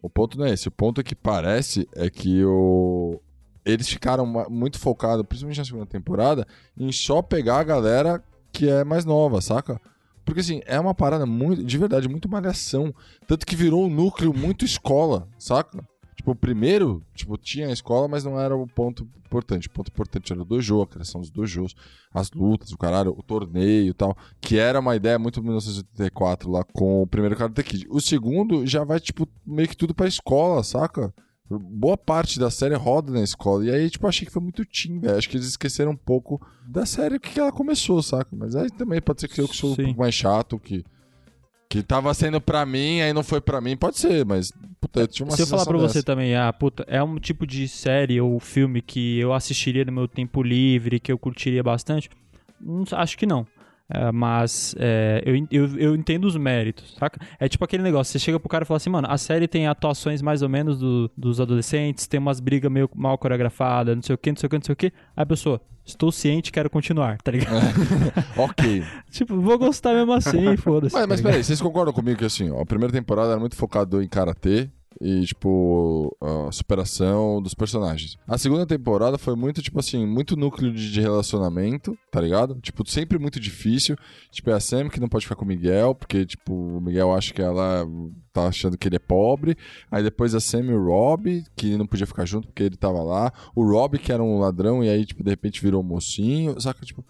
O 0.00 0.08
ponto 0.08 0.38
não 0.38 0.46
é 0.46 0.52
esse. 0.52 0.68
O 0.68 0.70
ponto 0.70 1.00
é 1.00 1.04
que 1.04 1.14
parece 1.16 1.88
é 1.96 2.08
que 2.08 2.44
o, 2.44 3.20
eles 3.66 3.88
ficaram 3.88 4.24
muito 4.48 4.78
focados, 4.78 5.26
principalmente 5.26 5.58
na 5.58 5.64
segunda 5.64 5.86
temporada, 5.86 6.46
em 6.78 6.92
só 6.92 7.20
pegar 7.20 7.58
a 7.58 7.64
galera 7.64 8.22
que 8.52 8.68
é 8.68 8.84
mais 8.84 9.04
nova, 9.04 9.40
saca? 9.40 9.80
Porque 10.24 10.40
assim, 10.40 10.60
é 10.66 10.78
uma 10.78 10.94
parada 10.94 11.26
muito, 11.26 11.62
de 11.64 11.78
verdade, 11.78 12.08
muito 12.08 12.28
malhação. 12.28 12.94
Tanto 13.26 13.44
que 13.44 13.56
virou 13.56 13.84
um 13.84 13.90
núcleo 13.90 14.32
muito 14.32 14.64
escola, 14.64 15.28
saca? 15.38 15.84
Tipo, 16.16 16.30
o 16.30 16.36
primeiro, 16.36 17.02
tipo, 17.14 17.36
tinha 17.36 17.68
a 17.68 17.72
escola, 17.72 18.08
mas 18.08 18.24
não 18.24 18.40
era 18.40 18.56
o 18.56 18.66
ponto 18.66 19.06
importante. 19.18 19.68
O 19.68 19.70
ponto 19.70 19.88
importante 19.88 20.32
era 20.32 20.40
o 20.40 20.44
dojo, 20.44 20.80
a 20.80 20.86
criação 20.86 21.20
dos 21.20 21.30
dojos, 21.30 21.74
as 22.12 22.30
lutas, 22.30 22.72
o 22.72 22.78
caralho, 22.78 23.14
o 23.16 23.22
torneio 23.22 23.90
e 23.90 23.94
tal. 23.94 24.16
Que 24.40 24.58
era 24.58 24.80
uma 24.80 24.96
ideia 24.96 25.18
muito 25.18 25.42
1984 25.42 26.50
lá 26.50 26.64
com 26.64 27.02
o 27.02 27.06
primeiro 27.06 27.36
Karate 27.36 27.62
Kid. 27.62 27.86
O 27.90 28.00
segundo 28.00 28.66
já 28.66 28.82
vai, 28.82 28.98
tipo, 28.98 29.28
meio 29.46 29.68
que 29.68 29.76
tudo 29.76 29.94
pra 29.94 30.08
escola, 30.08 30.64
saca? 30.64 31.12
Boa 31.48 31.96
parte 31.96 32.38
da 32.38 32.50
série 32.50 32.74
roda 32.74 33.12
na 33.12 33.22
escola. 33.22 33.64
E 33.64 33.70
aí, 33.70 33.88
tipo, 33.90 34.06
achei 34.06 34.26
que 34.26 34.32
foi 34.32 34.42
muito 34.42 34.64
tim, 34.64 34.98
velho. 34.98 35.16
Acho 35.16 35.28
que 35.28 35.36
eles 35.36 35.46
esqueceram 35.48 35.92
um 35.92 35.96
pouco 35.96 36.40
da 36.66 36.84
série 36.84 37.18
que 37.18 37.38
ela 37.38 37.52
começou, 37.52 38.02
saca? 38.02 38.34
Mas 38.36 38.56
aí 38.56 38.70
também 38.70 39.00
pode 39.00 39.20
ser 39.20 39.28
que 39.28 39.40
eu 39.40 39.48
que 39.48 39.56
sou 39.56 39.74
Sim. 39.74 39.82
um 39.82 39.84
pouco 39.86 40.00
mais 40.00 40.14
chato, 40.14 40.58
que. 40.58 40.84
Que 41.68 41.82
tava 41.82 42.14
sendo 42.14 42.40
pra 42.40 42.64
mim, 42.64 43.00
aí 43.00 43.12
não 43.12 43.24
foi 43.24 43.40
pra 43.40 43.60
mim, 43.60 43.76
pode 43.76 43.98
ser, 43.98 44.24
mas 44.24 44.52
puta, 44.80 45.00
eu 45.00 45.08
tinha 45.08 45.26
uma 45.26 45.34
Se 45.34 45.42
eu 45.42 45.46
falar 45.48 45.64
pra 45.66 45.76
dessa. 45.78 45.94
você 45.94 46.02
também, 46.02 46.36
ah, 46.36 46.52
puta, 46.52 46.84
é 46.86 47.02
um 47.02 47.16
tipo 47.18 47.44
de 47.44 47.66
série 47.66 48.20
ou 48.20 48.38
filme 48.38 48.80
que 48.80 49.18
eu 49.18 49.32
assistiria 49.32 49.84
no 49.84 49.90
meu 49.90 50.06
tempo 50.06 50.44
livre, 50.44 51.00
que 51.00 51.10
eu 51.10 51.18
curtiria 51.18 51.64
bastante? 51.64 52.08
Acho 52.92 53.18
que 53.18 53.26
não. 53.26 53.44
É, 53.88 54.10
mas 54.10 54.74
é, 54.78 55.22
eu, 55.24 55.46
eu, 55.50 55.78
eu, 55.78 55.94
entendo 55.94 56.24
os 56.24 56.36
méritos, 56.36 56.96
saca? 56.98 57.20
É 57.38 57.48
tipo 57.48 57.64
aquele 57.64 57.84
negócio, 57.84 58.12
você 58.12 58.18
chega 58.18 58.40
pro 58.40 58.48
cara 58.48 58.64
e 58.64 58.66
fala 58.66 58.76
assim, 58.76 58.90
mano, 58.90 59.06
a 59.08 59.16
série 59.16 59.46
tem 59.46 59.68
atuações 59.68 60.20
mais 60.20 60.42
ou 60.42 60.48
menos 60.48 60.78
do, 60.78 61.10
dos 61.16 61.40
adolescentes, 61.40 62.06
tem 62.08 62.18
umas 62.18 62.40
brigas 62.40 62.70
meio 62.70 62.90
mal 62.94 63.16
coreografadas, 63.16 63.94
não 63.94 64.02
sei 64.02 64.14
o 64.14 64.18
que, 64.18 64.30
não 64.30 64.36
sei 64.36 64.46
o 64.46 64.50
que, 64.50 64.56
não 64.56 64.64
sei 64.64 64.72
o 64.72 64.76
que. 64.76 64.86
Aí 65.16 65.22
a 65.22 65.26
pessoa, 65.26 65.60
estou 65.84 66.10
ciente, 66.10 66.50
quero 66.50 66.68
continuar, 66.68 67.18
tá 67.22 67.30
ligado? 67.30 67.62
ok. 68.36 68.82
tipo, 69.10 69.40
vou 69.40 69.56
gostar 69.56 69.94
mesmo 69.94 70.12
assim, 70.12 70.56
foda-se. 70.56 70.94
Mas, 70.94 71.06
mas 71.06 71.20
tá 71.20 71.28
peraí, 71.28 71.44
vocês 71.44 71.60
concordam 71.60 71.94
comigo 71.94 72.18
que 72.18 72.24
assim, 72.24 72.50
ó, 72.50 72.60
a 72.60 72.66
primeira 72.66 72.92
temporada 72.92 73.30
era 73.30 73.40
muito 73.40 73.54
focado 73.54 74.02
em 74.02 74.08
karatê, 74.08 74.68
e, 75.00 75.24
tipo, 75.24 76.16
a 76.20 76.50
superação 76.52 77.40
dos 77.42 77.54
personagens. 77.54 78.16
A 78.26 78.38
segunda 78.38 78.66
temporada 78.66 79.18
foi 79.18 79.34
muito, 79.34 79.62
tipo 79.62 79.78
assim, 79.78 80.06
muito 80.06 80.36
núcleo 80.36 80.72
de, 80.72 81.00
relacionamento, 81.00 81.96
tá 82.10 82.20
ligado? 82.20 82.58
Tipo, 82.60 82.88
sempre 82.88 83.18
muito 83.18 83.38
difícil. 83.38 83.96
Tipo, 84.30 84.50
é 84.50 84.54
a 84.54 84.60
Sam 84.60 84.88
que 84.88 85.00
não 85.00 85.08
pode 85.08 85.24
ficar 85.24 85.36
com 85.36 85.44
o 85.44 85.48
Miguel, 85.48 85.94
porque, 85.94 86.24
tipo, 86.24 86.52
o 86.52 86.80
Miguel 86.80 87.14
acha 87.14 87.32
que 87.32 87.42
ela 87.42 87.86
tá 88.32 88.48
achando 88.48 88.76
que 88.78 88.88
ele 88.88 88.96
é 88.96 89.00
pobre. 89.00 89.56
Aí 89.90 90.02
depois 90.02 90.34
a 90.34 90.40
Sam 90.40 90.66
e 90.66 90.74
o 90.74 90.84
Rob, 90.84 91.44
que 91.54 91.76
não 91.76 91.86
podia 91.86 92.06
ficar 92.06 92.24
junto 92.24 92.48
porque 92.48 92.62
ele 92.62 92.76
tava 92.76 93.02
lá. 93.02 93.32
O 93.54 93.64
Rob, 93.64 93.98
que 93.98 94.12
era 94.12 94.22
um 94.22 94.38
ladrão, 94.38 94.82
e 94.82 94.88
aí, 94.88 95.04
tipo, 95.04 95.22
de 95.22 95.30
repente 95.30 95.62
virou 95.62 95.82
um 95.82 95.86
mocinho. 95.86 96.60
Saca, 96.60 96.84
tipo 96.84 97.04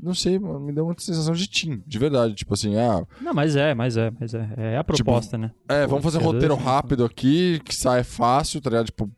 não 0.00 0.14
sei, 0.14 0.38
me 0.38 0.72
deu 0.72 0.84
muita 0.84 1.02
sensação 1.02 1.34
de 1.34 1.48
team, 1.48 1.82
de 1.86 1.98
verdade. 1.98 2.34
Tipo 2.34 2.54
assim, 2.54 2.76
ah. 2.76 3.04
Não, 3.20 3.34
mas 3.34 3.56
é, 3.56 3.74
mas 3.74 3.96
é, 3.96 4.12
mas 4.18 4.34
é. 4.34 4.48
É 4.56 4.76
a 4.76 4.84
proposta, 4.84 5.36
tipo, 5.38 5.42
né? 5.42 5.52
É, 5.68 5.86
vamos 5.86 6.04
fazer 6.04 6.18
um 6.18 6.22
roteiro 6.22 6.54
rápido 6.54 7.04
aqui, 7.04 7.60
que 7.64 7.74
sai 7.74 8.02
fácil, 8.02 8.60
tá 8.60 8.70
ligado? 8.70 8.86
Tipo, 8.86 9.10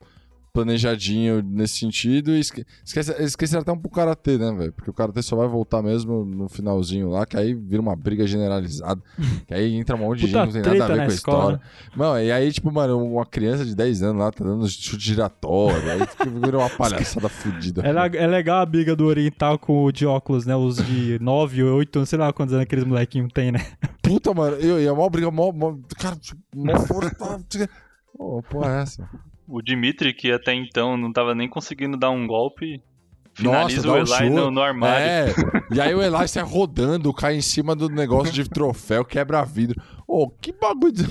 planejadinho 0.55 1.43
nesse 1.43 1.79
sentido. 1.79 2.31
E 2.31 2.39
esque... 2.39 2.65
esquece, 2.85 3.13
esqueceram 3.21 3.63
até 3.63 3.73
um 3.73 3.77
pouco 3.77 3.89
o 3.89 4.01
Karatê, 4.01 4.39
né, 4.39 4.53
velho? 4.53 4.73
Porque 4.73 4.89
o 4.89 4.95
Karatê 4.95 5.21
só 5.21 5.35
vai 5.35 5.49
voltar 5.49 5.83
mesmo 5.83 6.25
no 6.25 6.49
finalzinho 6.49 7.11
lá, 7.11 7.27
que 7.27 7.37
aí 7.37 7.53
vira 7.53 7.83
uma 7.83 7.97
briga 7.97 8.25
generalizada. 8.25 9.03
que 9.47 9.53
aí 9.53 9.75
entra 9.75 9.97
um 9.97 9.99
monte 9.99 10.21
de 10.21 10.27
gente, 10.29 10.37
não 10.37 10.63
tem 10.63 10.79
nada 10.79 10.85
a 10.85 10.89
ver 10.89 10.97
com 10.97 11.03
a 11.03 11.15
história. 11.15 11.61
Mano, 11.97 12.21
e 12.21 12.31
aí, 12.31 12.53
tipo, 12.53 12.71
mano, 12.71 13.05
uma 13.05 13.27
criança 13.27 13.65
de 13.65 13.75
10 13.75 14.03
anos 14.05 14.23
lá 14.23 14.31
tá 14.31 14.45
dando 14.45 14.67
chute 14.69 15.05
giratório. 15.05 15.91
aí 15.91 16.01
vira 16.41 16.59
uma 16.59 16.71
palhaçada 16.71 17.29
fodida. 17.29 17.83
É, 17.85 18.17
é 18.23 18.27
legal 18.27 18.61
a 18.61 18.67
briga 18.67 18.95
do 18.95 19.05
Oriental 19.07 19.59
com 19.59 19.85
o 19.85 19.93
de 19.93 20.07
óculos, 20.07 20.47
né? 20.47 20.55
Os 20.55 20.77
de 20.77 21.19
9 21.21 21.65
ou 21.65 21.79
8 21.79 21.97
anos, 21.97 22.09
sei 22.09 22.19
lá 22.19 22.33
quantos 22.33 22.55
anos 22.55 22.63
aqueles 22.63 22.85
molequinhos 22.85 23.33
tem, 23.35 23.51
né? 23.51 23.67
Puta, 24.01 24.33
mano, 24.33 24.57
e 24.61 24.87
é 24.87 24.93
uma 24.93 25.11
briga, 25.11 25.31
mó, 25.33 25.51
mó, 25.51 25.77
cara, 25.99 26.17
mó 26.55 26.79
força. 26.81 27.17
Pô, 28.17 28.43
porra 28.49 28.79
é 28.79 28.83
essa? 28.83 29.09
O 29.47 29.63
Dimitri, 29.63 30.15
que 30.15 30.33
até 30.33 30.55
então 30.55 30.97
não 30.97 31.13
tava 31.13 31.35
nem 31.35 31.49
conseguindo 31.49 31.97
dar 31.97 32.11
um 32.11 32.27
golpe, 32.27 32.83
finaliza 33.35 33.87
Nossa, 33.87 34.15
o 34.15 34.23
Eli 34.23 34.31
um 34.31 34.35
no, 34.35 34.51
no, 34.51 34.63
armário. 34.63 35.07
É, 35.07 35.35
e 35.73 35.81
aí 35.81 35.95
o 35.95 36.03
Eli 36.03 36.29
sai 36.29 36.43
rodando, 36.43 37.13
cai 37.13 37.37
em 37.37 37.43
cima 37.43 37.75
do 37.75 37.89
negócio 37.89 38.33
de 38.33 38.49
troféu, 38.49 39.05
quebra 39.05 39.45
vidro. 39.45 39.81
Ô, 40.07 40.25
oh, 40.25 40.31
que 40.31 40.53
bagulho 40.53 40.93
de... 40.93 41.05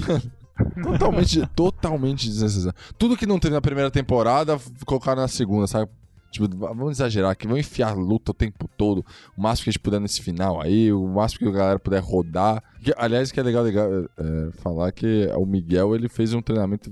totalmente, 0.81 1.47
totalmente 1.55 2.27
desnecessário. 2.27 2.77
Tudo 2.97 3.17
que 3.17 3.25
não 3.25 3.39
teve 3.39 3.53
na 3.53 3.61
primeira 3.61 3.91
temporada, 3.91 4.59
colocaram 4.85 5.21
na 5.21 5.27
segunda, 5.27 5.67
sabe? 5.67 5.89
Tipo, 6.31 6.47
vamos 6.57 6.93
exagerar 6.93 7.29
aqui, 7.29 7.45
vamos 7.45 7.59
enfiar 7.59 7.95
luta 7.95 8.31
o 8.31 8.33
tempo 8.33 8.67
todo. 8.75 9.05
O 9.37 9.41
máximo 9.41 9.65
que 9.65 9.69
a 9.69 9.71
gente 9.73 9.79
puder 9.79 9.99
nesse 9.99 10.19
final 10.19 10.59
aí, 10.59 10.91
o 10.91 11.07
máximo 11.07 11.41
que 11.41 11.55
a 11.55 11.59
galera 11.59 11.79
puder 11.79 12.01
rodar. 12.01 12.63
Que, 12.81 12.91
aliás, 12.97 13.31
que 13.31 13.39
é 13.39 13.43
legal, 13.43 13.61
legal 13.61 13.87
é, 13.91 14.51
falar 14.53 14.91
que 14.91 15.29
o 15.37 15.45
Miguel 15.45 15.93
ele 15.93 16.09
fez 16.09 16.33
um 16.33 16.41
treinamento 16.41 16.91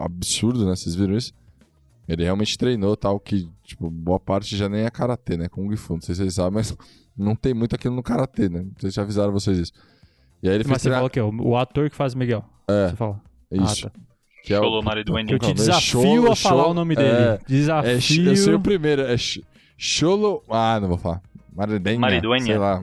absurdo, 0.00 0.64
né? 0.64 0.74
Vocês 0.74 0.94
viram 0.94 1.16
isso? 1.16 1.32
Ele 2.08 2.24
realmente 2.24 2.56
treinou 2.56 2.96
tal, 2.96 3.20
que, 3.20 3.48
tipo, 3.62 3.90
boa 3.90 4.18
parte 4.18 4.56
já 4.56 4.68
nem 4.68 4.84
é 4.84 4.90
karatê, 4.90 5.36
né? 5.36 5.48
Kung 5.48 5.74
Fu, 5.76 5.94
não 5.94 6.00
sei 6.00 6.14
se 6.14 6.22
vocês 6.22 6.34
sabem, 6.34 6.54
mas 6.54 6.74
não 7.16 7.36
tem 7.36 7.52
muito 7.52 7.74
aquilo 7.74 7.94
no 7.94 8.02
karatê, 8.02 8.48
né? 8.48 8.62
Não 8.62 8.72
sei 8.80 8.90
se 8.90 8.96
já 8.96 9.02
avisaram 9.02 9.32
vocês 9.32 9.58
isso. 9.58 9.72
E 10.42 10.48
aí 10.48 10.54
ele 10.54 10.64
mas 10.66 10.80
você 10.80 10.90
fala 10.90 11.06
o 11.06 11.10
quê? 11.10 11.20
O 11.20 11.56
ator 11.56 11.90
que 11.90 11.96
faz 11.96 12.14
o 12.14 12.18
Miguel? 12.18 12.44
É. 12.68 12.88
Você 12.88 12.96
fala. 12.96 13.20
Isso. 13.50 13.88
Ah, 13.88 13.90
tá. 13.90 14.00
Que 14.44 14.54
é 14.54 14.60
o... 14.60 14.82
Mariduene. 14.82 15.32
Eu 15.32 15.38
te 15.38 15.52
desafio 15.52 16.00
Cholo, 16.00 16.32
a 16.32 16.36
falar 16.36 16.62
Cholo, 16.62 16.70
o 16.70 16.74
nome 16.74 16.96
dele. 16.96 17.08
É, 17.08 17.38
desafio. 17.46 18.28
É, 18.28 18.30
eu 18.30 18.36
sei 18.36 18.54
o 18.54 18.60
primeiro. 18.60 19.02
É 19.02 19.16
Cholo. 19.76 20.42
Ah, 20.48 20.78
não 20.80 20.88
vou 20.88 20.96
falar. 20.96 21.20
Mariduenha. 21.54 21.98
Mariduenha. 21.98 22.44
Sei 22.44 22.56
lá. 22.56 22.82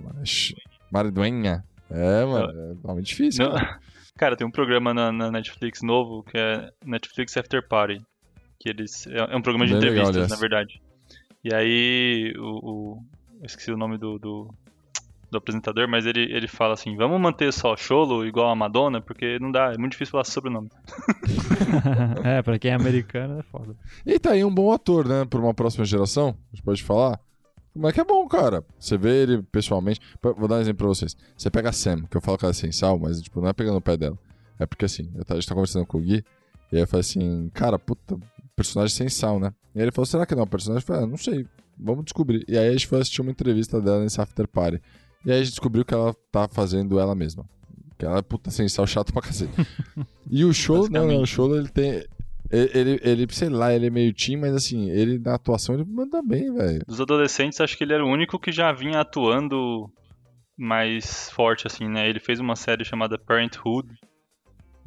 Mariduenha. 0.91 1.63
É, 1.89 2.25
mano. 2.25 2.51
É 2.51 2.87
nome 2.87 3.01
difícil. 3.01 3.49
Não. 3.49 3.55
Cara, 4.17 4.35
tem 4.35 4.47
um 4.47 4.51
programa 4.51 4.93
na, 4.93 5.11
na, 5.11 5.29
Netflix 5.29 5.81
novo 5.81 6.23
que 6.23 6.37
é 6.37 6.71
Netflix 6.85 7.35
After 7.35 7.67
Party. 7.67 8.01
Que 8.59 8.69
eles. 8.69 9.05
É, 9.07 9.17
é 9.17 9.35
um 9.35 9.41
programa 9.41 9.65
de 9.65 9.73
Bem 9.73 9.81
legal, 9.81 10.09
entrevistas, 10.09 10.15
aliás. 10.15 10.31
na 10.31 10.37
verdade. 10.37 10.81
E 11.43 11.53
aí 11.53 12.33
o. 12.37 12.59
o- 12.71 13.03
eu 13.41 13.45
esqueci 13.45 13.69
o 13.69 13.77
nome 13.77 13.97
do, 13.97 14.17
do, 14.17 14.49
do 15.29 15.37
apresentador, 15.37 15.87
mas 15.89 16.05
ele, 16.05 16.21
ele 16.33 16.47
fala 16.47 16.73
assim, 16.73 16.95
vamos 16.95 17.19
manter 17.19 17.51
só 17.51 17.75
Cholo 17.75 18.25
igual 18.25 18.49
a 18.49 18.55
Madonna, 18.55 19.01
porque 19.01 19.37
não 19.39 19.51
dá, 19.51 19.73
é 19.73 19.77
muito 19.77 19.91
difícil 19.91 20.13
falar 20.13 20.23
sobrenome. 20.23 20.71
é, 22.23 22.41
pra 22.41 22.57
quem 22.57 22.71
é 22.71 22.75
americano 22.75 23.39
é 23.39 23.43
foda. 23.43 23.75
E 24.05 24.17
tá 24.17 24.31
aí 24.31 24.43
um 24.43 24.53
bom 24.53 24.71
ator, 24.71 25.05
né? 25.05 25.25
Pra 25.25 25.39
uma 25.39 25.53
próxima 25.53 25.83
geração, 25.83 26.29
a 26.29 26.55
gente 26.55 26.63
pode 26.63 26.81
falar. 26.81 27.19
Como 27.75 27.89
é 27.89 27.91
que 27.91 27.99
é 27.99 28.05
bom, 28.05 28.25
cara? 28.25 28.63
Você 28.79 28.97
vê 28.97 29.23
ele 29.23 29.43
pessoalmente. 29.43 29.99
Vou 30.21 30.47
dar 30.47 30.55
um 30.55 30.61
exemplo 30.61 30.77
pra 30.77 30.87
vocês. 30.87 31.13
Você 31.35 31.51
pega 31.51 31.69
a 31.69 31.73
Sam, 31.73 32.03
que 32.09 32.15
eu 32.15 32.21
falo 32.21 32.37
que 32.37 32.45
ela 32.45 32.51
é 32.51 32.53
sem 32.53 32.71
sal, 32.71 32.97
mas 32.97 33.21
tipo, 33.21 33.41
não 33.41 33.49
é 33.49 33.53
pegando 33.53 33.75
o 33.75 33.81
pé 33.81 33.97
dela. 33.97 34.17
É 34.57 34.65
porque 34.65 34.85
assim, 34.85 35.11
eu 35.13 35.25
a 35.27 35.33
gente 35.35 35.45
tá 35.45 35.53
conversando 35.53 35.85
com 35.85 35.97
o 35.97 36.01
Gui, 36.01 36.23
e 36.71 36.77
aí 36.77 36.83
eu 36.83 36.87
falei 36.87 37.01
assim, 37.01 37.51
cara, 37.53 37.77
puta, 37.77 38.17
personagem 38.55 38.95
sem 38.95 39.09
sal, 39.09 39.41
né? 39.41 39.53
E 39.75 39.79
aí 39.79 39.83
ele 39.83 39.91
falou, 39.91 40.05
será 40.05 40.25
que 40.25 40.33
não 40.33 40.43
é 40.43 40.45
um 40.45 40.47
personagem? 40.47 40.81
Eu 40.81 40.87
falei, 40.87 41.03
ah, 41.03 41.05
não 41.05 41.17
sei, 41.17 41.45
vamos 41.77 42.05
descobrir. 42.05 42.45
E 42.47 42.57
aí 42.57 42.69
a 42.69 42.71
gente 42.71 42.87
foi 42.87 43.01
assistir 43.01 43.19
uma 43.19 43.31
entrevista 43.31 43.81
dela 43.81 44.01
nesse 44.01 44.21
After 44.21 44.47
Party. 44.47 44.81
E 45.25 45.31
aí 45.31 45.39
a 45.39 45.43
gente 45.43 45.51
descobriu 45.51 45.83
que 45.83 45.93
ela 45.93 46.15
tá 46.31 46.47
fazendo 46.47 46.97
ela 46.97 47.13
mesma. 47.13 47.45
Que 47.97 48.05
ela 48.05 48.19
é 48.19 48.21
puta 48.21 48.51
sem 48.51 48.69
sal 48.69 48.87
chato 48.87 49.11
pra 49.11 49.21
cacete. 49.21 49.51
e 50.31 50.45
o 50.45 50.53
show, 50.53 50.89
não, 50.89 51.07
não, 51.07 51.21
o 51.21 51.25
show 51.25 51.53
ele 51.55 51.67
tem. 51.67 52.05
Ele, 52.51 52.99
ele, 53.03 53.27
sei 53.31 53.49
lá, 53.49 53.73
ele 53.73 53.87
é 53.87 53.89
meio 53.89 54.13
teen, 54.13 54.37
mas 54.37 54.53
assim, 54.53 54.89
ele 54.89 55.17
na 55.19 55.35
atuação 55.35 55.75
ele 55.75 55.85
manda 55.85 56.21
bem, 56.21 56.53
velho. 56.53 56.83
Dos 56.87 57.01
adolescentes, 57.01 57.59
acho 57.59 57.77
que 57.77 57.83
ele 57.83 57.93
era 57.93 58.05
o 58.05 58.09
único 58.09 58.39
que 58.39 58.51
já 58.51 58.71
vinha 58.71 58.99
atuando 58.99 59.89
mais 60.57 61.29
forte, 61.31 61.67
assim, 61.67 61.89
né? 61.89 62.07
Ele 62.07 62.19
fez 62.19 62.39
uma 62.39 62.55
série 62.55 62.85
chamada 62.85 63.17
Parenthood. 63.17 63.89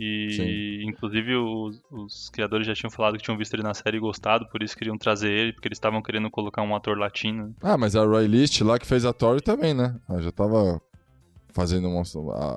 E, 0.00 0.84
inclusive, 0.86 1.34
os, 1.34 1.82
os 1.90 2.30
criadores 2.30 2.64
já 2.64 2.72
tinham 2.72 2.90
falado 2.90 3.16
que 3.16 3.24
tinham 3.24 3.36
visto 3.36 3.52
ele 3.54 3.64
na 3.64 3.74
série 3.74 3.96
e 3.96 4.00
gostado, 4.00 4.48
por 4.48 4.62
isso 4.62 4.76
queriam 4.76 4.96
trazer 4.96 5.28
ele, 5.28 5.52
porque 5.52 5.66
eles 5.66 5.76
estavam 5.76 6.00
querendo 6.00 6.30
colocar 6.30 6.62
um 6.62 6.76
ator 6.76 6.96
latino. 6.96 7.52
Ah, 7.60 7.76
mas 7.76 7.96
a 7.96 8.04
Roy 8.04 8.28
List 8.28 8.60
lá 8.60 8.78
que 8.78 8.86
fez 8.86 9.04
a 9.04 9.12
Tori 9.12 9.42
também, 9.42 9.74
né? 9.74 9.98
Ela 10.08 10.22
já 10.22 10.30
tava 10.30 10.80
fazendo 11.52 11.88
uma. 11.88 12.02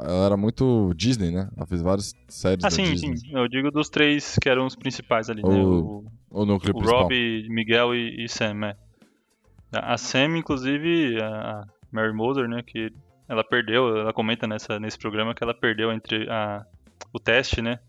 Ela 0.03 0.25
era 0.25 0.37
muito 0.37 0.93
Disney, 0.95 1.31
né? 1.31 1.49
Ela 1.55 1.65
fez 1.65 1.81
várias 1.81 2.13
séries 2.27 2.63
Ah, 2.63 2.69
sim, 2.69 2.83
Disney. 2.93 3.17
sim. 3.17 3.31
Eu 3.37 3.47
digo 3.47 3.71
dos 3.71 3.89
três 3.89 4.37
que 4.41 4.49
eram 4.49 4.65
os 4.65 4.75
principais 4.75 5.29
ali, 5.29 5.41
né? 5.43 5.63
O- 5.63 6.03
O, 6.31 6.41
O 6.41 6.45
núcleo 6.45 6.71
o 6.75 6.77
principal. 6.79 7.03
Rob, 7.03 7.47
Miguel 7.49 7.95
e, 7.95 8.23
e 8.25 8.29
Sam, 8.29 8.65
é. 8.67 8.75
A 9.73 9.97
Sam, 9.97 10.37
inclusive, 10.37 11.17
a 11.21 11.63
Mary 11.91 12.13
Moser, 12.13 12.47
né, 12.47 12.61
que 12.65 12.89
ela 13.27 13.43
perdeu, 13.43 13.97
ela 13.97 14.11
comenta 14.13 14.45
nessa, 14.45 14.77
nesse 14.79 14.97
programa 14.97 15.33
que 15.33 15.41
ela 15.43 15.53
perdeu 15.53 15.91
entre 15.93 16.29
a, 16.29 16.61
o 17.13 17.19
teste, 17.19 17.61
né, 17.61 17.79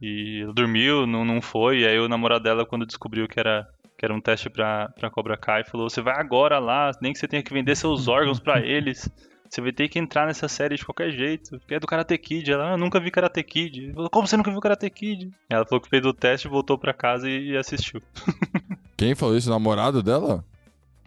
e 0.00 0.40
ela 0.42 0.52
dormiu, 0.52 1.06
não, 1.06 1.24
não 1.24 1.40
foi, 1.40 1.80
e 1.80 1.86
aí 1.86 1.98
o 1.98 2.08
namorado 2.08 2.44
dela, 2.44 2.66
quando 2.66 2.84
descobriu 2.86 3.26
que 3.26 3.40
era, 3.40 3.66
que 3.98 4.04
era 4.04 4.14
um 4.14 4.20
teste 4.20 4.50
pra, 4.50 4.88
pra 4.98 5.10
Cobra 5.10 5.36
Kai, 5.36 5.64
falou, 5.64 5.88
você 5.88 6.02
vai 6.02 6.14
agora 6.20 6.58
lá, 6.58 6.90
nem 7.00 7.12
que 7.14 7.18
você 7.18 7.26
tenha 7.26 7.42
que 7.42 7.52
vender 7.54 7.74
seus 7.74 8.06
órgãos 8.06 8.38
pra 8.38 8.60
eles, 8.60 9.08
você 9.48 9.60
vai 9.60 9.72
ter 9.72 9.88
que 9.88 9.98
entrar 9.98 10.26
nessa 10.26 10.48
série 10.48 10.76
de 10.76 10.84
qualquer 10.84 11.10
jeito, 11.10 11.58
porque 11.58 11.74
é 11.74 11.80
do 11.80 11.86
Karate 11.86 12.16
Kid. 12.18 12.50
Ela, 12.52 12.72
ah, 12.72 12.76
nunca 12.76 13.00
vi 13.00 13.10
Karate 13.10 13.42
Kid. 13.42 13.92
Falou, 13.94 14.10
como 14.10 14.26
você 14.26 14.36
nunca 14.36 14.50
viu 14.50 14.60
Karate 14.60 14.88
Kid? 14.90 15.30
Ela 15.50 15.64
falou 15.66 15.80
que 15.82 15.88
fez 15.88 16.04
o 16.04 16.12
teste, 16.12 16.48
voltou 16.48 16.76
pra 16.78 16.92
casa 16.92 17.28
e- 17.28 17.56
assistiu. 17.56 18.02
Quem 18.96 19.14
falou 19.14 19.36
isso? 19.36 19.48
O 19.48 19.52
namorado 19.52 20.02
dela? 20.02 20.44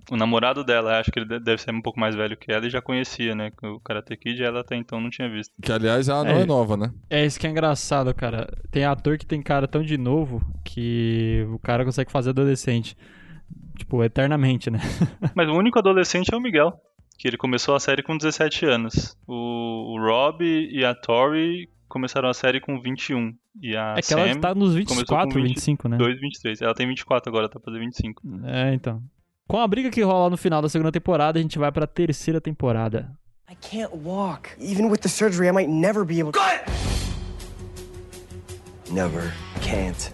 O 0.10 0.18
namorado 0.18 0.64
dela, 0.64 1.00
acho 1.00 1.12
que 1.12 1.20
ele 1.20 1.28
de- 1.28 1.40
deve 1.40 1.62
ser 1.62 1.72
um 1.74 1.82
pouco 1.82 2.00
mais 2.00 2.16
velho 2.16 2.36
que 2.36 2.52
ela 2.52 2.66
e 2.66 2.70
já 2.70 2.82
conhecia, 2.82 3.34
né? 3.36 3.52
O 3.64 3.80
Karate 3.80 4.18
Kid 4.18 4.44
ela 4.44 4.60
até 4.62 4.76
então 4.76 5.00
não 5.00 5.10
tinha 5.10 5.30
visto. 5.30 5.54
Que 5.62 5.72
aliás 5.72 6.10
ela 6.10 6.24
não 6.24 6.32
É. 6.32 6.42
é 6.42 6.46
nova, 6.46 6.76
né? 6.76 6.92
É 7.10 7.26
isso 7.26 7.40
que 7.40 7.48
é 7.48 7.50
engraçado, 7.50 8.14
cara. 8.14 8.52
Tem 8.72 8.84
ator 8.84 9.18
que 9.18 9.26
tem 9.26 9.42
cara 9.42 9.68
tão 9.68 9.82
de 9.84 9.98
novo 9.98 10.42
que 10.66 11.46
o 11.54 11.60
cara 11.60 11.86
consegue 11.86 12.12
fazer 12.12 12.32
adolescente. 12.32 12.98
Tipo, 13.78 14.04
eternamente, 14.04 14.70
né? 14.70 14.80
Mas 15.36 15.48
o 15.50 15.54
único 15.54 15.80
adolescente 15.80 16.34
é 16.34 16.38
o 16.38 16.42
Miguel, 16.42 16.74
que 17.22 17.28
ele 17.28 17.38
começou 17.38 17.76
a 17.76 17.80
série 17.80 18.02
com 18.02 18.18
17 18.18 18.66
anos. 18.66 19.16
O, 19.28 19.94
o 19.94 20.00
Rob 20.00 20.44
e 20.44 20.84
a 20.84 20.96
Tori 20.96 21.70
começaram 21.88 22.28
a 22.28 22.34
série 22.34 22.60
com 22.60 22.82
21. 22.82 23.32
E 23.62 23.78
a 23.78 23.94
é 23.96 24.02
que 24.02 24.12
ela 24.12 24.34
Sam, 24.34 24.40
tá 24.40 24.56
nos 24.56 24.72
começou 24.72 24.96
24, 24.96 25.28
com 25.30 25.36
20, 25.36 25.48
25, 25.50 25.90
né? 25.90 25.98
2, 25.98 26.20
23. 26.20 26.62
Ela 26.64 26.74
tem 26.74 26.88
24 26.88 27.30
agora, 27.30 27.48
tá 27.48 27.60
pra 27.60 27.72
fazer 27.72 27.86
25. 27.86 28.24
É, 28.46 28.74
então. 28.74 29.04
Com 29.48 29.60
a 29.60 29.68
briga 29.68 29.92
que 29.92 30.02
rola 30.02 30.32
no 30.32 30.38
final 30.38 30.64
da 30.64 30.70
segunda 30.70 30.92
temporada, 30.92 31.38
a 31.38 31.42
gente 31.44 31.60
vai 31.60 31.72
pra 31.72 31.86
terceira 31.86 32.42
temporada. 32.42 33.16
I 33.48 33.56
can't 33.56 33.94
walk. 33.94 34.50
Even 34.60 34.90
with 34.90 35.02
the 35.02 35.10
surgery, 35.10 35.48
I 35.48 35.52
might 35.52 35.70
never 35.72 36.04
be 36.04 36.20
able 36.20 36.32
to. 36.32 36.40
Never. 38.92 39.32
Can't. 39.62 40.12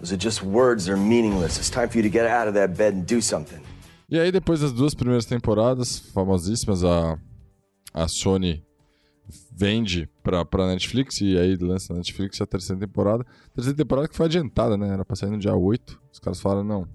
Those 0.00 0.14
are 0.14 0.18
just 0.18 0.42
words, 0.42 0.86
they're 0.86 0.96
meaningless. 0.96 1.58
It's 1.58 1.68
time 1.68 1.90
for 1.90 1.98
you 1.98 2.02
to 2.02 2.10
get 2.10 2.24
out 2.24 2.48
of 2.48 2.54
that 2.54 2.78
bed 2.78 2.94
and 2.94 3.06
do 3.06 3.20
something. 3.20 3.60
E 4.10 4.18
aí, 4.18 4.32
depois 4.32 4.60
das 4.60 4.72
duas 4.72 4.94
primeiras 4.94 5.26
temporadas, 5.26 5.98
famosíssimas, 5.98 6.82
a, 6.82 7.18
a 7.92 8.08
Sony 8.08 8.64
vende 9.52 10.08
pra, 10.22 10.44
pra 10.44 10.66
Netflix 10.66 11.20
e 11.20 11.36
aí 11.36 11.56
lança 11.56 11.92
na 11.92 11.98
Netflix 11.98 12.40
a 12.40 12.46
terceira 12.46 12.80
temporada. 12.80 13.26
Terceira 13.54 13.76
temporada 13.76 14.08
que 14.08 14.16
foi 14.16 14.26
adiantada, 14.26 14.76
né? 14.76 14.88
Era 14.88 15.04
pra 15.04 15.14
sair 15.14 15.30
no 15.30 15.38
dia 15.38 15.54
8. 15.54 16.00
Os 16.10 16.18
caras 16.18 16.40
falaram, 16.40 16.64
não, 16.64 16.88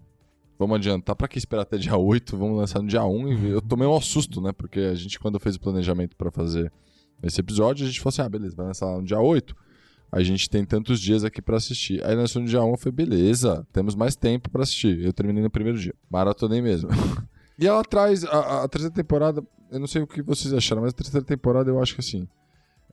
vamos 0.58 0.78
adiantar. 0.78 1.16
Pra 1.16 1.28
que 1.28 1.38
esperar 1.38 1.62
até 1.62 1.78
dia 1.78 1.96
8? 1.96 2.36
Vamos 2.36 2.58
lançar 2.58 2.82
no 2.82 2.88
dia 2.88 3.04
1. 3.04 3.34
E 3.34 3.50
eu 3.50 3.62
tomei 3.62 3.88
um 3.88 4.02
susto, 4.02 4.42
né? 4.42 4.52
Porque 4.52 4.80
a 4.80 4.96
gente, 4.96 5.20
quando 5.20 5.40
fez 5.40 5.56
o 5.56 5.60
planejamento 5.60 6.16
pra 6.16 6.32
fazer 6.32 6.72
esse 7.22 7.40
episódio, 7.40 7.86
a 7.86 7.88
gente 7.88 8.00
falou 8.00 8.10
assim, 8.10 8.22
ah, 8.24 8.30
beleza, 8.30 8.56
vai 8.56 8.66
lançar 8.66 8.88
no 8.98 9.04
dia 9.04 9.20
8. 9.20 9.56
A 10.16 10.22
gente 10.22 10.48
tem 10.48 10.64
tantos 10.64 11.00
dias 11.02 11.24
aqui 11.24 11.42
pra 11.42 11.58
assistir. 11.58 12.06
Aí 12.06 12.16
lançou 12.16 12.40
no 12.40 12.48
dia 12.48 12.62
1, 12.62 12.70
eu 12.70 12.78
falei, 12.78 12.96
beleza, 12.96 13.66
temos 13.74 13.96
mais 13.96 14.16
tempo 14.16 14.48
pra 14.50 14.62
assistir. 14.62 15.04
Eu 15.04 15.12
terminei 15.12 15.42
no 15.42 15.50
primeiro 15.50 15.80
dia. 15.80 15.96
Maratonei 16.08 16.62
mesmo. 16.62 16.90
e 17.58 17.66
ela 17.66 17.84
traz, 17.84 18.24
a, 18.24 18.64
a 18.64 18.68
terceira 18.68 18.94
temporada, 18.94 19.44
eu 19.72 19.80
não 19.80 19.88
sei 19.88 20.04
o 20.04 20.08
que 20.08 20.22
vocês 20.22 20.54
acharam, 20.54 20.84
mas 20.84 20.92
a 20.94 20.96
terceira 20.98 21.26
temporada 21.26 21.72
eu 21.72 21.82
acho 21.82 21.96
que 21.96 22.02
assim, 22.02 22.28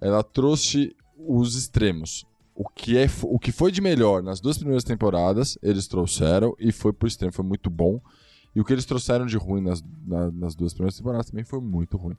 ela 0.00 0.22
trouxe 0.22 0.96
os 1.18 1.56
extremos. 1.56 2.24
O 2.54 2.66
que, 2.68 2.96
é, 2.96 3.06
o 3.24 3.38
que 3.38 3.52
foi 3.52 3.70
de 3.70 3.82
melhor 3.82 4.22
nas 4.22 4.40
duas 4.40 4.56
primeiras 4.56 4.84
temporadas, 4.84 5.58
eles 5.62 5.86
trouxeram 5.86 6.54
e 6.58 6.72
foi 6.72 6.92
pro 6.92 7.06
extremo, 7.06 7.32
foi 7.34 7.44
muito 7.44 7.68
bom. 7.68 8.00
E 8.56 8.60
o 8.60 8.64
que 8.64 8.72
eles 8.72 8.86
trouxeram 8.86 9.26
de 9.26 9.36
ruim 9.36 9.60
nas, 9.60 9.82
na- 10.06 10.30
nas 10.30 10.54
duas 10.54 10.72
primeiras 10.72 10.96
temporadas 10.96 11.26
também 11.30 11.44
foi 11.44 11.60
muito 11.60 11.96
ruim. 11.98 12.16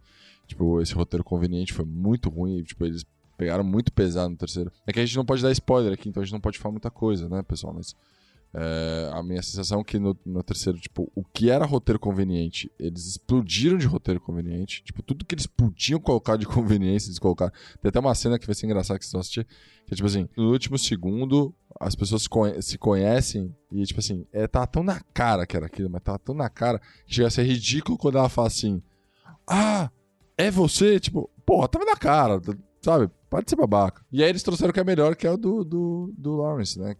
Tipo, 0.47 0.80
esse 0.80 0.93
roteiro 0.93 1.24
conveniente 1.24 1.74
foi 1.74 1.86
muito 1.86 2.30
ruim. 2.30 2.58
E, 2.60 2.64
tipo, 2.64 2.86
eles 2.86 3.04
pegaram 3.42 3.64
muito 3.64 3.92
pesado 3.92 4.30
no 4.30 4.38
terceiro. 4.38 4.72
É 4.86 4.94
que 4.94 5.00
a 5.00 5.06
gente 5.06 5.18
não 5.18 5.26
pode 5.26 5.42
dar 5.42 5.52
spoiler 5.52 5.92
aqui, 5.92 6.08
então 6.08 6.22
a 6.22 6.24
gente 6.24 6.34
não 6.34 6.39
pode 6.39 6.60
falar 6.60 6.74
muita 6.74 6.92
coisa, 6.92 7.28
né, 7.28 7.42
pessoal? 7.42 7.74
Mas 7.74 7.96
é, 8.54 9.10
a 9.14 9.24
minha 9.24 9.42
sensação 9.42 9.80
é 9.80 9.84
que 9.84 9.98
no, 9.98 10.16
no 10.24 10.44
terceiro, 10.44 10.78
tipo, 10.80 11.12
o 11.16 11.24
que 11.24 11.50
era 11.50 11.66
roteiro 11.66 11.98
conveniente, 12.00 12.72
eles 12.78 13.08
explodiram 13.08 13.80
de 13.80 13.88
roteiro 13.88 14.22
conveniente. 14.22 14.84
Tipo, 14.84 15.02
tudo 15.02 15.26
que 15.26 15.34
eles 15.34 15.48
podiam 15.48 16.00
colocar 16.00 16.38
de 16.38 16.46
conveniência, 16.48 17.08
eles 17.10 17.18
colocaram. 17.18 17.52
Tem 17.82 17.89
até 17.89 18.00
uma 18.00 18.14
cena 18.14 18.38
que 18.38 18.46
vai 18.46 18.54
ser 18.54 18.68
engraçada 18.68 19.00
que 19.00 19.06
vocês 19.06 19.12
vão 19.14 19.22
assistir, 19.22 19.44
que 19.88 19.94
é 19.94 19.96
tipo 19.96 20.06
assim, 20.08 20.30
no 20.38 20.52
último 20.52 20.78
segundo, 20.78 21.52
as 21.80 21.96
pessoas 21.96 22.22
se, 22.22 22.30
conhe- 22.30 22.62
se 22.62 22.78
conhecem 22.78 23.56
e, 23.72 23.84
tipo 23.86 24.02
assim, 24.02 24.24
é, 24.32 24.46
tá 24.46 24.68
tão 24.68 24.84
na 24.84 25.00
cara 25.16 25.48
que 25.48 25.58
era 25.58 25.66
aquilo, 25.66 25.89
mas 25.89 26.04
tava 26.04 26.20
tão 26.20 26.36
na 26.36 26.48
cara 26.48 26.80
que 27.08 27.16
chega 27.16 27.28
a 27.28 27.32
ser 27.32 27.42
ridículo 27.44 27.98
quando 27.98 28.20
ela 28.20 28.30
fala 28.30 28.50
assim, 28.50 28.84
ah, 29.48 29.89
é 30.38 30.52
você? 30.52 31.00
Tipo, 31.00 31.28
porra, 31.44 31.68
tava 31.68 31.86
na 31.86 31.96
cara, 31.96 32.39
sabe? 32.84 33.10
Pode 33.32 33.50
ser 33.50 33.56
babaca. 33.56 34.02
E 34.12 34.22
aí 34.22 34.30
eles 34.30 34.44
trouxeram 34.44 34.72
o 34.72 34.74
que 34.74 34.80
é 34.82 34.84
melhor, 34.84 35.16
que 35.16 35.26
é 35.26 35.32
o 35.32 35.38
do, 35.38 35.64
do, 35.64 36.14
do 36.18 36.36
Lawrence, 36.36 36.78
né? 36.78 36.94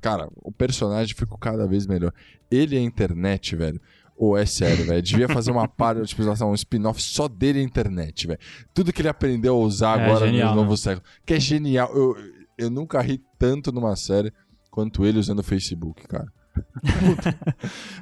Cara, 0.00 0.28
o 0.36 0.52
personagem 0.52 1.16
ficou 1.16 1.36
cada 1.36 1.66
vez 1.66 1.84
melhor. 1.84 2.12
Ele 2.48 2.76
é 2.76 2.80
internet, 2.80 3.56
velho. 3.56 3.80
Ou 4.16 4.38
é 4.38 4.46
sério, 4.46 4.86
velho. 4.86 5.02
Devia 5.02 5.28
fazer 5.28 5.50
uma 5.50 5.66
parte, 5.66 6.06
tipo, 6.06 6.22
um 6.22 6.54
spin-off 6.54 7.02
só 7.02 7.26
dele 7.26 7.58
é 7.58 7.62
internet, 7.62 8.28
velho. 8.28 8.38
Tudo 8.72 8.92
que 8.92 9.02
ele 9.02 9.08
aprendeu 9.08 9.56
a 9.56 9.58
usar 9.58 9.98
É 9.98 10.04
agora 10.04 10.26
genial, 10.26 10.50
no 10.50 10.60
novo 10.60 10.70
né? 10.70 10.76
século. 10.76 11.04
Que 11.26 11.34
é 11.34 11.40
genial. 11.40 11.90
Eu, 11.92 12.16
eu 12.56 12.70
nunca 12.70 13.00
ri 13.00 13.20
tanto 13.36 13.72
numa 13.72 13.96
série 13.96 14.32
quanto 14.70 15.04
ele 15.04 15.18
usando 15.18 15.40
o 15.40 15.42
Facebook, 15.42 16.06
cara. 16.06 16.32
Puta. 17.00 17.56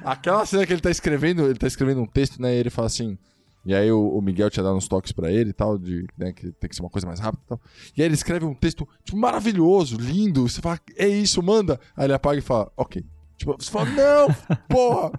Aquela 0.05 0.45
cena 0.45 0.63
que 0.67 0.73
ele 0.73 0.81
tá 0.81 0.91
escrevendo, 0.91 1.43
ele 1.47 1.57
tá 1.57 1.65
escrevendo 1.65 2.01
um 2.01 2.05
texto, 2.05 2.39
né? 2.39 2.53
E 2.53 2.59
ele 2.59 2.69
fala 2.69 2.85
assim. 2.85 3.17
E 3.65 3.73
aí 3.73 3.91
o, 3.91 4.09
o 4.17 4.21
Miguel 4.21 4.49
tinha 4.49 4.63
dado 4.63 4.75
uns 4.75 4.87
toques 4.87 5.11
pra 5.11 5.31
ele 5.31 5.51
e 5.51 5.53
tal, 5.53 5.77
de, 5.77 6.05
né, 6.17 6.33
que 6.33 6.51
tem 6.51 6.69
que 6.69 6.75
ser 6.75 6.81
uma 6.81 6.89
coisa 6.89 7.07
mais 7.07 7.19
rápida 7.19 7.43
e 7.45 7.47
tal. 7.49 7.61
E 7.97 8.01
aí 8.01 8.07
ele 8.07 8.13
escreve 8.13 8.45
um 8.45 8.53
texto, 8.53 8.87
tipo, 9.03 9.17
maravilhoso, 9.17 9.97
lindo. 9.97 10.47
Você 10.47 10.61
fala, 10.61 10.79
é 10.97 11.07
isso, 11.07 11.41
manda. 11.41 11.79
Aí 11.95 12.05
ele 12.05 12.13
apaga 12.13 12.37
e 12.37 12.41
fala, 12.41 12.71
ok. 12.75 13.03
Tipo, 13.37 13.55
você 13.57 13.71
fala, 13.71 13.89
não, 13.91 14.27
porra! 14.69 15.11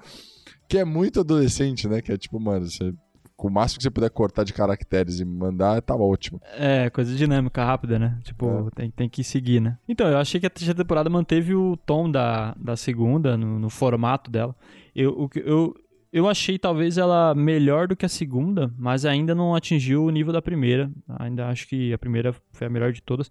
Que 0.69 0.79
é 0.79 0.85
muito 0.85 1.21
adolescente, 1.21 1.87
né? 1.89 2.01
Que 2.03 2.13
é 2.13 2.17
tipo, 2.17 2.39
mano, 2.41 2.67
você, 2.69 2.93
com 3.37 3.49
o 3.49 3.51
máximo 3.51 3.79
que 3.79 3.83
você 3.85 3.91
puder 3.91 4.11
cortar 4.11 4.45
de 4.45 4.53
caracteres 4.53 5.21
e 5.21 5.25
mandar, 5.25 5.81
tá 5.83 5.95
ótimo. 5.95 6.41
É, 6.57 6.89
coisa 6.91 7.15
dinâmica, 7.15 7.65
rápida, 7.65 7.99
né? 7.99 8.19
Tipo, 8.25 8.71
tem, 8.75 8.91
tem 8.91 9.09
que 9.09 9.23
seguir, 9.25 9.61
né? 9.61 9.79
Então, 9.89 10.07
eu 10.09 10.19
achei 10.19 10.41
que 10.41 10.47
a 10.47 10.51
terceira 10.51 10.77
temporada 10.83 11.11
manteve 11.11 11.55
o 11.55 11.77
tom 11.77 12.11
da, 12.11 12.55
da 12.59 12.77
segunda, 12.77 13.37
no, 13.37 13.59
no 13.59 13.69
formato 13.71 14.31
dela. 14.31 14.55
Eu, 14.95 15.11
o 15.19 15.29
que- 15.29 15.43
eu, 15.45 15.75
eu 16.15 16.29
achei 16.29 16.57
talvez 16.61 16.97
ela 16.97 17.35
melhor 17.35 17.89
do 17.89 17.97
que 17.97 18.07
a 18.07 18.09
segunda, 18.09 18.73
mas 18.79 19.05
ainda 19.05 19.35
não 19.35 19.53
atingiu 19.53 20.05
o 20.05 20.11
nível 20.11 20.33
da 20.33 20.41
primeira. 20.41 20.89
Ainda 21.19 21.49
acho 21.49 21.67
que 21.67 21.93
a 21.93 21.99
primeira 21.99 22.33
foi 22.53 22.69
a 22.69 22.71
melhor 22.71 22.93
de 22.93 23.03
todas. 23.03 23.29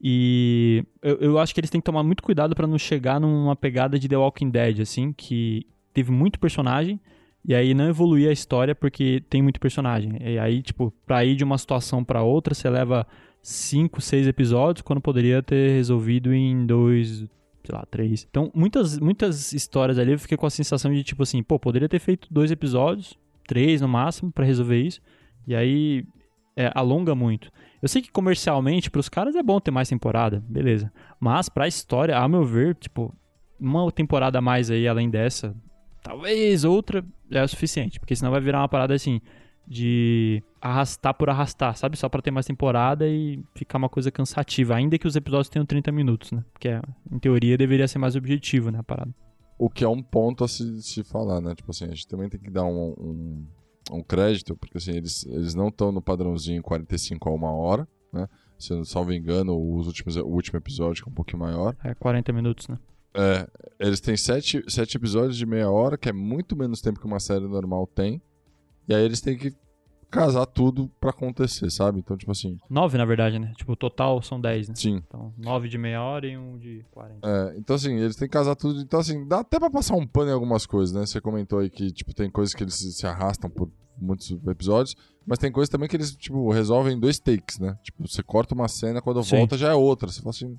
E 0.00 0.84
eu, 1.02 1.16
eu 1.16 1.38
acho 1.40 1.52
que 1.52 1.58
eles 1.58 1.70
têm 1.70 1.80
que 1.80 1.84
tomar 1.84 2.04
muito 2.04 2.22
cuidado 2.22 2.54
pra 2.54 2.68
não 2.68 2.78
chegar 2.78 3.18
numa 3.18 3.56
pegada 3.56 3.98
de 3.98 4.08
The 4.08 4.16
Walking 4.16 4.48
Dead, 4.48 4.78
assim, 4.78 5.12
que 5.12 5.66
teve 5.92 6.12
muito 6.12 6.38
personagem 6.38 7.00
e 7.44 7.52
aí 7.52 7.74
não 7.74 7.88
evoluir 7.88 8.28
a 8.28 8.32
história 8.32 8.76
porque 8.76 9.24
tem 9.28 9.42
muito 9.42 9.58
personagem. 9.58 10.12
E 10.20 10.38
aí, 10.38 10.62
tipo, 10.62 10.94
pra 11.04 11.24
ir 11.24 11.34
de 11.34 11.42
uma 11.42 11.58
situação 11.58 12.04
pra 12.04 12.22
outra, 12.22 12.54
você 12.54 12.70
leva 12.70 13.04
cinco, 13.42 14.00
seis 14.00 14.28
episódios, 14.28 14.82
quando 14.82 15.00
poderia 15.00 15.42
ter 15.42 15.72
resolvido 15.72 16.32
em 16.32 16.64
dois, 16.64 17.24
sei 17.64 17.74
lá, 17.76 17.84
três. 17.90 18.26
Então, 18.28 18.50
muitas, 18.54 18.98
muitas 18.98 19.52
histórias 19.52 19.98
ali 19.98 20.12
eu 20.12 20.18
fiquei 20.18 20.36
com 20.36 20.46
a 20.46 20.50
sensação 20.50 20.92
de, 20.92 21.02
tipo 21.02 21.22
assim, 21.22 21.42
pô, 21.42 21.58
poderia 21.58 21.88
ter 21.88 21.98
feito 21.98 22.28
dois 22.30 22.50
episódios, 22.50 23.18
três 23.46 23.80
no 23.80 23.88
máximo, 23.88 24.32
pra 24.32 24.44
resolver 24.44 24.80
isso. 24.80 25.00
E 25.46 25.54
aí 25.54 26.04
é, 26.56 26.70
alonga 26.74 27.14
muito. 27.14 27.50
Eu 27.82 27.88
sei 27.88 28.02
que 28.02 28.10
comercialmente, 28.10 28.90
pros 28.90 29.08
caras 29.08 29.34
é 29.34 29.42
bom 29.42 29.58
ter 29.60 29.70
mais 29.70 29.88
temporada, 29.88 30.42
beleza. 30.46 30.92
Mas 31.18 31.48
pra 31.48 31.66
história, 31.66 32.16
a 32.16 32.28
meu 32.28 32.44
ver, 32.44 32.74
tipo, 32.74 33.14
uma 33.58 33.90
temporada 33.90 34.38
a 34.38 34.42
mais 34.42 34.70
aí, 34.70 34.86
além 34.86 35.08
dessa, 35.08 35.56
talvez 36.02 36.64
outra, 36.64 37.04
é 37.30 37.42
o 37.42 37.48
suficiente. 37.48 37.98
Porque 37.98 38.14
senão 38.14 38.30
vai 38.30 38.40
virar 38.40 38.60
uma 38.60 38.68
parada 38.68 38.94
assim, 38.94 39.20
de 39.70 40.42
arrastar 40.60 41.14
por 41.14 41.30
arrastar, 41.30 41.76
sabe? 41.76 41.96
Só 41.96 42.08
pra 42.08 42.20
ter 42.20 42.32
mais 42.32 42.44
temporada 42.44 43.06
e 43.06 43.40
ficar 43.54 43.78
uma 43.78 43.88
coisa 43.88 44.10
cansativa. 44.10 44.74
Ainda 44.74 44.98
que 44.98 45.06
os 45.06 45.14
episódios 45.14 45.48
tenham 45.48 45.64
30 45.64 45.92
minutos, 45.92 46.32
né? 46.32 46.44
Porque, 46.52 46.68
em 47.08 47.18
teoria, 47.20 47.56
deveria 47.56 47.86
ser 47.86 48.00
mais 48.00 48.16
objetivo, 48.16 48.72
né? 48.72 48.80
A 48.80 48.82
parada. 48.82 49.14
O 49.56 49.70
que 49.70 49.84
é 49.84 49.88
um 49.88 50.02
ponto 50.02 50.42
a 50.42 50.48
se, 50.48 50.82
se 50.82 51.04
falar, 51.04 51.40
né? 51.40 51.54
Tipo 51.54 51.70
assim, 51.70 51.84
a 51.84 51.90
gente 51.90 52.08
também 52.08 52.28
tem 52.28 52.40
que 52.40 52.50
dar 52.50 52.64
um, 52.64 52.94
um, 52.98 53.46
um 53.92 54.02
crédito, 54.02 54.56
porque 54.56 54.76
assim, 54.76 54.90
eles, 54.90 55.24
eles 55.26 55.54
não 55.54 55.68
estão 55.68 55.92
no 55.92 56.02
padrãozinho 56.02 56.62
45 56.62 57.28
a 57.28 57.32
uma 57.32 57.52
hora, 57.52 57.86
né? 58.12 58.26
Se 58.58 58.72
eu 58.72 58.78
não 58.78 58.84
salvo 58.84 59.12
engano, 59.12 59.56
os 59.56 59.86
últimos, 59.86 60.16
o 60.16 60.26
último 60.26 60.58
episódio 60.58 61.04
que 61.04 61.08
é 61.08 61.12
um 61.12 61.14
pouquinho 61.14 61.38
maior. 61.38 61.76
É 61.84 61.94
40 61.94 62.32
minutos, 62.32 62.66
né? 62.66 62.76
É, 63.14 63.48
eles 63.78 64.00
têm 64.00 64.16
sete, 64.16 64.64
sete 64.68 64.96
episódios 64.96 65.36
de 65.36 65.46
meia 65.46 65.70
hora, 65.70 65.96
que 65.96 66.08
é 66.08 66.12
muito 66.12 66.56
menos 66.56 66.80
tempo 66.80 66.98
que 66.98 67.06
uma 67.06 67.20
série 67.20 67.46
normal 67.46 67.86
tem. 67.86 68.20
E 68.90 68.94
aí 68.94 69.04
eles 69.04 69.20
têm 69.20 69.38
que 69.38 69.54
casar 70.10 70.44
tudo 70.46 70.90
pra 71.00 71.10
acontecer, 71.10 71.70
sabe? 71.70 72.00
Então, 72.00 72.16
tipo 72.16 72.32
assim. 72.32 72.58
Nove, 72.68 72.98
na 72.98 73.04
verdade, 73.04 73.38
né? 73.38 73.52
Tipo, 73.56 73.74
o 73.74 73.76
total 73.76 74.20
são 74.20 74.40
10, 74.40 74.68
né? 74.68 74.74
Sim. 74.74 75.00
Então, 75.06 75.32
nove 75.38 75.68
de 75.68 75.78
meia 75.78 76.02
hora 76.02 76.26
e 76.26 76.36
um 76.36 76.58
de 76.58 76.84
40. 76.90 77.20
É, 77.24 77.56
então, 77.56 77.76
assim, 77.76 77.94
eles 77.94 78.16
têm 78.16 78.26
que 78.26 78.32
casar 78.32 78.56
tudo. 78.56 78.80
Então, 78.80 78.98
assim, 78.98 79.28
dá 79.28 79.38
até 79.38 79.60
pra 79.60 79.70
passar 79.70 79.94
um 79.94 80.04
pano 80.04 80.32
em 80.32 80.34
algumas 80.34 80.66
coisas, 80.66 80.92
né? 80.92 81.06
Você 81.06 81.20
comentou 81.20 81.60
aí 81.60 81.70
que, 81.70 81.92
tipo, 81.92 82.12
tem 82.12 82.28
coisas 82.28 82.52
que 82.52 82.64
eles 82.64 82.74
se 82.74 82.92
se 82.92 83.06
arrastam 83.06 83.48
por 83.48 83.70
muitos 83.96 84.28
episódios, 84.48 84.96
mas 85.24 85.38
tem 85.38 85.52
coisas 85.52 85.68
também 85.68 85.88
que 85.88 85.94
eles, 85.94 86.16
tipo, 86.16 86.50
resolvem 86.50 86.96
em 86.96 86.98
dois 86.98 87.20
takes, 87.20 87.60
né? 87.60 87.78
Tipo, 87.84 88.08
você 88.08 88.24
corta 88.24 88.56
uma 88.56 88.66
cena, 88.66 89.00
quando 89.00 89.22
Sim. 89.22 89.36
volta 89.36 89.56
já 89.56 89.68
é 89.68 89.74
outra. 89.74 90.08
Você 90.10 90.20
fala 90.20 90.30
assim. 90.30 90.56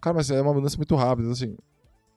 Cara, 0.00 0.16
mas 0.16 0.32
é 0.32 0.42
uma 0.42 0.52
mudança 0.52 0.76
muito 0.76 0.96
rápida. 0.96 1.28
Então, 1.28 1.32
assim, 1.32 1.56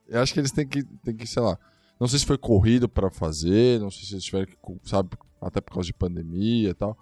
eu 0.08 0.20
acho 0.20 0.34
que 0.34 0.40
eles 0.40 0.50
têm 0.50 0.66
que, 0.66 0.82
têm 1.04 1.14
que 1.14 1.24
sei 1.24 1.40
lá. 1.40 1.56
Não 1.98 2.06
sei 2.06 2.18
se 2.18 2.26
foi 2.26 2.36
corrido 2.36 2.88
pra 2.88 3.10
fazer, 3.10 3.80
não 3.80 3.90
sei 3.90 4.04
se 4.04 4.14
eles 4.14 4.24
tiveram 4.24 4.46
que, 4.46 4.56
sabe, 4.84 5.10
até 5.40 5.60
por 5.60 5.72
causa 5.72 5.86
de 5.86 5.94
pandemia 5.94 6.70
e 6.70 6.74
tal. 6.74 6.96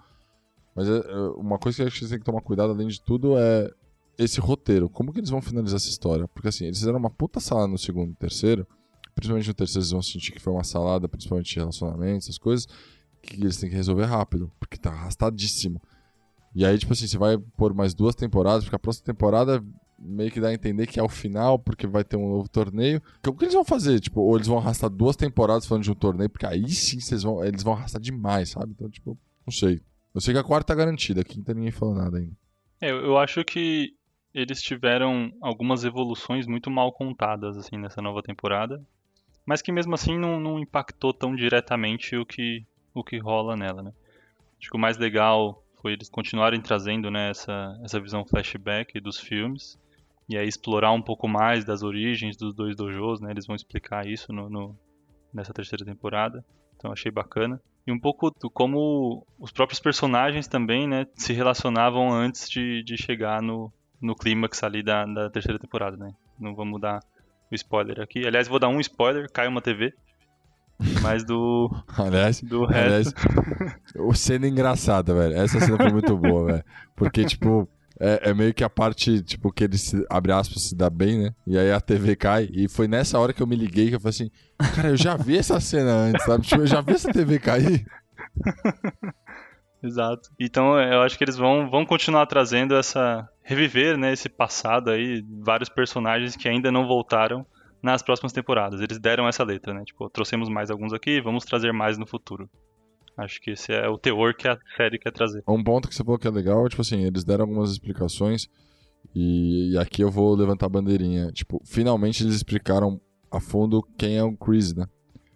Mas 0.74 0.88
é, 0.88 0.98
é, 0.98 1.16
uma 1.36 1.58
coisa 1.58 1.76
que 1.76 1.82
eu 1.82 1.86
acho 1.86 2.00
que 2.00 2.08
têm 2.08 2.18
que 2.18 2.24
tomar 2.24 2.40
cuidado, 2.40 2.72
além 2.72 2.88
de 2.88 3.00
tudo, 3.00 3.38
é 3.38 3.70
esse 4.18 4.40
roteiro. 4.40 4.88
Como 4.88 5.12
que 5.12 5.20
eles 5.20 5.30
vão 5.30 5.42
finalizar 5.42 5.76
essa 5.76 5.88
história? 5.88 6.28
Porque 6.28 6.48
assim, 6.48 6.64
eles 6.64 6.78
fizeram 6.78 6.98
uma 6.98 7.10
puta 7.10 7.40
salada 7.40 7.68
no 7.68 7.78
segundo 7.78 8.12
e 8.12 8.14
terceiro. 8.14 8.66
Principalmente 9.14 9.48
no 9.48 9.54
terceiro, 9.54 9.80
eles 9.80 9.90
vão 9.90 10.02
sentir 10.02 10.32
que 10.32 10.40
foi 10.40 10.52
uma 10.52 10.64
salada, 10.64 11.08
principalmente 11.08 11.56
relacionamentos, 11.56 12.26
essas 12.26 12.38
coisas, 12.38 12.66
que 13.22 13.40
eles 13.40 13.56
têm 13.56 13.70
que 13.70 13.76
resolver 13.76 14.04
rápido, 14.04 14.50
porque 14.58 14.76
tá 14.76 14.90
arrastadíssimo. 14.90 15.80
E 16.54 16.64
aí, 16.64 16.78
tipo 16.78 16.92
assim, 16.92 17.06
você 17.06 17.18
vai 17.18 17.36
pôr 17.38 17.74
mais 17.74 17.94
duas 17.94 18.14
temporadas, 18.14 18.64
porque 18.64 18.76
a 18.76 18.78
próxima 18.78 19.06
temporada 19.06 19.64
meio 20.04 20.30
que 20.30 20.40
dá 20.40 20.48
a 20.48 20.54
entender 20.54 20.86
que 20.86 21.00
é 21.00 21.02
o 21.02 21.08
final, 21.08 21.58
porque 21.58 21.86
vai 21.86 22.04
ter 22.04 22.16
um 22.16 22.28
novo 22.28 22.48
torneio. 22.48 23.02
O 23.26 23.32
que 23.32 23.44
eles 23.44 23.54
vão 23.54 23.64
fazer? 23.64 23.98
Tipo, 24.00 24.20
ou 24.20 24.36
eles 24.36 24.46
vão 24.46 24.58
arrastar 24.58 24.90
duas 24.90 25.16
temporadas 25.16 25.66
falando 25.66 25.84
de 25.84 25.90
um 25.90 25.94
torneio, 25.94 26.28
porque 26.28 26.46
aí 26.46 26.68
sim 26.68 27.00
vocês 27.00 27.22
vão, 27.22 27.44
eles 27.44 27.62
vão 27.62 27.72
arrastar 27.72 28.00
demais, 28.00 28.50
sabe? 28.50 28.72
Então, 28.72 28.88
tipo, 28.90 29.18
não 29.46 29.52
sei. 29.52 29.80
Eu 30.14 30.20
sei 30.20 30.34
que 30.34 30.40
a 30.40 30.44
quarta 30.44 30.68
tá 30.68 30.74
garantida, 30.74 31.22
a 31.22 31.24
quinta 31.24 31.54
ninguém 31.54 31.72
falou 31.72 31.94
nada 31.94 32.18
ainda. 32.18 32.36
É, 32.80 32.90
eu 32.90 32.98
eu 32.98 33.18
acho 33.18 33.42
que 33.44 33.94
eles 34.32 34.60
tiveram 34.60 35.32
algumas 35.40 35.84
evoluções 35.84 36.46
muito 36.46 36.70
mal 36.70 36.92
contadas 36.92 37.56
assim 37.56 37.78
nessa 37.78 38.02
nova 38.02 38.22
temporada, 38.22 38.82
mas 39.46 39.62
que 39.62 39.72
mesmo 39.72 39.94
assim 39.94 40.18
não, 40.18 40.38
não 40.38 40.58
impactou 40.58 41.12
tão 41.12 41.34
diretamente 41.34 42.16
o 42.16 42.26
que 42.26 42.64
o 42.92 43.02
que 43.02 43.18
rola 43.18 43.56
nela, 43.56 43.82
né? 43.82 43.92
Acho 44.60 44.70
que 44.70 44.76
o 44.76 44.80
mais 44.80 44.96
legal 44.96 45.62
foi 45.80 45.92
eles 45.92 46.08
continuarem 46.08 46.60
trazendo 46.60 47.10
né, 47.10 47.30
essa, 47.30 47.78
essa 47.82 48.00
visão 48.00 48.24
flashback 48.24 48.98
dos 49.00 49.18
filmes 49.18 49.78
e 50.28 50.36
aí 50.36 50.46
explorar 50.48 50.92
um 50.92 51.02
pouco 51.02 51.28
mais 51.28 51.64
das 51.64 51.82
origens 51.82 52.36
dos 52.36 52.54
dois 52.54 52.76
dojos, 52.76 53.20
né? 53.20 53.30
Eles 53.30 53.46
vão 53.46 53.54
explicar 53.56 54.06
isso 54.06 54.32
no, 54.32 54.48
no- 54.48 54.76
nessa 55.32 55.52
terceira 55.52 55.84
temporada, 55.84 56.44
então 56.76 56.92
achei 56.92 57.10
bacana 57.10 57.60
e 57.86 57.92
um 57.92 57.98
pouco 57.98 58.30
do 58.30 58.48
como 58.48 59.26
os 59.38 59.52
próprios 59.52 59.78
personagens 59.80 60.46
também, 60.48 60.88
né, 60.88 61.06
se 61.16 61.32
relacionavam 61.34 62.10
antes 62.12 62.48
de, 62.48 62.82
de 62.82 62.96
chegar 62.96 63.42
no, 63.42 63.70
no 64.00 64.14
clímax 64.14 64.62
ali 64.62 64.82
da, 64.82 65.04
da 65.04 65.28
terceira 65.28 65.58
temporada, 65.58 65.96
né? 65.96 66.12
Não 66.40 66.54
vamos 66.54 66.80
dar 66.80 67.00
o 67.52 67.54
spoiler 67.54 68.00
aqui. 68.00 68.26
Aliás, 68.26 68.48
vou 68.48 68.58
dar 68.58 68.68
um 68.68 68.80
spoiler, 68.80 69.30
cai 69.30 69.46
uma 69.48 69.60
TV. 69.60 69.92
Mas 71.02 71.24
do, 71.24 71.70
Aliás, 71.96 72.40
do 72.40 72.64
aliás 72.64 73.12
resto. 73.12 73.22
o 73.98 74.14
cena 74.14 74.48
engraçada, 74.48 75.14
velho. 75.14 75.34
Essa 75.34 75.60
cena 75.60 75.76
foi 75.76 75.92
muito 75.92 76.16
boa, 76.16 76.46
velho. 76.52 76.64
Porque, 76.96 77.24
tipo, 77.24 77.68
é, 78.04 78.30
é 78.30 78.34
meio 78.34 78.52
que 78.52 78.62
a 78.62 78.68
parte, 78.68 79.22
tipo, 79.22 79.50
que 79.50 79.64
ele, 79.64 79.78
se, 79.78 80.04
abre 80.10 80.30
aspas, 80.30 80.64
se 80.64 80.76
dá 80.76 80.90
bem, 80.90 81.24
né? 81.24 81.34
E 81.46 81.58
aí 81.58 81.72
a 81.72 81.80
TV 81.80 82.14
cai. 82.14 82.50
E 82.52 82.68
foi 82.68 82.86
nessa 82.86 83.18
hora 83.18 83.32
que 83.32 83.42
eu 83.42 83.46
me 83.46 83.56
liguei 83.56 83.88
que 83.88 83.94
eu 83.94 84.00
falei 84.00 84.10
assim, 84.10 84.30
cara, 84.74 84.88
eu 84.88 84.96
já 84.96 85.16
vi 85.16 85.38
essa 85.38 85.58
cena 85.58 85.90
antes, 85.90 86.22
sabe? 86.22 86.44
Tipo, 86.46 86.62
eu 86.62 86.66
já 86.66 86.82
vi 86.82 86.92
essa 86.92 87.10
TV 87.10 87.38
cair. 87.38 87.86
Exato. 89.82 90.30
Então 90.38 90.78
eu 90.78 91.00
acho 91.00 91.16
que 91.16 91.24
eles 91.24 91.36
vão, 91.36 91.70
vão 91.70 91.86
continuar 91.86 92.26
trazendo 92.26 92.74
essa. 92.74 93.26
reviver, 93.42 93.96
né, 93.96 94.12
esse 94.12 94.28
passado 94.28 94.90
aí, 94.90 95.24
vários 95.42 95.68
personagens 95.70 96.36
que 96.36 96.48
ainda 96.48 96.70
não 96.70 96.86
voltaram 96.86 97.46
nas 97.82 98.02
próximas 98.02 98.32
temporadas. 98.32 98.80
Eles 98.80 98.98
deram 98.98 99.28
essa 99.28 99.44
letra, 99.44 99.72
né? 99.72 99.82
Tipo, 99.84 100.10
trouxemos 100.10 100.48
mais 100.48 100.70
alguns 100.70 100.92
aqui, 100.92 101.20
vamos 101.20 101.44
trazer 101.44 101.72
mais 101.72 101.96
no 101.96 102.06
futuro. 102.06 102.48
Acho 103.16 103.40
que 103.40 103.52
esse 103.52 103.72
é 103.72 103.88
o 103.88 103.96
teor 103.96 104.34
que 104.34 104.48
a 104.48 104.58
série 104.76 104.98
quer 104.98 105.12
trazer. 105.12 105.42
Um 105.46 105.62
ponto 105.62 105.88
que 105.88 105.94
você 105.94 106.02
falou 106.02 106.18
que 106.18 106.26
é 106.26 106.30
legal, 106.30 106.68
tipo 106.68 106.82
assim, 106.82 107.04
eles 107.04 107.24
deram 107.24 107.44
algumas 107.44 107.70
explicações 107.70 108.48
e, 109.14 109.72
e 109.72 109.78
aqui 109.78 110.02
eu 110.02 110.10
vou 110.10 110.34
levantar 110.34 110.66
a 110.66 110.70
bandeirinha. 110.70 111.30
Tipo, 111.30 111.60
finalmente 111.64 112.22
eles 112.24 112.34
explicaram 112.34 113.00
a 113.30 113.40
fundo 113.40 113.82
quem 113.96 114.16
é 114.16 114.24
o 114.24 114.36
Chris, 114.36 114.74
né? 114.74 114.86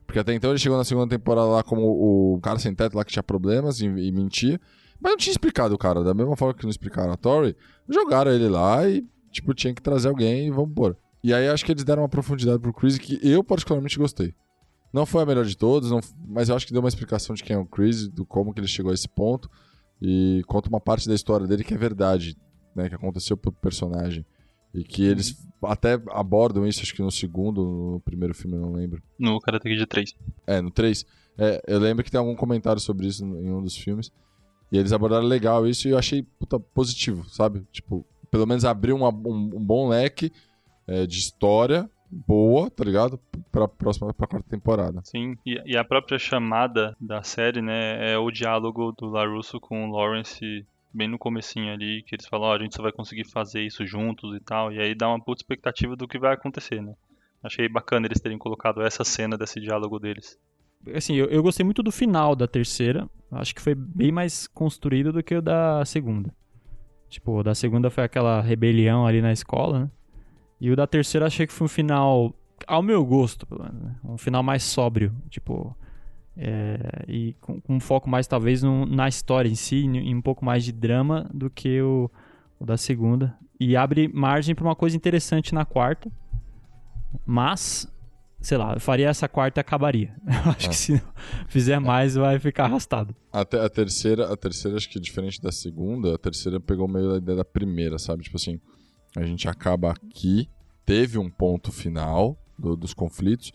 Porque 0.07 0.19
até 0.19 0.35
então 0.35 0.51
ele 0.51 0.59
chegou 0.59 0.79
na 0.79 0.85
segunda 0.85 1.09
temporada 1.09 1.47
lá 1.47 1.63
como 1.63 1.83
o 1.83 2.41
cara 2.41 2.59
sem 2.59 2.75
teto 2.75 2.97
lá 2.97 3.05
que 3.05 3.13
tinha 3.13 3.23
problemas 3.23 3.81
e, 3.81 3.87
e 3.87 4.11
mentia. 4.11 4.59
Mas 5.01 5.13
não 5.13 5.17
tinha 5.19 5.33
explicado 5.33 5.75
o 5.75 5.79
cara. 5.79 6.03
Da 6.03 6.15
mesma 6.15 6.37
forma 6.37 6.55
que 6.55 6.65
não 6.65 6.71
explicaram 6.71 7.13
a 7.13 7.17
Tori, 7.17 7.55
jogaram 7.89 8.33
ele 8.33 8.49
lá 8.49 8.89
e, 8.89 9.07
tipo, 9.31 9.55
tinha 9.55 9.73
que 9.75 9.83
trazer 9.83 10.09
alguém 10.09 10.47
e 10.47 10.51
vamos 10.51 10.75
pôr. 10.75 10.97
E 11.23 11.35
aí 11.35 11.49
acho 11.49 11.65
que 11.65 11.73
eles 11.73 11.85
deram 11.85 12.03
uma 12.03 12.09
profundidade 12.09 12.59
pro 12.59 12.73
Chris 12.73 12.99
que 12.99 13.19
eu 13.23 13.45
particularmente 13.45 13.99
gostei. 13.99 14.35
Não 14.93 15.05
foi 15.05 15.23
a 15.23 15.27
melhor 15.27 15.45
de 15.45 15.57
todos, 15.57 15.91
não- 15.91 16.01
mas 16.27 16.49
eu 16.49 16.57
acho 16.57 16.67
que 16.67 16.73
deu 16.73 16.81
uma 16.83 16.89
explicação 16.89 17.35
de 17.35 17.43
quem 17.43 17.55
é 17.55 17.59
o 17.59 17.67
Chris, 17.67 18.09
do 18.09 18.25
como 18.25 18.53
que 18.55 18.61
ele 18.61 18.69
chegou 18.69 18.91
a 18.91 18.95
esse 18.95 19.09
ponto. 19.09 19.51
E 20.01 20.43
conta 20.47 20.69
uma 20.69 20.81
parte 20.81 21.09
da 21.09 21.15
história 21.15 21.47
dele 21.47 21.65
que 21.65 21.75
é 21.75 21.79
verdade, 21.79 22.37
né? 22.75 22.89
Que 22.89 22.95
aconteceu 22.95 23.37
pro 23.37 23.51
personagem. 23.53 24.25
E 24.73 24.85
que 24.85 25.03
eles 25.05 25.37
até 25.63 25.95
abordam 26.11 26.67
isso, 26.67 26.81
acho 26.83 26.95
que 26.95 27.03
no 27.03 27.11
segundo, 27.11 27.65
no 27.65 28.01
primeiro 28.01 28.33
filme, 28.35 28.57
eu 28.57 28.61
não 28.61 28.73
lembro. 28.73 29.03
No 29.19 29.41
Karate 29.41 29.69
Kid 29.69 29.85
3. 29.87 30.15
É, 30.47 30.61
no 30.61 30.71
3. 30.71 31.05
É, 31.37 31.61
eu 31.67 31.79
lembro 31.81 32.05
que 32.05 32.11
tem 32.11 32.19
algum 32.19 32.35
comentário 32.37 32.81
sobre 32.81 33.07
isso 33.09 33.25
em 33.25 33.51
um 33.53 33.63
dos 33.63 33.77
filmes. 33.77 34.11
E 34.71 34.79
eles 34.79 34.93
abordaram 34.93 35.27
legal 35.27 35.67
isso 35.67 35.89
e 35.89 35.91
eu 35.93 35.99
achei 35.99 36.23
puta, 36.23 36.61
positivo, 36.61 37.29
sabe? 37.31 37.67
Tipo, 37.73 38.07
pelo 38.31 38.47
menos 38.47 38.65
abriu 38.65 38.95
uma- 38.97 39.09
um, 39.09 39.51
um 39.57 39.65
bom 39.65 39.89
leque 39.89 40.31
é, 40.87 41.07
de 41.07 41.19
história 41.19 41.91
boa, 42.11 42.71
tá 42.71 42.85
ligado? 42.85 43.19
Pra 43.51 43.69
próxima, 43.69 44.13
pra 44.13 44.27
quarta 44.27 44.49
temporada. 44.49 45.01
Sim, 45.05 45.37
e, 45.45 45.61
e 45.65 45.77
a 45.77 45.85
própria 45.85 46.19
chamada 46.19 46.97
da 47.01 47.23
série, 47.23 47.63
né, 47.63 48.13
é 48.13 48.19
o 48.19 48.31
diálogo 48.31 48.93
do 48.93 49.07
LaRusso 49.07 49.61
com 49.61 49.89
o 49.89 49.93
Lawrence 49.93 50.67
bem 50.93 51.09
no 51.09 51.19
comecinho 51.19 51.73
ali, 51.73 52.03
que 52.03 52.15
eles 52.15 52.27
falam, 52.27 52.49
ó, 52.49 52.55
a 52.55 52.59
gente 52.59 52.75
só 52.75 52.83
vai 52.83 52.93
conseguir 52.93 53.25
fazer 53.25 53.63
isso 53.63 53.87
juntos 53.87 54.35
e 54.35 54.41
tal, 54.41 54.73
e 54.73 54.81
aí 54.81 54.95
dá 54.95 55.09
uma 55.09 55.23
puta 55.23 55.43
expectativa 55.43 55.95
do 55.95 56.09
que 56.09 56.19
vai 56.19 56.35
acontecer, 56.35 56.83
né. 56.83 56.95
Achei 57.43 57.69
bacana 57.69 58.07
eles 58.07 58.21
terem 58.21 58.39
colocado 58.39 58.83
essa 58.83 59.05
cena 59.05 59.37
desse 59.37 59.61
diálogo 59.61 59.99
deles. 59.99 60.39
Assim, 60.95 61.15
eu, 61.15 61.27
eu 61.27 61.43
gostei 61.43 61.65
muito 61.65 61.83
do 61.83 61.93
final 61.93 62.35
da 62.35 62.47
terceira. 62.47 63.09
Acho 63.31 63.55
que 63.55 63.61
foi 63.61 63.75
bem 63.75 64.11
mais 64.11 64.47
construído 64.49 65.13
do 65.13 65.23
que 65.23 65.37
o 65.37 65.43
da 65.43 65.85
segunda. 65.85 66.33
Tipo, 67.09 67.39
o 67.39 67.43
da 67.43 67.55
segunda 67.55 67.91
foi 67.91 68.05
aquela 68.05 68.41
rebelião 68.41 69.07
ali 69.07 69.21
na 69.23 69.33
escola, 69.33 69.81
né? 69.81 69.91
E 70.61 70.71
o 70.71 70.77
da 70.77 70.87
terceira 70.87 71.27
achei 71.27 71.47
que 71.47 71.53
foi 71.53 71.65
um 71.67 71.69
final, 71.69 72.35
ao 72.67 72.83
meu 72.83 73.05
gosto, 73.05 73.47
pelo 73.47 73.63
menos, 73.63 73.81
né? 73.83 73.95
Um 74.05 74.19
final 74.19 74.43
mais 74.43 74.63
sóbrio, 74.65 75.15
tipo... 75.31 75.77
é, 76.37 77.05
e 77.09 77.35
com, 77.41 77.61
com 77.61 77.77
um 77.77 77.81
foco 77.81 78.09
mais, 78.11 78.27
talvez, 78.27 78.63
no- 78.63 78.87
na 78.87 79.09
história 79.09 79.49
em 79.49 79.55
si, 79.55 79.77
em 79.85 80.15
um 80.15 80.23
pouco 80.23 80.45
mais 80.45 80.65
de 80.65 80.73
drama 80.73 81.29
do 81.33 81.49
que 81.51 81.81
o, 81.81 82.11
o 82.59 82.65
da 82.67 82.77
segunda. 82.77 83.37
E 83.61 83.77
abre 83.77 84.09
margem 84.09 84.55
pra 84.55 84.65
uma 84.65 84.77
coisa 84.77 84.97
interessante 84.97 85.53
na 85.55 85.65
quarta. 85.65 86.11
Mas, 87.27 87.87
sei 88.41 88.57
lá, 88.59 88.75
eu 88.75 88.81
faria 88.81 89.09
essa 89.09 89.29
quarta 89.29 89.61
e 89.61 89.63
acabaria. 89.63 90.15
Eu 90.27 90.51
acho 90.53 90.67
Ah. 90.67 90.69
que 90.69 90.77
se 90.77 91.03
fizer 91.49 91.79
mais, 91.79 92.15
vai 92.15 92.39
ficar 92.39 92.65
arrastado. 92.65 93.15
A, 93.33 93.45
te- 93.45 93.57
a 93.57 93.69
terceira, 93.69 94.33
a 94.33 94.37
terceira, 94.37 94.77
acho 94.77 94.89
que 94.89 95.01
diferente 95.01 95.41
da 95.41 95.51
segunda, 95.53 96.15
a 96.15 96.19
terceira 96.19 96.61
pegou 96.61 96.87
meio 96.89 97.15
a 97.15 97.19
ideia 97.19 97.39
da 97.39 97.45
primeira, 97.45 97.99
sabe? 97.99 98.23
Tipo 98.25 98.37
assim, 98.37 98.61
a 99.17 99.25
gente 99.25 99.49
acaba 99.49 99.91
aqui, 99.93 100.49
teve 100.85 101.19
um 101.19 101.29
ponto 101.31 101.71
final 101.73 102.37
do- 102.59 102.77
dos 102.77 102.93
conflitos, 102.95 103.53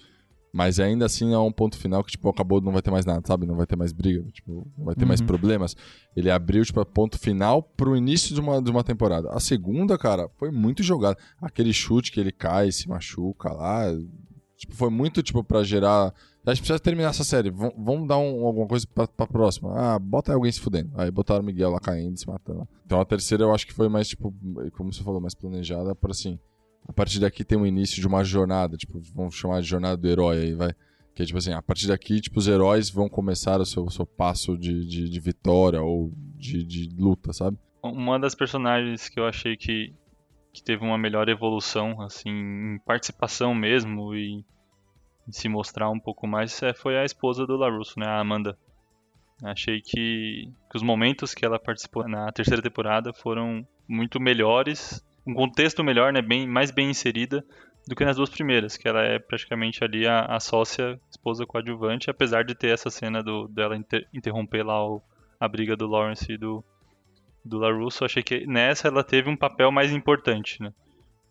mas 0.55 0.79
ainda 0.79 1.05
assim 1.05 1.33
é 1.33 1.37
um 1.39 1.51
ponto 1.51 1.75
final 1.77 2.03
que, 2.03 2.11
tipo, 2.11 2.29
acabou, 2.29 2.61
não 2.61 2.71
vai 2.71 2.81
ter 2.81 2.91
mais 2.91 3.05
nada, 3.05 3.21
sabe? 3.25 3.47
Não 3.47 3.55
vai 3.55 3.65
ter 3.65 3.75
mais 3.75 3.91
briga, 3.91 4.23
tipo, 4.31 4.67
não 4.77 4.85
vai 4.85 4.93
ter 4.95 5.05
mais 5.05 5.19
Uhum. 5.19 5.25
problemas. 5.25 5.75
Ele 6.15 6.29
abriu, 6.29 6.63
tipo, 6.63 6.85
ponto 6.85 7.17
final 7.17 7.63
pro 7.63 7.97
início 7.97 8.35
de 8.35 8.39
uma, 8.39 8.61
de 8.61 8.69
uma 8.69 8.83
temporada. 8.83 9.29
A 9.31 9.39
segunda, 9.39 9.97
cara, 9.97 10.29
foi 10.37 10.51
muito 10.51 10.83
jogada. 10.83 11.17
Aquele 11.41 11.73
chute 11.73 12.11
que 12.11 12.19
ele 12.19 12.31
cai, 12.31 12.71
se 12.71 12.87
machuca 12.87 13.51
lá, 13.51 13.85
tipo, 14.65 14.75
foi 14.75 14.89
muito, 14.89 15.21
tipo, 15.23 15.43
pra 15.43 15.63
gerar... 15.63 16.13
A 16.45 16.53
gente 16.53 16.61
precisa 16.63 16.79
terminar 16.79 17.09
essa 17.11 17.23
série. 17.23 17.49
Vam- 17.49 17.71
Vamos 17.77 18.07
dar 18.07 18.17
um- 18.17 18.45
alguma 18.45 18.67
coisa 18.67 18.85
pra, 18.93 19.07
pra 19.07 19.25
próxima. 19.25 19.71
Ah, 19.75 19.97
bota 19.99 20.33
alguém 20.33 20.51
se 20.51 20.59
fudendo. 20.59 20.91
Aí 20.95 21.09
botaram 21.09 21.41
o 21.41 21.45
Miguel 21.45 21.69
lá 21.69 21.79
caindo, 21.79 22.17
se 22.19 22.27
matando. 22.27 22.67
Então 22.85 22.99
a 22.99 23.05
terceira 23.05 23.43
eu 23.45 23.53
acho 23.53 23.65
que 23.65 23.71
foi 23.73 23.87
mais, 23.87 24.09
tipo, 24.09 24.33
como 24.75 24.91
você 24.91 25.01
falou, 25.03 25.21
mais 25.21 25.33
planejada 25.33 25.95
para 25.95 26.11
assim. 26.11 26.37
A 26.85 26.91
partir 26.91 27.19
daqui 27.21 27.45
tem 27.45 27.57
um 27.57 27.65
início 27.65 28.01
de 28.01 28.05
uma 28.07 28.23
jornada. 28.25 28.75
Tipo, 28.75 28.99
vamos 29.15 29.35
chamar 29.35 29.61
de 29.61 29.67
jornada 29.69 29.95
do 29.95 30.05
herói 30.07 30.37
aí, 30.39 30.53
vai. 30.53 30.73
Que 31.15 31.23
é 31.23 31.25
tipo 31.25 31.37
assim, 31.37 31.53
a 31.53 31.61
partir 31.61 31.87
daqui, 31.87 32.19
tipo, 32.19 32.39
os 32.39 32.47
heróis 32.47 32.89
vão 32.89 33.07
começar 33.07 33.61
o 33.61 33.65
seu, 33.65 33.85
o 33.85 33.91
seu 33.91 34.05
passo 34.05 34.57
de, 34.57 34.85
de, 34.85 35.07
de 35.09 35.19
vitória 35.21 35.81
ou 35.81 36.11
de, 36.35 36.61
de 36.63 36.89
luta, 36.97 37.31
sabe? 37.31 37.57
Uma 37.81 38.19
das 38.19 38.33
personagens 38.35 39.07
que 39.07 39.17
eu 39.19 39.27
achei 39.27 39.55
que, 39.55 39.93
que 40.51 40.61
teve 40.63 40.83
uma 40.83 40.97
melhor 40.97 41.29
evolução, 41.29 42.01
assim, 42.01 42.29
em 42.29 42.79
participação 42.85 43.53
mesmo 43.55 44.13
e 44.15 44.43
se 45.29 45.47
mostrar 45.47 45.89
um 45.89 45.99
pouco 45.99 46.27
mais 46.27 46.61
é, 46.61 46.73
foi 46.73 46.97
a 46.97 47.05
esposa 47.05 47.45
do 47.45 47.55
LaRusso, 47.55 47.99
né, 47.99 48.05
a 48.05 48.19
Amanda. 48.19 48.57
Achei 49.43 49.81
que, 49.81 50.49
que 50.69 50.77
os 50.77 50.83
momentos 50.83 51.33
que 51.33 51.45
ela 51.45 51.59
participou 51.59 52.07
na 52.07 52.31
terceira 52.31 52.61
temporada 52.61 53.11
foram 53.13 53.65
muito 53.87 54.19
melhores, 54.19 55.03
um 55.25 55.33
contexto 55.33 55.83
melhor, 55.83 56.13
né, 56.13 56.21
bem, 56.21 56.47
mais 56.47 56.71
bem 56.71 56.89
inserida 56.89 57.43
do 57.87 57.95
que 57.95 58.05
nas 58.05 58.15
duas 58.15 58.29
primeiras, 58.29 58.77
que 58.77 58.87
ela 58.87 59.01
é 59.01 59.19
praticamente 59.19 59.83
ali 59.83 60.07
a, 60.07 60.25
a 60.25 60.39
sócia, 60.39 60.99
esposa 61.09 61.45
coadjuvante, 61.45 62.09
apesar 62.09 62.43
de 62.43 62.55
ter 62.55 62.69
essa 62.69 62.89
cena 62.89 63.21
do, 63.21 63.47
dela 63.49 63.75
inter- 63.75 64.07
interromper 64.13 64.63
lá 64.65 64.87
o, 64.87 65.01
a 65.39 65.47
briga 65.47 65.75
do 65.75 65.87
Lawrence 65.87 66.31
e 66.31 66.37
do, 66.37 66.63
do 67.43 67.57
LaRusso, 67.57 68.05
achei 68.05 68.23
que 68.23 68.47
nessa 68.47 68.87
ela 68.87 69.03
teve 69.03 69.29
um 69.29 69.35
papel 69.35 69.71
mais 69.71 69.91
importante, 69.91 70.61
né? 70.61 70.73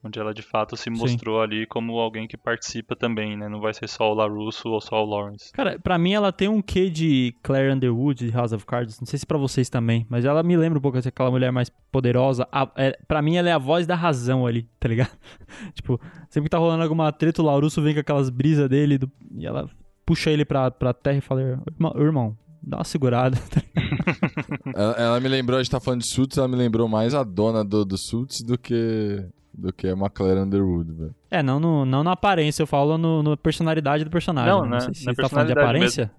Onde 0.04 0.18
ela 0.18 0.34
de 0.34 0.42
fato 0.42 0.76
se 0.76 0.84
Sim. 0.84 0.90
mostrou 0.90 1.40
ali 1.40 1.64
como 1.64 1.96
alguém 1.98 2.26
que 2.26 2.36
participa 2.36 2.96
também, 2.96 3.36
né? 3.36 3.48
Não 3.48 3.60
vai 3.60 3.72
ser 3.72 3.88
só 3.88 4.10
o 4.10 4.14
LaRusso 4.14 4.68
ou 4.68 4.80
só 4.80 5.00
o 5.04 5.06
Lawrence. 5.08 5.52
Cara, 5.52 5.78
pra 5.78 5.96
mim 5.96 6.12
ela 6.12 6.32
tem 6.32 6.48
um 6.48 6.60
quê 6.60 6.90
de 6.90 7.32
Claire 7.42 7.72
Underwood 7.72 8.26
de 8.26 8.32
House 8.32 8.52
of 8.52 8.66
Cards. 8.66 8.98
Não 8.98 9.06
sei 9.06 9.18
se 9.20 9.24
pra 9.26 9.38
vocês 9.38 9.68
também, 9.70 10.04
mas 10.10 10.24
ela 10.24 10.42
me 10.42 10.56
lembra 10.56 10.78
um 10.78 10.82
pouco 10.82 11.00
daquela 11.00 11.30
mulher 11.30 11.52
mais 11.52 11.70
poderosa. 11.92 12.48
A, 12.50 12.68
é, 12.76 12.98
pra 13.06 13.22
mim 13.22 13.36
ela 13.36 13.48
é 13.48 13.52
a 13.52 13.58
voz 13.58 13.86
da 13.86 13.94
razão 13.94 14.44
ali, 14.44 14.68
tá 14.80 14.88
ligado? 14.88 15.12
tipo, 15.72 16.00
sempre 16.28 16.46
que 16.46 16.50
tá 16.50 16.58
rolando 16.58 16.82
alguma 16.82 17.12
treta, 17.12 17.40
o 17.40 17.44
Laurusso 17.44 17.80
vem 17.80 17.94
com 17.94 18.00
aquelas 18.00 18.28
brisas 18.28 18.68
dele 18.68 18.98
do- 18.98 19.10
e 19.36 19.46
ela 19.46 19.70
puxa 20.04 20.30
ele 20.32 20.44
pra, 20.44 20.68
pra 20.70 20.92
terra 20.92 21.18
e 21.18 21.20
fala: 21.20 21.40
"Irmão- 21.42 21.94
Irmão, 21.96 22.38
dá 22.60 22.78
uma 22.78 22.84
segurada. 22.84 23.38
ela, 24.74 24.92
ela 24.94 25.20
me 25.20 25.28
lembrou, 25.28 25.58
a 25.58 25.62
gente 25.62 25.70
tá 25.70 25.80
falando 25.80 26.00
de 26.00 26.06
Suits, 26.08 26.36
ela 26.38 26.48
me 26.48 26.56
lembrou 26.56 26.88
mais 26.88 27.14
a 27.14 27.22
dona 27.22 27.64
do, 27.64 27.84
do 27.84 27.96
Suits 27.96 28.42
do 28.42 28.58
que, 28.58 29.24
do 29.54 29.72
que 29.72 29.86
a 29.88 29.92
McLaren 29.92 30.42
Underwood, 30.44 30.92
velho. 30.92 31.14
é, 31.30 31.42
não, 31.42 31.60
no, 31.60 31.84
não 31.84 32.02
na 32.02 32.12
aparência, 32.12 32.62
eu 32.62 32.66
falo 32.66 32.96
no, 32.98 33.22
na 33.22 33.36
personalidade 33.36 34.04
do 34.04 34.10
personagem. 34.10 34.50
Não, 34.50 34.62
Não, 34.62 34.68
na- 34.68 34.80
sei 34.80 34.94
se 34.94 35.04
na 35.06 35.12
você 35.14 35.22
tá 35.22 35.28
falando 35.28 35.48
de 35.48 35.54
personalidade 35.54 35.60
aparência. 36.00 36.12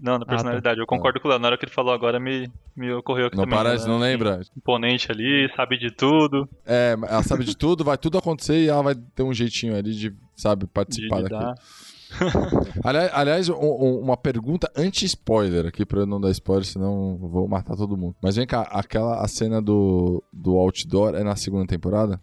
Não, 0.00 0.12
na 0.14 0.20
tá. 0.20 0.26
personalidade. 0.26 0.78
Eu 0.80 0.86
concordo 0.86 1.18
com 1.20 1.26
o 1.26 1.30
Léo. 1.30 1.40
Na 1.40 1.48
hora 1.48 1.56
que 1.58 1.64
ele 1.64 1.72
falou 1.72 1.92
agora, 1.92 2.20
me, 2.20 2.50
me 2.76 2.92
ocorreu 2.92 3.26
aqui 3.26 3.36
Não 3.36 3.44
também. 3.44 3.58
parece, 3.58 3.86
né? 3.86 3.90
não 3.92 3.98
lembra? 3.98 4.40
Imponente 4.56 5.10
ali, 5.10 5.50
sabe 5.56 5.78
de 5.78 5.90
tudo, 5.90 6.46
É, 6.66 6.94
ela 7.08 7.22
sabe 7.22 7.44
de 7.44 7.56
tudo, 7.56 7.82
vai 7.82 7.96
tudo 7.98 8.18
acontecer 8.18 8.58
e 8.62 8.68
ela 8.68 8.82
vai 8.82 8.94
ter 8.94 9.22
um 9.22 9.32
jeitinho 9.32 9.74
ali 9.74 9.92
de, 9.94 10.14
sabe, 10.36 10.66
de 10.66 10.70
participar 10.72 11.22
daquilo. 11.22 11.40
lidar. 11.40 11.54
Ali- 12.84 13.10
Aliás, 13.12 13.48
um- 13.48 13.54
um- 13.56 14.00
uma 14.00 14.16
pergunta 14.16 14.70
anti-spoiler 14.76 15.66
aqui, 15.66 15.84
pra 15.84 16.00
eu 16.00 16.06
não 16.06 16.20
dar 16.20 16.30
spoiler, 16.30 16.64
senão 16.64 17.18
eu 17.20 17.28
vou 17.28 17.48
matar 17.48 17.74
todo 17.76 17.96
mundo. 17.96 18.14
Mas 18.22 18.36
vem 18.36 18.46
cá, 18.46 18.62
aquela 18.70 19.20
a 19.24 19.26
cena 19.28 19.60
do, 19.60 20.22
do 20.32 20.56
outdoor 20.56 21.14
é 21.14 21.24
na 21.24 21.34
segunda 21.36 21.66
temporada? 21.66 22.20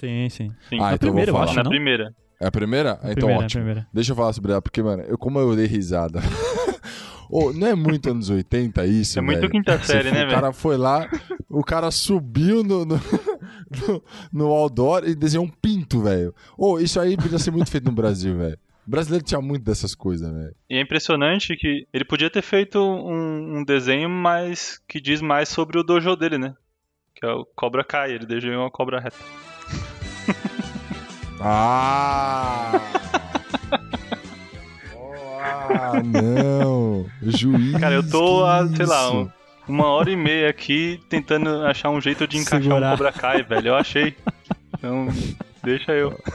Sim, 0.00 0.28
sim. 0.30 0.50
Sim, 0.68 0.76
Ah, 0.80 0.90
Na 0.90 0.94
então 0.94 1.08
eu 1.08 1.12
vou 1.12 1.22
primeira, 1.22 1.30
eu 1.30 1.34
falar. 1.34 1.44
acho, 1.44 1.54
na 1.56 1.62
não? 1.64 1.70
primeira. 1.70 2.14
É 2.40 2.46
a 2.46 2.50
primeira? 2.50 2.98
então 3.02 3.12
primeira, 3.14 3.44
ótimo. 3.44 3.62
primeira. 3.64 3.86
Deixa 3.92 4.12
eu 4.12 4.16
falar 4.16 4.32
sobre 4.32 4.52
ela, 4.52 4.62
porque, 4.62 4.82
mano, 4.82 5.02
eu, 5.02 5.18
como 5.18 5.38
eu 5.38 5.54
dei 5.54 5.66
risada. 5.66 6.20
Ô, 7.30 7.52
não 7.52 7.66
é 7.68 7.74
muito 7.76 8.10
anos 8.10 8.28
80 8.28 8.84
isso, 8.86 9.18
É 9.18 9.22
muito 9.22 9.48
quinta 9.48 9.78
Você- 9.78 9.84
série, 9.92 10.10
né, 10.10 10.24
O 10.24 10.26
velho? 10.26 10.30
cara 10.30 10.52
foi 10.52 10.76
lá, 10.76 11.08
o 11.48 11.62
cara 11.62 11.90
subiu 11.92 12.64
no, 12.64 12.84
no, 12.84 12.96
no, 13.86 14.02
no 14.32 14.46
outdoor 14.46 15.04
e 15.06 15.14
desenhou 15.14 15.44
um 15.46 15.48
pinto, 15.48 16.00
velho. 16.02 16.34
Ô, 16.58 16.80
isso 16.80 16.98
aí 16.98 17.16
podia 17.16 17.38
ser 17.38 17.52
muito 17.52 17.70
feito 17.70 17.84
no 17.84 17.92
Brasil, 17.92 18.36
velho. 18.36 18.58
O 18.86 18.90
brasileiro 18.90 19.24
tinha 19.24 19.40
muito 19.40 19.62
dessas 19.62 19.94
coisas, 19.94 20.28
velho. 20.32 20.54
E 20.68 20.76
é 20.76 20.80
impressionante 20.80 21.54
que 21.56 21.86
ele 21.92 22.04
podia 22.04 22.28
ter 22.30 22.42
feito 22.42 22.80
um, 22.80 23.58
um 23.58 23.64
desenho 23.64 24.08
mais 24.10 24.80
que 24.88 25.00
diz 25.00 25.20
mais 25.20 25.48
sobre 25.48 25.78
o 25.78 25.84
dojo 25.84 26.16
dele, 26.16 26.36
né? 26.38 26.52
Que 27.14 27.24
é 27.24 27.30
o 27.30 27.44
Cobra 27.54 27.84
Kai, 27.84 28.10
ele 28.12 28.26
desenhou 28.26 28.62
uma 28.62 28.70
cobra 28.70 28.98
reta. 28.98 29.18
Ah! 31.42 32.72
ah, 35.40 36.02
não. 36.04 37.06
Juiz. 37.22 37.78
Cara, 37.80 37.94
eu 37.94 38.02
tô, 38.08 38.44
há, 38.44 38.68
sei 38.68 38.84
lá, 38.84 39.10
um- 39.10 39.30
uma 39.66 39.86
hora 39.86 40.10
e 40.10 40.16
meia 40.16 40.50
aqui 40.50 41.00
tentando 41.08 41.64
achar 41.64 41.88
um 41.88 41.98
jeito 42.00 42.26
de 42.26 42.36
encaixar 42.36 42.62
Segurar. 42.62 42.88
um 42.88 42.96
Cobra 42.96 43.12
Kai, 43.12 43.42
velho. 43.42 43.68
Eu 43.68 43.76
achei. 43.76 44.14
Então, 44.76 45.08
deixa 45.62 45.92
eu. 45.92 46.14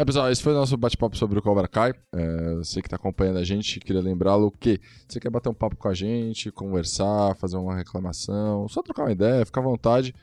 É, 0.00 0.04
pessoal, 0.04 0.30
esse 0.30 0.42
foi 0.42 0.54
o 0.54 0.56
nosso 0.56 0.78
bate-papo 0.78 1.14
sobre 1.14 1.38
o 1.38 1.42
Cobra 1.42 1.68
Kai. 1.68 1.92
É, 2.14 2.54
você 2.54 2.80
que 2.80 2.88
tá 2.88 2.96
acompanhando 2.96 3.36
a 3.36 3.44
gente, 3.44 3.78
queria 3.78 4.00
lembrá-lo 4.00 4.50
que 4.50 4.80
você 5.06 5.20
quer 5.20 5.28
bater 5.28 5.50
um 5.50 5.54
papo 5.54 5.76
com 5.76 5.88
a 5.88 5.92
gente, 5.92 6.50
conversar, 6.50 7.36
fazer 7.36 7.58
uma 7.58 7.76
reclamação, 7.76 8.66
só 8.66 8.82
trocar 8.82 9.02
uma 9.02 9.12
ideia, 9.12 9.44
fica 9.44 9.60
à 9.60 9.62
vontade. 9.62 10.14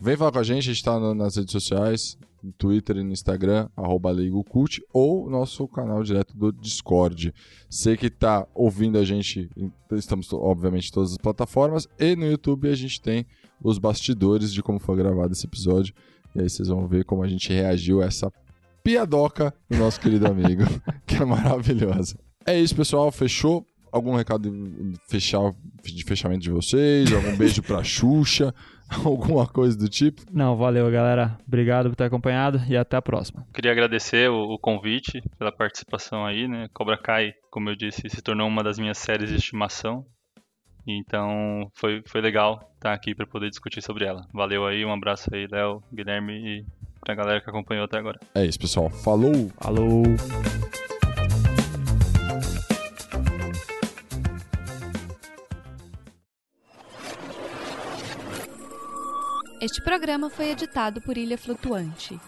Vem 0.00 0.16
falar 0.16 0.32
com 0.32 0.38
a 0.38 0.42
gente, 0.42 0.70
a 0.70 0.72
gente 0.72 0.82
tá 0.82 0.98
no- 0.98 1.14
nas 1.14 1.36
redes 1.36 1.52
sociais, 1.52 2.16
no 2.42 2.50
Twitter 2.52 2.96
e 2.96 3.04
no 3.04 3.12
Instagram, 3.12 3.68
arroba 3.76 4.10
LeigoCult, 4.10 4.80
ou 4.94 5.28
nosso 5.28 5.68
canal 5.68 6.02
direto 6.02 6.34
do 6.34 6.50
Discord. 6.50 7.34
Você 7.68 7.98
que 7.98 8.08
tá 8.08 8.48
ouvindo 8.54 8.96
a 8.96 9.04
gente, 9.04 9.50
estamos 9.92 10.32
obviamente 10.32 10.88
em 10.88 10.92
todas 10.92 11.10
as 11.12 11.18
plataformas, 11.18 11.86
e 11.98 12.16
no 12.16 12.24
YouTube 12.24 12.70
a 12.70 12.74
gente 12.74 12.98
tem 12.98 13.26
os 13.62 13.76
bastidores 13.76 14.54
de 14.54 14.62
como 14.62 14.78
foi 14.78 14.96
gravado 14.96 15.34
esse 15.34 15.44
episódio. 15.44 15.94
E 16.34 16.40
aí 16.40 16.48
vocês 16.48 16.68
vão 16.68 16.88
ver 16.88 17.04
como 17.04 17.22
a 17.22 17.28
gente 17.28 17.52
reagiu 17.52 18.00
a 18.00 18.06
essa 18.06 18.32
piadoca 18.88 19.52
do 19.68 19.76
nosso 19.76 20.00
querido 20.00 20.26
amigo, 20.26 20.62
que 21.06 21.16
é 21.16 21.24
maravilhosa. 21.24 22.18
É 22.46 22.58
isso, 22.58 22.74
pessoal. 22.74 23.12
Fechou? 23.12 23.66
Algum 23.92 24.16
recado 24.16 24.50
de, 24.50 24.98
fechar, 25.10 25.52
de 25.82 26.04
fechamento 26.04 26.40
de 26.40 26.50
vocês? 26.50 27.12
Algum 27.12 27.36
beijo 27.36 27.62
pra 27.62 27.84
Xuxa? 27.84 28.54
Alguma 29.04 29.46
coisa 29.46 29.76
do 29.76 29.90
tipo? 29.90 30.22
Não, 30.32 30.56
valeu, 30.56 30.90
galera. 30.90 31.38
Obrigado 31.46 31.90
por 31.90 31.96
ter 31.96 32.04
acompanhado 32.04 32.62
e 32.66 32.78
até 32.78 32.96
a 32.96 33.02
próxima. 33.02 33.46
Queria 33.52 33.72
agradecer 33.72 34.30
o, 34.30 34.54
o 34.54 34.58
convite, 34.58 35.22
pela 35.38 35.52
participação 35.52 36.24
aí, 36.24 36.48
né? 36.48 36.68
Cobra 36.72 36.96
Kai, 36.96 37.34
como 37.50 37.68
eu 37.68 37.76
disse, 37.76 38.08
se 38.08 38.22
tornou 38.22 38.48
uma 38.48 38.62
das 38.62 38.78
minhas 38.78 38.96
séries 38.96 39.28
de 39.28 39.36
estimação. 39.36 40.06
Então, 40.86 41.70
foi, 41.74 42.02
foi 42.06 42.22
legal 42.22 42.72
estar 42.76 42.94
aqui 42.94 43.14
para 43.14 43.26
poder 43.26 43.50
discutir 43.50 43.82
sobre 43.82 44.06
ela. 44.06 44.26
Valeu 44.32 44.66
aí, 44.66 44.82
um 44.82 44.92
abraço 44.92 45.28
aí, 45.34 45.46
Léo, 45.46 45.82
Guilherme 45.92 46.32
e 46.32 46.77
pra 47.00 47.14
galera 47.14 47.40
que 47.40 47.48
acompanhou 47.48 47.84
até 47.84 47.98
agora. 47.98 48.18
É 48.34 48.44
isso, 48.44 48.58
pessoal. 48.58 48.90
Falou! 48.90 49.50
Falou! 49.60 50.02
Este 59.60 59.82
programa 59.82 60.30
foi 60.30 60.50
editado 60.50 61.00
por 61.00 61.18
Ilha 61.18 61.36
Flutuante. 61.36 62.18